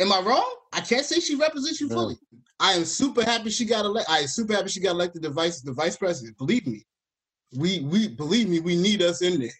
Am 0.00 0.12
I 0.12 0.20
wrong? 0.20 0.54
I 0.72 0.80
can't 0.80 1.06
say 1.06 1.18
she 1.20 1.34
represents 1.34 1.80
you 1.80 1.88
No. 1.88 1.94
fully. 1.94 2.18
I 2.60 2.72
am 2.72 2.84
super 2.84 3.24
happy 3.24 3.50
she 3.50 3.64
got 3.64 3.84
elected. 3.84 4.12
I 4.14 4.18
am 4.20 4.26
super 4.26 4.52
happy 4.52 4.68
she 4.68 4.80
got 4.80 4.90
elected 4.90 5.22
the 5.22 5.30
vice 5.30 5.62
the 5.62 5.72
vice 5.72 5.96
president. 5.96 6.36
Believe 6.36 6.66
me, 6.66 6.84
we 7.56 7.80
we 7.80 8.08
believe 8.08 8.48
me, 8.48 8.60
we 8.60 8.76
need 8.76 9.00
us 9.00 9.22
in 9.22 9.40
there. 9.40 9.50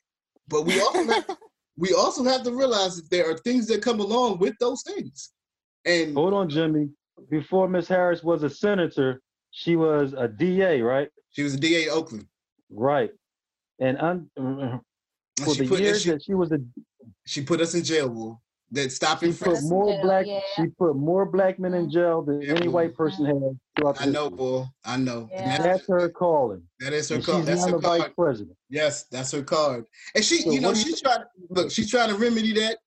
But 0.49 0.67
we 0.67 0.79
also 0.81 1.05
have, 1.07 1.27
we 1.79 1.95
also 1.95 2.25
have 2.25 2.43
to 2.43 2.53
realize 2.53 2.97
that 2.97 3.11
there 3.11 3.31
are 3.31 3.39
things 3.39 3.67
that 3.69 3.83
come 3.83 4.01
along 4.01 4.39
with 4.39 4.55
those 4.61 4.83
things. 4.83 5.33
And 5.87 6.15
Hold 6.15 6.35
on, 6.35 6.49
Jimmy. 6.51 6.91
Before 7.31 7.69
Miss 7.69 7.89
Harris 7.89 8.23
was 8.23 8.43
a 8.43 8.51
senator, 8.51 9.21
she 9.51 9.77
was 9.77 10.13
a 10.17 10.29
DA, 10.29 10.81
right? 10.83 11.09
she 11.31 11.43
was 11.43 11.55
a 11.55 11.59
DA 11.59 11.89
Oakland. 11.91 12.27
Right. 12.71 13.11
And 13.81 13.99
un- 13.99 14.31
for 14.37 15.55
she 15.55 15.63
the 15.63 15.69
put 15.69 15.81
years 15.81 16.03
she, 16.03 16.11
that 16.11 16.23
she 16.23 16.35
was 16.35 16.51
a, 16.53 16.59
she 17.27 17.43
put 17.43 17.61
us 17.61 17.75
in 17.75 17.85
jail, 17.85 18.09
Will. 18.09 18.43
That 18.71 18.93
stopping 18.93 19.33
she 19.33 19.45
put 19.45 19.63
more 19.63 19.93
jail, 19.93 20.03
black, 20.03 20.27
yeah. 20.27 20.41
she 20.57 20.67
put 20.67 20.95
more 20.97 21.25
black 21.25 21.59
men 21.59 21.73
in 21.75 21.91
jail 21.91 22.21
than 22.23 22.43
Yeah, 22.43 22.51
any 22.55 22.67
boo. 22.67 22.73
white 22.73 22.95
person 22.95 23.25
has 23.25 23.35
throughout 23.77 24.01
I 24.01 24.07
know, 24.07 24.25
history. 24.25 24.37
boy. 24.37 24.65
I 24.85 24.97
know. 24.99 25.29
Yeah. 25.33 25.47
that's, 25.59 25.63
That's 25.63 25.89
her 25.89 26.09
calling. 26.11 26.63
that 26.81 26.93
is 26.93 27.09
her 27.09 27.15
And 27.17 27.25
card. 27.25 27.39
she's 27.39 27.47
That's 27.47 27.65
her 27.65 27.71
the 27.73 27.79
vice 27.79 28.11
president. 28.15 28.57
Yes, 28.69 29.05
that's 29.05 29.33
her 29.33 29.43
card. 29.43 29.85
And 30.15 30.23
she, 30.25 30.43
So 30.43 30.51
you 30.51 30.61
know, 30.61 30.75
she's 30.75 31.01
trying. 31.01 31.23
Look, 31.49 31.71
she's 31.71 31.91
trying 31.91 32.09
to 32.11 32.17
remedy 32.17 32.53
that. 32.55 32.79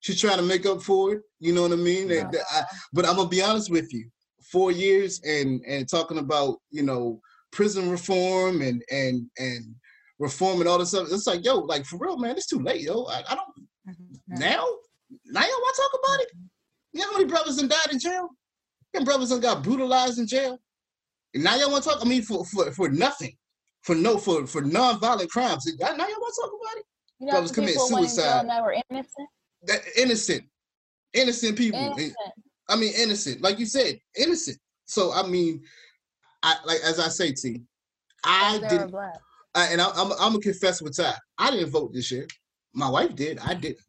She's 0.00 0.20
trying 0.20 0.36
to 0.38 0.42
make 0.42 0.66
up 0.66 0.82
for 0.82 1.14
it. 1.14 1.22
You 1.40 1.52
know 1.52 1.62
what 1.62 1.72
I 1.72 1.76
mean? 1.76 2.10
And 2.10 2.36
I- 2.52 2.64
but 2.92 3.06
I'm 3.06 3.16
gonna 3.16 3.28
be 3.28 3.42
honest 3.42 3.70
with 3.70 3.92
you. 3.92 4.08
Four 4.52 4.72
years 4.72 5.20
and 5.24 5.60
and 5.66 5.88
talking 5.88 6.18
about 6.18 6.58
you 6.70 6.82
know 6.82 7.20
prison 7.52 7.90
reform 7.90 8.62
and 8.62 8.82
and 8.90 9.28
and 9.38 9.74
reform 10.18 10.60
and 10.60 10.68
all 10.68 10.78
this 10.78 10.90
stuff. 10.90 11.08
It's 11.10 11.26
like 11.26 11.44
yo, 11.44 11.58
like 11.58 11.84
for 11.84 11.98
real, 11.98 12.16
man. 12.16 12.36
It's 12.36 12.46
too 12.46 12.60
late, 12.60 12.80
yo. 12.80 13.04
I, 13.04 13.22
I 13.28 13.34
don't 13.34 13.68
mm-hmm. 13.88 14.34
now. 14.40 14.64
Now 15.24 15.40
y'all 15.40 15.50
want 15.50 15.74
to 15.74 15.82
talk 15.82 16.00
about 16.04 16.20
it? 16.20 16.28
Mm-hmm. 16.36 16.46
You 16.92 17.00
know 17.00 17.06
how 17.06 17.18
many 17.18 17.24
brothers 17.24 17.58
and 17.58 17.70
died 17.70 17.92
in 17.92 17.98
jail? 17.98 18.28
Them 18.92 19.04
brothers 19.04 19.30
and 19.30 19.42
got 19.42 19.62
brutalized 19.62 20.18
in 20.18 20.26
jail. 20.26 20.58
And 21.34 21.44
now 21.44 21.56
y'all 21.56 21.70
want 21.70 21.84
to 21.84 21.90
talk? 21.90 22.04
I 22.04 22.08
mean, 22.08 22.22
for 22.22 22.44
for 22.46 22.70
for 22.72 22.88
nothing, 22.88 23.36
for 23.82 23.94
no 23.94 24.18
for 24.18 24.46
for 24.46 24.62
non-violent 24.62 25.30
crimes. 25.30 25.66
Now 25.78 25.88
y'all 25.88 25.96
want 25.98 26.34
to 26.34 26.40
talk 26.40 26.50
about 26.60 26.78
it? 26.78 26.84
You 27.20 27.26
know, 27.26 27.32
Brothers 27.32 27.52
commit 27.52 27.70
people 27.70 27.84
went 27.92 27.96
in 27.96 28.02
jail 28.04 28.08
suicide. 28.14 28.40
and 28.40 28.50
that 28.50 28.62
were 28.62 28.76
innocent. 28.90 29.28
That 29.62 29.80
innocent, 29.96 30.44
innocent 31.12 31.56
people. 31.58 31.80
Innocent. 31.80 32.14
I 32.68 32.76
mean, 32.76 32.92
innocent. 32.96 33.42
Like 33.42 33.58
you 33.58 33.66
said, 33.66 33.98
innocent. 34.16 34.58
So 34.86 35.12
I 35.12 35.26
mean, 35.26 35.62
I 36.42 36.56
like 36.64 36.80
as 36.84 37.00
I 37.00 37.08
say, 37.08 37.32
T, 37.32 37.62
I 38.24 38.58
They 38.58 38.64
were 38.64 38.68
didn't. 38.68 38.94
I, 39.54 39.66
and 39.72 39.80
I, 39.80 39.90
I'm 39.96 40.12
I'm 40.12 40.32
gonna 40.32 40.40
confess 40.40 40.80
with 40.80 40.96
Ty. 40.96 41.14
I 41.38 41.50
didn't 41.50 41.70
vote 41.70 41.92
this 41.92 42.10
year. 42.10 42.26
My 42.74 42.88
wife 42.88 43.14
did. 43.16 43.38
I 43.38 43.54
didn't. 43.54 43.80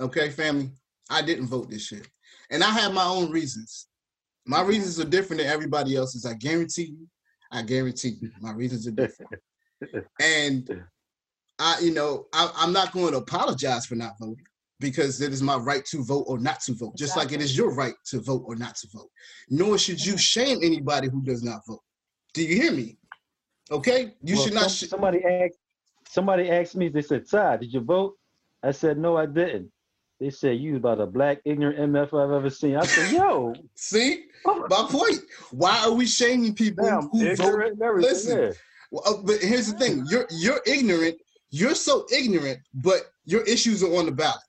Okay, 0.00 0.30
family. 0.30 0.70
I 1.10 1.22
didn't 1.22 1.46
vote 1.46 1.70
this 1.70 1.90
year, 1.90 2.02
and 2.50 2.62
I 2.62 2.70
have 2.70 2.92
my 2.92 3.04
own 3.04 3.30
reasons. 3.30 3.88
My 4.46 4.62
reasons 4.62 4.98
are 5.00 5.08
different 5.08 5.42
than 5.42 5.50
everybody 5.50 5.96
else's. 5.96 6.26
I 6.26 6.34
guarantee 6.34 6.94
you. 6.98 7.06
I 7.50 7.62
guarantee 7.62 8.16
you. 8.20 8.30
My 8.40 8.52
reasons 8.52 8.86
are 8.86 8.92
different. 8.92 9.30
and 10.20 10.84
I, 11.58 11.78
you 11.80 11.92
know, 11.92 12.26
I, 12.32 12.50
I'm 12.56 12.72
not 12.72 12.92
going 12.92 13.12
to 13.12 13.18
apologize 13.18 13.86
for 13.86 13.94
not 13.94 14.18
voting 14.18 14.47
because 14.80 15.20
it 15.20 15.32
is 15.32 15.42
my 15.42 15.56
right 15.56 15.84
to 15.86 16.04
vote 16.04 16.24
or 16.28 16.38
not 16.38 16.60
to 16.60 16.72
vote, 16.74 16.96
just 16.96 17.16
like 17.16 17.32
it 17.32 17.40
is 17.40 17.56
your 17.56 17.74
right 17.74 17.94
to 18.06 18.20
vote 18.20 18.44
or 18.46 18.54
not 18.56 18.76
to 18.76 18.88
vote. 18.92 19.10
Nor 19.48 19.78
should 19.78 20.04
you 20.04 20.16
shame 20.16 20.58
anybody 20.62 21.08
who 21.08 21.22
does 21.22 21.42
not 21.42 21.60
vote. 21.66 21.82
Do 22.34 22.42
you 22.42 22.56
hear 22.60 22.72
me? 22.72 22.96
Okay, 23.70 24.14
you 24.22 24.36
Well, 24.36 24.44
should 24.44 24.54
not. 24.54 24.70
sh- 24.70 24.88
somebody 24.88 25.22
asked. 25.24 25.58
Somebody 26.08 26.50
asked 26.50 26.74
me. 26.76 26.88
They 26.88 27.02
said, 27.02 27.28
"Ty, 27.28 27.58
did 27.58 27.72
you 27.72 27.80
vote?" 27.80 28.16
I 28.62 28.70
said, 28.70 28.96
"No, 28.98 29.16
I 29.16 29.26
didn't." 29.26 29.70
They 30.20 30.30
said, 30.30 30.58
"You 30.58 30.76
about 30.76 30.98
the 30.98 31.06
black 31.06 31.40
ignorant 31.44 31.78
MF 31.78 32.14
I've 32.14 32.32
ever 32.32 32.48
seen." 32.50 32.76
I 32.76 32.86
said, 32.86 33.12
"Yo, 33.12 33.54
See 33.74 34.24
my 34.44 34.86
point. 34.88 35.18
Why 35.50 35.84
are 35.84 35.92
we 35.92 36.06
shaming 36.06 36.54
people 36.54 36.84
damn, 36.86 37.08
who 37.08 37.34
vote? 37.36 37.62
ignorant. 37.66 38.00
Listen. 38.00 38.38
yeah. 38.40 38.50
Well, 38.90 39.02
uh, 39.06 39.22
but 39.22 39.40
here's 39.40 39.70
the 39.70 39.78
thing: 39.78 40.04
you're 40.08 40.26
you're 40.30 40.60
ignorant. 40.66 41.18
You're 41.50 41.74
so 41.74 42.06
ignorant, 42.12 42.60
but 42.74 43.10
your 43.24 43.42
issues 43.42 43.82
are 43.82 43.94
on 43.96 44.06
the 44.06 44.12
ballot. 44.12 44.40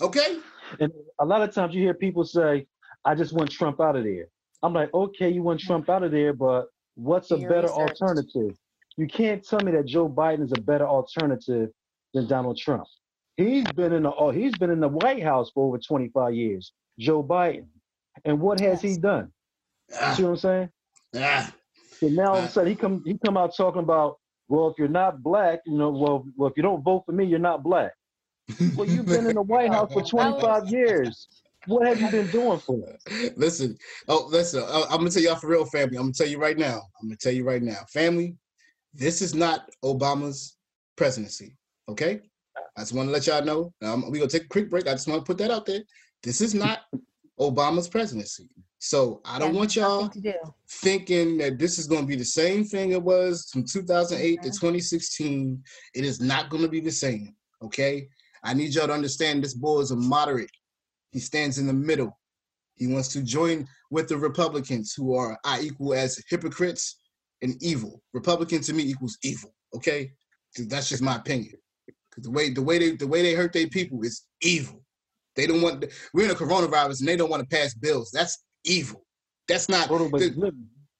Okay? 0.00 0.38
And 0.80 0.92
a 1.18 1.24
lot 1.24 1.42
of 1.42 1.52
times 1.54 1.74
you 1.74 1.82
hear 1.82 1.94
people 1.94 2.24
say, 2.24 2.66
"I 3.04 3.14
just 3.14 3.32
want 3.32 3.50
Trump 3.50 3.80
out 3.80 3.96
of 3.96 4.04
there." 4.04 4.26
I'm 4.62 4.72
like, 4.72 4.92
"Okay, 4.92 5.28
you 5.30 5.42
want 5.42 5.60
Trump 5.60 5.88
out 5.88 6.02
of 6.02 6.10
there, 6.12 6.32
but 6.32 6.66
what's 6.94 7.30
a 7.30 7.38
your 7.38 7.48
better 7.50 7.68
research. 7.68 8.00
alternative?" 8.02 8.56
You 8.96 9.06
can't 9.06 9.44
tell 9.44 9.60
me 9.60 9.72
that 9.72 9.86
Joe 9.86 10.08
Biden 10.08 10.42
is 10.42 10.52
a 10.52 10.60
better 10.60 10.86
alternative 10.86 11.70
than 12.14 12.26
Donald 12.26 12.56
Trump. 12.58 12.84
He's 13.36 13.64
been 13.72 13.92
in 13.92 14.02
the 14.02 14.12
oh, 14.14 14.30
he's 14.30 14.56
been 14.58 14.70
in 14.70 14.80
the 14.80 14.88
White 14.88 15.22
House 15.22 15.50
for 15.52 15.66
over 15.68 15.78
25 15.78 16.34
years. 16.34 16.72
Joe 16.98 17.22
Biden, 17.22 17.68
and 18.24 18.40
what 18.40 18.58
has 18.60 18.82
he 18.82 18.96
done? 18.98 19.32
You 19.90 19.96
Ah, 20.00 20.14
see 20.14 20.22
what 20.24 20.30
I'm 20.30 20.36
saying? 20.36 20.68
ah. 21.16 21.52
So 22.00 22.08
now 22.08 22.32
all 22.32 22.38
of 22.38 22.44
a 22.44 22.48
sudden 22.48 22.70
he 22.70 22.76
come 22.76 23.02
he 23.06 23.16
come 23.24 23.36
out 23.36 23.56
talking 23.56 23.82
about, 23.82 24.18
well, 24.48 24.68
if 24.68 24.78
you're 24.78 24.88
not 24.88 25.22
black, 25.22 25.60
you 25.66 25.78
know, 25.78 25.90
well, 25.90 26.24
well, 26.36 26.50
if 26.50 26.56
you 26.56 26.62
don't 26.62 26.82
vote 26.82 27.04
for 27.06 27.12
me, 27.12 27.24
you're 27.24 27.38
not 27.38 27.62
black. 27.62 27.92
Well, 28.76 28.88
you've 28.88 29.06
been 29.06 29.26
in 29.26 29.34
the 29.34 29.42
White 29.42 29.70
House 29.72 29.92
for 29.92 30.02
25 30.10 30.68
years. 30.72 31.28
What 31.66 31.86
have 31.86 32.00
you 32.00 32.08
been 32.10 32.30
doing 32.30 32.58
for 32.58 32.78
it? 32.88 33.36
listen, 33.36 33.76
oh, 34.08 34.26
listen. 34.30 34.62
I, 34.62 34.84
I'm 34.90 34.98
gonna 34.98 35.10
tell 35.10 35.22
y'all 35.22 35.36
for 35.36 35.48
real, 35.48 35.64
family. 35.66 35.96
I'm 35.96 36.04
gonna 36.04 36.12
tell 36.12 36.26
you 36.28 36.38
right 36.38 36.56
now. 36.56 36.80
I'm 37.00 37.08
gonna 37.08 37.16
tell 37.16 37.32
you 37.32 37.44
right 37.44 37.62
now, 37.62 37.78
family. 37.92 38.36
This 38.94 39.20
is 39.20 39.34
not 39.34 39.68
Obama's 39.84 40.56
presidency. 40.96 41.56
Okay, 41.88 42.20
I 42.76 42.80
just 42.80 42.94
want 42.94 43.08
to 43.08 43.12
let 43.12 43.26
y'all 43.26 43.44
know. 43.44 43.72
Um, 43.82 44.10
we 44.10 44.18
gonna 44.18 44.30
take 44.30 44.44
a 44.44 44.48
quick 44.48 44.70
break. 44.70 44.86
I 44.86 44.92
just 44.92 45.08
want 45.08 45.20
to 45.20 45.26
put 45.26 45.38
that 45.38 45.50
out 45.50 45.66
there. 45.66 45.82
This 46.22 46.40
is 46.40 46.54
not 46.54 46.80
Obama's 47.38 47.88
presidency. 47.88 48.48
So 48.78 49.20
I 49.24 49.38
don't 49.38 49.52
Yeah, 49.52 49.58
want 49.58 49.76
y'all 49.76 50.02
nothing 50.04 50.22
to 50.22 50.32
do. 50.32 50.54
thinking 50.68 51.38
that 51.38 51.58
this 51.58 51.78
is 51.78 51.86
going 51.86 52.02
to 52.02 52.06
be 52.06 52.16
the 52.16 52.24
same 52.24 52.64
thing 52.64 52.92
it 52.92 53.02
was 53.02 53.48
from 53.52 53.64
2008 53.64 54.42
to 54.42 54.48
Mhm. 54.48 54.60
2016. 54.60 55.62
It 55.94 56.04
is 56.04 56.20
not 56.20 56.48
going 56.50 56.62
to 56.62 56.68
be 56.68 56.80
the 56.80 56.90
same. 56.90 57.36
Okay. 57.62 58.08
I 58.44 58.54
need 58.54 58.74
y'all 58.74 58.86
to 58.86 58.92
understand 58.92 59.42
this 59.42 59.54
boy 59.54 59.80
is 59.80 59.90
a 59.90 59.96
moderate. 59.96 60.50
He 61.12 61.20
stands 61.20 61.58
in 61.58 61.66
the 61.66 61.72
middle. 61.72 62.18
He 62.76 62.86
wants 62.86 63.08
to 63.08 63.22
join 63.22 63.66
with 63.90 64.08
the 64.08 64.16
Republicans 64.16 64.94
who 64.94 65.14
are 65.14 65.38
I 65.44 65.60
equal 65.62 65.94
as 65.94 66.22
hypocrites 66.28 67.00
and 67.42 67.60
evil. 67.62 68.02
Republican 68.12 68.60
to 68.62 68.72
me 68.72 68.84
equals 68.84 69.18
evil. 69.22 69.52
Okay, 69.74 70.12
That's 70.56 70.88
just 70.88 71.02
my 71.02 71.16
opinion. 71.16 71.54
'Cause 72.10 72.24
the 72.24 72.30
way 72.30 72.50
the 72.50 72.62
way 72.62 72.78
they 72.78 72.96
the 72.96 73.06
way 73.06 73.22
they 73.22 73.34
hurt 73.34 73.52
their 73.52 73.68
people 73.68 74.02
is 74.02 74.22
evil. 74.42 74.84
They 75.36 75.46
don't 75.46 75.62
want 75.62 75.84
we're 76.12 76.24
in 76.24 76.30
a 76.30 76.34
coronavirus 76.34 77.00
and 77.00 77.08
they 77.08 77.16
don't 77.16 77.30
want 77.30 77.48
to 77.48 77.56
pass 77.56 77.74
bills. 77.74 78.10
That's 78.10 78.38
evil. 78.64 79.06
That's 79.46 79.68
not 79.68 79.88
but 79.88 80.18
the- 80.18 80.30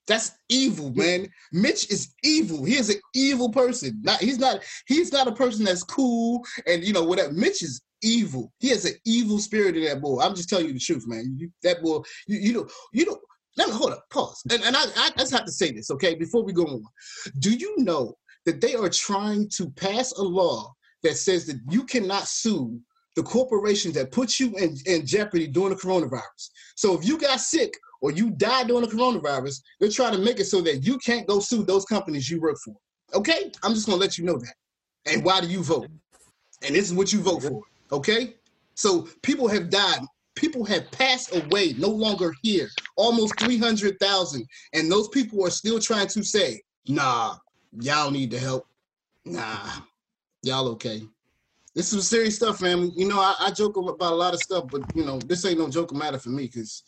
that's 0.09 0.33
evil, 0.49 0.93
man. 0.95 1.29
Mitch 1.53 1.91
is 1.91 2.15
evil. 2.25 2.65
He 2.65 2.77
is 2.77 2.89
an 2.91 3.01
evil 3.15 3.51
person. 3.53 4.01
Not 4.03 4.21
he's 4.21 4.39
not 4.39 4.61
he's 4.87 5.13
not 5.13 5.29
a 5.29 5.33
person 5.33 5.65
that's 5.65 5.85
cool 5.85 6.45
and 6.67 6.83
you 6.83 6.93
know 6.93 7.05
whatever. 7.05 7.33
Mitch 7.33 7.63
is 7.63 7.83
evil. 8.03 8.53
He 8.59 8.71
has 8.71 8.85
an 8.85 8.95
evil 9.05 9.39
spirit 9.39 9.77
in 9.77 9.85
that 9.85 10.01
boy. 10.01 10.21
I'm 10.21 10.35
just 10.35 10.49
telling 10.49 10.67
you 10.67 10.73
the 10.73 10.79
truth, 10.79 11.05
man. 11.07 11.37
You, 11.39 11.51
that 11.63 11.83
boy, 11.83 12.01
you, 12.27 12.39
you 12.39 12.53
don't, 12.55 12.73
you. 12.93 13.21
Let 13.57 13.69
me 13.69 13.75
hold 13.75 13.93
up, 13.93 14.05
pause. 14.11 14.41
And, 14.53 14.63
and 14.63 14.77
I, 14.77 14.85
I 14.97 15.11
just 15.19 15.33
have 15.33 15.45
to 15.45 15.51
say 15.51 15.73
this, 15.73 15.91
okay, 15.91 16.15
before 16.15 16.45
we 16.45 16.53
go 16.53 16.63
on. 16.63 16.85
Do 17.41 17.53
you 17.53 17.75
know 17.79 18.15
that 18.47 18.61
they 18.61 18.77
are 18.77 18.89
trying 18.89 19.49
to 19.57 19.69
pass 19.71 20.13
a 20.13 20.23
law 20.23 20.73
that 21.03 21.17
says 21.17 21.47
that 21.47 21.59
you 21.69 21.83
cannot 21.85 22.29
sue 22.29 22.79
the 23.17 23.23
corporations 23.25 23.95
that 23.95 24.13
put 24.13 24.39
you 24.39 24.55
in, 24.55 24.77
in 24.87 25.05
jeopardy 25.05 25.49
during 25.49 25.71
the 25.71 25.81
coronavirus? 25.81 26.51
So 26.77 26.97
if 26.97 27.05
you 27.05 27.19
got 27.19 27.41
sick 27.41 27.75
or 28.01 28.13
you 28.13 28.31
died 28.31 28.69
during 28.69 28.83
the 28.83 28.95
coronavirus, 28.95 29.61
they're 29.81 29.91
trying 29.91 30.13
to 30.13 30.19
make 30.19 30.39
it 30.41 30.47
so 30.47 30.61
that 30.63 30.85
you 30.85 30.99
can't 30.99 31.27
go 31.27 31.41
sue 31.41 31.65
those 31.65 31.85
companies 31.85 32.31
you 32.31 32.41
work 32.41 32.59
for. 32.65 32.75
Okay? 33.15 33.51
I'm 33.63 33.75
just 33.75 33.87
gonna 33.87 34.01
let 34.01 34.19
you 34.19 34.25
know 34.25 34.39
that. 34.39 34.55
And 35.07 35.25
why 35.25 35.41
do 35.41 35.49
you 35.49 35.63
vote? 35.63 35.89
And 36.63 36.75
this 36.75 36.87
is 36.87 36.95
what 36.95 37.13
you 37.13 37.21
vote 37.21 37.43
for. 37.43 37.63
Okay? 37.93 38.35
So 38.75 39.09
people 39.23 39.49
have 39.49 39.71
died. 39.71 40.01
People 40.37 40.65
have 40.67 40.89
passed 40.93 41.35
away, 41.35 41.75
no 41.79 41.89
longer 41.89 42.33
here, 42.43 42.69
almost 42.97 43.39
300,000. 43.41 44.47
And 44.73 44.91
those 44.91 45.09
people 45.09 45.45
are 45.45 45.51
still 45.51 45.81
trying 45.81 46.07
to 46.09 46.23
say, 46.23 46.63
nah, 46.87 47.37
y'all 47.81 48.13
need 48.13 48.31
the 48.31 48.39
help. 48.39 48.65
Nah, 49.25 49.81
y'all 50.43 50.69
okay. 50.69 51.03
This 51.75 51.93
is 51.93 52.09
serious 52.09 52.37
stuff, 52.37 52.63
man. 52.63 52.93
You 52.95 53.09
know, 53.09 53.19
I, 53.19 53.35
I 53.41 53.51
joke 53.51 53.77
about 53.77 54.13
a 54.13 54.17
lot 54.17 54.35
of 54.35 54.41
stuff, 54.41 54.65
but 54.71 54.83
you 54.95 55.05
know, 55.05 55.19
this 55.19 55.45
ain't 55.45 55.59
no 55.59 55.69
joke 55.69 55.93
matter 55.93 56.19
for 56.19 56.31
me 56.31 56.47
because 56.47 56.83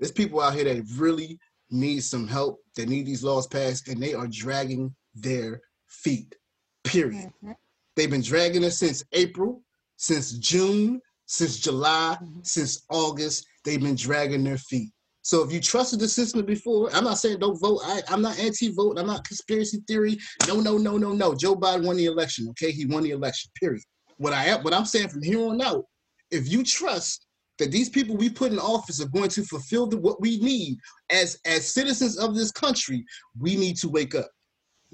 there's 0.00 0.10
people 0.10 0.40
out 0.40 0.54
here 0.54 0.64
that 0.64 0.82
really 0.96 1.38
need 1.70 2.00
some 2.00 2.26
help, 2.26 2.58
that 2.76 2.88
need 2.88 3.06
these 3.06 3.22
laws 3.22 3.46
passed, 3.46 3.88
and 3.88 4.02
they 4.02 4.14
are 4.14 4.26
dragging 4.26 4.94
their 5.14 5.60
feet. 5.88 6.34
Period. 6.82 7.30
Mm-hmm. 7.44 7.52
They've 7.94 8.10
been 8.10 8.22
dragging 8.22 8.64
us 8.64 8.78
since 8.78 9.04
April, 9.12 9.62
since 9.96 10.32
June, 10.38 11.00
since 11.26 11.60
July, 11.60 12.16
mm-hmm. 12.20 12.40
since 12.42 12.84
August. 12.90 13.46
They've 13.64 13.80
been 13.80 13.94
dragging 13.94 14.42
their 14.42 14.58
feet. 14.58 14.90
So 15.22 15.44
if 15.44 15.52
you 15.52 15.60
trusted 15.60 16.00
the 16.00 16.08
system 16.08 16.46
before, 16.46 16.88
I'm 16.94 17.04
not 17.04 17.18
saying 17.18 17.40
don't 17.40 17.60
vote. 17.60 17.80
I, 17.84 18.00
I'm 18.08 18.22
not 18.22 18.38
anti-vote. 18.38 18.98
I'm 18.98 19.06
not 19.06 19.24
conspiracy 19.24 19.82
theory. 19.86 20.18
No, 20.48 20.60
no, 20.60 20.78
no, 20.78 20.96
no, 20.96 21.12
no. 21.12 21.34
Joe 21.34 21.54
Biden 21.54 21.84
won 21.84 21.98
the 21.98 22.06
election. 22.06 22.48
Okay, 22.50 22.72
he 22.72 22.86
won 22.86 23.02
the 23.02 23.10
election. 23.10 23.50
Period. 23.60 23.82
What 24.16 24.32
I 24.32 24.56
what 24.62 24.72
I'm 24.72 24.86
saying 24.86 25.08
from 25.08 25.22
here 25.22 25.40
on 25.40 25.60
out, 25.60 25.84
if 26.30 26.50
you 26.50 26.64
trust 26.64 27.26
that 27.60 27.70
these 27.70 27.88
people 27.88 28.16
we 28.16 28.28
put 28.28 28.52
in 28.52 28.58
office 28.58 29.00
are 29.00 29.08
going 29.08 29.30
to 29.30 29.44
fulfill 29.44 29.86
the, 29.86 29.96
what 29.96 30.20
we 30.20 30.38
need 30.38 30.78
as 31.10 31.38
as 31.46 31.72
citizens 31.72 32.18
of 32.18 32.34
this 32.34 32.50
country, 32.50 33.04
we 33.38 33.54
need 33.54 33.76
to 33.76 33.88
wake 33.88 34.14
up. 34.14 34.28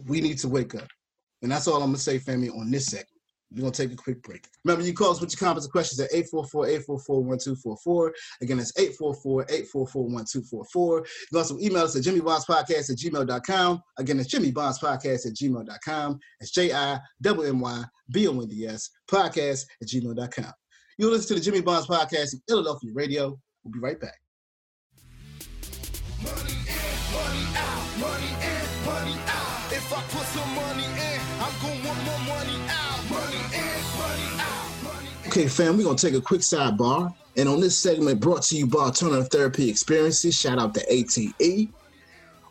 We 0.07 0.21
need 0.21 0.39
to 0.39 0.49
wake 0.49 0.75
up. 0.75 0.89
And 1.43 1.51
that's 1.51 1.69
all 1.69 1.83
I'm 1.83 1.89
gonna 1.89 1.99
say, 1.99 2.19
family, 2.19 2.51
on 2.51 2.71
this 2.71 2.87
segment. 2.87 3.09
We're 3.53 3.61
gonna 3.61 3.71
take 3.71 3.93
a 3.93 3.97
quick 3.97 4.21
break. 4.23 4.45
Remember, 4.65 4.85
you 4.85 4.93
call 4.93 5.13
us 5.13 5.21
with 5.21 5.31
your 5.31 5.39
comments 5.39 5.67
and 5.67 5.73
questions 5.73 6.01
at 6.01 6.11
844-844-1244. 6.11 8.11
Again, 8.43 8.59
it's 8.59 8.73
844-844-1244. 8.73 10.75
You 10.75 11.05
can 11.31 11.39
also 11.39 11.57
email 11.61 11.85
us 11.85 11.95
at 11.95 12.03
jimmybondspodcast 12.03 12.91
at 12.91 12.97
gmail.com. 12.97 13.81
Again, 13.99 14.19
it's 14.19 14.35
jimmybondspodcast 14.35 15.27
at 15.27 15.35
gmail.com. 15.35 16.19
It's 16.41 16.51
J-I-M-M-Y-B-O-N-D-S 16.51 18.91
podcast 19.09 19.65
at 19.81 19.89
gmail.com. 19.89 20.53
You'll 20.99 21.11
listen 21.11 21.29
to 21.29 21.35
the 21.35 21.41
Jimmy 21.41 21.61
Bonds 21.61 21.87
podcast 21.87 22.33
in 22.33 22.41
Philadelphia 22.49 22.91
radio. 22.95 23.39
We'll 23.63 23.73
be 23.73 23.81
right 23.81 24.01
back. 24.01 24.19
Money 26.23 26.53
in, 26.53 27.13
money 27.13 27.45
out, 27.55 27.99
money 28.01 28.33
in, 28.41 28.87
money 28.87 29.21
out. 29.27 29.73
If 29.73 29.93
I 29.93 30.01
put 30.09 30.27
some 30.29 30.55
money 30.55 30.85
in, 30.85 31.21
I'm 31.39 31.53
gonna 31.61 31.87
want 31.87 32.03
more 32.03 32.19
money 32.21 32.57
out. 32.71 33.11
Money 33.11 33.37
in, 33.53 33.83
money 33.99 34.41
out, 34.41 34.85
money 34.85 35.09
in. 35.23 35.29
Okay, 35.29 35.49
fam, 35.49 35.77
we're 35.77 35.85
gonna 35.85 35.99
take 35.99 36.15
a 36.15 36.21
quick 36.21 36.41
sidebar. 36.41 37.15
And 37.37 37.47
on 37.47 37.61
this 37.61 37.77
segment 37.77 38.19
brought 38.19 38.45
to 38.45 38.57
you 38.57 38.67
by 38.67 38.85
Alternative 38.85 39.29
Therapy 39.31 39.69
Experiences, 39.69 40.35
shout 40.35 40.59
out 40.59 40.73
to 40.73 40.83
ATE. 40.91 41.69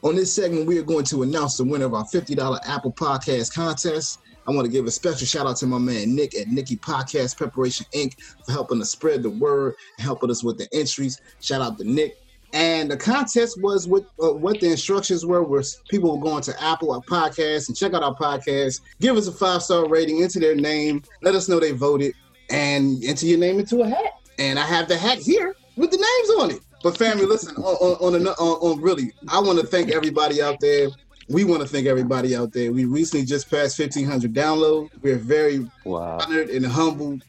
On 0.03 0.15
this 0.15 0.31
segment, 0.31 0.67
we 0.67 0.77
are 0.77 0.83
going 0.83 1.05
to 1.05 1.23
announce 1.23 1.57
the 1.57 1.63
winner 1.63 1.85
of 1.85 1.95
our 1.95 2.05
$50 2.05 2.59
Apple 2.67 2.93
Podcast 2.93 3.55
contest. 3.55 4.19
I 4.47 4.51
want 4.51 4.65
to 4.65 4.71
give 4.71 4.85
a 4.85 4.91
special 4.91 5.25
shout 5.25 5.47
out 5.47 5.57
to 5.57 5.67
my 5.67 5.79
man 5.79 6.15
Nick 6.15 6.35
at 6.35 6.47
Nikki 6.47 6.77
Podcast 6.77 7.35
Preparation 7.35 7.85
Inc. 7.93 8.19
for 8.45 8.51
helping 8.51 8.79
us 8.79 8.91
spread 8.91 9.23
the 9.23 9.29
word 9.29 9.75
and 9.97 10.05
helping 10.05 10.29
us 10.29 10.43
with 10.43 10.57
the 10.57 10.67
entries. 10.71 11.19
Shout 11.41 11.61
out 11.61 11.77
to 11.79 11.83
Nick. 11.83 12.17
And 12.53 12.89
the 12.89 12.95
contest 12.95 13.61
was 13.61 13.87
with 13.87 14.05
uh, 14.23 14.31
what 14.31 14.61
the 14.61 14.69
instructions 14.69 15.25
were 15.25 15.43
was 15.43 15.81
people 15.89 16.15
were 16.15 16.23
going 16.23 16.43
to 16.43 16.63
Apple 16.63 16.91
our 16.93 17.01
podcast 17.01 17.67
and 17.67 17.75
check 17.75 17.93
out 17.93 18.03
our 18.03 18.15
podcast, 18.15 18.81
give 19.01 19.17
us 19.17 19.27
a 19.27 19.31
five 19.31 19.61
star 19.63 19.89
rating, 19.89 20.23
enter 20.23 20.39
their 20.39 20.55
name, 20.55 21.03
let 21.21 21.35
us 21.35 21.49
know 21.49 21.59
they 21.59 21.71
voted, 21.71 22.13
and 22.49 23.03
enter 23.03 23.25
your 23.25 23.39
name 23.39 23.59
into 23.59 23.81
a 23.81 23.89
hat. 23.89 24.21
And 24.37 24.59
I 24.59 24.65
have 24.65 24.87
the 24.87 24.97
hat 24.97 25.17
here 25.17 25.55
with 25.75 25.91
the 25.91 25.97
names 25.97 26.41
on 26.41 26.51
it. 26.51 26.61
But 26.83 26.97
family, 26.97 27.25
listen, 27.25 27.55
on 27.57 27.63
on, 27.63 28.15
on, 28.15 28.27
on, 28.27 28.35
on 28.37 28.81
really, 28.81 29.11
I 29.27 29.39
want 29.39 29.59
to 29.59 29.65
thank 29.65 29.89
everybody 29.89 30.41
out 30.41 30.59
there 30.59 30.89
we 31.27 31.43
want 31.43 31.61
to 31.61 31.67
thank 31.67 31.87
everybody 31.87 32.35
out 32.35 32.53
there. 32.53 32.71
We 32.71 32.85
recently 32.85 33.25
just 33.25 33.49
passed 33.49 33.79
1,500 33.79 34.33
downloads. 34.33 34.89
We're 35.01 35.17
very 35.17 35.67
wow. 35.83 36.19
honored 36.19 36.49
and 36.49 36.65
humbled 36.65 37.23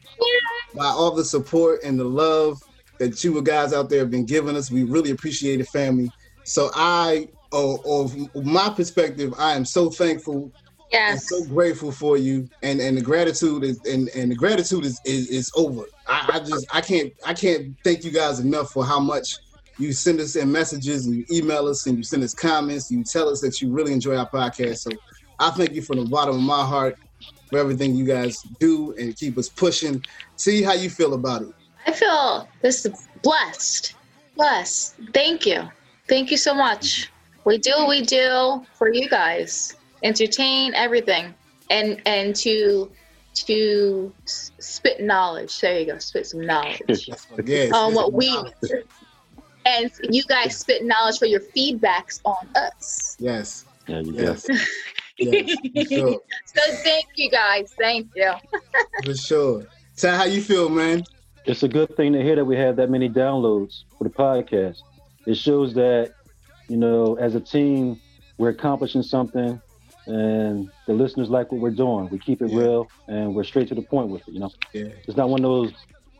by 0.75 0.85
all 0.85 1.11
the 1.11 1.25
support 1.25 1.79
and 1.83 1.99
the 1.99 2.03
love 2.03 2.61
that 2.99 3.23
you 3.23 3.41
guys 3.41 3.73
out 3.73 3.89
there 3.89 3.99
have 3.99 4.11
been 4.11 4.25
giving 4.25 4.55
us. 4.55 4.69
We 4.69 4.83
really 4.83 5.11
appreciate 5.11 5.59
it, 5.59 5.67
family. 5.67 6.11
So 6.43 6.69
I, 6.75 7.29
oh, 7.51 8.03
of 8.03 8.45
my 8.45 8.69
perspective, 8.69 9.33
I 9.37 9.53
am 9.53 9.65
so 9.65 9.89
thankful. 9.89 10.51
Yes. 10.91 11.27
so 11.27 11.43
grateful 11.43 11.91
for 11.91 12.15
you, 12.17 12.49
and 12.63 12.79
and 12.79 12.97
the 12.97 13.01
gratitude 13.01 13.65
is 13.65 13.83
and 13.83 14.07
and 14.15 14.31
the 14.31 14.35
gratitude 14.35 14.85
is 14.85 15.01
is, 15.03 15.27
is 15.27 15.51
over. 15.53 15.83
I, 16.07 16.29
I 16.35 16.39
just 16.39 16.65
I 16.73 16.79
can't 16.79 17.11
I 17.25 17.33
can't 17.33 17.75
thank 17.83 18.05
you 18.05 18.11
guys 18.11 18.39
enough 18.39 18.71
for 18.71 18.85
how 18.85 19.01
much 19.01 19.37
you 19.77 19.93
send 19.93 20.19
us 20.19 20.35
in 20.35 20.51
messages 20.51 21.05
and 21.05 21.15
you 21.15 21.25
email 21.31 21.67
us 21.67 21.85
and 21.85 21.97
you 21.97 22.03
send 22.03 22.23
us 22.23 22.33
comments. 22.33 22.91
You 22.91 23.03
tell 23.03 23.29
us 23.29 23.41
that 23.41 23.61
you 23.61 23.71
really 23.71 23.93
enjoy 23.93 24.17
our 24.17 24.29
podcast. 24.29 24.77
So 24.77 24.91
I 25.39 25.51
thank 25.51 25.73
you 25.73 25.81
from 25.81 25.97
the 25.97 26.05
bottom 26.05 26.35
of 26.35 26.41
my 26.41 26.65
heart 26.65 26.97
for 27.49 27.59
everything 27.59 27.95
you 27.95 28.05
guys 28.05 28.41
do 28.59 28.93
and 28.97 29.15
keep 29.15 29.37
us 29.37 29.49
pushing. 29.49 30.03
See 30.35 30.63
how 30.63 30.73
you 30.73 30.89
feel 30.89 31.13
about 31.13 31.43
it. 31.43 31.53
I 31.85 31.91
feel 31.91 32.49
this 32.61 32.87
blessed. 33.21 33.95
Blessed. 34.35 34.95
Thank 35.13 35.45
you. 35.45 35.69
Thank 36.07 36.31
you 36.31 36.37
so 36.37 36.53
much. 36.53 37.11
We 37.45 37.57
do 37.57 37.71
what 37.77 37.89
we 37.89 38.01
do 38.01 38.65
for 38.73 38.91
you 38.91 39.07
guys. 39.09 39.75
Entertain 40.03 40.73
everything. 40.73 41.33
And 41.69 42.01
and 42.05 42.35
to 42.37 42.91
to 43.45 44.13
spit 44.23 45.01
knowledge. 45.01 45.59
There 45.59 45.79
you 45.79 45.85
go. 45.85 45.97
Spit 45.99 46.25
some 46.27 46.45
knowledge 46.45 46.81
yes, 47.45 47.71
on 47.71 47.93
what 47.93 48.13
we 48.13 48.35
and 49.67 49.91
you 50.09 50.23
guys 50.23 50.57
spit 50.57 50.85
knowledge 50.85 51.19
for 51.19 51.25
your 51.25 51.41
feedbacks 51.41 52.21
on 52.25 52.47
us. 52.55 53.17
Yes. 53.19 53.65
Yeah, 53.87 53.99
you 53.99 54.13
yes. 54.13 54.47
yes 55.17 55.87
sure. 55.89 56.21
So 56.45 56.61
thank 56.83 57.05
you 57.15 57.29
guys. 57.29 57.73
Thank 57.77 58.09
you. 58.15 58.31
for 59.05 59.15
sure. 59.15 59.65
So 59.95 60.11
how 60.11 60.23
you 60.23 60.41
feel, 60.41 60.69
man? 60.69 61.03
It's 61.45 61.63
a 61.63 61.67
good 61.67 61.95
thing 61.95 62.13
to 62.13 62.21
hear 62.21 62.35
that 62.35 62.45
we 62.45 62.57
have 62.57 62.75
that 62.77 62.89
many 62.89 63.09
downloads 63.09 63.83
for 63.97 64.03
the 64.03 64.09
podcast. 64.09 64.81
It 65.25 65.35
shows 65.35 65.73
that, 65.75 66.13
you 66.67 66.77
know, 66.77 67.15
as 67.15 67.35
a 67.35 67.39
team, 67.39 67.99
we're 68.37 68.49
accomplishing 68.49 69.01
something 69.01 69.61
and 70.05 70.69
the 70.85 70.93
listeners 70.93 71.29
like 71.29 71.51
what 71.51 71.59
we're 71.59 71.71
doing. 71.71 72.09
We 72.09 72.19
keep 72.19 72.41
it 72.41 72.51
yeah. 72.51 72.59
real 72.59 72.87
and 73.07 73.33
we're 73.33 73.43
straight 73.43 73.67
to 73.69 73.75
the 73.75 73.81
point 73.81 74.09
with 74.09 74.27
it, 74.27 74.33
you 74.33 74.39
know? 74.39 74.51
Yeah. 74.73 74.89
It's 75.07 75.17
not 75.17 75.29
one 75.29 75.43
of 75.43 75.49
those 75.49 75.73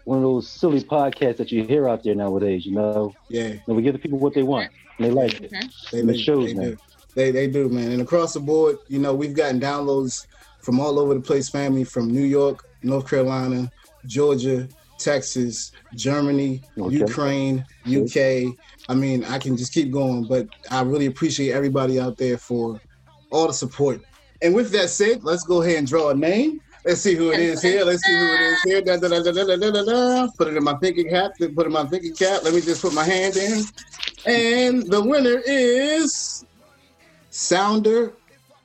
one 0.08 0.20
of 0.20 0.24
those 0.24 0.48
silly 0.48 0.80
podcasts 0.80 1.36
that 1.36 1.52
you 1.52 1.66
hear 1.66 1.90
out 1.90 2.02
there 2.02 2.16
nowadays, 2.16 2.66
you 2.66 2.72
know. 2.72 3.14
Yeah. 3.28 3.56
And 3.68 3.76
we 3.76 3.82
give 3.82 3.92
the 3.92 4.00
people 4.00 4.20
what 4.20 4.34
they 4.34 4.42
want. 4.42 4.72
And 4.98 5.06
they 5.06 5.12
like 5.12 5.42
it. 5.42 5.52
Mm-hmm. 5.52 5.68
They, 5.92 6.00
and 6.00 6.10
it 6.10 6.18
shows, 6.18 6.46
they 6.46 6.54
man. 6.54 6.70
Do. 6.72 6.78
They 7.14 7.32
they 7.32 7.48
do, 7.48 7.68
man. 7.68 7.92
And 7.92 8.02
across 8.02 8.34
the 8.34 8.40
board, 8.40 8.78
you 8.88 9.00
know, 9.00 9.14
we've 9.14 9.34
gotten 9.34 9.60
downloads 9.60 10.26
from 10.62 10.80
all 10.80 10.98
over 10.98 11.14
the 11.14 11.20
place, 11.20 11.50
family, 11.50 11.84
from 11.84 12.10
New 12.10 12.24
York, 12.24 12.66
North 12.84 13.10
Carolina, 13.10 13.70
Georgia, 14.06 14.70
Texas, 14.98 15.74
Germany, 15.94 16.62
okay. 16.80 16.96
Ukraine, 16.96 17.66
UK. 17.86 18.56
I 18.88 18.96
mean, 18.96 19.26
I 19.26 19.38
can 19.40 19.58
just 19.58 19.74
keep 19.74 19.92
going, 19.92 20.24
but 20.24 20.48
I 20.72 20.84
really 20.84 21.08
appreciate 21.08 21.52
everybody 21.52 22.00
out 22.00 22.16
there 22.16 22.38
for 22.38 22.80
all 23.30 23.48
the 23.48 23.54
support. 23.54 24.02
And 24.42 24.56
with 24.56 24.72
that 24.72 24.90
said, 24.90 25.26
let's 25.26 25.44
go 25.44 25.62
ahead 25.62 25.80
and 25.80 25.88
draw 25.88 26.12
a 26.12 26.16
name. 26.16 26.62
Let's 26.88 27.02
see 27.02 27.16
who 27.16 27.32
it 27.34 27.42
is 27.42 27.62
here. 27.62 27.84
Let's 27.84 28.02
see 28.02 28.18
who 28.18 28.34
it 28.34 28.40
is 28.40 28.62
here. 28.64 28.82
Da, 28.82 28.96
da, 28.96 29.10
da, 29.10 30.28
put 30.38 30.48
it 30.48 30.56
in 30.56 30.64
my 30.64 30.74
thinking 30.76 31.10
cap. 31.10 31.32
Put 31.38 31.50
it 31.50 31.66
in 31.66 31.72
my 31.74 31.86
thinking 31.86 32.16
cap. 32.16 32.44
Let 32.46 32.54
me 32.54 32.62
just 32.62 32.82
put 32.82 32.94
my 32.94 33.04
hand 33.04 33.36
in. 33.36 33.66
And 34.26 34.84
the 34.84 35.04
winner 35.04 35.42
is 35.46 36.46
Sounder 37.30 38.14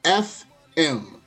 FM. 0.04 1.18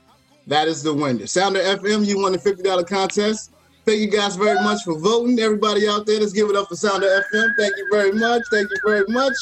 That 0.46 0.68
is 0.68 0.82
the 0.82 0.94
winner. 0.94 1.26
Sounder 1.26 1.60
FM, 1.60 2.06
you 2.06 2.18
won 2.18 2.32
the 2.32 2.38
$50 2.38 2.88
contest. 2.88 3.52
Thank 3.84 4.00
you 4.00 4.10
guys 4.10 4.36
very 4.36 4.58
much 4.64 4.82
for 4.82 4.98
voting. 4.98 5.38
Everybody 5.38 5.86
out 5.86 6.06
there, 6.06 6.18
let's 6.20 6.32
give 6.32 6.48
it 6.48 6.56
up 6.56 6.68
for 6.68 6.76
Sounder 6.76 7.08
FM. 7.08 7.56
Thank 7.58 7.76
you 7.76 7.88
very 7.92 8.12
much. 8.12 8.40
Thank 8.50 8.70
you 8.70 8.76
very 8.86 9.04
much. 9.08 9.36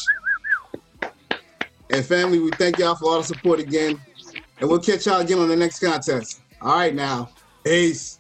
And 1.91 2.05
family, 2.05 2.41
we 2.41 2.51
thank 2.51 2.79
y'all 2.79 2.97
for 2.97 3.13
all 3.13 3.19
the 3.19 3.25
support 3.25 3.61
again. 3.61 4.01
And 4.59 4.69
we'll 4.69 4.81
catch 4.81 5.07
y'all 5.07 5.21
again 5.21 5.39
on 5.39 5.47
the 5.47 5.57
next 5.57 5.79
contest. 5.79 6.41
All 6.61 6.75
right 6.79 6.93
now. 6.93 7.31
Peace. 7.65 8.19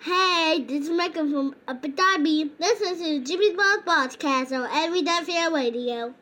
Hey, 0.00 0.64
this 0.66 0.84
is 0.84 0.90
Michael 0.90 1.30
from 1.30 1.54
Up 1.68 1.84
at 1.84 1.94
This 1.94 2.50
Listen 2.58 2.96
to 2.96 3.20
Jimmy 3.22 3.54
Bond 3.54 3.84
Podcast 3.84 4.52
on 4.52 4.70
Philadelphia 4.70 5.50
Radio. 5.50 6.14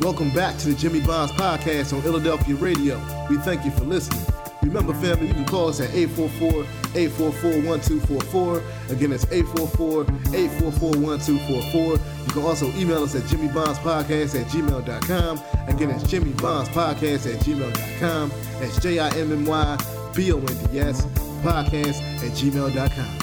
Welcome 0.00 0.30
back 0.30 0.56
to 0.60 0.68
the 0.68 0.74
Jimmy 0.74 1.00
Bonds 1.00 1.32
Podcast 1.32 1.94
on 1.94 2.00
Philadelphia 2.00 2.54
Radio. 2.54 2.98
We 3.28 3.36
thank 3.36 3.66
you 3.66 3.70
for 3.72 3.84
listening. 3.84 4.31
Remember, 4.62 4.94
family, 4.94 5.26
you 5.26 5.34
can 5.34 5.44
call 5.44 5.68
us 5.68 5.80
at 5.80 5.90
844-844-1244. 5.90 8.90
Again, 8.90 9.10
that's 9.10 9.26
844-844-1244. 9.26 12.26
You 12.26 12.32
can 12.32 12.42
also 12.42 12.66
email 12.76 13.02
us 13.02 13.14
at 13.14 13.24
jimmybondspodcast 13.24 14.40
at 14.40 14.46
gmail.com. 14.46 15.42
Again, 15.68 15.88
that's 15.88 16.04
jimmybondspodcast 16.04 17.34
at 17.34 17.40
gmail.com. 17.40 18.32
That's 18.60 18.80
J-I-M-M-Y-B-O-N-D-S 18.80 21.06
podcast 21.42 22.00
at 22.22 22.32
gmail.com. 22.32 23.18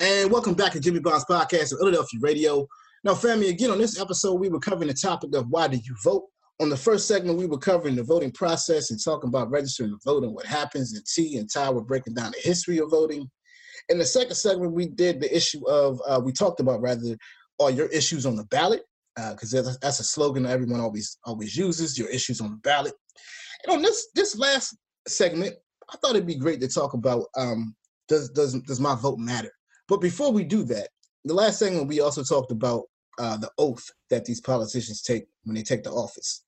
And 0.00 0.30
welcome 0.30 0.54
back 0.54 0.72
to 0.72 0.80
Jimmy 0.80 1.00
Bonds 1.00 1.24
podcast 1.24 1.72
on 1.72 1.78
Philadelphia 1.78 2.20
Radio. 2.22 2.68
Now, 3.02 3.14
family, 3.14 3.48
again, 3.48 3.70
on 3.70 3.78
this 3.78 3.98
episode, 4.00 4.34
we 4.34 4.48
were 4.48 4.60
covering 4.60 4.88
the 4.88 4.94
topic 4.94 5.34
of 5.34 5.48
why 5.48 5.68
do 5.68 5.76
you 5.76 5.96
vote? 6.04 6.24
On 6.60 6.68
the 6.68 6.76
first 6.76 7.08
segment, 7.08 7.38
we 7.38 7.46
were 7.46 7.58
covering 7.58 7.96
the 7.96 8.02
voting 8.02 8.30
process 8.30 8.90
and 8.90 9.02
talking 9.02 9.28
about 9.28 9.50
registering 9.50 9.90
to 9.90 9.98
vote 10.04 10.24
and 10.24 10.34
what 10.34 10.44
happens. 10.44 10.92
And 10.92 11.04
T 11.06 11.38
and 11.38 11.50
Ty 11.50 11.70
were 11.70 11.80
breaking 11.80 12.12
down 12.14 12.32
the 12.32 12.40
history 12.48 12.78
of 12.78 12.90
voting. 12.90 13.30
In 13.88 13.98
the 13.98 14.04
second 14.04 14.34
segment, 14.34 14.72
we 14.72 14.86
did 14.86 15.20
the 15.20 15.34
issue 15.34 15.66
of, 15.66 16.00
uh, 16.06 16.20
we 16.22 16.32
talked 16.32 16.60
about 16.60 16.82
rather, 16.82 17.16
are 17.58 17.70
your 17.70 17.86
issues 17.86 18.26
on 18.26 18.36
the 18.36 18.44
ballot? 18.44 18.82
Because 19.16 19.54
uh, 19.54 19.74
that's 19.80 20.00
a 20.00 20.04
slogan 20.04 20.42
that 20.42 20.52
everyone 20.52 20.80
always 20.80 21.18
always 21.24 21.56
uses, 21.56 21.98
your 21.98 22.08
issues 22.08 22.40
on 22.40 22.50
the 22.50 22.56
ballot. 22.58 22.94
And 23.64 23.76
on 23.76 23.82
this 23.82 24.08
this 24.14 24.36
last 24.36 24.76
segment, 25.08 25.54
I 25.90 25.96
thought 25.96 26.14
it'd 26.14 26.26
be 26.26 26.36
great 26.36 26.60
to 26.60 26.68
talk 26.68 26.94
about 26.94 27.24
um, 27.36 27.74
does 28.08 28.30
does 28.30 28.54
does 28.62 28.80
my 28.80 28.94
vote 28.94 29.18
matter? 29.18 29.50
But 29.88 30.00
before 30.00 30.32
we 30.32 30.44
do 30.44 30.62
that, 30.64 30.88
the 31.24 31.34
last 31.34 31.58
segment 31.58 31.88
we 31.88 32.00
also 32.00 32.22
talked 32.22 32.52
about 32.52 32.84
uh, 33.18 33.36
the 33.36 33.50
oath 33.58 33.90
that 34.08 34.24
these 34.24 34.40
politicians 34.40 35.02
take 35.02 35.26
when 35.44 35.56
they 35.56 35.62
take 35.62 35.82
the 35.82 35.90
office. 35.90 36.44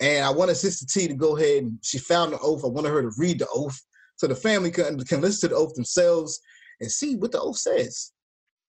And 0.00 0.24
I 0.24 0.30
wanted 0.30 0.56
Sister 0.56 0.86
T 0.86 1.08
to 1.08 1.14
go 1.14 1.36
ahead 1.36 1.64
and 1.64 1.78
she 1.82 1.98
found 1.98 2.32
the 2.32 2.38
oath. 2.38 2.64
I 2.64 2.68
wanted 2.68 2.90
her 2.90 3.02
to 3.02 3.12
read 3.18 3.38
the 3.38 3.48
oath 3.54 3.80
so 4.16 4.26
the 4.26 4.34
family 4.34 4.70
can, 4.70 4.98
can 5.04 5.20
listen 5.20 5.48
to 5.48 5.54
the 5.54 5.60
oath 5.60 5.74
themselves 5.74 6.40
and 6.80 6.90
see 6.90 7.16
what 7.16 7.32
the 7.32 7.40
oath 7.40 7.56
says. 7.56 8.12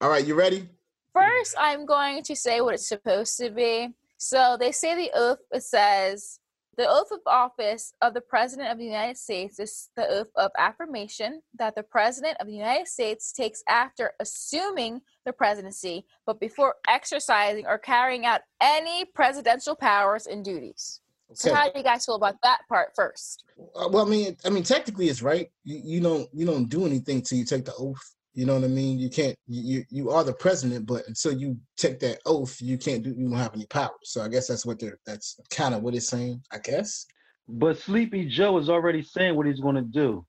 All 0.01 0.09
right, 0.09 0.26
you 0.26 0.36
ready? 0.36 0.70
First, 1.13 1.55
I'm 1.57 1.86
going 1.86 2.24
to 2.24 2.36
say 2.36 2.61
what 2.61 2.74
it's 2.74 2.88
supposed 2.88 3.38
to 3.38 3.49
be. 3.49 3.89
So 4.18 4.57
they 4.59 4.72
say 4.72 4.95
the 4.95 5.11
oath 5.13 5.39
it 5.51 5.63
says 5.63 6.39
the 6.78 6.89
oath 6.89 7.11
of 7.11 7.22
office 7.26 7.93
of 8.01 8.13
the 8.13 8.22
President 8.22 8.70
of 8.70 8.78
the 8.78 8.86
United 8.86 9.18
States 9.18 9.59
is 9.59 9.89
the 9.95 10.07
oath 10.09 10.30
of 10.36 10.51
affirmation 10.57 11.41
that 11.57 11.74
the 11.74 11.84
President 11.84 12.36
of 12.41 12.47
the 12.47 12.53
United 12.53 12.88
States 12.88 13.32
takes 13.32 13.63
after 13.70 14.11
assuming 14.20 15.01
the 15.26 15.32
presidency, 15.32 16.05
but 16.26 16.39
before 16.39 16.76
exercising 16.88 17.66
or 17.66 17.78
carrying 17.78 18.26
out 18.26 18.41
any 18.61 19.05
presidential 19.05 19.76
powers 19.76 20.28
and 20.28 20.43
duties. 20.43 20.99
So, 21.34 21.53
how 21.53 21.69
do 21.69 21.78
you 21.78 21.84
guys 21.84 22.05
feel 22.05 22.15
about 22.15 22.36
that 22.43 22.59
part 22.69 22.89
first? 22.95 23.43
Uh, 23.76 23.89
well, 23.89 24.05
I 24.05 24.09
mean, 24.09 24.38
I 24.45 24.49
mean, 24.49 24.63
technically, 24.63 25.09
it's 25.09 25.21
right. 25.21 25.47
You, 25.63 25.82
you 25.84 26.01
don't 26.01 26.28
you 26.34 26.45
don't 26.45 26.69
do 26.69 26.86
anything 26.86 27.21
till 27.21 27.38
you 27.38 27.45
take 27.45 27.65
the 27.65 27.73
oath. 27.78 28.15
You 28.34 28.45
know 28.45 28.55
what 28.55 28.63
I 28.63 28.67
mean? 28.67 28.99
You 28.99 29.09
can't. 29.09 29.36
You 29.47 29.84
you 29.89 30.11
are 30.11 30.23
the 30.23 30.34
president, 30.34 30.86
but 30.86 31.07
until 31.07 31.34
you 31.34 31.57
take 31.78 31.99
that 31.99 32.19
oath, 32.26 32.61
you 32.61 32.78
can't 32.78 33.03
do. 33.03 33.13
You 33.17 33.30
don't 33.30 33.38
have 33.38 33.55
any 33.55 33.65
power. 33.65 33.95
So 34.03 34.21
I 34.21 34.28
guess 34.28 34.47
that's 34.47 34.65
what 34.65 34.80
they're. 34.80 34.99
That's 35.05 35.39
kind 35.49 35.73
of 35.73 35.82
what 35.82 35.95
it's 35.95 36.09
saying. 36.09 36.41
I 36.51 36.59
guess. 36.59 37.05
But 37.47 37.80
Sleepy 37.80 38.26
Joe 38.28 38.57
is 38.57 38.69
already 38.69 39.03
saying 39.03 39.36
what 39.36 39.45
he's 39.45 39.59
going 39.59 39.76
to 39.76 39.82
do. 39.82 40.26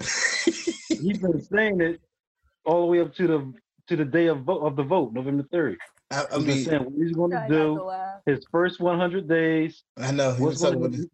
he's 0.00 1.18
been 1.18 1.40
saying 1.42 1.80
it 1.80 2.00
all 2.64 2.80
the 2.80 2.86
way 2.86 3.00
up 3.00 3.14
to 3.14 3.26
the 3.26 3.52
to 3.88 3.96
the 3.96 4.04
day 4.04 4.26
of 4.26 4.40
vote 4.42 4.60
of 4.60 4.76
the 4.76 4.82
vote, 4.82 5.12
November 5.12 5.44
third. 5.50 5.78
I, 6.10 6.24
I 6.32 6.36
He's 6.36 6.38
mean, 6.38 6.46
been 6.46 6.64
saying 6.64 6.84
what 6.84 6.92
he's 6.96 7.12
going 7.12 7.30
to 7.32 7.46
do. 7.48 7.90
His 8.26 8.44
first 8.50 8.80
100 8.80 9.28
days. 9.28 9.82
I 9.96 10.12
know. 10.12 10.32
He, 10.34 10.42
was 10.42 10.60
What's 10.60 10.62
talking 10.62 10.78
about 10.78 10.92
this. 10.92 11.06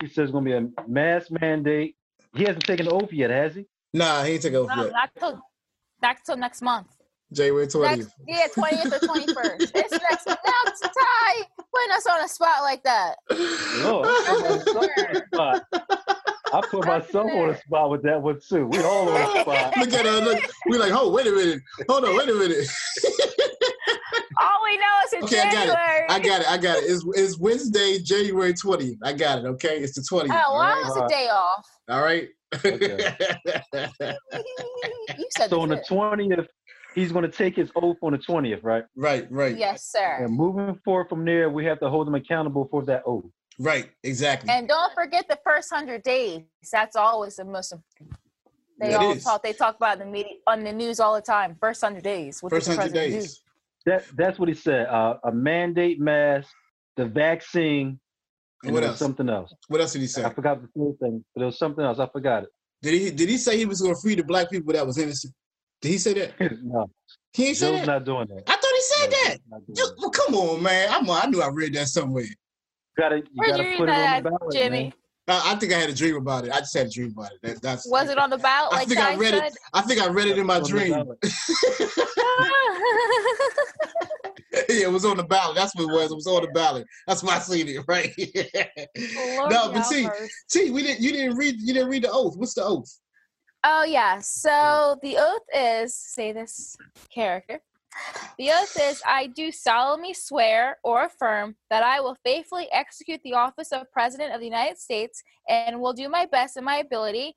he 0.00 0.06
says 0.08 0.24
it's 0.24 0.32
going 0.32 0.44
to 0.44 0.50
be 0.50 0.56
a 0.82 0.88
mass 0.88 1.30
mandate. 1.30 1.96
He 2.34 2.44
hasn't 2.44 2.64
taken 2.64 2.86
the 2.86 2.92
oath 2.92 3.12
yet, 3.12 3.30
has 3.30 3.54
he? 3.54 3.66
Nah, 3.94 4.24
he 4.24 4.32
ain't 4.34 4.42
take 4.42 4.54
oath 4.54 4.68
No, 4.74 4.84
yet. 4.84 4.92
not 4.92 5.10
till 5.18 5.42
not 6.02 6.16
till 6.26 6.36
next 6.36 6.60
month. 6.62 6.88
January 7.32 7.66
twentieth. 7.66 8.12
Next, 8.26 8.28
yeah, 8.28 8.46
twentieth 8.52 8.92
or 8.92 9.06
twenty 9.06 9.26
first. 9.32 9.72
It's 9.74 9.90
next. 9.92 10.26
Month. 10.26 10.38
Now, 10.44 10.72
Ty, 10.82 11.42
putting 11.72 11.92
us 11.92 12.06
on 12.06 12.24
a 12.24 12.28
spot 12.28 12.62
like 12.62 12.82
that. 12.84 13.16
No, 13.30 14.02
I 14.04 14.24
put 14.28 14.40
myself 14.50 14.86
on 14.98 15.14
the 15.14 15.24
spot. 15.32 15.62
I 16.52 16.60
put 16.70 16.86
myself 16.86 17.30
on 17.32 17.48
the 17.48 17.56
spot 17.66 17.90
with 17.90 18.02
that 18.02 18.20
one 18.22 18.38
too. 18.46 18.66
We 18.66 18.78
all 18.82 19.08
on 19.08 19.14
the 19.14 19.40
spot. 19.42 19.76
look 19.78 19.92
at 19.94 20.04
her. 20.06 20.20
Look, 20.20 20.44
we 20.68 20.78
like, 20.78 20.92
oh, 20.92 21.10
wait 21.10 21.26
a 21.26 21.32
minute. 21.32 21.60
Hold 21.88 22.04
on, 22.04 22.16
wait 22.16 22.28
a 22.28 22.34
minute. 22.34 22.68
All 24.40 24.62
we 24.64 24.76
know 24.76 24.84
is 25.06 25.12
in 25.14 25.24
Okay, 25.24 25.40
I 25.40 25.52
got 25.52 25.68
it. 25.68 26.10
I 26.10 26.18
got 26.20 26.40
it. 26.42 26.50
I 26.50 26.56
got 26.58 26.78
it. 26.78 26.84
It's, 26.84 27.04
it's 27.14 27.38
Wednesday, 27.38 27.98
January 27.98 28.54
twentieth. 28.54 28.98
I 29.02 29.12
got 29.12 29.38
it. 29.40 29.46
Okay, 29.46 29.78
it's 29.78 29.94
the 29.94 30.02
twentieth. 30.08 30.32
Oh, 30.34 30.52
well, 30.52 30.60
all 30.60 30.62
I 30.62 30.72
right. 30.72 30.84
was 30.84 30.96
a 30.96 31.08
day 31.08 31.28
off. 31.28 31.66
All 31.88 32.02
right. 32.02 32.28
you 35.18 35.26
said 35.36 35.50
So 35.50 35.60
on 35.60 35.68
the 35.68 35.76
the 35.76 35.82
twentieth, 35.86 36.46
he's 36.94 37.12
going 37.12 37.24
to 37.24 37.30
take 37.30 37.56
his 37.56 37.70
oath 37.76 37.96
on 38.02 38.12
the 38.12 38.18
twentieth, 38.18 38.62
right? 38.62 38.84
right. 38.96 39.26
Right. 39.30 39.56
Yes, 39.56 39.84
sir. 39.90 40.24
And 40.24 40.34
moving 40.34 40.78
forward 40.84 41.08
from 41.08 41.24
there, 41.24 41.50
we 41.50 41.64
have 41.64 41.80
to 41.80 41.88
hold 41.90 42.08
him 42.08 42.14
accountable 42.14 42.68
for 42.70 42.84
that 42.86 43.02
oath. 43.06 43.24
Right. 43.58 43.90
Exactly. 44.02 44.50
And 44.50 44.68
don't 44.68 44.92
forget 44.94 45.28
the 45.28 45.38
first 45.44 45.72
hundred 45.72 46.02
days. 46.02 46.42
That's 46.70 46.96
always 46.96 47.36
the 47.36 47.44
most. 47.44 47.72
important. 47.72 48.20
They 48.78 48.90
That 48.90 49.00
all 49.00 49.12
is. 49.12 49.24
talk. 49.24 49.42
They 49.42 49.54
talk 49.54 49.76
about 49.76 49.98
the 49.98 50.04
media 50.04 50.34
on 50.46 50.62
the 50.62 50.72
news 50.72 51.00
all 51.00 51.14
the 51.14 51.22
time. 51.22 51.56
First 51.58 51.80
hundred 51.82 52.02
days. 52.02 52.42
What 52.42 52.50
First 52.50 52.66
the 52.66 52.72
hundred 52.76 52.92
president 52.92 53.22
days. 53.22 53.40
That 53.86 54.04
that's 54.16 54.38
what 54.38 54.48
he 54.48 54.54
said. 54.54 54.86
Uh, 54.86 55.18
a 55.24 55.32
mandate 55.32 56.00
mask, 56.00 56.50
the 56.96 57.06
vaccine, 57.06 57.86
And 57.86 57.98
and 58.64 58.74
what 58.74 58.82
else? 58.84 58.98
something 58.98 59.28
else. 59.28 59.54
What 59.68 59.80
else 59.80 59.92
did 59.92 60.02
he 60.02 60.08
say? 60.08 60.24
I 60.24 60.30
forgot 60.34 60.60
the 60.60 60.68
third 60.76 60.98
thing, 60.98 61.24
but 61.34 61.42
it 61.42 61.46
was 61.46 61.58
something 61.58 61.84
else. 61.84 61.98
I 62.00 62.08
forgot 62.08 62.42
it. 62.44 62.48
Did 62.82 62.94
he 62.94 63.10
did 63.10 63.28
he 63.28 63.38
say 63.38 63.56
he 63.56 63.64
was 63.64 63.80
going 63.80 63.94
to 63.94 64.00
free 64.00 64.16
the 64.16 64.24
black 64.24 64.50
people 64.50 64.72
that 64.72 64.86
was 64.86 64.98
innocent? 64.98 65.32
Did 65.80 65.88
he 65.90 65.98
say 65.98 66.14
that? 66.14 66.32
no, 66.62 66.86
He 67.32 67.48
ain't 67.48 67.56
say 67.56 67.68
Joe's 67.68 67.80
that. 67.80 67.86
not 67.86 68.04
doing 68.04 68.26
that. 68.28 68.42
I 68.48 68.56
thought 68.56 68.74
he 68.74 68.80
said 68.82 69.10
Joe's 69.10 69.10
that. 69.24 69.38
not 69.48 69.60
You, 69.68 69.86
well, 69.98 70.10
come 70.10 70.34
on, 70.34 70.62
man. 70.62 70.88
I'm, 70.90 71.08
I 71.08 71.26
knew 71.26 71.40
I 71.42 71.48
read 71.48 71.74
that 71.74 71.88
somewhere. 71.88 72.24
You 72.24 72.34
gotta, 72.98 73.16
you 73.16 73.22
Where'd 73.34 73.50
gotta 73.52 73.62
you 73.62 73.68
read 73.70 73.78
put 73.78 73.88
it 73.88 73.92
that, 73.92 74.16
on 74.18 74.24
the 74.24 74.30
ballot, 74.30 74.52
Jimmy? 74.52 74.82
man. 74.84 74.92
I, 75.28 75.52
I 75.52 75.54
think 75.56 75.72
I 75.72 75.78
had 75.78 75.90
a 75.90 75.94
dream 75.94 76.16
about 76.16 76.44
it. 76.44 76.52
I 76.52 76.60
just 76.60 76.74
had 76.74 76.86
a 76.86 76.90
dream 76.90 77.12
about 77.16 77.32
it. 77.32 77.38
That, 77.42 77.62
that's 77.62 77.86
Was 77.88 78.10
it 78.10 78.18
on 78.18 78.30
the 78.30 78.38
ballot? 78.38 78.72
I 78.72 78.76
Like 78.78 78.88
think 78.88 79.00
I 79.00 79.16
read 79.16 79.34
said? 79.34 79.52
it. 79.52 79.58
I 79.74 79.82
think 79.82 80.00
I 80.00 80.08
read 80.08 80.28
it 80.28 80.38
in 80.38 80.46
my 80.46 80.60
dream. 80.60 80.92
yeah, 84.68 84.86
it 84.86 84.92
was 84.92 85.04
on 85.04 85.16
the 85.16 85.24
ballot. 85.24 85.56
That's 85.56 85.74
what 85.74 85.84
it 85.84 85.92
was. 85.92 86.12
It 86.12 86.14
was 86.14 86.26
on 86.26 86.42
the 86.42 86.48
ballot. 86.48 86.86
That's 87.06 87.22
why 87.22 87.36
I 87.36 87.38
seen 87.40 87.68
it, 87.68 87.84
right? 87.88 88.12
Lord 88.16 89.50
no, 89.50 89.68
but 89.68 89.78
have 89.78 89.86
see, 89.86 90.04
mercy. 90.04 90.32
T, 90.48 90.70
we 90.70 90.82
didn't. 90.82 91.00
You 91.00 91.12
didn't 91.12 91.36
read. 91.36 91.56
You 91.58 91.74
didn't 91.74 91.88
read 91.88 92.04
the 92.04 92.10
oath. 92.10 92.36
What's 92.36 92.54
the 92.54 92.64
oath? 92.64 93.00
Oh 93.64 93.84
yeah. 93.84 94.20
So 94.20 94.96
the 95.02 95.16
oath 95.18 95.42
is 95.54 95.94
say 95.94 96.32
this 96.32 96.76
character. 97.12 97.60
The 98.38 98.50
oath 98.50 98.76
is 98.80 99.02
I 99.06 99.28
do 99.28 99.50
solemnly 99.50 100.14
swear 100.14 100.78
or 100.84 101.04
affirm 101.04 101.56
that 101.70 101.82
I 101.82 102.00
will 102.00 102.16
faithfully 102.24 102.68
execute 102.72 103.20
the 103.24 103.34
office 103.34 103.72
of 103.72 103.90
President 103.92 104.34
of 104.34 104.40
the 104.40 104.46
United 104.46 104.78
States 104.78 105.22
and 105.48 105.80
will 105.80 105.92
do 105.92 106.08
my 106.08 106.26
best 106.26 106.56
in 106.56 106.64
my 106.64 106.76
ability 106.76 107.36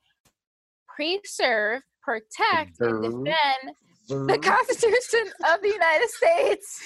preserve, 0.99 1.81
protect, 2.01 2.79
and 2.81 3.01
defend 3.01 3.75
the 4.09 4.37
Constitution 4.41 5.31
of 5.49 5.61
the 5.61 5.69
United 5.69 6.09
States. 6.09 6.81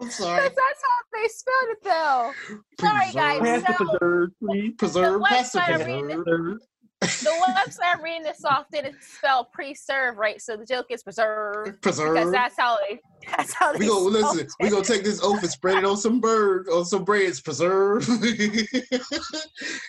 I'm 0.00 0.10
sorry. 0.10 0.42
That's, 0.42 0.54
that's 0.54 0.82
how 0.82 1.20
they 1.20 1.28
spelled 1.28 1.70
it 1.70 1.78
though. 1.82 2.32
Sorry, 2.80 3.12
guys. 3.12 3.64
So- 3.66 3.84
preserve, 3.84 4.30
please. 4.40 4.72
Preserve. 4.78 5.20
The 5.20 5.26
Pass 5.26 5.52
the 5.52 5.58
website 5.58 5.88
I'm 5.88 6.24
preserve. 6.24 6.58
The 7.04 7.30
website 7.46 7.78
I'm 7.94 8.02
reading 8.02 8.22
this 8.22 8.44
off 8.44 8.66
didn't 8.72 8.96
spell 9.02 9.44
preserve 9.52 10.16
right, 10.18 10.40
so 10.40 10.56
the 10.56 10.64
joke 10.66 10.86
is 10.90 11.02
preserve. 11.02 11.66
Because 11.66 11.98
Preserve. 12.00 12.32
that's 12.32 12.56
how 12.58 12.78
they 12.88 13.00
that's 13.30 13.52
how 13.52 13.72
they 13.72 13.78
We 13.78 13.86
go 13.86 14.00
listen. 14.00 14.46
We 14.60 14.68
it. 14.68 14.70
gonna 14.70 14.84
take 14.84 15.04
this 15.04 15.20
oath 15.22 15.40
and 15.42 15.50
spread 15.50 15.78
it 15.78 15.84
on 15.84 15.96
some 15.96 16.20
bird, 16.20 16.68
on 16.68 16.84
some 16.84 17.04
breads. 17.04 17.40
Preserve. 17.40 18.06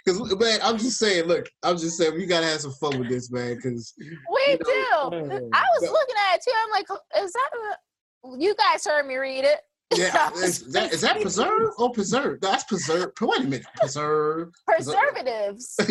Because 0.05 0.39
man, 0.39 0.59
I'm 0.63 0.77
just 0.77 0.97
saying. 0.99 1.25
Look, 1.25 1.49
I'm 1.63 1.77
just 1.77 1.97
saying 1.97 2.13
we 2.15 2.25
gotta 2.25 2.45
have 2.45 2.61
some 2.61 2.71
fun 2.73 2.99
with 2.99 3.09
this, 3.09 3.31
man. 3.31 3.55
Because 3.55 3.93
We 3.97 4.41
you 4.49 4.57
do. 4.57 4.71
I 4.73 5.11
was 5.11 5.81
looking 5.81 6.15
at 6.31 6.35
it 6.35 6.41
too. 6.43 6.51
I'm 6.63 6.71
like, 6.71 6.85
is 7.23 7.33
that 7.33 7.49
a- 7.53 8.37
you 8.37 8.55
guys 8.55 8.85
heard 8.85 9.05
me 9.07 9.15
read 9.15 9.43
it? 9.45 9.59
yeah, 9.95 10.31
is 10.33 10.71
that, 10.71 10.91
is 10.93 11.01
that 11.01 11.21
preserve 11.21 11.69
or 11.77 11.91
preserve? 11.91 12.41
That's 12.41 12.63
preserve. 12.63 13.11
Wait 13.21 13.39
a 13.39 13.43
minute, 13.43 13.65
preserve. 13.77 14.49
Preservatives. 14.65 15.75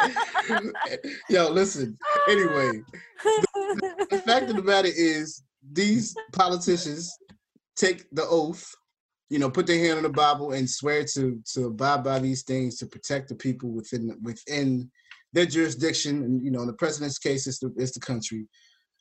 Yo, 1.30 1.50
listen. 1.50 1.96
Anyway, 2.28 2.82
the 4.10 4.22
fact 4.24 4.50
of 4.50 4.56
the 4.56 4.62
matter 4.62 4.90
is, 4.92 5.42
these 5.72 6.14
politicians 6.32 7.12
take 7.76 8.06
the 8.12 8.24
oath 8.24 8.74
you 9.30 9.38
know, 9.38 9.50
put 9.50 9.66
their 9.66 9.78
hand 9.78 9.98
on 9.98 10.02
the 10.04 10.08
Bible 10.08 10.52
and 10.52 10.68
swear 10.68 11.04
to 11.04 11.40
to 11.52 11.66
abide 11.66 12.02
by 12.02 12.18
these 12.18 12.42
things 12.42 12.76
to 12.78 12.86
protect 12.86 13.28
the 13.28 13.34
people 13.34 13.70
within 13.70 14.16
within 14.22 14.90
their 15.32 15.46
jurisdiction. 15.46 16.22
And 16.22 16.42
you 16.42 16.50
know, 16.50 16.62
in 16.62 16.66
the 16.66 16.72
president's 16.72 17.18
case, 17.18 17.46
it's 17.46 17.58
the 17.58 17.72
it's 17.76 17.92
the 17.92 18.00
country. 18.00 18.46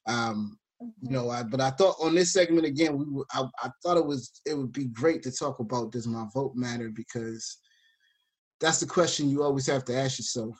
Um, 0.08 0.58
you 1.02 1.12
know, 1.12 1.30
I, 1.30 1.44
but 1.44 1.60
I 1.60 1.72
thought 1.72 1.96
on 2.02 2.14
this 2.14 2.34
segment 2.34 2.66
again, 2.66 2.98
we 2.98 3.06
were, 3.06 3.26
I, 3.32 3.46
I 3.64 3.70
thought 3.82 3.98
it 3.98 4.06
was 4.06 4.42
it 4.46 4.56
would 4.56 4.74
be 4.74 4.86
great 4.86 5.24
to 5.24 5.32
talk 5.32 5.60
about 5.60 5.92
does 5.92 6.08
my 6.08 6.26
vote 6.34 6.56
matter 6.56 6.90
because 6.94 7.58
that's 8.60 8.80
the 8.80 8.86
question 8.86 9.30
you 9.30 9.44
always 9.44 9.68
have 9.68 9.86
to 9.86 9.98
ask 9.98 10.20
yourself. 10.20 10.58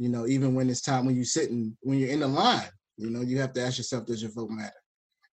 You 0.00 0.08
know, 0.08 0.26
even 0.26 0.54
when 0.54 0.70
it's 0.70 0.80
time 0.80 1.04
when 1.04 1.14
you're 1.14 1.26
sitting 1.26 1.76
when 1.82 1.98
you're 1.98 2.08
in 2.08 2.20
the 2.20 2.26
line, 2.26 2.70
you 2.96 3.10
know, 3.10 3.20
you 3.20 3.38
have 3.38 3.52
to 3.52 3.62
ask 3.62 3.76
yourself, 3.76 4.06
does 4.06 4.22
your 4.22 4.30
vote 4.30 4.48
matter? 4.48 4.72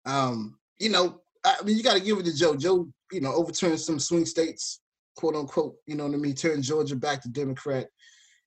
Um, 0.07 0.57
you 0.79 0.89
know, 0.89 1.21
I 1.43 1.61
mean, 1.63 1.77
you 1.77 1.83
got 1.83 1.93
to 1.93 2.03
give 2.03 2.17
it 2.17 2.25
to 2.25 2.35
Joe. 2.35 2.55
Joe, 2.55 2.87
you 3.11 3.21
know, 3.21 3.31
overturned 3.31 3.79
some 3.79 3.99
swing 3.99 4.25
states, 4.25 4.81
quote 5.17 5.35
unquote. 5.35 5.75
You 5.85 5.93
know 5.93 6.07
what 6.07 6.15
I 6.15 6.17
mean? 6.17 6.33
Turned 6.33 6.63
Georgia 6.63 6.95
back 6.95 7.21
to 7.21 7.29
Democrat. 7.29 7.85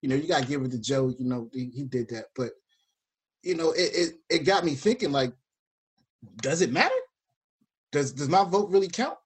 You 0.02 0.08
know, 0.08 0.16
you 0.16 0.26
got 0.26 0.42
to 0.42 0.48
give 0.48 0.60
it 0.62 0.72
to 0.72 0.80
Joe. 0.80 1.14
You 1.16 1.24
know, 1.24 1.50
he, 1.52 1.70
he 1.72 1.84
did 1.84 2.08
that, 2.08 2.24
but 2.34 2.50
you 3.44 3.54
know, 3.54 3.70
it, 3.70 3.90
it 3.94 4.14
it 4.28 4.38
got 4.40 4.64
me 4.64 4.74
thinking. 4.74 5.12
Like, 5.12 5.32
does 6.42 6.62
it 6.62 6.72
matter? 6.72 6.96
Does 7.92 8.12
does 8.12 8.28
my 8.28 8.42
vote 8.42 8.70
really 8.70 8.88
count? 8.88 9.18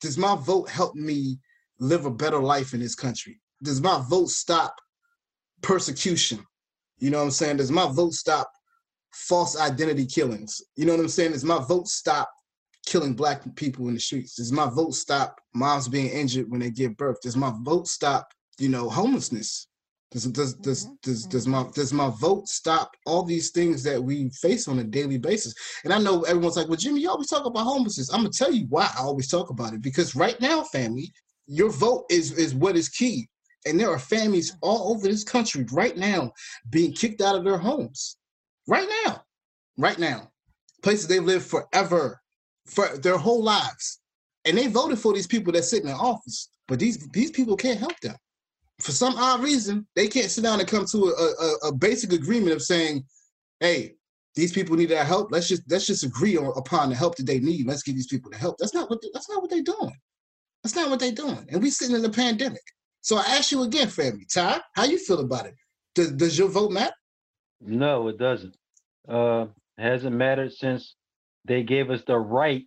Does 0.00 0.16
my 0.16 0.36
vote 0.36 0.70
help 0.70 0.94
me 0.94 1.40
live 1.80 2.06
a 2.06 2.10
better 2.10 2.38
life 2.38 2.72
in 2.72 2.78
this 2.78 2.94
country? 2.94 3.40
Does 3.64 3.80
my 3.80 4.00
vote 4.08 4.28
stop 4.28 4.76
persecution? 5.62 6.44
You 6.98 7.10
know 7.10 7.18
what 7.18 7.24
I'm 7.24 7.30
saying? 7.30 7.58
Does 7.58 7.70
my 7.70 7.86
vote 7.92 8.14
stop 8.14 8.50
false 9.12 9.58
identity 9.58 10.06
killings? 10.06 10.60
You 10.76 10.86
know 10.86 10.92
what 10.92 11.00
I'm 11.00 11.08
saying? 11.08 11.32
Does 11.32 11.44
my 11.44 11.58
vote 11.58 11.88
stop 11.88 12.30
killing 12.86 13.14
black 13.14 13.42
people 13.56 13.88
in 13.88 13.94
the 13.94 14.00
streets? 14.00 14.36
Does 14.36 14.52
my 14.52 14.68
vote 14.70 14.94
stop 14.94 15.40
moms 15.54 15.88
being 15.88 16.08
injured 16.08 16.50
when 16.50 16.60
they 16.60 16.70
give 16.70 16.96
birth? 16.96 17.20
Does 17.20 17.36
my 17.36 17.52
vote 17.62 17.88
stop, 17.88 18.28
you 18.58 18.68
know, 18.68 18.88
homelessness? 18.88 19.68
Does 20.12 20.24
does 20.26 20.54
does 20.54 20.84
Mm-hmm. 20.84 20.94
does 21.02 21.26
does 21.26 21.46
my 21.46 21.66
does 21.74 21.92
my 21.92 22.10
vote 22.20 22.48
stop 22.48 22.92
all 23.06 23.24
these 23.24 23.50
things 23.50 23.82
that 23.82 24.02
we 24.02 24.30
face 24.30 24.68
on 24.68 24.78
a 24.78 24.84
daily 24.84 25.18
basis? 25.18 25.52
And 25.84 25.92
I 25.92 25.98
know 25.98 26.22
everyone's 26.22 26.56
like, 26.56 26.68
"Well, 26.68 26.76
Jimmy, 26.76 27.00
you 27.00 27.10
always 27.10 27.26
talk 27.26 27.44
about 27.44 27.64
homelessness." 27.64 28.10
I'm 28.12 28.20
gonna 28.20 28.30
tell 28.30 28.52
you 28.52 28.66
why 28.68 28.84
I 28.96 29.02
always 29.02 29.28
talk 29.28 29.50
about 29.50 29.74
it 29.74 29.82
because 29.82 30.14
right 30.14 30.40
now, 30.40 30.62
family, 30.62 31.12
your 31.46 31.70
vote 31.70 32.06
is 32.08 32.32
is 32.32 32.54
what 32.54 32.76
is 32.76 32.88
key. 32.88 33.28
And 33.66 33.78
there 33.78 33.90
are 33.90 33.98
families 33.98 34.56
all 34.62 34.92
over 34.92 35.06
this 35.06 35.24
country 35.24 35.66
right 35.72 35.96
now 35.96 36.32
being 36.70 36.92
kicked 36.92 37.20
out 37.20 37.36
of 37.36 37.44
their 37.44 37.58
homes. 37.58 38.16
Right 38.68 38.88
now, 39.04 39.22
right 39.76 39.98
now, 39.98 40.30
places 40.82 41.06
they've 41.06 41.22
lived 41.22 41.46
forever, 41.46 42.20
for 42.66 42.96
their 42.98 43.18
whole 43.18 43.42
lives, 43.42 44.00
and 44.44 44.56
they 44.56 44.68
voted 44.68 44.98
for 44.98 45.12
these 45.12 45.26
people 45.26 45.52
that 45.52 45.64
sit 45.64 45.82
in 45.82 45.90
office. 45.90 46.50
But 46.68 46.78
these 46.78 47.08
these 47.10 47.30
people 47.30 47.56
can't 47.56 47.78
help 47.78 47.98
them 48.00 48.16
for 48.80 48.92
some 48.92 49.14
odd 49.16 49.42
reason. 49.42 49.86
They 49.94 50.08
can't 50.08 50.30
sit 50.30 50.42
down 50.42 50.60
and 50.60 50.68
come 50.68 50.86
to 50.86 51.06
a, 51.08 51.44
a, 51.44 51.68
a 51.68 51.74
basic 51.74 52.12
agreement 52.12 52.52
of 52.52 52.62
saying, 52.62 53.04
"Hey, 53.60 53.94
these 54.34 54.52
people 54.52 54.76
need 54.76 54.92
our 54.92 55.04
help. 55.04 55.30
Let's 55.30 55.48
just 55.48 55.62
let's 55.70 55.86
just 55.86 56.04
agree 56.04 56.36
on, 56.36 56.52
upon 56.56 56.90
the 56.90 56.96
help 56.96 57.16
that 57.16 57.26
they 57.26 57.40
need. 57.40 57.66
Let's 57.66 57.82
give 57.82 57.94
these 57.94 58.08
people 58.08 58.30
the 58.30 58.38
help." 58.38 58.56
That's 58.58 58.74
not 58.74 58.90
what 58.90 59.00
they, 59.00 59.08
that's 59.12 59.28
not 59.28 59.42
what 59.42 59.50
they're 59.50 59.62
doing. 59.62 59.96
That's 60.62 60.74
not 60.74 60.90
what 60.90 60.98
they're 60.98 61.12
doing. 61.12 61.46
And 61.50 61.62
we're 61.62 61.70
sitting 61.70 61.96
in 61.96 62.04
a 62.04 62.10
pandemic. 62.10 62.62
So 63.06 63.18
I 63.18 63.36
ask 63.36 63.52
you 63.52 63.62
again, 63.62 63.86
family, 63.86 64.26
Ty, 64.28 64.60
how 64.72 64.82
you 64.82 64.98
feel 64.98 65.20
about 65.20 65.46
it? 65.46 65.54
Does 65.94 66.10
does 66.10 66.36
your 66.36 66.48
vote 66.48 66.72
matter? 66.72 66.96
No, 67.60 68.08
it 68.08 68.18
doesn't. 68.18 68.56
Uh, 69.08 69.46
hasn't 69.78 70.16
mattered 70.16 70.52
since 70.52 70.96
they 71.44 71.62
gave 71.62 71.88
us 71.88 72.02
the 72.04 72.18
right 72.18 72.64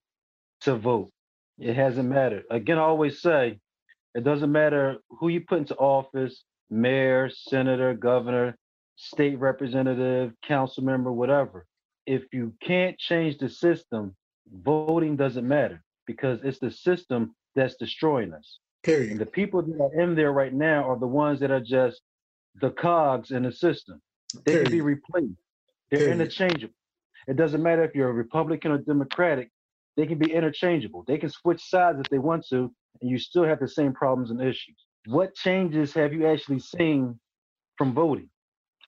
to 0.61 0.77
vote. 0.77 1.11
It 1.57 1.75
hasn't 1.75 2.07
mattered. 2.07 2.45
Again, 2.49 2.77
I 2.77 2.83
always 2.83 3.21
say 3.21 3.59
it 4.15 4.23
doesn't 4.23 4.49
matter 4.49 4.99
who 5.09 5.27
you 5.27 5.41
put 5.41 5.57
into 5.57 5.75
office 5.75 6.45
mayor, 6.69 7.29
senator, 7.29 7.93
governor, 7.93 8.55
state 8.95 9.37
representative, 9.39 10.31
council 10.47 10.85
member, 10.85 11.11
whatever. 11.11 11.65
If 12.05 12.23
you 12.31 12.53
can't 12.63 12.97
change 12.97 13.39
the 13.39 13.49
system, 13.49 14.15
voting 14.49 15.17
doesn't 15.17 15.45
matter 15.45 15.83
because 16.07 16.39
it's 16.45 16.59
the 16.59 16.71
system 16.71 17.35
that's 17.55 17.75
destroying 17.75 18.31
us. 18.31 18.59
And 18.88 19.19
the 19.19 19.25
people 19.25 19.61
that 19.61 19.82
are 19.82 20.01
in 20.01 20.15
there 20.15 20.32
right 20.32 20.53
now 20.53 20.89
are 20.89 20.97
the 20.97 21.07
ones 21.07 21.39
that 21.41 21.51
are 21.51 21.59
just 21.59 22.01
the 22.61 22.71
cogs 22.71 23.32
in 23.32 23.43
the 23.43 23.51
system. 23.51 24.01
They 24.45 24.63
can 24.63 24.71
be 24.71 24.82
replaced. 24.82 25.34
They're 25.91 25.99
Period. 25.99 26.21
interchangeable. 26.21 26.73
It 27.27 27.36
doesn't 27.36 27.61
matter 27.61 27.84
if 27.84 27.93
you're 27.93 28.09
a 28.09 28.13
Republican 28.13 28.71
or 28.71 28.77
Democratic. 28.77 29.51
They 29.97 30.05
can 30.05 30.17
be 30.17 30.32
interchangeable. 30.32 31.03
They 31.07 31.17
can 31.17 31.30
switch 31.30 31.61
sides 31.61 31.99
if 31.99 32.09
they 32.09 32.19
want 32.19 32.45
to, 32.49 32.71
and 33.01 33.09
you 33.09 33.17
still 33.17 33.43
have 33.43 33.59
the 33.59 33.67
same 33.67 33.91
problems 33.93 34.32
and 34.32 34.41
issues. 34.41 34.77
What 35.05 35.36
changes 35.36 35.93
have 35.93 36.13
you 36.13 36.27
actually 36.27 36.59
seen 36.59 37.19
from 37.77 37.93
voting? 37.93 38.30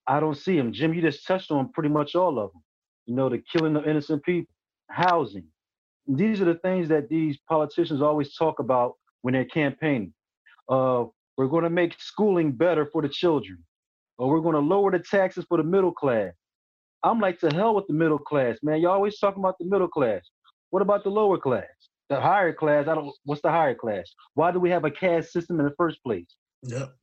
I 0.08 0.20
don't 0.20 0.38
see 0.38 0.58
them. 0.58 0.72
Jim, 0.74 0.94
you 0.94 1.02
just 1.02 1.26
touched 1.28 1.52
on 1.52 1.72
pretty 1.74 1.90
much 1.90 2.16
all 2.16 2.40
of 2.40 2.52
them. 2.54 2.64
You 3.06 3.16
know, 3.16 3.30
the 3.30 3.40
killing 3.40 3.76
of 3.76 3.86
innocent 3.86 4.24
people, 4.24 4.54
housing. 4.90 5.46
These 6.08 6.42
are 6.42 6.46
the 6.46 6.56
things 6.56 6.88
that 6.90 7.10
these 7.10 7.38
politicians 7.48 8.02
always 8.02 8.36
talk 8.36 8.60
about 8.60 8.94
when 9.22 9.34
they're 9.34 9.46
campaigning. 9.46 10.14
Uh, 10.70 11.06
we're 11.38 11.48
going 11.48 11.64
to 11.64 11.70
make 11.70 11.96
schooling 12.00 12.52
better 12.52 12.86
for 12.92 13.02
the 13.02 13.10
children, 13.10 13.58
or 14.18 14.30
we're 14.30 14.42
going 14.42 14.56
to 14.56 14.62
lower 14.62 14.92
the 14.92 15.00
taxes 15.00 15.46
for 15.48 15.58
the 15.58 15.64
middle 15.64 15.92
class. 15.92 16.34
I'm 17.04 17.20
like, 17.20 17.40
to 17.40 17.50
hell 17.50 17.74
with 17.74 17.88
the 17.88 17.94
middle 17.94 18.20
class, 18.20 18.58
man. 18.62 18.80
You're 18.80 18.92
always 18.92 19.18
talking 19.18 19.42
about 19.42 19.56
the 19.60 19.66
middle 19.66 19.88
class. 19.88 20.22
What 20.70 20.82
about 20.82 21.04
the 21.04 21.10
lower 21.10 21.38
class? 21.38 21.66
The 22.10 22.20
higher 22.20 22.54
class, 22.54 22.88
I 22.88 22.96
don't 22.96 23.12
what's 23.24 23.42
the 23.42 23.50
higher 23.50 23.74
class? 23.74 24.12
Why 24.34 24.52
do 24.52 24.60
we 24.60 24.70
have 24.70 24.84
a 24.84 24.92
caste 24.92 25.32
system 25.32 25.60
in 25.60 25.66
the 25.66 25.74
first 25.78 26.04
place? 26.04 26.28
Yep. 26.64 26.94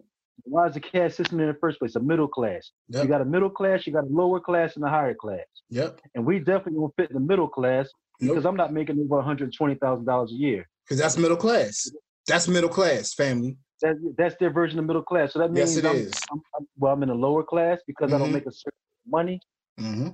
Why 0.44 0.66
is 0.66 0.74
the 0.74 0.80
caste 0.80 1.16
system 1.16 1.40
in 1.40 1.48
the 1.48 1.56
first 1.60 1.78
place? 1.78 1.96
A 1.96 2.00
middle 2.00 2.28
class. 2.28 2.70
Yep. 2.90 3.02
You 3.02 3.08
got 3.08 3.20
a 3.22 3.24
middle 3.24 3.50
class, 3.50 3.86
you 3.86 3.92
got 3.92 4.04
a 4.04 4.08
lower 4.08 4.38
class, 4.38 4.76
and 4.76 4.84
a 4.84 4.88
higher 4.88 5.14
class. 5.14 5.46
Yep. 5.70 6.00
And 6.14 6.24
we 6.24 6.38
definitely 6.38 6.78
won't 6.78 6.94
fit 6.96 7.10
in 7.10 7.14
the 7.14 7.20
middle 7.20 7.48
class 7.48 7.88
because 8.20 8.44
I'm 8.44 8.56
not 8.56 8.72
making 8.72 8.98
over 8.98 9.22
$120,000 9.22 10.28
a 10.28 10.32
year. 10.32 10.68
Because 10.84 10.98
that's 10.98 11.16
middle 11.16 11.36
class. 11.36 11.90
That's 12.28 12.46
middle 12.46 12.68
class, 12.68 13.14
family. 13.14 13.56
That's, 13.80 13.98
that's 14.16 14.36
their 14.38 14.50
version 14.52 14.78
of 14.78 14.84
middle 14.84 15.02
class. 15.02 15.32
So 15.32 15.38
that 15.40 15.50
means 15.50 15.74
Yes, 15.74 15.84
it 15.84 15.88
I'm, 15.88 15.96
is. 15.96 16.12
I'm, 16.30 16.40
I'm, 16.58 16.66
well, 16.76 16.92
I'm 16.92 17.02
in 17.02 17.08
the 17.08 17.14
lower 17.14 17.42
class 17.42 17.78
because 17.86 18.12
I 18.12 18.16
Mhm. 18.16 18.18
don't 18.20 18.32
make 18.32 18.46
a 18.46 18.52
certain 18.52 18.78
money. 19.06 19.40
Mm-hmm. 19.80 20.08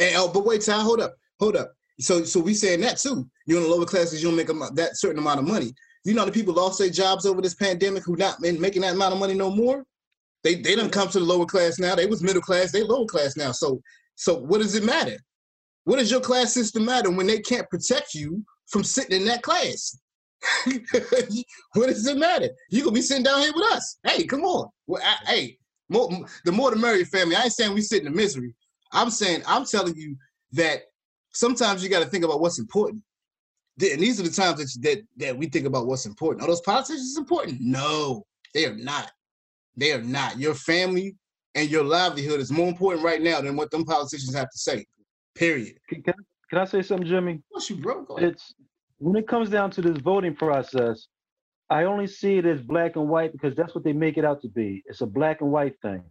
And 0.00 0.16
oh, 0.16 0.28
but 0.32 0.44
wait, 0.44 0.62
Ty, 0.62 0.80
hold 0.80 1.00
up, 1.00 1.14
hold 1.38 1.56
up. 1.56 1.72
So, 2.00 2.24
so 2.24 2.40
we 2.40 2.54
saying 2.54 2.80
that 2.80 2.98
too. 2.98 3.28
You're 3.46 3.58
in 3.58 3.64
the 3.64 3.74
lower 3.74 3.84
classes, 3.84 4.22
you 4.22 4.28
don't 4.28 4.36
make 4.36 4.48
a, 4.48 4.54
that 4.74 4.96
certain 4.96 5.18
amount 5.18 5.38
of 5.40 5.46
money. 5.46 5.72
You 6.04 6.12
know 6.14 6.24
the 6.24 6.32
people 6.32 6.54
lost 6.54 6.78
their 6.78 6.90
jobs 6.90 7.24
over 7.24 7.40
this 7.40 7.54
pandemic 7.54 8.04
who 8.04 8.16
not 8.16 8.40
been 8.40 8.60
making 8.60 8.82
that 8.82 8.94
amount 8.94 9.14
of 9.14 9.20
money 9.20 9.34
no 9.34 9.50
more. 9.50 9.84
They 10.42 10.56
they 10.56 10.74
don't 10.74 10.92
come 10.92 11.08
to 11.08 11.18
the 11.18 11.24
lower 11.24 11.46
class 11.46 11.78
now. 11.78 11.94
They 11.94 12.06
was 12.06 12.22
middle 12.22 12.42
class. 12.42 12.72
They 12.72 12.82
lower 12.82 13.06
class 13.06 13.36
now. 13.36 13.52
So 13.52 13.80
so 14.16 14.34
what 14.38 14.60
does 14.60 14.74
it 14.74 14.84
matter? 14.84 15.16
What 15.84 15.98
does 15.98 16.10
your 16.10 16.20
class 16.20 16.52
system 16.52 16.84
matter 16.84 17.10
when 17.10 17.26
they 17.26 17.40
can't 17.40 17.68
protect 17.70 18.14
you 18.14 18.44
from 18.68 18.82
sitting 18.84 19.20
in 19.20 19.26
that 19.28 19.42
class? 19.42 19.98
what 21.74 21.88
does 21.88 22.06
it 22.06 22.16
matter? 22.16 22.48
You 22.70 22.82
gonna 22.82 22.92
be 22.94 23.02
sitting 23.02 23.24
down 23.24 23.40
here 23.40 23.52
with 23.54 23.72
us? 23.72 23.98
Hey, 24.04 24.24
come 24.24 24.42
on. 24.42 24.68
Well, 24.86 25.02
I, 25.02 25.32
hey, 25.32 25.58
more, 25.88 26.08
the 26.44 26.52
more 26.52 26.70
the 26.70 26.76
merrier, 26.76 27.04
family. 27.04 27.36
I 27.36 27.44
ain't 27.44 27.52
saying 27.52 27.74
we 27.74 27.80
sit 27.80 28.04
in 28.04 28.14
misery. 28.14 28.54
I'm 28.92 29.10
saying 29.10 29.42
I'm 29.46 29.64
telling 29.64 29.96
you 29.96 30.16
that 30.52 30.82
sometimes 31.32 31.82
you 31.82 31.90
got 31.90 32.02
to 32.02 32.08
think 32.08 32.24
about 32.24 32.40
what's 32.40 32.58
important. 32.58 33.02
And 33.80 34.00
these 34.00 34.20
are 34.20 34.22
the 34.22 34.30
times 34.30 34.58
that, 34.58 34.82
that 34.82 35.02
that 35.16 35.36
we 35.36 35.46
think 35.46 35.66
about 35.66 35.86
what's 35.86 36.06
important. 36.06 36.42
Are 36.42 36.48
those 36.48 36.60
politicians 36.60 37.16
important? 37.18 37.58
No, 37.60 38.24
they 38.54 38.66
are 38.66 38.76
not. 38.76 39.10
They 39.76 39.92
are 39.92 40.02
not. 40.02 40.38
Your 40.38 40.54
family 40.54 41.16
and 41.54 41.68
your 41.68 41.84
livelihood 41.84 42.40
is 42.40 42.52
more 42.52 42.68
important 42.68 43.04
right 43.04 43.20
now 43.20 43.40
than 43.40 43.56
what 43.56 43.70
them 43.70 43.84
politicians 43.84 44.34
have 44.34 44.50
to 44.50 44.58
say. 44.58 44.84
Period. 45.34 45.76
Can, 45.88 46.02
can, 46.02 46.58
I 46.58 46.64
say 46.64 46.82
something, 46.82 47.08
Jimmy? 47.08 47.40
What's 47.48 47.68
you, 47.68 47.76
bro? 47.76 48.04
Go. 48.04 48.16
It's 48.16 48.54
when 49.04 49.16
it 49.16 49.28
comes 49.28 49.50
down 49.50 49.70
to 49.70 49.82
this 49.82 49.98
voting 49.98 50.34
process, 50.34 51.08
I 51.68 51.84
only 51.84 52.06
see 52.06 52.38
it 52.38 52.46
as 52.46 52.62
black 52.62 52.96
and 52.96 53.08
white 53.08 53.32
because 53.32 53.54
that's 53.54 53.74
what 53.74 53.84
they 53.84 53.92
make 53.92 54.16
it 54.16 54.24
out 54.24 54.40
to 54.42 54.48
be. 54.48 54.82
It's 54.86 55.02
a 55.02 55.06
black 55.06 55.42
and 55.42 55.52
white 55.52 55.74
thing. 55.82 56.02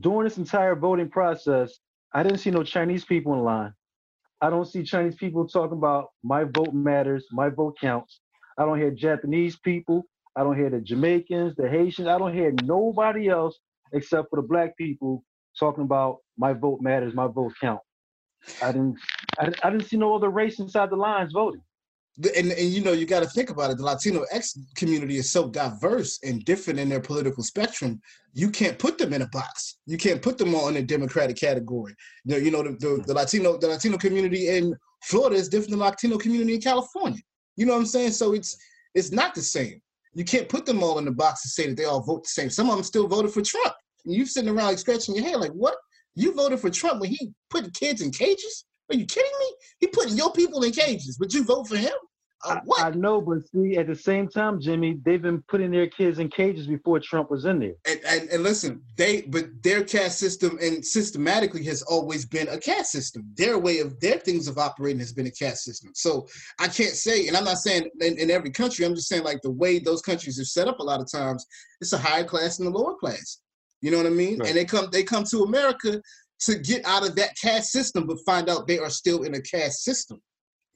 During 0.00 0.24
this 0.24 0.38
entire 0.38 0.76
voting 0.76 1.08
process, 1.10 1.72
I 2.14 2.22
didn't 2.22 2.38
see 2.38 2.52
no 2.52 2.62
Chinese 2.62 3.04
people 3.04 3.34
in 3.34 3.40
line. 3.40 3.72
I 4.40 4.50
don't 4.50 4.66
see 4.66 4.84
Chinese 4.84 5.16
people 5.16 5.48
talking 5.48 5.78
about 5.78 6.10
my 6.22 6.44
vote 6.44 6.72
matters, 6.74 7.26
my 7.32 7.48
vote 7.48 7.76
counts. 7.80 8.20
I 8.56 8.64
don't 8.64 8.78
hear 8.78 8.92
Japanese 8.92 9.56
people. 9.58 10.04
I 10.36 10.44
don't 10.44 10.56
hear 10.56 10.70
the 10.70 10.80
Jamaicans, 10.80 11.56
the 11.56 11.68
Haitians. 11.68 12.06
I 12.08 12.18
don't 12.18 12.34
hear 12.34 12.52
nobody 12.64 13.28
else 13.28 13.58
except 13.92 14.30
for 14.30 14.36
the 14.36 14.46
black 14.46 14.76
people 14.76 15.24
talking 15.58 15.84
about 15.84 16.18
my 16.38 16.52
vote 16.52 16.80
matters, 16.82 17.14
my 17.14 17.26
vote 17.26 17.54
counts. 17.60 17.84
I 18.62 18.72
didn't, 18.72 18.96
I, 19.40 19.44
didn't- 19.46 19.66
I 19.66 19.70
didn't 19.70 19.86
see 19.86 19.96
no 19.96 20.14
other 20.14 20.30
race 20.30 20.60
inside 20.60 20.90
the 20.90 20.96
lines 20.96 21.32
voting. 21.32 21.62
And, 22.36 22.50
and 22.50 22.70
you 22.70 22.82
know 22.82 22.92
you 22.92 23.06
got 23.06 23.22
to 23.22 23.28
think 23.28 23.50
about 23.50 23.70
it 23.70 23.76
the 23.76 23.84
latino 23.84 24.24
x 24.32 24.58
community 24.74 25.18
is 25.18 25.30
so 25.30 25.48
diverse 25.48 26.18
and 26.24 26.44
different 26.44 26.80
in 26.80 26.88
their 26.88 27.00
political 27.00 27.44
spectrum 27.44 28.00
you 28.32 28.50
can't 28.50 28.76
put 28.76 28.98
them 28.98 29.12
in 29.12 29.22
a 29.22 29.28
box 29.28 29.78
you 29.86 29.96
can't 29.96 30.20
put 30.20 30.36
them 30.36 30.52
all 30.52 30.66
in 30.68 30.76
a 30.78 30.82
democratic 30.82 31.36
category 31.36 31.94
you 32.24 32.50
know 32.50 32.64
the, 32.64 32.70
the, 32.80 33.04
the 33.06 33.14
latino 33.14 33.56
the 33.56 33.68
latino 33.68 33.96
community 33.96 34.48
in 34.48 34.74
florida 35.04 35.36
is 35.36 35.48
different 35.48 35.70
than 35.70 35.78
the 35.78 35.84
latino 35.84 36.18
community 36.18 36.54
in 36.54 36.60
california 36.60 37.22
you 37.54 37.64
know 37.64 37.74
what 37.74 37.78
i'm 37.78 37.86
saying 37.86 38.10
so 38.10 38.32
it's 38.32 38.58
It's 38.94 39.12
not 39.12 39.34
the 39.34 39.42
same. 39.42 39.80
You 40.14 40.24
can't 40.24 40.48
put 40.48 40.66
them 40.66 40.82
all 40.82 40.98
in 40.98 41.04
the 41.04 41.12
box 41.12 41.44
and 41.44 41.50
say 41.50 41.68
that 41.68 41.76
they 41.76 41.84
all 41.84 42.02
vote 42.02 42.24
the 42.24 42.30
same. 42.30 42.50
Some 42.50 42.68
of 42.68 42.76
them 42.76 42.84
still 42.84 43.06
voted 43.06 43.32
for 43.32 43.42
Trump. 43.42 43.74
And 44.04 44.14
you 44.14 44.26
sitting 44.26 44.50
around 44.50 44.66
like 44.66 44.78
scratching 44.78 45.14
your 45.14 45.24
head, 45.24 45.40
like, 45.40 45.52
what? 45.52 45.76
You 46.14 46.34
voted 46.34 46.58
for 46.58 46.70
Trump 46.70 47.00
when 47.00 47.10
he 47.10 47.30
put 47.50 47.72
kids 47.74 48.00
in 48.00 48.10
cages? 48.10 48.64
Are 48.90 48.96
you 48.96 49.06
kidding 49.06 49.32
me? 49.40 49.54
He 49.80 49.86
putting 49.88 50.16
your 50.16 50.32
people 50.32 50.62
in 50.62 50.72
cages, 50.72 51.18
Would 51.18 51.34
you 51.34 51.44
vote 51.44 51.68
for 51.68 51.76
him? 51.76 51.92
Uh, 52.44 52.54
I, 52.54 52.60
what? 52.64 52.84
I 52.84 52.90
know, 52.90 53.20
but 53.20 53.38
see, 53.48 53.76
at 53.76 53.88
the 53.88 53.96
same 53.96 54.28
time, 54.28 54.60
Jimmy, 54.60 55.00
they've 55.04 55.20
been 55.20 55.42
putting 55.48 55.72
their 55.72 55.88
kids 55.88 56.20
in 56.20 56.28
cages 56.28 56.68
before 56.68 57.00
Trump 57.00 57.30
was 57.32 57.44
in 57.44 57.58
there. 57.58 57.72
and, 57.84 58.00
and, 58.06 58.28
and 58.30 58.42
listen, 58.44 58.80
they 58.96 59.22
but 59.22 59.46
their 59.62 59.82
caste 59.82 60.20
system 60.20 60.56
and 60.62 60.84
systematically 60.84 61.64
has 61.64 61.82
always 61.82 62.24
been 62.24 62.46
a 62.48 62.58
caste 62.58 62.92
system. 62.92 63.28
Their 63.34 63.58
way 63.58 63.80
of 63.80 63.98
their 63.98 64.18
things 64.18 64.46
of 64.46 64.56
operating 64.56 65.00
has 65.00 65.12
been 65.12 65.26
a 65.26 65.32
caste 65.32 65.64
system. 65.64 65.90
So 65.94 66.28
I 66.60 66.68
can't 66.68 66.94
say, 66.94 67.26
and 67.26 67.36
I'm 67.36 67.44
not 67.44 67.58
saying 67.58 67.90
in, 68.00 68.16
in 68.18 68.30
every 68.30 68.50
country. 68.50 68.84
I'm 68.84 68.94
just 68.94 69.08
saying 69.08 69.24
like 69.24 69.42
the 69.42 69.50
way 69.50 69.80
those 69.80 70.00
countries 70.00 70.38
are 70.38 70.44
set 70.44 70.68
up. 70.68 70.78
A 70.78 70.84
lot 70.84 71.00
of 71.00 71.10
times, 71.10 71.44
it's 71.80 71.92
a 71.92 71.98
higher 71.98 72.24
class 72.24 72.60
and 72.60 72.68
a 72.68 72.70
lower 72.70 72.94
class. 72.94 73.38
You 73.80 73.90
know 73.90 73.96
what 73.96 74.06
I 74.06 74.10
mean? 74.10 74.38
Right. 74.38 74.48
And 74.48 74.58
they 74.58 74.64
come 74.64 74.88
they 74.92 75.02
come 75.02 75.24
to 75.24 75.42
America 75.42 76.00
to 76.40 76.58
get 76.58 76.84
out 76.84 77.06
of 77.06 77.16
that 77.16 77.36
caste 77.36 77.70
system, 77.72 78.06
but 78.06 78.18
find 78.24 78.48
out 78.48 78.66
they 78.66 78.78
are 78.78 78.90
still 78.90 79.22
in 79.24 79.34
a 79.34 79.40
caste 79.42 79.82
system. 79.84 80.20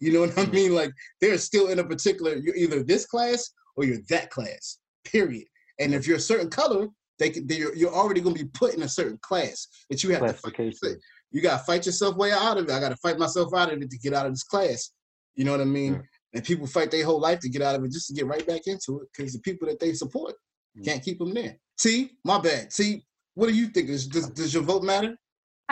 You 0.01 0.13
know 0.13 0.21
what 0.21 0.37
I 0.39 0.45
Mhm. 0.47 0.53
mean? 0.53 0.75
Like 0.75 0.93
they're 1.21 1.39
still 1.39 1.69
in 1.69 1.79
a 1.79 1.85
particular. 1.85 2.35
You're 2.37 2.57
either 2.57 2.83
this 2.83 3.07
class 3.07 3.51
or 3.77 3.85
you're 3.85 4.01
that 4.09 4.31
class. 4.31 4.79
Period. 5.05 5.47
And 5.79 5.95
if 5.95 6.07
you're 6.07 6.17
a 6.17 6.21
certain 6.21 6.51
color, 6.51 6.89
they 7.19 7.31
can. 7.31 7.49
You're, 7.49 7.75
you're 7.77 7.95
already 7.95 8.21
going 8.21 8.35
to 8.37 8.45
be 8.45 8.51
put 8.53 8.75
in 8.75 8.83
a 8.83 8.89
certain 8.89 9.19
class 9.23 9.69
that 9.91 10.03
you 10.03 10.11
have 10.11 10.27
to 10.27 10.33
fight. 10.35 10.97
You 11.31 11.41
got 11.41 11.59
to 11.59 11.65
fight 11.65 11.87
yourself 11.87 12.17
way 12.17 12.33
out 12.33 12.59
of 12.59 12.65
it. 12.69 12.71
I 12.73 12.81
got 12.81 12.89
to 12.91 12.97
fight 12.97 13.19
myself 13.19 13.55
out 13.55 13.73
of 13.73 13.81
it 13.81 13.91
to 13.91 13.99
get 13.99 14.13
out 14.13 14.27
of 14.27 14.33
this 14.33 14.43
class. 14.43 14.91
You 15.35 15.45
know 15.45 15.53
what 15.53 15.61
I 15.61 15.65
mean? 15.65 15.95
Yeah. 15.95 16.01
And 16.35 16.45
people 16.45 16.67
fight 16.67 16.91
their 16.91 17.05
whole 17.05 17.21
life 17.21 17.41
to 17.41 17.49
get 17.49 17.63
out 17.63 17.75
of 17.75 17.85
it 17.85 17.93
just 17.93 18.09
to 18.09 18.15
get 18.15 18.27
right 18.27 18.47
back 18.47 18.63
into 18.67 19.01
it 19.01 19.09
because 19.17 19.33
the 19.33 19.39
people 19.41 19.69
that 19.69 19.79
they 19.81 19.93
support 19.95 20.35
Mm. 20.79 20.85
can't 20.87 21.03
keep 21.05 21.19
them 21.19 21.35
there. 21.35 21.59
T, 21.79 22.13
my 22.25 22.41
bad. 22.41 22.71
T, 22.71 23.05
what 23.35 23.49
do 23.49 23.55
you 23.55 23.69
think? 23.69 23.89
Does, 23.89 24.07
does, 24.07 24.31
does 24.31 24.55
your 24.55 24.63
vote 24.63 24.83
matter? 24.83 25.15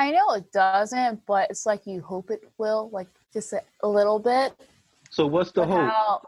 I 0.00 0.12
know 0.12 0.30
it 0.30 0.50
doesn't, 0.50 1.20
but 1.26 1.50
it's 1.50 1.66
like 1.66 1.86
you 1.86 2.00
hope 2.00 2.30
it 2.30 2.40
will, 2.56 2.88
like 2.90 3.08
just 3.34 3.52
a, 3.52 3.60
a 3.82 3.88
little 3.88 4.18
bit. 4.18 4.54
So 5.10 5.26
what's 5.26 5.52
the 5.52 5.66
hope? 5.66 5.90
how- 5.90 6.22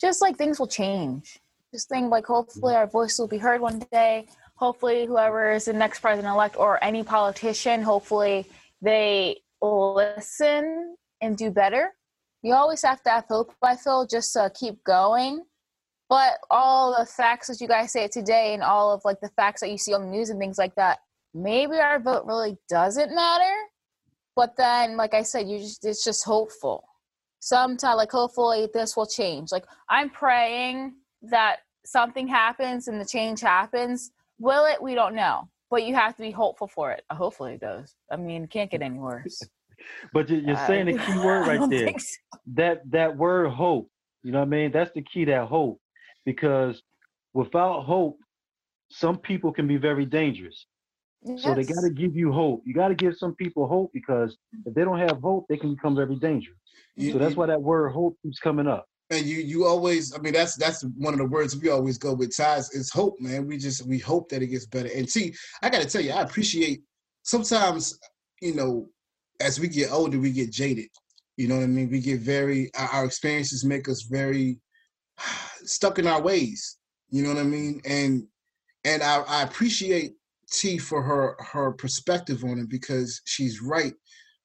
just 0.00 0.22
like 0.22 0.36
things 0.36 0.60
will 0.60 0.68
change. 0.68 1.40
Just 1.74 1.88
think 1.88 2.08
like 2.12 2.24
hopefully 2.24 2.76
our 2.76 2.86
voice 2.86 3.18
will 3.18 3.26
be 3.26 3.36
heard 3.36 3.60
one 3.60 3.80
day. 3.90 4.28
Hopefully 4.54 5.06
whoever 5.06 5.50
is 5.50 5.64
the 5.64 5.72
next 5.72 5.98
president 5.98 6.32
elect 6.32 6.54
or 6.56 6.82
any 6.84 7.02
politician, 7.02 7.82
hopefully 7.82 8.46
they 8.80 9.38
listen 9.60 10.94
and 11.20 11.36
do 11.36 11.50
better. 11.50 11.92
You 12.42 12.54
always 12.54 12.82
have 12.82 13.02
to 13.02 13.10
have 13.10 13.24
hope, 13.28 13.52
I 13.60 13.74
feel, 13.74 14.06
just 14.06 14.32
to 14.34 14.52
keep 14.54 14.84
going. 14.84 15.42
But 16.08 16.38
all 16.48 16.96
the 16.96 17.06
facts 17.06 17.48
that 17.48 17.60
you 17.60 17.66
guys 17.66 17.90
say 17.90 18.06
today 18.06 18.54
and 18.54 18.62
all 18.62 18.92
of 18.92 19.02
like 19.04 19.20
the 19.20 19.30
facts 19.30 19.62
that 19.62 19.70
you 19.70 19.78
see 19.78 19.94
on 19.94 20.02
the 20.02 20.10
news 20.16 20.30
and 20.30 20.38
things 20.38 20.58
like 20.58 20.76
that, 20.76 21.00
maybe 21.34 21.76
our 21.76 21.98
vote 22.00 22.24
really 22.26 22.56
doesn't 22.68 23.14
matter. 23.14 23.54
But 24.36 24.56
then, 24.56 24.96
like 24.96 25.14
I 25.14 25.22
said, 25.22 25.48
you 25.48 25.58
just 25.58 25.84
it's 25.84 26.04
just 26.04 26.24
hopeful 26.24 26.84
Sometimes, 27.42 27.96
like 27.96 28.12
hopefully 28.12 28.68
this 28.74 28.96
will 28.98 29.06
change 29.06 29.50
like 29.50 29.64
i'm 29.88 30.10
praying 30.10 30.92
that 31.22 31.60
something 31.86 32.28
happens 32.28 32.86
and 32.88 33.00
the 33.00 33.04
change 33.04 33.40
happens 33.40 34.10
will 34.38 34.66
it 34.66 34.80
we 34.82 34.94
don't 34.94 35.14
know 35.14 35.48
but 35.70 35.84
you 35.84 35.94
have 35.94 36.14
to 36.16 36.20
be 36.22 36.30
hopeful 36.30 36.68
for 36.68 36.92
it 36.92 37.02
hopefully 37.10 37.54
it 37.54 37.60
does 37.60 37.94
i 38.12 38.16
mean 38.16 38.46
can't 38.46 38.70
get 38.70 38.82
any 38.82 38.98
worse 38.98 39.40
But 40.12 40.28
you- 40.28 40.42
you're 40.44 40.56
saying 40.66 40.86
the 40.86 40.98
key 40.98 41.18
word 41.18 41.46
right 41.48 41.70
there. 41.70 41.98
So. 41.98 42.16
That 42.54 42.82
that 42.90 43.16
word 43.16 43.48
hope. 43.50 43.88
You 44.22 44.32
know 44.32 44.40
what 44.40 44.44
I 44.48 44.48
mean? 44.50 44.72
That's 44.72 44.92
the 44.92 45.02
key. 45.02 45.24
That 45.24 45.48
hope, 45.48 45.80
because 46.26 46.82
without 47.32 47.84
hope, 47.84 48.18
some 48.90 49.16
people 49.16 49.52
can 49.52 49.66
be 49.66 49.78
very 49.78 50.04
dangerous. 50.04 50.66
So 51.36 51.54
they 51.54 51.64
got 51.64 51.82
to 51.82 51.90
give 51.90 52.16
you 52.16 52.32
hope. 52.32 52.62
You 52.64 52.72
got 52.74 52.88
to 52.88 52.94
give 52.94 53.14
some 53.16 53.34
people 53.34 53.66
hope 53.68 53.90
because 53.92 54.36
if 54.64 54.72
they 54.74 54.84
don't 54.84 54.98
have 54.98 55.20
hope, 55.20 55.46
they 55.48 55.58
can 55.58 55.74
become 55.74 55.94
very 55.94 56.16
dangerous. 56.16 56.56
You- 56.96 57.12
So 57.12 57.18
that's 57.18 57.32
you- 57.32 57.38
why 57.38 57.46
that 57.46 57.60
word 57.62 57.90
hope 57.90 58.16
keeps 58.22 58.38
coming 58.38 58.66
up. 58.66 58.86
and 59.12 59.26
you 59.26 59.38
you 59.38 59.66
always 59.66 60.14
i 60.14 60.18
mean 60.18 60.32
that's 60.32 60.54
that's 60.54 60.82
one 60.96 61.12
of 61.12 61.18
the 61.18 61.26
words 61.26 61.56
we 61.56 61.68
always 61.68 61.98
go 61.98 62.14
with 62.14 62.30
ties 62.36 62.70
is 62.70 62.90
hope 62.90 63.16
man. 63.20 63.44
We 63.44 63.58
just 63.58 63.84
we 63.84 63.98
hope 63.98 64.28
that 64.28 64.40
it 64.40 64.46
gets 64.46 64.66
better. 64.66 64.88
And 64.94 65.10
see 65.10 65.34
i 65.62 65.68
gotta 65.68 65.88
tell 65.88 66.00
you 66.00 66.12
i 66.12 66.22
appreciate 66.22 66.82
sometimes 67.24 67.98
you 68.40 68.54
know 68.54 68.88
as 69.40 69.58
we 69.58 69.66
get 69.66 69.90
older 69.90 70.18
we 70.20 70.30
get 70.30 70.52
jaded. 70.52 70.88
You 71.36 71.48
know 71.48 71.56
what 71.56 71.64
i 71.64 71.66
mean? 71.66 71.90
We 71.90 72.00
get 72.00 72.20
very 72.20 72.70
our, 72.76 72.88
our 72.88 73.04
experiences 73.04 73.64
make 73.64 73.88
us 73.88 74.02
very 74.02 74.58
stuck 75.64 75.98
in 75.98 76.06
our 76.06 76.22
ways. 76.22 76.78
You 77.10 77.22
know 77.24 77.30
what 77.30 77.38
i 77.38 77.42
mean? 77.42 77.80
And 77.84 78.28
and 78.84 79.02
i, 79.02 79.22
I 79.22 79.42
appreciate 79.42 80.14
t 80.50 80.78
for 80.78 81.02
her 81.02 81.36
her 81.40 81.72
perspective 81.72 82.44
on 82.44 82.58
it 82.58 82.68
because 82.68 83.20
she's 83.24 83.62
right 83.62 83.94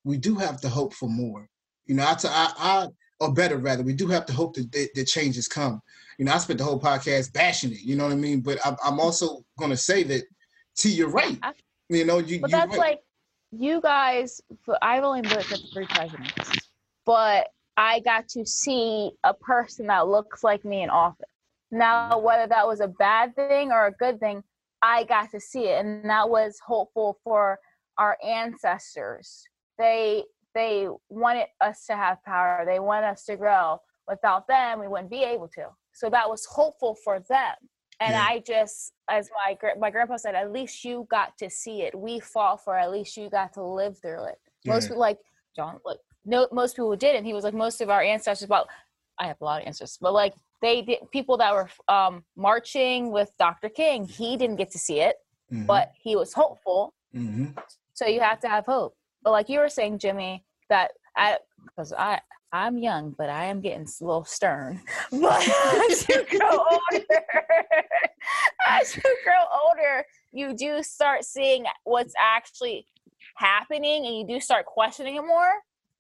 we 0.04 0.18
do 0.18 0.36
have 0.36 0.62
to 0.62 0.70
hope 0.70 0.94
for 0.94 1.10
more 1.10 1.48
you 1.86 1.96
know 1.96 2.04
i, 2.04 2.16
I, 2.24 2.54
I 2.58 2.88
or 3.20 3.34
better 3.34 3.58
rather, 3.58 3.84
we 3.84 3.94
do 3.94 4.08
have 4.08 4.26
to 4.26 4.34
hope 4.34 4.56
that, 4.56 4.72
that, 4.72 4.90
that 4.96 5.06
changes 5.06 5.48
come. 5.48 5.82
You 6.18 6.26
know, 6.26 6.34
I 6.34 6.38
spent 6.38 6.60
the 6.60 6.66
whole 6.66 6.80
podcast 6.80 7.34
bashing 7.34 7.72
it. 7.72 7.82
You 7.82 7.96
know 7.96 8.06
what 8.06 8.14
I 8.14 8.18
mean? 8.18 8.42
But 8.42 8.60
I'm, 8.66 8.76
I'm 8.84 9.00
also 9.00 9.46
going 9.58 9.72
to 9.72 9.78
say 9.78 10.04
that, 10.04 10.24
T, 10.78 10.90
you're 10.90 11.10
right. 11.10 11.38
I- 11.42 11.54
You 11.90 12.04
know, 12.04 12.18
you. 12.18 12.40
But 12.40 12.52
that's 12.52 12.72
right. 12.72 12.80
like 12.80 13.00
you 13.52 13.80
guys. 13.80 14.42
I've 14.82 15.04
only 15.04 15.22
voted 15.22 15.46
for 15.46 15.58
three 15.72 15.86
presidents, 15.86 16.68
but 17.06 17.50
I 17.78 18.00
got 18.00 18.28
to 18.30 18.44
see 18.44 19.12
a 19.24 19.36
person 19.36 19.86
that 19.88 20.08
looks 20.08 20.44
like 20.44 20.66
me 20.66 20.82
in 20.82 20.90
office. 20.90 21.28
Now, 21.70 22.14
mm-hmm. 22.14 22.26
whether 22.26 22.48
that 22.48 22.66
was 22.66 22.80
a 22.80 22.88
bad 22.88 23.36
thing 23.36 23.72
or 23.72 23.86
a 23.86 23.92
good 23.92 24.20
thing, 24.20 24.44
I 24.86 25.04
got 25.06 25.32
to 25.32 25.40
see 25.40 25.66
it, 25.74 25.84
and 25.84 26.08
that 26.10 26.30
was 26.30 26.60
hopeful 26.66 27.18
for 27.24 27.58
our 27.98 28.18
ancestors. 28.24 29.44
They 29.80 30.24
they 30.54 30.88
wanted 31.10 31.48
us 31.60 31.86
to 31.88 31.96
have 31.96 32.24
power. 32.24 32.64
They 32.66 32.80
want 32.80 33.04
us 33.04 33.26
to 33.26 33.36
grow. 33.36 33.80
Without 34.08 34.48
them, 34.48 34.80
we 34.80 34.88
wouldn't 34.88 35.10
be 35.10 35.24
able 35.24 35.50
to. 35.50 35.66
So 35.94 36.10
that 36.12 36.30
was 36.30 36.46
hopeful 36.46 36.96
for 37.04 37.20
them. 37.28 37.56
And 38.00 38.14
Yeah. 38.14 38.26
I 38.30 38.40
just, 38.46 38.94
as 39.10 39.30
my 39.40 39.58
my 39.80 39.90
grandpa 39.90 40.18
said, 40.18 40.36
at 40.36 40.52
least 40.52 40.86
you 40.86 41.08
got 41.10 41.38
to 41.40 41.50
see 41.50 41.82
it. 41.82 41.94
We 41.98 42.20
fought 42.20 42.64
for. 42.64 42.78
it. 42.78 42.84
At 42.84 42.92
least 42.92 43.18
you 43.18 43.30
got 43.30 43.54
to 43.54 43.64
live 43.64 43.98
through 44.02 44.26
it. 44.26 44.38
Most 44.66 44.84
Yeah. 44.84 44.88
people, 44.90 45.00
like 45.02 45.20
John, 45.56 45.80
like 45.86 45.98
no, 46.26 46.48
most 46.52 46.76
people 46.76 46.96
didn't. 46.96 47.26
He 47.26 47.34
was 47.34 47.44
like 47.44 47.54
most 47.54 47.82
of 47.82 47.90
our 47.90 48.02
ancestors. 48.02 48.48
Well, 48.50 48.68
I 49.20 49.28
have 49.28 49.42
a 49.42 49.46
lot 49.46 49.62
of 49.62 49.68
ancestors, 49.68 49.98
but 50.02 50.14
like 50.14 50.34
they 50.62 50.82
did. 50.82 51.00
People 51.12 51.38
that 51.38 51.54
were 51.54 51.70
um, 51.88 52.24
marching 52.36 53.12
with 53.12 53.32
Dr. 53.38 53.70
King, 53.70 54.06
he 54.08 54.38
didn't 54.38 54.56
get 54.58 54.72
to 54.72 54.80
see 54.80 55.00
it, 55.02 55.18
Mhm, 55.52 55.68
but 55.68 55.92
he 56.02 56.16
was 56.16 56.34
hopeful. 56.34 56.94
mhm. 57.14 57.58
So 57.94 58.06
you 58.08 58.20
have 58.22 58.40
to 58.42 58.50
have 58.50 58.66
hope. 58.66 58.96
But 59.24 59.32
like 59.32 59.50
you 59.50 59.60
were 59.60 59.70
saying, 59.70 60.00
Jimmy, 60.00 60.44
that 60.70 60.92
I 61.16 61.38
because 61.66 61.94
I 61.94 62.20
I'm 62.52 62.78
young, 62.78 63.12
but 63.18 63.30
I 63.30 63.46
am 63.46 63.60
getting 63.62 63.86
a 63.86 64.04
little 64.04 64.24
stern. 64.24 64.82
But 65.12 65.42
as 65.92 66.08
you 66.10 66.26
grow 66.38 66.50
older, 66.52 67.06
as 68.68 68.96
you 68.96 69.02
grow 69.24 69.44
older, 69.68 70.06
you 70.32 70.56
do 70.56 70.82
start 70.84 71.26
seeing 71.26 71.66
what's 71.84 72.14
actually 72.20 72.86
happening, 73.36 74.06
and 74.06 74.18
you 74.18 74.26
do 74.28 74.40
start 74.40 74.66
questioning 74.66 75.16
it 75.16 75.26
more. 75.26 75.52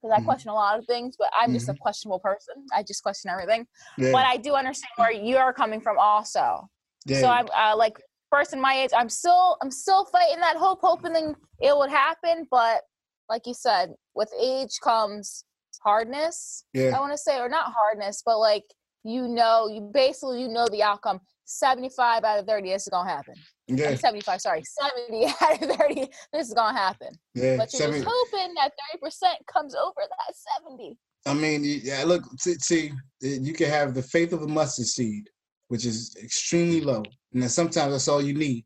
Because 0.06 0.18
I 0.20 0.22
Mhm. 0.22 0.26
question 0.26 0.50
a 0.52 0.54
lot 0.54 0.78
of 0.78 0.86
things, 0.86 1.16
but 1.18 1.32
I'm 1.36 1.52
just 1.52 1.68
a 1.68 1.74
questionable 1.74 2.20
person. 2.20 2.56
I 2.72 2.84
just 2.84 3.02
question 3.02 3.32
everything. 3.32 3.68
Yeah, 3.98 4.12
But 4.12 4.26
I 4.26 4.38
do 4.38 4.54
understand 4.54 4.92
where 4.98 5.12
you're 5.12 5.52
coming 5.54 5.82
from, 5.82 5.98
also. 5.98 6.70
yeah. 7.06 7.22
So 7.22 7.28
I'm 7.28 7.48
uh, 7.56 7.76
like 7.76 8.00
person 8.32 8.62
my 8.62 8.76
age. 8.76 8.92
I'm 8.96 9.10
still 9.10 9.58
I'm 9.62 9.72
still 9.72 10.06
fighting 10.06 10.40
that 10.42 10.58
hope, 10.58 10.80
hoping 10.82 11.36
it 11.60 11.76
would 11.76 11.90
happen. 11.90 12.48
But 12.52 12.84
like 13.30 13.48
you 13.48 13.56
said, 13.56 13.96
with 14.14 14.32
age 14.40 14.80
comes 14.84 15.44
hardness. 15.84 16.66
I 16.96 17.00
want 17.00 17.12
to 17.14 17.18
say, 17.18 17.40
or 17.40 17.50
not 17.50 17.74
hardness, 17.74 18.22
but 18.24 18.38
like 18.38 18.66
you 19.04 19.28
know, 19.28 19.68
you 19.68 19.82
basically 19.82 20.42
you 20.42 20.48
know 20.50 20.68
the 20.68 20.84
outcome. 20.84 21.22
Seventy 21.46 21.90
five 21.90 22.24
out 22.24 22.40
of 22.40 22.46
thirty, 22.48 22.72
is 22.72 22.88
gonna 22.92 23.10
happen. 23.10 23.36
Yeah, 23.68 23.90
Like, 23.90 24.00
Seventy 24.00 24.22
five, 24.22 24.42
sorry, 24.42 24.64
seventy 24.64 25.26
out 25.42 25.62
of 25.62 25.78
thirty, 25.78 26.08
this 26.32 26.48
is 26.48 26.54
gonna 26.54 26.78
happen. 26.78 27.10
yeah. 27.34 27.58
But 27.58 27.74
you're 27.74 27.92
just 27.92 28.06
hoping 28.08 28.54
that 28.56 28.72
thirty 28.72 29.02
percent 29.02 29.38
comes 29.52 29.74
over 29.76 30.02
that 30.02 30.36
seventy. 30.36 30.98
I 31.26 31.34
mean, 31.34 31.64
yeah. 31.64 32.04
Look, 32.06 32.24
see, 32.40 32.92
you 33.22 33.54
can 33.54 33.70
have 33.70 33.96
the 33.96 34.04
faith 34.04 34.34
of 34.34 34.44
a 34.44 34.48
mustard 34.48 34.86
seed, 34.86 35.30
which 35.70 35.86
is 35.86 36.16
extremely 36.24 36.82
low, 36.82 37.04
and 37.34 37.42
then 37.42 37.50
sometimes 37.50 37.92
that's 37.92 38.08
all 38.08 38.22
you 38.22 38.36
need. 38.36 38.66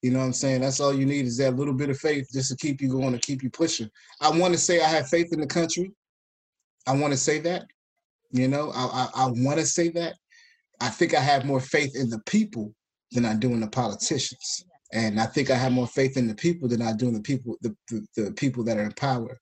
You 0.00 0.12
know 0.12 0.20
what 0.20 0.26
I'm 0.26 0.32
saying? 0.32 0.60
That's 0.62 0.80
all 0.80 0.94
you 0.94 1.04
need 1.04 1.26
is 1.26 1.36
that 1.38 1.56
little 1.56 1.74
bit 1.74 1.90
of 1.90 1.98
faith 1.98 2.28
just 2.32 2.50
to 2.50 2.56
keep 2.56 2.80
you 2.80 2.88
going, 2.88 3.12
to 3.12 3.18
keep 3.18 3.42
you 3.42 3.50
pushing. 3.50 3.90
I 4.20 4.30
want 4.30 4.54
to 4.54 4.58
say 4.58 4.80
I 4.80 4.88
have 4.88 5.08
faith 5.08 5.32
in 5.32 5.40
the 5.40 5.46
country. 5.46 5.92
I 6.86 6.92
want 6.96 7.12
to 7.12 7.18
say 7.18 7.40
that. 7.40 7.66
You 8.30 8.48
know, 8.48 8.70
I 8.74 9.08
I, 9.14 9.24
I 9.24 9.26
want 9.26 9.58
to 9.58 9.66
say 9.66 9.90
that. 9.90 10.14
I 10.80 10.88
think 10.88 11.12
I 11.12 11.20
have 11.20 11.44
more 11.44 11.60
faith 11.60 11.94
in 11.96 12.08
the 12.08 12.20
people 12.20 12.72
than 13.12 13.24
I 13.24 13.34
do 13.34 13.52
in 13.52 13.60
the 13.60 13.68
politicians, 13.68 14.64
and 14.92 15.20
I 15.20 15.26
think 15.26 15.50
I 15.50 15.56
have 15.56 15.72
more 15.72 15.86
faith 15.86 16.16
in 16.16 16.28
the 16.28 16.34
people 16.34 16.68
than 16.68 16.82
I 16.82 16.92
do 16.92 17.08
in 17.08 17.14
the 17.14 17.20
people 17.20 17.56
the 17.62 17.76
the, 17.88 18.06
the 18.16 18.32
people 18.32 18.64
that 18.64 18.76
are 18.76 18.84
in 18.84 18.92
power. 18.92 19.38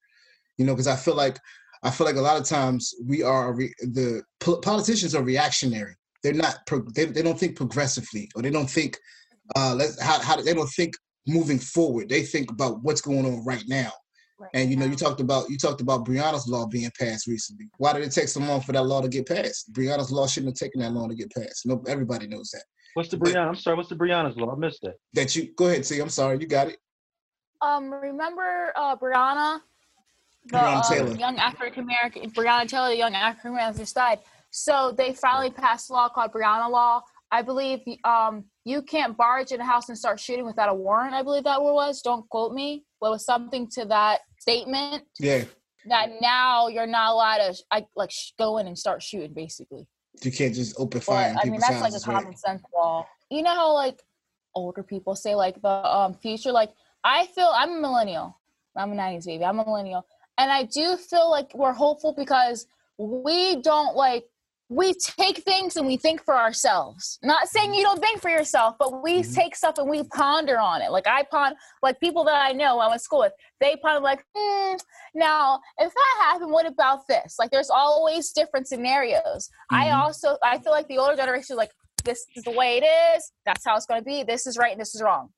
You 0.58 0.64
know, 0.64 0.72
because 0.72 0.86
I 0.86 0.96
feel 0.96 1.14
like 1.14 1.38
I 1.82 1.90
feel 1.90 2.06
like 2.06 2.16
a 2.16 2.20
lot 2.20 2.40
of 2.40 2.46
times 2.46 2.94
we 3.04 3.22
are 3.22 3.54
re- 3.54 3.74
the 3.80 4.22
po- 4.40 4.60
politicians 4.60 5.14
are 5.14 5.22
reactionary. 5.22 5.94
they're 6.22 6.32
not 6.32 6.58
pro- 6.66 6.88
they, 6.94 7.04
they 7.04 7.22
don't 7.22 7.38
think 7.38 7.56
progressively 7.56 8.28
or 8.34 8.42
they 8.42 8.50
don't 8.50 8.70
think 8.70 8.98
uh 9.54 9.74
let's 9.76 10.00
how, 10.02 10.20
how 10.20 10.36
they 10.40 10.54
don't 10.54 10.68
think 10.68 10.94
moving 11.26 11.58
forward. 11.58 12.08
They 12.08 12.22
think 12.22 12.50
about 12.50 12.82
what's 12.82 13.00
going 13.00 13.26
on 13.26 13.44
right 13.44 13.64
now. 13.68 13.92
Right 14.38 14.50
and 14.54 14.70
you 14.70 14.76
know 14.76 14.84
now. 14.86 14.90
you 14.92 14.96
talked 14.96 15.20
about 15.20 15.48
you 15.50 15.58
talked 15.58 15.80
about 15.80 16.04
Breonna's 16.04 16.48
law 16.48 16.66
being 16.66 16.90
passed 16.98 17.26
recently. 17.26 17.68
Why 17.78 17.92
did 17.92 18.02
it 18.02 18.12
take 18.12 18.28
so 18.28 18.40
long 18.40 18.60
for 18.60 18.72
that 18.72 18.84
law 18.84 19.00
to 19.00 19.08
get 19.08 19.28
passed? 19.28 19.72
Breonna's 19.72 20.10
law 20.10 20.26
shouldn't 20.26 20.52
have 20.52 20.58
taken 20.58 20.80
that 20.80 20.92
long 20.92 21.08
to 21.08 21.14
get 21.14 21.32
passed. 21.32 21.66
No 21.66 21.82
everybody 21.86 22.26
knows 22.26 22.50
that 22.50 22.64
What's 22.96 23.10
the 23.10 23.18
Breonna? 23.18 23.46
I'm 23.46 23.54
sorry. 23.54 23.76
What's 23.76 23.90
the 23.90 23.94
Breonna's 23.94 24.38
law? 24.38 24.54
I 24.54 24.56
missed 24.58 24.82
it. 24.84 24.98
that 25.12 25.36
you 25.36 25.52
go 25.54 25.66
ahead 25.66 25.84
see 25.84 26.00
I'm 26.00 26.08
sorry 26.08 26.38
you 26.40 26.46
got 26.46 26.68
it 26.68 26.78
Um, 27.60 27.92
remember 27.92 28.72
uh, 28.74 28.96
Breonna, 28.96 29.60
the 30.46 30.56
Breonna 30.56 30.76
um, 30.76 30.82
Taylor. 30.90 31.16
young 31.18 31.38
African 31.38 31.82
American 31.84 32.30
Breonna 32.30 32.66
Taylor, 32.66 32.88
the 32.88 32.96
young 32.96 33.14
African 33.14 33.50
American 33.50 33.80
just 33.80 33.94
died. 33.94 34.20
So 34.50 34.94
they 34.96 35.12
finally 35.12 35.50
passed 35.50 35.90
a 35.90 35.92
law 35.92 36.08
called 36.08 36.32
Breonna 36.32 36.70
Law. 36.70 37.02
I 37.30 37.42
believe 37.42 37.80
um 38.04 38.44
you 38.64 38.80
can't 38.80 39.14
barge 39.14 39.52
in 39.52 39.60
a 39.60 39.64
house 39.64 39.90
and 39.90 39.98
start 39.98 40.18
shooting 40.18 40.46
without 40.46 40.70
a 40.70 40.74
warrant. 40.74 41.12
I 41.12 41.22
believe 41.22 41.44
that 41.44 41.60
was. 41.60 42.00
Don't 42.00 42.26
quote 42.30 42.54
me, 42.54 42.84
but 42.98 43.08
it 43.08 43.10
was 43.10 43.26
something 43.26 43.68
to 43.72 43.84
that 43.86 44.20
statement 44.40 45.02
yeah 45.20 45.44
that 45.88 46.08
now 46.20 46.68
you're 46.68 46.86
not 46.86 47.12
allowed 47.12 47.38
to 47.38 47.54
I, 47.70 47.84
like 47.94 48.10
sh- 48.10 48.30
go 48.38 48.56
in 48.58 48.66
and 48.66 48.78
start 48.78 49.02
shooting 49.02 49.34
basically. 49.34 49.86
You 50.24 50.32
can't 50.32 50.54
just 50.54 50.74
open 50.78 51.00
fire 51.00 51.32
But 51.34 51.46
I 51.46 51.50
mean 51.50 51.60
that's 51.60 51.80
like 51.80 51.92
a 51.92 51.96
right? 52.06 52.22
common 52.22 52.36
sense 52.36 52.62
law. 52.74 53.06
You 53.30 53.42
know 53.42 53.54
how 53.54 53.74
like 53.74 54.02
older 54.54 54.82
people 54.82 55.14
say 55.14 55.34
like 55.34 55.60
the 55.62 55.68
um 55.68 56.14
future 56.14 56.52
like 56.52 56.72
I 57.04 57.26
feel 57.26 57.50
I'm 57.54 57.70
a 57.72 57.80
millennial. 57.80 58.38
I'm 58.76 58.92
a 58.92 58.94
90s 58.94 59.26
baby. 59.26 59.44
I'm 59.44 59.58
a 59.58 59.64
millennial. 59.64 60.06
And 60.38 60.50
I 60.50 60.64
do 60.64 60.96
feel 60.96 61.30
like 61.30 61.54
we're 61.54 61.72
hopeful 61.72 62.12
because 62.12 62.66
we 62.98 63.56
don't 63.62 63.96
like 63.96 64.26
we 64.68 64.94
take 64.94 65.38
things 65.44 65.76
and 65.76 65.86
we 65.86 65.96
think 65.96 66.24
for 66.24 66.34
ourselves. 66.36 67.18
Not 67.22 67.48
saying 67.48 67.72
you 67.72 67.82
don't 67.82 68.00
think 68.00 68.20
for 68.20 68.30
yourself, 68.30 68.74
but 68.78 69.02
we 69.02 69.20
Mhm. 69.22 69.34
take 69.34 69.54
stuff 69.54 69.78
and 69.78 69.88
we 69.88 70.02
ponder 70.02 70.58
on 70.58 70.82
it. 70.82 70.90
Like 70.90 71.06
I 71.06 71.22
ponder, 71.22 71.56
like 71.82 72.00
people 72.00 72.24
that 72.24 72.34
I 72.34 72.52
know 72.52 72.80
I 72.80 72.88
went 72.88 72.98
to 72.98 73.04
school 73.04 73.20
with, 73.20 73.32
they 73.60 73.76
ponder 73.76 74.00
like, 74.00 74.24
hmm, 74.34 74.74
now 75.14 75.60
if 75.78 75.94
that 75.94 76.16
happened, 76.20 76.50
what 76.50 76.66
about 76.66 77.06
this? 77.06 77.36
Like 77.38 77.50
there's 77.50 77.70
always 77.70 78.32
different 78.32 78.66
scenarios. 78.66 79.48
I 79.70 79.86
Mhm. 79.88 80.00
also 80.00 80.36
I 80.42 80.58
feel 80.58 80.72
like 80.72 80.88
the 80.88 80.98
older 80.98 81.14
generation 81.16 81.54
is 81.54 81.58
like, 81.58 81.72
this 82.04 82.26
is 82.34 82.42
the 82.42 82.50
way 82.50 82.78
it 82.78 82.84
is. 83.16 83.32
That's 83.44 83.64
how 83.64 83.76
it's 83.76 83.86
going 83.86 84.00
to 84.00 84.04
be. 84.04 84.22
This 84.24 84.46
is 84.46 84.58
right 84.58 84.72
and 84.72 84.80
this 84.80 84.94
is 84.96 85.02
wrong. 85.02 85.32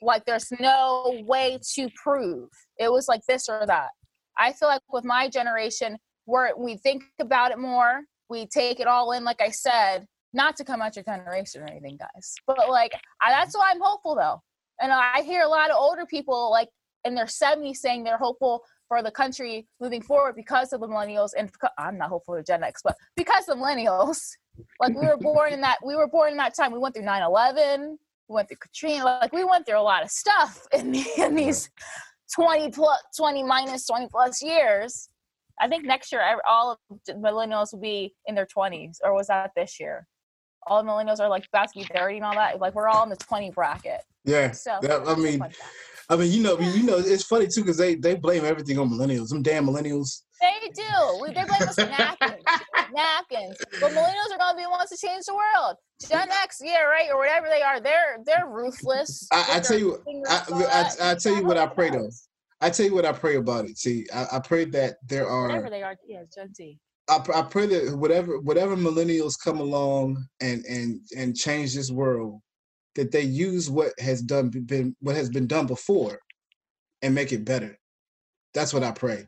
Like 0.00 0.24
there's 0.24 0.52
no 0.60 1.20
way 1.26 1.58
to 1.74 1.90
prove 1.90 2.48
it 2.78 2.92
was 2.92 3.08
like 3.08 3.22
this 3.26 3.48
or 3.48 3.66
that. 3.66 3.90
I 4.36 4.52
feel 4.52 4.68
like 4.68 4.82
with 4.88 5.04
my 5.04 5.28
generation, 5.28 5.98
where 6.26 6.52
we 6.56 6.76
think 6.76 7.02
about 7.20 7.50
it 7.50 7.58
more, 7.58 8.02
we 8.28 8.46
take 8.46 8.80
it 8.80 8.86
all 8.86 9.12
in. 9.12 9.24
Like 9.24 9.40
I 9.40 9.50
said, 9.50 10.06
not 10.32 10.56
to 10.56 10.64
come 10.64 10.82
at 10.82 10.96
your 10.96 11.04
generation 11.04 11.62
or 11.62 11.66
anything, 11.66 11.98
guys, 11.98 12.34
but 12.46 12.68
like 12.68 12.92
I, 13.20 13.30
that's 13.30 13.56
why 13.56 13.70
I'm 13.72 13.80
hopeful 13.80 14.14
though. 14.14 14.42
And 14.80 14.92
I 14.92 15.22
hear 15.22 15.42
a 15.42 15.48
lot 15.48 15.70
of 15.70 15.76
older 15.76 16.06
people 16.06 16.50
like 16.50 16.68
in 17.04 17.14
their 17.14 17.26
70s 17.26 17.76
saying 17.76 18.04
they're 18.04 18.18
hopeful 18.18 18.62
for 18.88 19.02
the 19.02 19.10
country 19.10 19.66
moving 19.80 20.02
forward 20.02 20.34
because 20.34 20.72
of 20.72 20.80
the 20.80 20.88
millennials. 20.88 21.30
And 21.36 21.50
I'm 21.78 21.98
not 21.98 22.08
hopeful 22.08 22.34
for 22.34 22.42
Gen 22.42 22.62
X, 22.62 22.80
but 22.82 22.96
because 23.16 23.48
of 23.48 23.58
millennials, 23.58 24.18
like 24.80 24.94
we 24.94 25.06
were 25.06 25.16
born 25.16 25.52
in 25.52 25.60
that 25.60 25.78
we 25.84 25.96
were 25.96 26.08
born 26.08 26.32
in 26.32 26.36
that 26.38 26.54
time. 26.54 26.72
We 26.72 26.78
went 26.78 26.94
through 26.94 27.04
9/11. 27.04 27.96
We 28.28 28.34
went 28.34 28.48
through 28.48 28.58
Katrina. 28.58 29.04
Like 29.04 29.32
we 29.32 29.44
went 29.44 29.66
through 29.66 29.78
a 29.78 29.82
lot 29.82 30.02
of 30.02 30.10
stuff 30.10 30.66
in, 30.72 30.92
the, 30.92 31.04
in 31.18 31.34
these 31.34 31.70
20 32.34 32.70
plus 32.70 32.98
20 33.16 33.42
minus 33.42 33.86
20 33.86 34.08
plus 34.10 34.42
years. 34.42 35.08
I 35.60 35.68
think 35.68 35.84
next 35.84 36.12
year 36.12 36.22
all 36.46 36.78
millennials 37.10 37.72
will 37.72 37.80
be 37.80 38.14
in 38.26 38.34
their 38.34 38.46
20s, 38.46 38.98
or 39.02 39.14
was 39.14 39.26
that 39.28 39.50
this 39.56 39.78
year? 39.80 40.06
All 40.66 40.82
millennials 40.84 41.20
are 41.20 41.28
like 41.28 41.46
about 41.52 41.68
to 41.72 41.78
be 41.78 41.84
30 41.84 42.16
and 42.16 42.24
all 42.24 42.34
that. 42.34 42.60
Like 42.60 42.74
we're 42.74 42.88
all 42.88 43.02
in 43.04 43.08
the 43.10 43.16
20 43.16 43.50
bracket. 43.52 44.00
yeah 44.24 44.50
So 44.52 44.78
that- 44.82 45.06
I 45.08 45.14
mean 45.14 45.38
like. 45.38 45.54
I 46.10 46.16
mean 46.16 46.32
you 46.32 46.42
know 46.42 46.58
you 46.58 46.82
know 46.84 46.96
it's 46.98 47.24
funny 47.24 47.46
too 47.46 47.60
because 47.62 47.76
they 47.76 47.94
they 47.94 48.14
blame 48.14 48.44
everything 48.44 48.78
on 48.78 48.88
millennials 48.88 49.28
them 49.28 49.42
damn 49.42 49.66
millennials 49.66 50.22
they 50.40 50.68
do. 50.72 50.82
We, 51.20 51.28
they 51.34 51.44
blame 51.44 51.68
us 51.68 51.74
for 51.74 51.86
napkins, 51.86 52.44
napkins. 52.94 53.56
But 53.80 53.90
millennials 53.90 54.30
are 54.32 54.38
gonna 54.38 54.56
be 54.56 54.62
the 54.62 54.70
ones 54.70 54.88
to 54.90 54.96
change 54.96 55.24
the 55.26 55.34
world. 55.34 55.76
Gen 56.08 56.28
X, 56.30 56.60
yeah, 56.62 56.82
right, 56.82 57.08
or 57.10 57.18
whatever 57.18 57.48
they 57.48 57.60
are. 57.60 57.80
They're 57.80 58.18
they're 58.24 58.46
ruthless. 58.48 59.26
I- 59.32 59.46
I 59.56 59.60
tell 59.60 59.78
you- 59.78 60.00
I- 60.28 60.44
I- 61.00 61.10
I 61.10 61.14
tell 61.16 61.34
you 61.34 61.44
what 61.44 61.56
I 61.58 61.66
pray, 61.66 61.90
though. 61.90 62.08
I 62.60 62.70
tell 62.70 62.86
you 62.86 62.94
what 62.94 63.04
I 63.04 63.12
pray 63.12 63.36
about 63.36 63.66
it. 63.66 63.78
See, 63.78 64.06
I, 64.12 64.26
I 64.32 64.38
pray 64.40 64.64
that 64.66 64.96
there 65.06 65.28
are 65.28 65.48
Whatever 65.48 65.70
they 65.70 65.82
are, 65.82 65.96
yeah, 66.06 66.22
Gen 66.34 66.52
Z. 66.54 66.78
I, 67.08 67.20
I 67.34 67.42
pray 67.42 67.66
that 67.66 67.96
whatever 67.96 68.38
whatever 68.40 68.76
millennials 68.76 69.34
come 69.42 69.60
along 69.60 70.24
and 70.40 70.64
and 70.66 71.00
and 71.16 71.36
change 71.36 71.74
this 71.74 71.90
world, 71.90 72.40
that 72.96 73.12
they 73.12 73.22
use 73.22 73.70
what 73.70 73.92
has 73.98 74.22
done 74.22 74.50
been 74.50 74.96
what 75.00 75.16
has 75.16 75.30
been 75.30 75.46
done 75.46 75.66
before, 75.66 76.18
and 77.02 77.14
make 77.14 77.32
it 77.32 77.44
better. 77.44 77.78
That's 78.54 78.74
what 78.74 78.82
I 78.82 78.90
pray. 78.90 79.26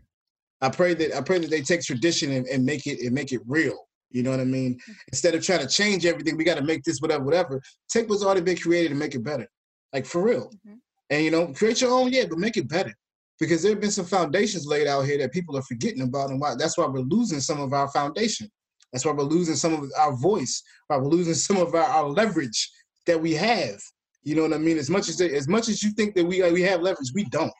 I 0.61 0.69
pray 0.69 0.95
that 0.95 1.17
I 1.17 1.23
pray 1.23 1.39
that 1.39 1.51
they 1.51 1.63
take 1.63 1.83
tradition 1.83 2.33
and, 2.33 2.47
and 2.49 2.65
make 2.65 2.87
it 2.87 3.01
and 3.01 3.13
make 3.13 3.33
it 3.33 3.41
real. 3.47 3.79
You 4.11 4.25
know 4.25 4.33
what 4.33 4.41
I 4.41 4.45
mean? 4.45 4.77
Instead 5.13 5.37
of 5.37 5.45
trying 5.45 5.61
to 5.61 5.69
change 5.69 6.05
everything, 6.05 6.37
we 6.37 6.43
got 6.43 6.59
to 6.59 6.65
make 6.65 6.83
this 6.83 6.99
whatever, 6.99 7.23
whatever. 7.25 7.63
Take 7.89 8.09
what's 8.09 8.25
already 8.25 8.41
been 8.41 8.57
created 8.57 8.91
and 8.91 8.99
make 8.99 9.15
it 9.15 9.23
better, 9.23 9.47
like 9.93 10.05
for 10.05 10.21
real. 10.21 10.51
Mhm. 10.67 10.81
And 11.11 11.25
you 11.25 11.31
know, 11.31 11.53
create 11.53 11.81
your 11.81 11.93
own, 11.93 12.13
yeah, 12.13 12.25
but 12.29 12.39
make 12.39 12.57
it 12.57 12.69
better. 12.69 12.93
Because 13.41 13.63
there 13.63 13.73
have 13.73 13.81
been 13.81 13.91
some 13.91 14.05
foundations 14.05 14.67
laid 14.67 14.87
out 14.87 15.07
here 15.07 15.19
that 15.19 15.33
people 15.33 15.57
are 15.57 15.63
forgetting 15.63 16.03
about, 16.03 16.31
and 16.31 16.41
why 16.41 16.55
that's 16.57 16.77
why 16.77 16.87
we're 16.87 17.01
losing 17.01 17.41
some 17.41 17.61
of 17.61 17.73
our 17.73 17.89
foundation. 17.89 18.51
That's 18.93 19.05
why 19.05 19.13
we're 19.13 19.25
losing 19.25 19.55
some 19.55 19.73
of 19.73 19.91
our 19.99 20.15
voice. 20.17 20.63
Why 20.89 20.99
we're 20.99 21.09
losing 21.09 21.35
some 21.35 21.57
of 21.57 21.75
our, 21.75 21.85
our 21.85 22.09
leverage 22.09 22.71
that 23.07 23.21
we 23.21 23.33
have. 23.35 23.81
You 24.23 24.35
know 24.35 24.43
what 24.43 24.53
I 24.53 24.59
mean? 24.59 24.77
As 24.77 24.91
much 24.91 25.09
as 25.09 25.17
they, 25.17 25.35
as 25.35 25.49
much 25.49 25.69
as 25.69 25.83
you 25.83 25.91
think 25.93 26.15
that 26.15 26.25
we 26.25 26.43
uh, 26.43 26.53
we 26.53 26.63
have 26.63 26.83
leverage, 26.83 27.13
we 27.15 27.25
don't. 27.25 27.53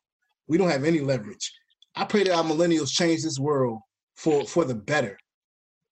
We 0.49 0.59
don't 0.59 0.71
have 0.71 0.85
any 0.85 1.01
leverage. 1.01 1.51
I 1.95 2.05
pray 2.05 2.25
that 2.25 2.37
our 2.37 2.45
millennials 2.45 2.91
change 2.91 3.23
this 3.23 3.39
world 3.39 3.81
for 4.17 4.45
for 4.45 4.65
the 4.65 4.75
better. 4.75 5.19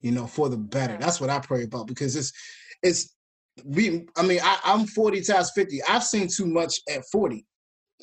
You 0.01 0.12
know, 0.12 0.26
for 0.26 0.49
the 0.49 0.57
better. 0.57 0.97
That's 0.99 1.20
what 1.20 1.30
I 1.30 1.39
pray 1.39 1.64
about 1.64 1.86
because 1.86 2.14
it's 2.14 2.32
it's 2.82 3.16
we. 3.64 4.07
I 4.16 4.22
mean, 4.22 4.41
I, 4.43 4.59
I'm 4.64 4.86
40 4.86 5.22
times 5.22 5.51
50. 5.55 5.82
I've 5.89 6.05
seen 6.05 6.28
too 6.28 6.47
much 6.47 6.74
at 6.91 7.05
40. 7.11 7.45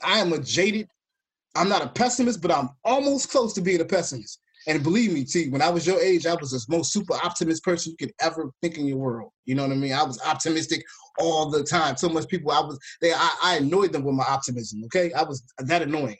I 0.04 0.20
am 0.20 0.34
a 0.34 0.40
jaded. 0.40 0.88
I'm 1.56 1.70
not 1.70 1.84
a 1.84 1.88
pessimist, 1.88 2.42
but 2.42 2.52
I'm 2.52 2.70
almost 2.84 3.30
close 3.32 3.54
to 3.54 3.62
being 3.62 3.82
a 3.82 3.86
pessimist. 3.86 4.40
And 4.68 4.82
believe 4.82 5.14
me, 5.14 5.24
T, 5.24 5.50
when 5.50 5.62
I 5.62 5.70
was 5.70 5.86
your 5.86 6.00
age, 6.02 6.26
I 6.26 6.34
was 6.34 6.52
the 6.52 6.76
most 6.76 6.92
super 6.92 7.14
optimist 7.14 7.64
person 7.64 7.92
you 7.92 8.08
could 8.08 8.16
ever 8.20 8.52
think 8.62 8.78
in 8.78 8.88
your 8.88 8.98
world. 8.98 9.32
You 9.46 9.56
know 9.56 9.64
what 9.64 9.72
I 9.72 9.76
mean? 9.76 9.94
I 9.94 10.04
was 10.04 10.20
optimistic 10.26 10.84
all 11.20 11.50
the 11.50 11.64
time. 11.64 11.98
So 11.98 12.10
much 12.10 12.28
people, 12.28 12.52
I 12.52 12.62
was 12.62 12.80
they, 13.02 13.14
I, 13.14 13.36
I 13.44 13.58
annoyed 13.58 13.94
them 13.94 14.04
with 14.04 14.16
my 14.16 14.26
optimism. 14.28 14.84
Okay, 14.86 15.14
I 15.14 15.24
was 15.24 15.44
that 15.60 15.84
annoying. 15.84 16.18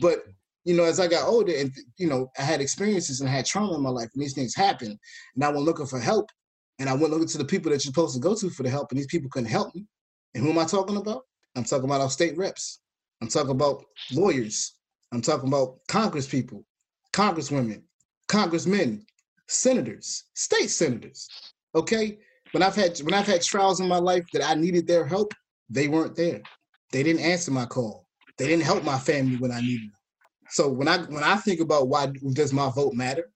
But 0.00 0.24
you 0.64 0.74
know, 0.74 0.84
as 0.84 1.00
I 1.00 1.06
got 1.06 1.28
older, 1.28 1.52
and 1.54 1.70
you 1.98 2.08
know, 2.08 2.30
I 2.38 2.42
had 2.42 2.60
experiences 2.60 3.20
and 3.20 3.28
I 3.28 3.32
had 3.32 3.46
trauma 3.46 3.74
in 3.74 3.82
my 3.82 3.90
life, 3.90 4.08
and 4.14 4.22
these 4.22 4.34
things 4.34 4.54
happened, 4.54 4.98
and 5.34 5.44
I 5.44 5.48
went 5.50 5.64
looking 5.64 5.86
for 5.86 6.00
help, 6.00 6.30
and 6.78 6.88
I 6.88 6.94
went 6.94 7.12
looking 7.12 7.28
to 7.28 7.38
the 7.38 7.44
people 7.44 7.70
that 7.70 7.84
you're 7.84 7.92
supposed 7.92 8.14
to 8.14 8.20
go 8.20 8.34
to 8.34 8.48
for 8.48 8.62
the 8.62 8.70
help, 8.70 8.90
and 8.90 8.98
these 8.98 9.06
people 9.06 9.28
couldn't 9.30 9.50
help 9.50 9.74
me. 9.74 9.86
And 10.34 10.42
who 10.42 10.50
am 10.50 10.58
I 10.58 10.64
talking 10.64 10.96
about? 10.96 11.22
I'm 11.56 11.64
talking 11.64 11.84
about 11.84 12.00
our 12.00 12.10
state 12.10 12.36
reps. 12.38 12.80
I'm 13.22 13.28
talking 13.28 13.52
about 13.52 13.84
lawyers. 14.10 14.74
I'm 15.12 15.22
talking 15.22 15.46
about 15.46 15.78
Congress 15.86 16.26
people, 16.26 16.66
congresswomen, 17.12 17.82
congressmen, 18.26 19.06
senators, 19.46 20.24
state 20.34 20.70
senators. 20.70 21.28
Okay, 21.76 22.18
when 22.50 22.64
I've 22.64 22.74
had 22.74 22.98
when 22.98 23.14
I've 23.14 23.28
had 23.28 23.40
trials 23.40 23.78
in 23.78 23.86
my 23.86 23.98
life 23.98 24.24
that 24.32 24.42
I 24.44 24.54
needed 24.54 24.88
their 24.88 25.06
help, 25.06 25.32
they 25.70 25.86
weren't 25.86 26.16
there. 26.16 26.42
They 26.90 27.04
didn't 27.04 27.22
answer 27.22 27.52
my 27.52 27.64
call. 27.64 28.08
They 28.38 28.48
didn't 28.48 28.64
help 28.64 28.82
my 28.82 28.98
family 28.98 29.36
when 29.36 29.52
I 29.52 29.60
needed 29.60 29.82
them. 29.82 29.92
So 30.50 30.68
when 30.68 30.88
I 30.88 30.98
when 31.04 31.22
I 31.22 31.36
think 31.36 31.60
about 31.60 31.86
why 31.86 32.12
does 32.32 32.52
my 32.52 32.70
vote 32.70 32.94
matter? 32.94 33.30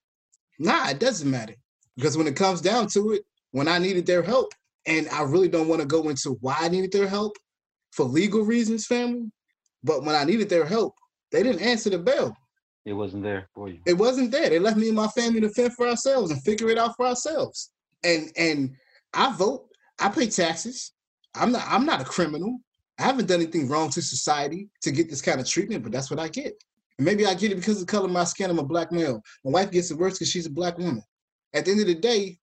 Nah, 0.58 0.88
it 0.88 0.98
doesn't 0.98 1.30
matter 1.30 1.54
because 1.94 2.18
when 2.18 2.26
it 2.26 2.34
comes 2.34 2.60
down 2.60 2.88
to 2.88 3.12
it, 3.12 3.22
when 3.52 3.68
I 3.68 3.78
needed 3.78 4.04
their 4.04 4.24
help, 4.24 4.52
and 4.84 5.08
I 5.10 5.22
really 5.22 5.48
don't 5.48 5.68
want 5.68 5.80
to 5.80 5.86
go 5.86 6.08
into 6.08 6.38
why 6.40 6.56
I 6.58 6.70
needed 6.70 6.90
their 6.90 7.06
help 7.06 7.36
for 7.92 8.04
legal 8.04 8.42
reasons, 8.42 8.84
family. 8.84 9.30
But 9.84 10.04
when 10.04 10.14
I 10.14 10.24
needed 10.24 10.48
their 10.48 10.64
help, 10.64 10.94
they 11.32 11.42
didn't 11.42 11.62
answer 11.62 11.90
the 11.90 11.98
bell. 11.98 12.36
It 12.84 12.92
wasn't 12.92 13.24
there 13.24 13.48
for 13.54 13.68
you. 13.68 13.80
It 13.84 13.94
wasn't 13.94 14.30
there. 14.30 14.48
They 14.48 14.60
left 14.60 14.76
me 14.76 14.88
and 14.88 14.96
my 14.96 15.08
family 15.08 15.40
to 15.40 15.48
fend 15.50 15.74
for 15.74 15.88
ourselves 15.88 16.30
and 16.30 16.42
figure 16.42 16.68
it 16.68 16.78
out 16.78 16.96
for 16.96 17.06
ourselves. 17.06 17.72
And 18.04 18.30
and 18.36 18.76
I 19.12 19.34
vote. 19.36 19.68
I 19.98 20.08
pay 20.08 20.28
taxes. 20.28 20.92
I'm 21.34 21.52
not. 21.52 21.64
I'm 21.66 21.84
not 21.84 22.00
a 22.00 22.04
criminal. 22.04 22.58
I 22.98 23.02
haven't 23.02 23.26
done 23.26 23.40
anything 23.40 23.68
wrong 23.68 23.90
to 23.90 24.00
society 24.00 24.68
to 24.82 24.90
get 24.90 25.10
this 25.10 25.20
kind 25.20 25.40
of 25.40 25.48
treatment, 25.48 25.82
but 25.82 25.92
that's 25.92 26.10
what 26.10 26.20
I 26.20 26.28
get. 26.28 26.54
And 26.98 27.04
maybe 27.04 27.26
I 27.26 27.34
get 27.34 27.52
it 27.52 27.56
because 27.56 27.80
of 27.80 27.86
the 27.86 27.90
color 27.90 28.06
of 28.06 28.12
my 28.12 28.24
skin. 28.24 28.50
I'm 28.50 28.58
a 28.58 28.64
black 28.64 28.92
male. 28.92 29.20
My 29.44 29.50
wife 29.50 29.70
gets 29.70 29.90
it 29.90 29.98
worse 29.98 30.14
because 30.14 30.30
she's 30.30 30.46
a 30.46 30.50
black 30.50 30.78
woman. 30.78 31.02
At 31.52 31.64
the 31.64 31.72
end 31.72 31.80
of 31.80 31.86
the 31.86 31.94
day, 31.94 32.38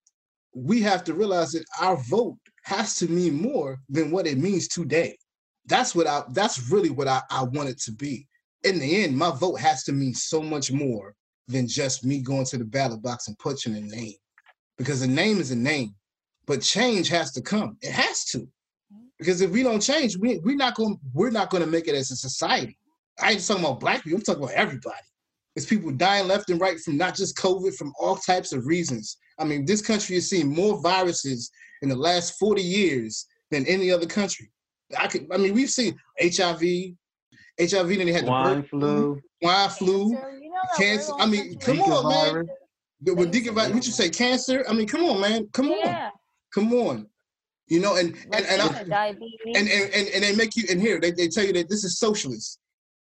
we 0.54 0.82
have 0.82 1.04
to 1.06 1.14
realize 1.14 1.54
that 1.54 1.66
our 1.80 1.98
vote 2.10 2.38
has 2.66 2.96
to 2.98 3.10
mean 3.10 3.42
more 3.42 3.80
than 3.90 4.12
what 4.12 4.28
it 4.28 4.38
means 4.38 4.68
today. 4.68 5.18
That's 5.66 5.96
what 5.96 6.08
I. 6.08 6.24
That's 6.32 6.70
really 6.70 6.90
what 6.90 7.08
I, 7.08 7.22
I 7.30 7.44
want 7.44 7.70
it 7.70 7.80
to 7.82 7.92
be 7.92 8.28
in 8.64 8.80
the 8.80 9.04
end, 9.04 9.18
my 9.18 9.32
vote 9.32 9.60
has 9.60 9.84
to 9.84 9.92
mean 9.92 10.14
so 10.14 10.42
much 10.42 10.72
more 10.72 11.16
than 11.48 11.68
just 11.68 12.06
me 12.06 12.22
going 12.22 12.46
to 12.46 12.58
the 12.58 12.66
ballot 12.66 13.02
box 13.02 13.28
and 13.28 13.38
punching 13.40 13.76
a 13.76 13.82
name. 13.82 14.16
Because 14.78 15.02
a 15.02 15.08
name 15.08 15.40
is 15.40 15.52
a 15.52 15.56
name. 15.56 15.94
but 16.46 16.62
change 16.62 17.08
has 17.10 17.32
to 17.32 17.42
come. 17.42 17.78
It 17.82 17.92
has 17.92 18.26
to, 18.26 18.48
because 19.20 19.42
if 19.42 19.52
we 19.52 19.64
don't 19.64 19.82
change, 19.82 20.18
we 20.18 20.40
we're 20.40 20.56
not 20.56 20.76
going 20.76 21.00
we're 21.14 21.30
not 21.30 21.52
to 21.52 21.66
make 21.66 21.88
it 21.88 21.96
as 21.96 22.12
a 22.12 22.16
society. 22.16 22.78
I 23.22 23.32
ain't 23.32 23.46
talking 23.46 23.64
about 23.64 23.80
black 23.80 24.04
people. 24.04 24.18
I'm 24.18 24.24
talking 24.24 24.44
about 24.44 24.56
everybody. 24.56 25.06
It's 25.56 25.68
people 25.68 25.92
dying 25.92 26.28
left 26.28 26.50
and 26.50 26.60
right 26.60 26.80
from 26.80 26.98
not 26.98 27.16
just 27.16 27.38
COVID, 27.38 27.76
from 27.76 27.94
all 28.00 28.16
types 28.16 28.54
of 28.54 28.66
reasons. 28.66 29.18
I 29.38 29.44
mean, 29.44 29.66
this 29.66 29.82
country 29.82 30.16
has 30.16 30.30
seen 30.30 30.48
more 30.48 30.82
viruses 30.82 31.52
in 31.84 31.90
the 31.90 31.96
last 31.96 32.40
40 32.40 32.62
years 32.62 33.28
than 33.52 33.68
any 33.68 33.92
other 33.92 34.08
country. 34.08 34.52
I 34.98 35.08
could, 35.08 35.28
I 35.32 35.38
mean, 35.38 35.54
we've 35.54 35.70
seen 35.70 35.98
HIV, 36.22 36.62
HIV, 37.60 37.88
then 37.90 38.06
they 38.06 38.14
had 38.14 38.26
Swine 38.26 38.56
the 38.56 38.62
bird 38.62 38.70
flu. 38.70 39.22
swine 39.42 39.70
flu, 39.70 40.10
So, 40.16 40.30
you 40.42 40.50
know 40.50 40.62
cancer. 40.78 41.14
I 41.14 41.22
all 41.22 41.28
mean, 41.28 41.58
come 41.60 41.78
Zika 41.78 41.88
on, 42.04 42.10
man. 42.10 42.26
virus. 42.34 42.48
The- 43.02 43.16
With 43.16 43.32
Deacon, 43.32 43.56
what 43.56 43.74
you 43.74 43.82
say, 43.92 44.10
cancer? 44.10 44.64
I 44.68 44.74
mean, 44.74 44.88
come 44.88 45.04
on, 45.04 45.20
man. 45.20 45.48
Come 45.54 45.72
on, 45.72 45.80
Yeah. 45.80 46.10
come 46.54 46.74
on. 46.74 47.08
You 47.68 47.80
know, 47.80 47.96
and 47.96 48.16
and 48.32 48.46
and, 48.46 48.62
I, 48.62 49.08
and, 49.08 49.24
and 49.56 49.68
and 49.70 50.08
and 50.10 50.24
they 50.24 50.36
make 50.36 50.56
you 50.56 50.64
and 50.70 50.82
here 50.82 51.00
they, 51.00 51.12
they 51.12 51.28
tell 51.30 51.46
you 51.46 51.54
that 51.54 51.70
this 51.70 51.84
is 51.86 51.98
socialist. 51.98 52.60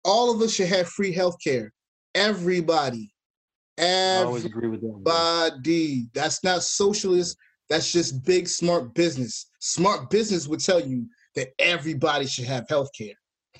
All 0.03 0.29
of 0.33 0.41
us 0.41 0.53
should 0.53 0.67
have 0.67 0.87
free 0.89 1.11
health 1.13 1.37
care. 1.43 1.73
Everybody. 2.15 3.13
I 3.79 4.23
always 4.25 4.45
agree 4.45 4.67
with 4.67 4.81
that. 4.81 4.87
Everybody. 4.89 6.07
That's 6.13 6.43
not 6.43 6.63
socialist. 6.63 7.37
That's 7.69 7.91
just 7.91 8.23
big 8.25 8.47
smart 8.47 8.93
business. 8.93 9.47
Smart 9.59 10.09
business 10.09 10.47
would 10.47 10.59
tell 10.59 10.79
you 10.85 11.05
that 11.35 11.49
everybody 11.59 12.25
should 12.25 12.45
have 12.45 12.67
health 12.69 12.89
care. 12.97 13.13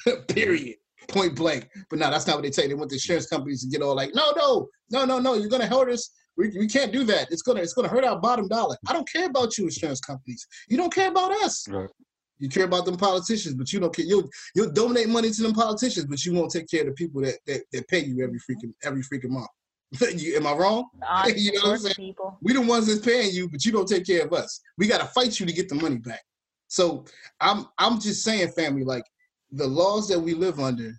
Period. 0.28 0.76
Point 1.08 1.36
blank. 1.36 1.70
But 1.90 2.00
no, 2.00 2.12
that's 2.12 2.28
not 2.28 2.38
what 2.38 2.44
they 2.44 2.50
tell 2.52 2.66
you. 2.66 2.70
They 2.70 2.76
want 2.76 2.90
the 2.90 2.96
insurance 2.96 3.26
companies 3.26 3.64
to 3.64 3.70
get 3.70 3.82
all 3.82 3.96
like, 3.96 4.14
no, 4.14 4.32
no, 4.36 4.68
no, 4.92 5.06
no, 5.06 5.20
no, 5.20 5.34
you're 5.34 5.50
gonna 5.50 5.68
hurt 5.68 5.90
us. 5.90 6.12
We, 6.38 6.50
we 6.58 6.68
can't 6.68 6.92
do 6.92 7.04
that. 7.06 7.32
It's 7.32 7.42
gonna 7.42 7.62
it's 7.62 7.74
gonna 7.74 7.88
hurt 7.88 8.04
our 8.04 8.20
bottom 8.20 8.48
dollar. 8.48 8.78
I 8.88 8.94
don't 8.94 9.10
care 9.12 9.28
about 9.28 9.58
you, 9.58 9.66
insurance 9.66 10.00
companies. 10.00 10.48
You 10.70 10.78
don't 10.78 10.94
care 10.94 11.10
about 11.10 11.32
us. 11.44 11.68
Right. 11.68 11.90
You 12.40 12.50
care 12.50 12.66
about 12.66 12.86
them 12.86 12.98
politicians, 12.98 13.54
but 13.54 13.72
you 13.72 13.80
don't 13.80 13.96
care. 13.96 14.06
You'll 14.06 14.30
you'll 14.56 14.72
donate 14.72 15.10
money 15.10 15.30
to 15.30 15.42
them 15.44 15.54
politicians, 15.54 16.06
but 16.06 16.26
you 16.26 16.34
won't 16.34 16.52
take 16.52 16.70
care 16.70 16.82
of 16.82 16.88
the 16.88 16.94
people 16.94 17.22
that 17.22 17.36
that, 17.48 17.62
that 17.72 17.88
pay 17.88 18.04
you 18.04 18.24
every 18.24 18.40
freaking 18.40 18.74
every 18.84 19.02
freaking 19.02 19.30
month. 19.30 19.48
you, 20.16 20.36
am 20.38 20.48
I 20.48 20.54
wrong? 20.54 20.86
Honest 21.08 21.38
you 21.40 21.54
know 21.54 21.70
what 21.70 21.72
I'm 21.72 21.78
saying? 21.80 21.94
people. 21.96 22.38
We 22.42 22.54
the 22.54 22.62
ones 22.62 22.88
that's 22.88 23.06
paying 23.06 23.32
you, 23.34 23.50
but 23.50 23.66
you 23.66 23.72
don't 23.72 23.88
take 23.88 24.06
care 24.06 24.26
of 24.26 24.34
us. 24.34 24.62
We 24.78 24.88
gotta 24.88 25.06
fight 25.06 25.40
you 25.40 25.46
to 25.46 25.54
get 25.54 25.70
the 25.70 25.76
money 25.76 25.98
back. 25.98 26.22
So 26.72 27.04
I'm 27.42 27.66
I'm 27.80 28.00
just 28.00 28.24
saying, 28.24 28.48
family, 28.54 28.86
like 28.86 29.04
the 29.52 29.68
laws 29.68 30.08
that 30.08 30.20
we 30.20 30.34
live 30.34 30.58
under 30.58 30.94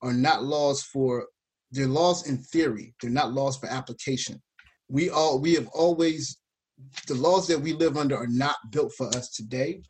are 0.00 0.14
not 0.14 0.42
laws 0.42 0.82
for 0.82 1.26
they're 1.70 1.86
laws 1.86 2.26
in 2.26 2.38
theory. 2.38 2.94
They're 3.02 3.10
not 3.10 3.34
laws 3.34 3.58
for 3.58 3.66
application. 3.66 4.40
We 4.88 5.10
all 5.10 5.38
we 5.38 5.52
have 5.54 5.68
always 5.68 6.38
the 7.08 7.14
laws 7.14 7.46
that 7.48 7.60
we 7.60 7.74
live 7.74 7.98
under 7.98 8.16
are 8.16 8.26
not 8.26 8.56
built 8.70 8.94
for 8.96 9.08
us 9.08 9.28
today. 9.28 9.82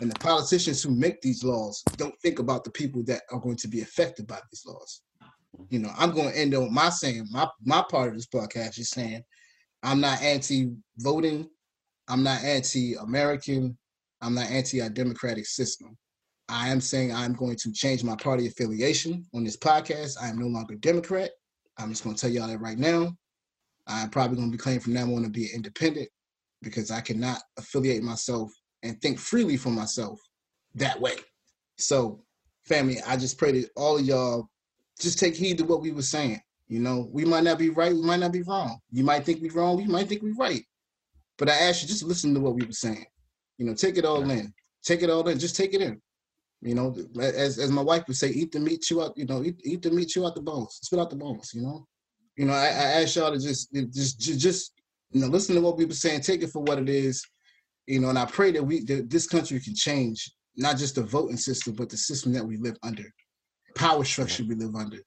And 0.00 0.12
the 0.12 0.18
politicians 0.20 0.80
who 0.80 0.94
make 0.94 1.20
these 1.20 1.42
laws 1.42 1.82
don't 1.96 2.14
think 2.22 2.38
about 2.38 2.62
the 2.62 2.70
people 2.70 3.02
that 3.06 3.22
are 3.32 3.40
going 3.40 3.56
to 3.56 3.68
be 3.68 3.80
affected 3.80 4.28
by 4.28 4.38
these 4.52 4.62
laws. 4.64 5.02
You 5.70 5.80
know, 5.80 5.90
I'm 5.98 6.12
going 6.12 6.30
to 6.30 6.38
end 6.38 6.54
on 6.54 6.72
my 6.72 6.90
saying, 6.90 7.26
my 7.32 7.48
my 7.64 7.84
part 7.90 8.10
of 8.10 8.14
this 8.14 8.28
podcast 8.28 8.78
is 8.78 8.90
saying, 8.90 9.24
I'm 9.82 10.00
not 10.00 10.22
anti-voting, 10.22 11.48
I'm 12.06 12.22
not 12.22 12.44
anti-American, 12.44 13.76
I'm 14.24 14.34
not 14.34 14.50
anti 14.50 14.80
our 14.80 14.88
democratic 14.88 15.44
system. 15.44 15.98
I 16.48 16.70
am 16.70 16.80
saying 16.80 17.14
I'm 17.14 17.34
going 17.34 17.56
to 17.56 17.72
change 17.72 18.02
my 18.02 18.16
party 18.16 18.46
affiliation 18.46 19.26
on 19.34 19.44
this 19.44 19.56
podcast. 19.56 20.16
I 20.20 20.28
am 20.28 20.38
no 20.38 20.46
longer 20.46 20.76
Democrat. 20.76 21.30
I'm 21.78 21.90
just 21.90 22.04
going 22.04 22.16
to 22.16 22.20
tell 22.20 22.30
y'all 22.30 22.48
that 22.48 22.60
right 22.60 22.78
now. 22.78 23.12
I'm 23.86 24.08
probably 24.08 24.36
going 24.36 24.48
to 24.48 24.56
be 24.56 24.60
claiming 24.60 24.80
from 24.80 24.94
now 24.94 25.04
on 25.14 25.24
to 25.24 25.28
be 25.28 25.50
independent 25.54 26.08
because 26.62 26.90
I 26.90 27.02
cannot 27.02 27.42
affiliate 27.58 28.02
myself 28.02 28.50
and 28.82 28.98
think 29.02 29.18
freely 29.18 29.58
for 29.58 29.68
myself 29.68 30.18
that 30.74 30.98
way. 30.98 31.16
So, 31.76 32.22
family, 32.62 32.96
I 33.06 33.18
just 33.18 33.36
pray 33.36 33.52
that 33.52 33.70
all 33.76 33.98
of 33.98 34.06
y'all 34.06 34.48
just 34.98 35.18
take 35.18 35.34
heed 35.34 35.58
to 35.58 35.64
what 35.64 35.82
we 35.82 35.92
were 35.92 36.00
saying. 36.00 36.40
You 36.68 36.78
know, 36.78 37.10
we 37.12 37.26
might 37.26 37.44
not 37.44 37.58
be 37.58 37.68
right, 37.68 37.92
we 37.92 38.00
might 38.00 38.20
not 38.20 38.32
be 38.32 38.42
wrong. 38.42 38.78
You 38.90 39.04
might 39.04 39.26
think 39.26 39.42
we're 39.42 39.52
wrong, 39.52 39.80
you 39.80 39.88
might 39.88 40.08
think 40.08 40.22
we're 40.22 40.34
right. 40.34 40.64
But 41.36 41.50
I 41.50 41.54
ask 41.56 41.82
you 41.82 41.88
just 41.88 42.04
listen 42.04 42.32
to 42.32 42.40
what 42.40 42.54
we 42.54 42.64
were 42.64 42.72
saying. 42.72 43.04
You 43.58 43.66
know, 43.66 43.74
take 43.74 43.96
it 43.96 44.04
all 44.04 44.28
in. 44.30 44.52
Take 44.84 45.02
it 45.02 45.10
all 45.10 45.26
in. 45.28 45.38
Just 45.38 45.56
take 45.56 45.74
it 45.74 45.80
in. 45.80 46.00
You 46.60 46.74
know, 46.74 46.94
as 47.20 47.58
as 47.58 47.70
my 47.70 47.82
wife 47.82 48.04
would 48.08 48.16
say, 48.16 48.30
eat 48.30 48.52
the 48.52 48.60
meat, 48.60 48.82
chew 48.82 49.02
out. 49.02 49.16
You 49.16 49.26
know, 49.26 49.42
eat, 49.42 49.60
eat 49.64 49.82
the 49.82 49.90
meat, 49.90 50.08
chew 50.08 50.26
out 50.26 50.34
the 50.34 50.42
bones, 50.42 50.78
spit 50.82 50.98
out 50.98 51.10
the 51.10 51.16
bones. 51.16 51.52
You 51.54 51.62
know, 51.62 51.86
you 52.36 52.46
know. 52.46 52.54
I, 52.54 52.66
I 52.66 53.02
ask 53.02 53.16
y'all 53.16 53.32
to 53.32 53.38
just 53.38 53.72
just 53.72 54.20
just 54.20 54.38
just 54.38 54.72
you 55.10 55.20
know 55.20 55.26
listen 55.26 55.54
to 55.54 55.60
what 55.60 55.76
we 55.76 55.84
were 55.84 55.92
saying. 55.92 56.22
Take 56.22 56.42
it 56.42 56.50
for 56.50 56.62
what 56.62 56.78
it 56.78 56.88
is. 56.88 57.22
You 57.86 58.00
know, 58.00 58.08
and 58.08 58.18
I 58.18 58.24
pray 58.24 58.50
that 58.52 58.62
we 58.62 58.82
that 58.84 59.10
this 59.10 59.26
country 59.26 59.60
can 59.60 59.74
change 59.74 60.30
not 60.56 60.78
just 60.78 60.94
the 60.94 61.02
voting 61.02 61.36
system, 61.36 61.74
but 61.74 61.90
the 61.90 61.96
system 61.96 62.32
that 62.32 62.44
we 62.44 62.56
live 62.56 62.76
under, 62.82 63.04
power 63.74 64.04
structure 64.04 64.44
we 64.48 64.54
live 64.54 64.74
under. 64.74 64.98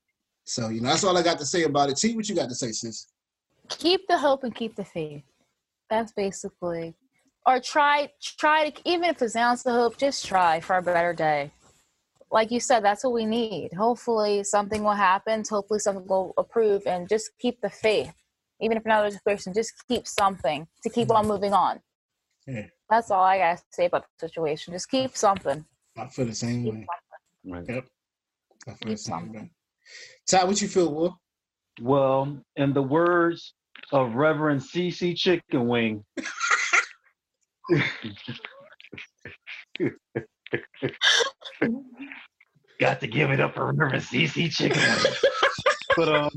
So 0.45 0.69
you 0.69 0.81
know, 0.81 0.89
that's 0.89 1.03
all 1.03 1.17
I 1.17 1.23
got 1.23 1.39
to 1.39 1.45
say 1.45 1.63
about 1.63 1.89
it. 1.89 1.97
T, 1.97 2.15
what 2.15 2.29
you 2.29 2.35
got 2.35 2.49
to 2.49 2.55
say, 2.55 2.71
sis? 2.71 3.07
keep 3.69 4.07
the 4.07 4.17
hope 4.17 4.43
and 4.43 4.53
keep 4.55 4.75
the 4.75 4.83
faith. 4.83 5.23
That's 5.89 6.11
basically, 6.11 6.95
or 7.47 7.61
try 7.61 8.11
try 8.21 8.69
to 8.69 8.81
even 8.85 9.05
if 9.05 9.21
it's 9.21 9.33
an 9.33 9.41
ounce 9.41 9.65
of 9.65 9.73
hope, 9.73 9.97
just 9.97 10.25
try 10.25 10.59
for 10.59 10.77
a 10.77 10.81
better 10.81 11.13
day. 11.13 11.51
Like 12.29 12.51
you 12.51 12.59
said, 12.59 12.83
that's 12.83 13.05
what 13.05 13.13
we 13.13 13.25
need. 13.25 13.71
Hopefully, 13.73 14.43
something 14.43 14.83
will 14.83 14.91
happen. 14.91 15.43
Hopefully, 15.49 15.79
something 15.79 16.05
will 16.05 16.33
approve, 16.37 16.85
and 16.85 17.07
just 17.07 17.31
keep 17.39 17.61
the 17.61 17.69
faith. 17.69 18.13
Even 18.59 18.75
if 18.75 18.85
not 18.85 19.11
a 19.11 19.19
person, 19.25 19.53
just 19.53 19.71
keep 19.87 20.05
something 20.05 20.67
to 20.83 20.89
keep 20.89 21.09
on 21.09 21.23
mm-hmm. 21.23 21.31
moving 21.31 21.53
on. 21.53 21.79
Yeah. 22.45 22.65
That's 22.89 23.11
all 23.11 23.23
I 23.23 23.37
gotta 23.37 23.61
say 23.71 23.85
about 23.85 24.05
the 24.19 24.27
situation. 24.27 24.73
Just 24.73 24.89
keep 24.89 25.15
something. 25.15 25.63
I 25.97 26.07
feel 26.07 26.25
the 26.25 26.35
same 26.35 26.65
Keep 26.65 26.73
way. 26.73 26.87
Right. 27.45 27.65
Yep. 27.67 27.85
I 28.67 28.71
feel 28.71 28.77
the 28.81 28.85
Keep 28.85 28.97
same 28.97 28.97
something. 28.97 29.41
way. 29.41 29.51
Ty, 30.27 30.43
what 30.43 30.61
you 30.61 30.67
feel, 30.67 30.93
Will? 30.93 31.17
Well, 31.81 32.41
in 32.57 32.73
the 32.73 32.81
words 32.81 33.53
of 33.93 34.15
Reverend 34.15 34.61
CC 34.61 35.15
Chicken 35.15 35.67
Wing, 35.67 36.03
got 42.79 43.01
to 43.01 43.07
give 43.07 43.31
it 43.31 43.39
up 43.39 43.55
for 43.55 43.71
Reverend 43.73 44.03
CC 44.03 44.51
Chicken 44.51 44.79
Wing. 44.81 45.13
but 45.95 46.09
um, 46.09 46.29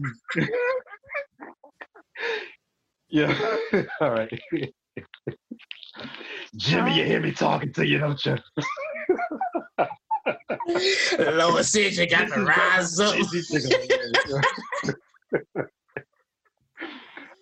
yeah, 3.09 3.57
all 4.01 4.11
right. 4.11 4.31
Jimmy, 6.57 6.99
you 6.99 7.05
hear 7.05 7.21
me 7.21 7.33
talking 7.33 7.73
to 7.75 7.87
you, 7.87 7.99
don't 7.99 8.25
you? 8.25 8.37
Lower 11.19 11.63
said 11.63 11.93
you 11.95 12.09
got 12.09 12.33
to 12.33 12.45
rise 12.45 12.99
up. 12.99 13.15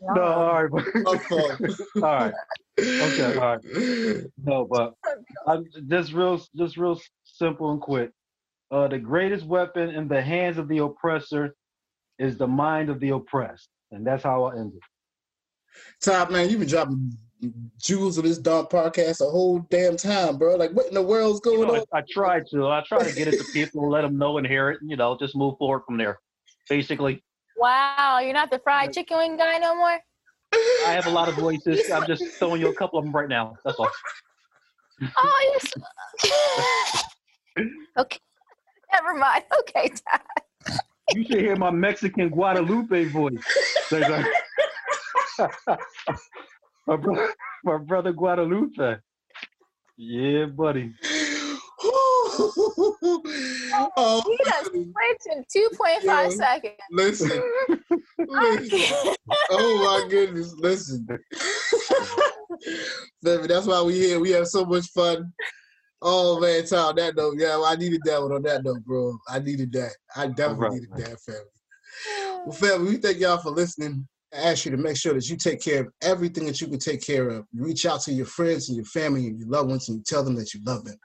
CC 0.03 0.07
Chicken 0.07 0.15
Wing. 0.15 0.15
no, 0.15 0.23
all 0.23 0.65
right, 0.65 0.71
but, 0.71 1.03
My 1.03 1.19
fault. 1.19 1.61
all 1.97 2.03
right. 2.03 2.35
Okay, 2.81 3.37
all 3.37 3.57
right. 3.57 4.25
No, 4.45 4.67
but 4.71 4.95
I'm 5.47 5.65
just 5.89 6.13
real, 6.13 6.41
just 6.57 6.77
real 6.77 7.01
simple 7.25 7.73
and 7.73 7.81
quick. 7.81 8.11
Uh, 8.71 8.89
the 8.89 8.99
greatest 8.99 9.47
weapon 9.47 9.91
in 9.91 10.09
the 10.09 10.21
hands 10.21 10.59
of 10.59 10.69
the 10.69 10.79
oppressor 10.79 11.55
is 12.19 12.37
the 12.37 12.47
mind 12.47 12.91
of 12.91 13.01
the 13.01 13.11
oppressed, 13.11 13.69
and 13.91 14.07
that's 14.07 14.23
how 14.23 14.45
I 14.45 14.57
end 14.57 14.73
it. 14.75 14.83
Top 16.03 16.31
man, 16.31 16.51
you've 16.51 16.61
been 16.61 16.69
dropping 16.69 17.17
jewels 17.81 18.19
of 18.19 18.25
this 18.25 18.39
dark 18.39 18.71
podcast 18.71 19.21
a 19.21 19.31
whole 19.31 19.61
damn 19.71 19.97
time, 19.97 20.37
bro. 20.39 20.57
Like, 20.57 20.73
what 20.73 20.87
in 20.89 20.95
the 20.95 21.03
world's 21.03 21.41
You 21.45 21.53
going 21.53 21.69
know, 21.69 21.75
on? 21.77 21.85
I, 21.93 21.99
I 21.99 22.03
try 22.11 22.41
to, 22.51 22.69
I 22.69 22.83
try 22.87 23.03
to 23.03 23.15
get 23.15 23.29
it 23.29 23.39
to 23.39 23.45
people, 23.53 23.89
let 23.89 24.03
them 24.03 24.19
know 24.19 24.39
and 24.39 24.47
hear 24.47 24.71
it, 24.71 24.81
and 24.81 24.91
you 24.91 24.97
know, 24.97 25.17
just 25.19 25.37
move 25.37 25.57
forward 25.59 25.83
from 25.87 25.97
there. 25.97 26.19
Basically, 26.69 27.23
Wow, 27.59 28.21
you're 28.23 28.33
not 28.33 28.51
the 28.51 28.61
fried 28.61 28.93
chicken 28.93 29.19
wing 29.19 29.37
guy 29.37 29.59
no 29.59 29.75
more. 29.75 29.99
I 30.87 30.93
have 30.93 31.07
a 31.07 31.11
lot 31.11 31.29
of 31.29 31.35
voices. 31.35 31.91
I'm 31.93 32.07
just 32.07 32.25
throwing 32.39 32.61
you 32.61 32.69
a 32.69 32.75
couple 32.75 32.99
of 32.99 33.05
them 33.05 33.15
right 33.15 33.29
now. 33.29 33.57
That's 33.65 33.79
all. 33.79 33.91
Oh, 35.17 35.61
yes. 36.27 37.05
okay. 37.99 38.19
Never 38.93 39.15
mind. 39.15 39.45
Okay, 39.61 39.91
Dad. 40.11 40.79
You 41.15 41.25
should 41.25 41.41
hear 41.41 41.57
my 41.57 41.71
Mexican 41.71 42.29
Guadalupe 42.31 43.07
voice. 43.07 43.39
My, 46.87 46.97
bro- 46.97 47.29
my 47.65 47.77
brother 47.79 48.13
Guadalupe. 48.13 48.97
Yeah, 49.97 50.47
buddy. 50.47 50.95
Oh, 53.97 54.23
You 54.27 54.39
just 54.45 54.71
switched 54.71 55.27
in 55.55 55.65
2.5 55.73 56.03
Yo. 56.03 56.31
seconds. 56.31 56.75
listen, 56.91 57.43
listen. 58.27 59.15
Oh 59.51 59.85
my 59.85 60.09
goodness, 60.09 60.55
listen. 60.59 61.07
Baby, 63.23 63.47
that's 63.47 63.67
why 63.67 63.83
we 63.83 63.95
here. 63.95 64.21
We 64.21 64.31
have 64.31 64.47
so 64.47 64.65
much 64.65 64.87
fun. 64.87 65.33
Oh 66.01 66.39
man, 66.41 66.65
Tom, 66.67 66.95
that 66.97 67.17
note. 67.17 67.35
Yeah, 67.39 67.61
I 67.65 67.77
needed 67.77 68.01
that 68.05 68.23
one 68.23 68.33
on 68.33 68.43
that 68.43 68.65
note, 68.65 68.85
bro. 68.85 69.17
I 69.29 69.41
needed 69.41 69.73
that. 69.73 69.93
I 70.15 70.29
definitely 70.29 70.55
Alright, 70.55 70.73
needed 70.73 70.91
man. 70.91 71.01
that, 71.01 71.21
family. 71.21 72.45
Well, 72.47 72.53
family, 72.53 72.91
we 72.93 72.97
thank 72.99 73.19
y'all 73.19 73.39
for 73.39 73.51
listening. 73.51 74.07
I 74.33 74.51
ask 74.51 74.65
you 74.65 74.71
to 74.71 74.77
make 74.77 74.97
sure 74.97 75.15
that 75.15 75.29
you 75.29 75.37
take 75.37 75.61
care 75.63 75.81
of 75.83 75.89
everything 76.03 76.47
that 76.47 76.61
you 76.61 76.69
can 76.69 76.79
take 76.79 77.05
care 77.05 77.29
of. 77.31 77.47
You 77.53 77.65
reach 77.65 77.87
out 77.87 78.03
to 78.03 78.13
your 78.13 78.27
friends 78.27 78.69
and 78.69 78.77
your 78.77 78.85
family 78.85 79.27
and 79.27 79.39
your 79.39 79.49
loved 79.49 79.71
ones 79.71 79.89
and 79.89 79.99
you 79.99 80.05
tell 80.07 80.23
them 80.23 80.37
that 80.37 80.55
you 80.55 80.61
love 80.65 80.85
them. 80.85 80.97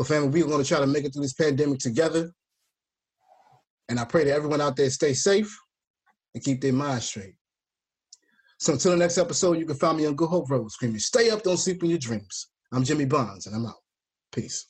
Well, 0.00 0.06
family, 0.06 0.28
we're 0.30 0.48
going 0.48 0.62
to 0.62 0.66
try 0.66 0.80
to 0.80 0.86
make 0.86 1.04
it 1.04 1.12
through 1.12 1.24
this 1.24 1.34
pandemic 1.34 1.78
together. 1.78 2.32
And 3.90 4.00
I 4.00 4.06
pray 4.06 4.24
that 4.24 4.32
everyone 4.32 4.62
out 4.62 4.74
there 4.74 4.88
stay 4.88 5.12
safe 5.12 5.54
and 6.34 6.42
keep 6.42 6.62
their 6.62 6.72
minds 6.72 7.04
straight. 7.04 7.34
So 8.58 8.72
until 8.72 8.92
the 8.92 8.96
next 8.96 9.18
episode, 9.18 9.58
you 9.58 9.66
can 9.66 9.76
find 9.76 9.98
me 9.98 10.06
on 10.06 10.16
Good 10.16 10.30
Hope 10.30 10.48
Road 10.48 10.72
screaming, 10.72 11.00
Stay 11.00 11.28
up, 11.28 11.42
don't 11.42 11.58
sleep 11.58 11.82
in 11.82 11.90
your 11.90 11.98
dreams. 11.98 12.48
I'm 12.72 12.82
Jimmy 12.82 13.04
Bonds, 13.04 13.46
and 13.46 13.54
I'm 13.54 13.66
out. 13.66 13.74
Peace. 14.32 14.69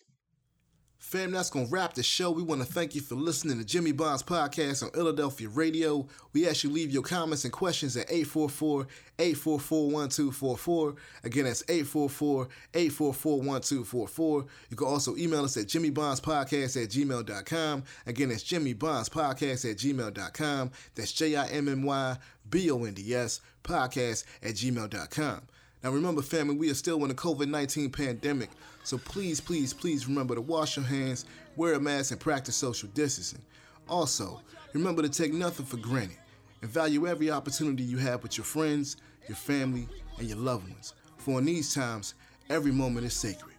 Fam, 1.11 1.33
that's 1.33 1.51
going 1.51 1.67
to 1.67 1.73
wrap 1.73 1.95
the 1.95 2.05
show. 2.05 2.31
We 2.31 2.45
want 2.45 2.61
to 2.61 2.67
thank 2.73 2.95
you 2.95 3.01
for 3.01 3.17
listening 3.17 3.59
to 3.59 3.65
Jimmy 3.65 3.91
Bond's 3.91 4.23
podcast 4.23 4.85
on 4.85 4.93
Philadelphia 4.93 5.49
Radio. 5.49 6.07
We 6.33 6.49
ask 6.49 6.63
you 6.63 6.71
leave 6.71 6.93
your 6.93 7.03
comments 7.03 7.43
and 7.43 7.53
questions 7.53 7.97
at 7.97 8.09
844-844-1244. 8.11 10.97
Again, 11.25 11.47
that's 11.47 11.65
844-844-1244. 11.65 14.47
You 14.69 14.77
can 14.77 14.87
also 14.87 15.17
email 15.17 15.43
us 15.43 15.57
at 15.57 15.67
jimmybondspodcast 15.67 16.81
at 16.81 16.91
gmail.com. 16.91 17.83
Again, 18.07 18.29
that's 18.29 18.45
jimmybondspodcast 18.45 19.69
at 19.69 19.79
gmail.com. 19.79 20.71
That's 20.95 21.11
J-I-M-M-Y-B-O-N-D-S 21.11 23.41
podcast 23.65 24.25
at 24.45 24.55
gmail.com. 24.55 25.41
Now 25.83 25.91
remember, 25.91 26.23
family, 26.23 26.57
we 26.57 26.71
are 26.71 26.75
still 26.75 27.03
in 27.03 27.09
the 27.09 27.15
COVID-19 27.15 27.93
pandemic, 27.93 28.51
so 28.83 28.99
please, 28.99 29.41
please, 29.41 29.73
please 29.73 30.07
remember 30.07 30.35
to 30.35 30.41
wash 30.41 30.77
your 30.77 30.87
hands, 30.87 31.25
wear 31.57 31.75
a 31.75 31.81
mask, 31.81 32.13
and 32.13 32.21
practice 32.21 32.57
social 32.57 32.89
distancing. 32.95 33.43
Also, 33.89 34.41
remember 34.73 35.03
to 35.03 35.09
take 35.09 35.33
nothing 35.33 35.67
for 35.67 35.77
granted 35.77 36.17
and 36.63 36.71
value 36.71 37.07
every 37.07 37.31
opportunity 37.31 37.83
you 37.83 37.99
have 37.99 38.23
with 38.23 38.37
your 38.37 38.45
friends, 38.45 38.97
your 39.29 39.37
family, 39.37 39.89
and 40.19 40.29
your 40.29 40.39
loved 40.39 40.69
ones. 40.71 40.95
For 41.19 41.39
in 41.39 41.45
these 41.45 41.75
times, 41.75 42.15
every 42.49 42.73
moment 42.73 43.07
is 43.07 43.15
sacred. 43.15 43.57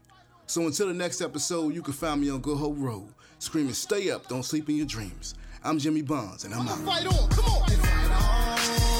So 0.47 0.65
until 0.65 0.87
the 0.87 0.93
next 0.93 1.21
episode, 1.21 1.73
you 1.73 1.81
can 1.81 1.93
find 1.93 2.19
me 2.19 2.29
on 2.29 2.41
Good 2.41 2.57
Hope 2.57 2.75
Road, 2.77 3.13
screaming, 3.39 3.73
stay 3.73 4.11
up, 4.11 4.27
don't 4.27 4.43
sleep 4.43 4.69
in 4.69 4.75
your 4.75 4.85
dreams. 4.85 5.35
I'm 5.63 5.77
Jimmy 5.77 6.01
Bonds, 6.01 6.43
and 6.43 6.53
I'm 6.53 6.67
out. 6.67 6.79
Fight 6.79 7.05
on, 7.05 7.29
come 7.29 7.45
on. 7.45 8.90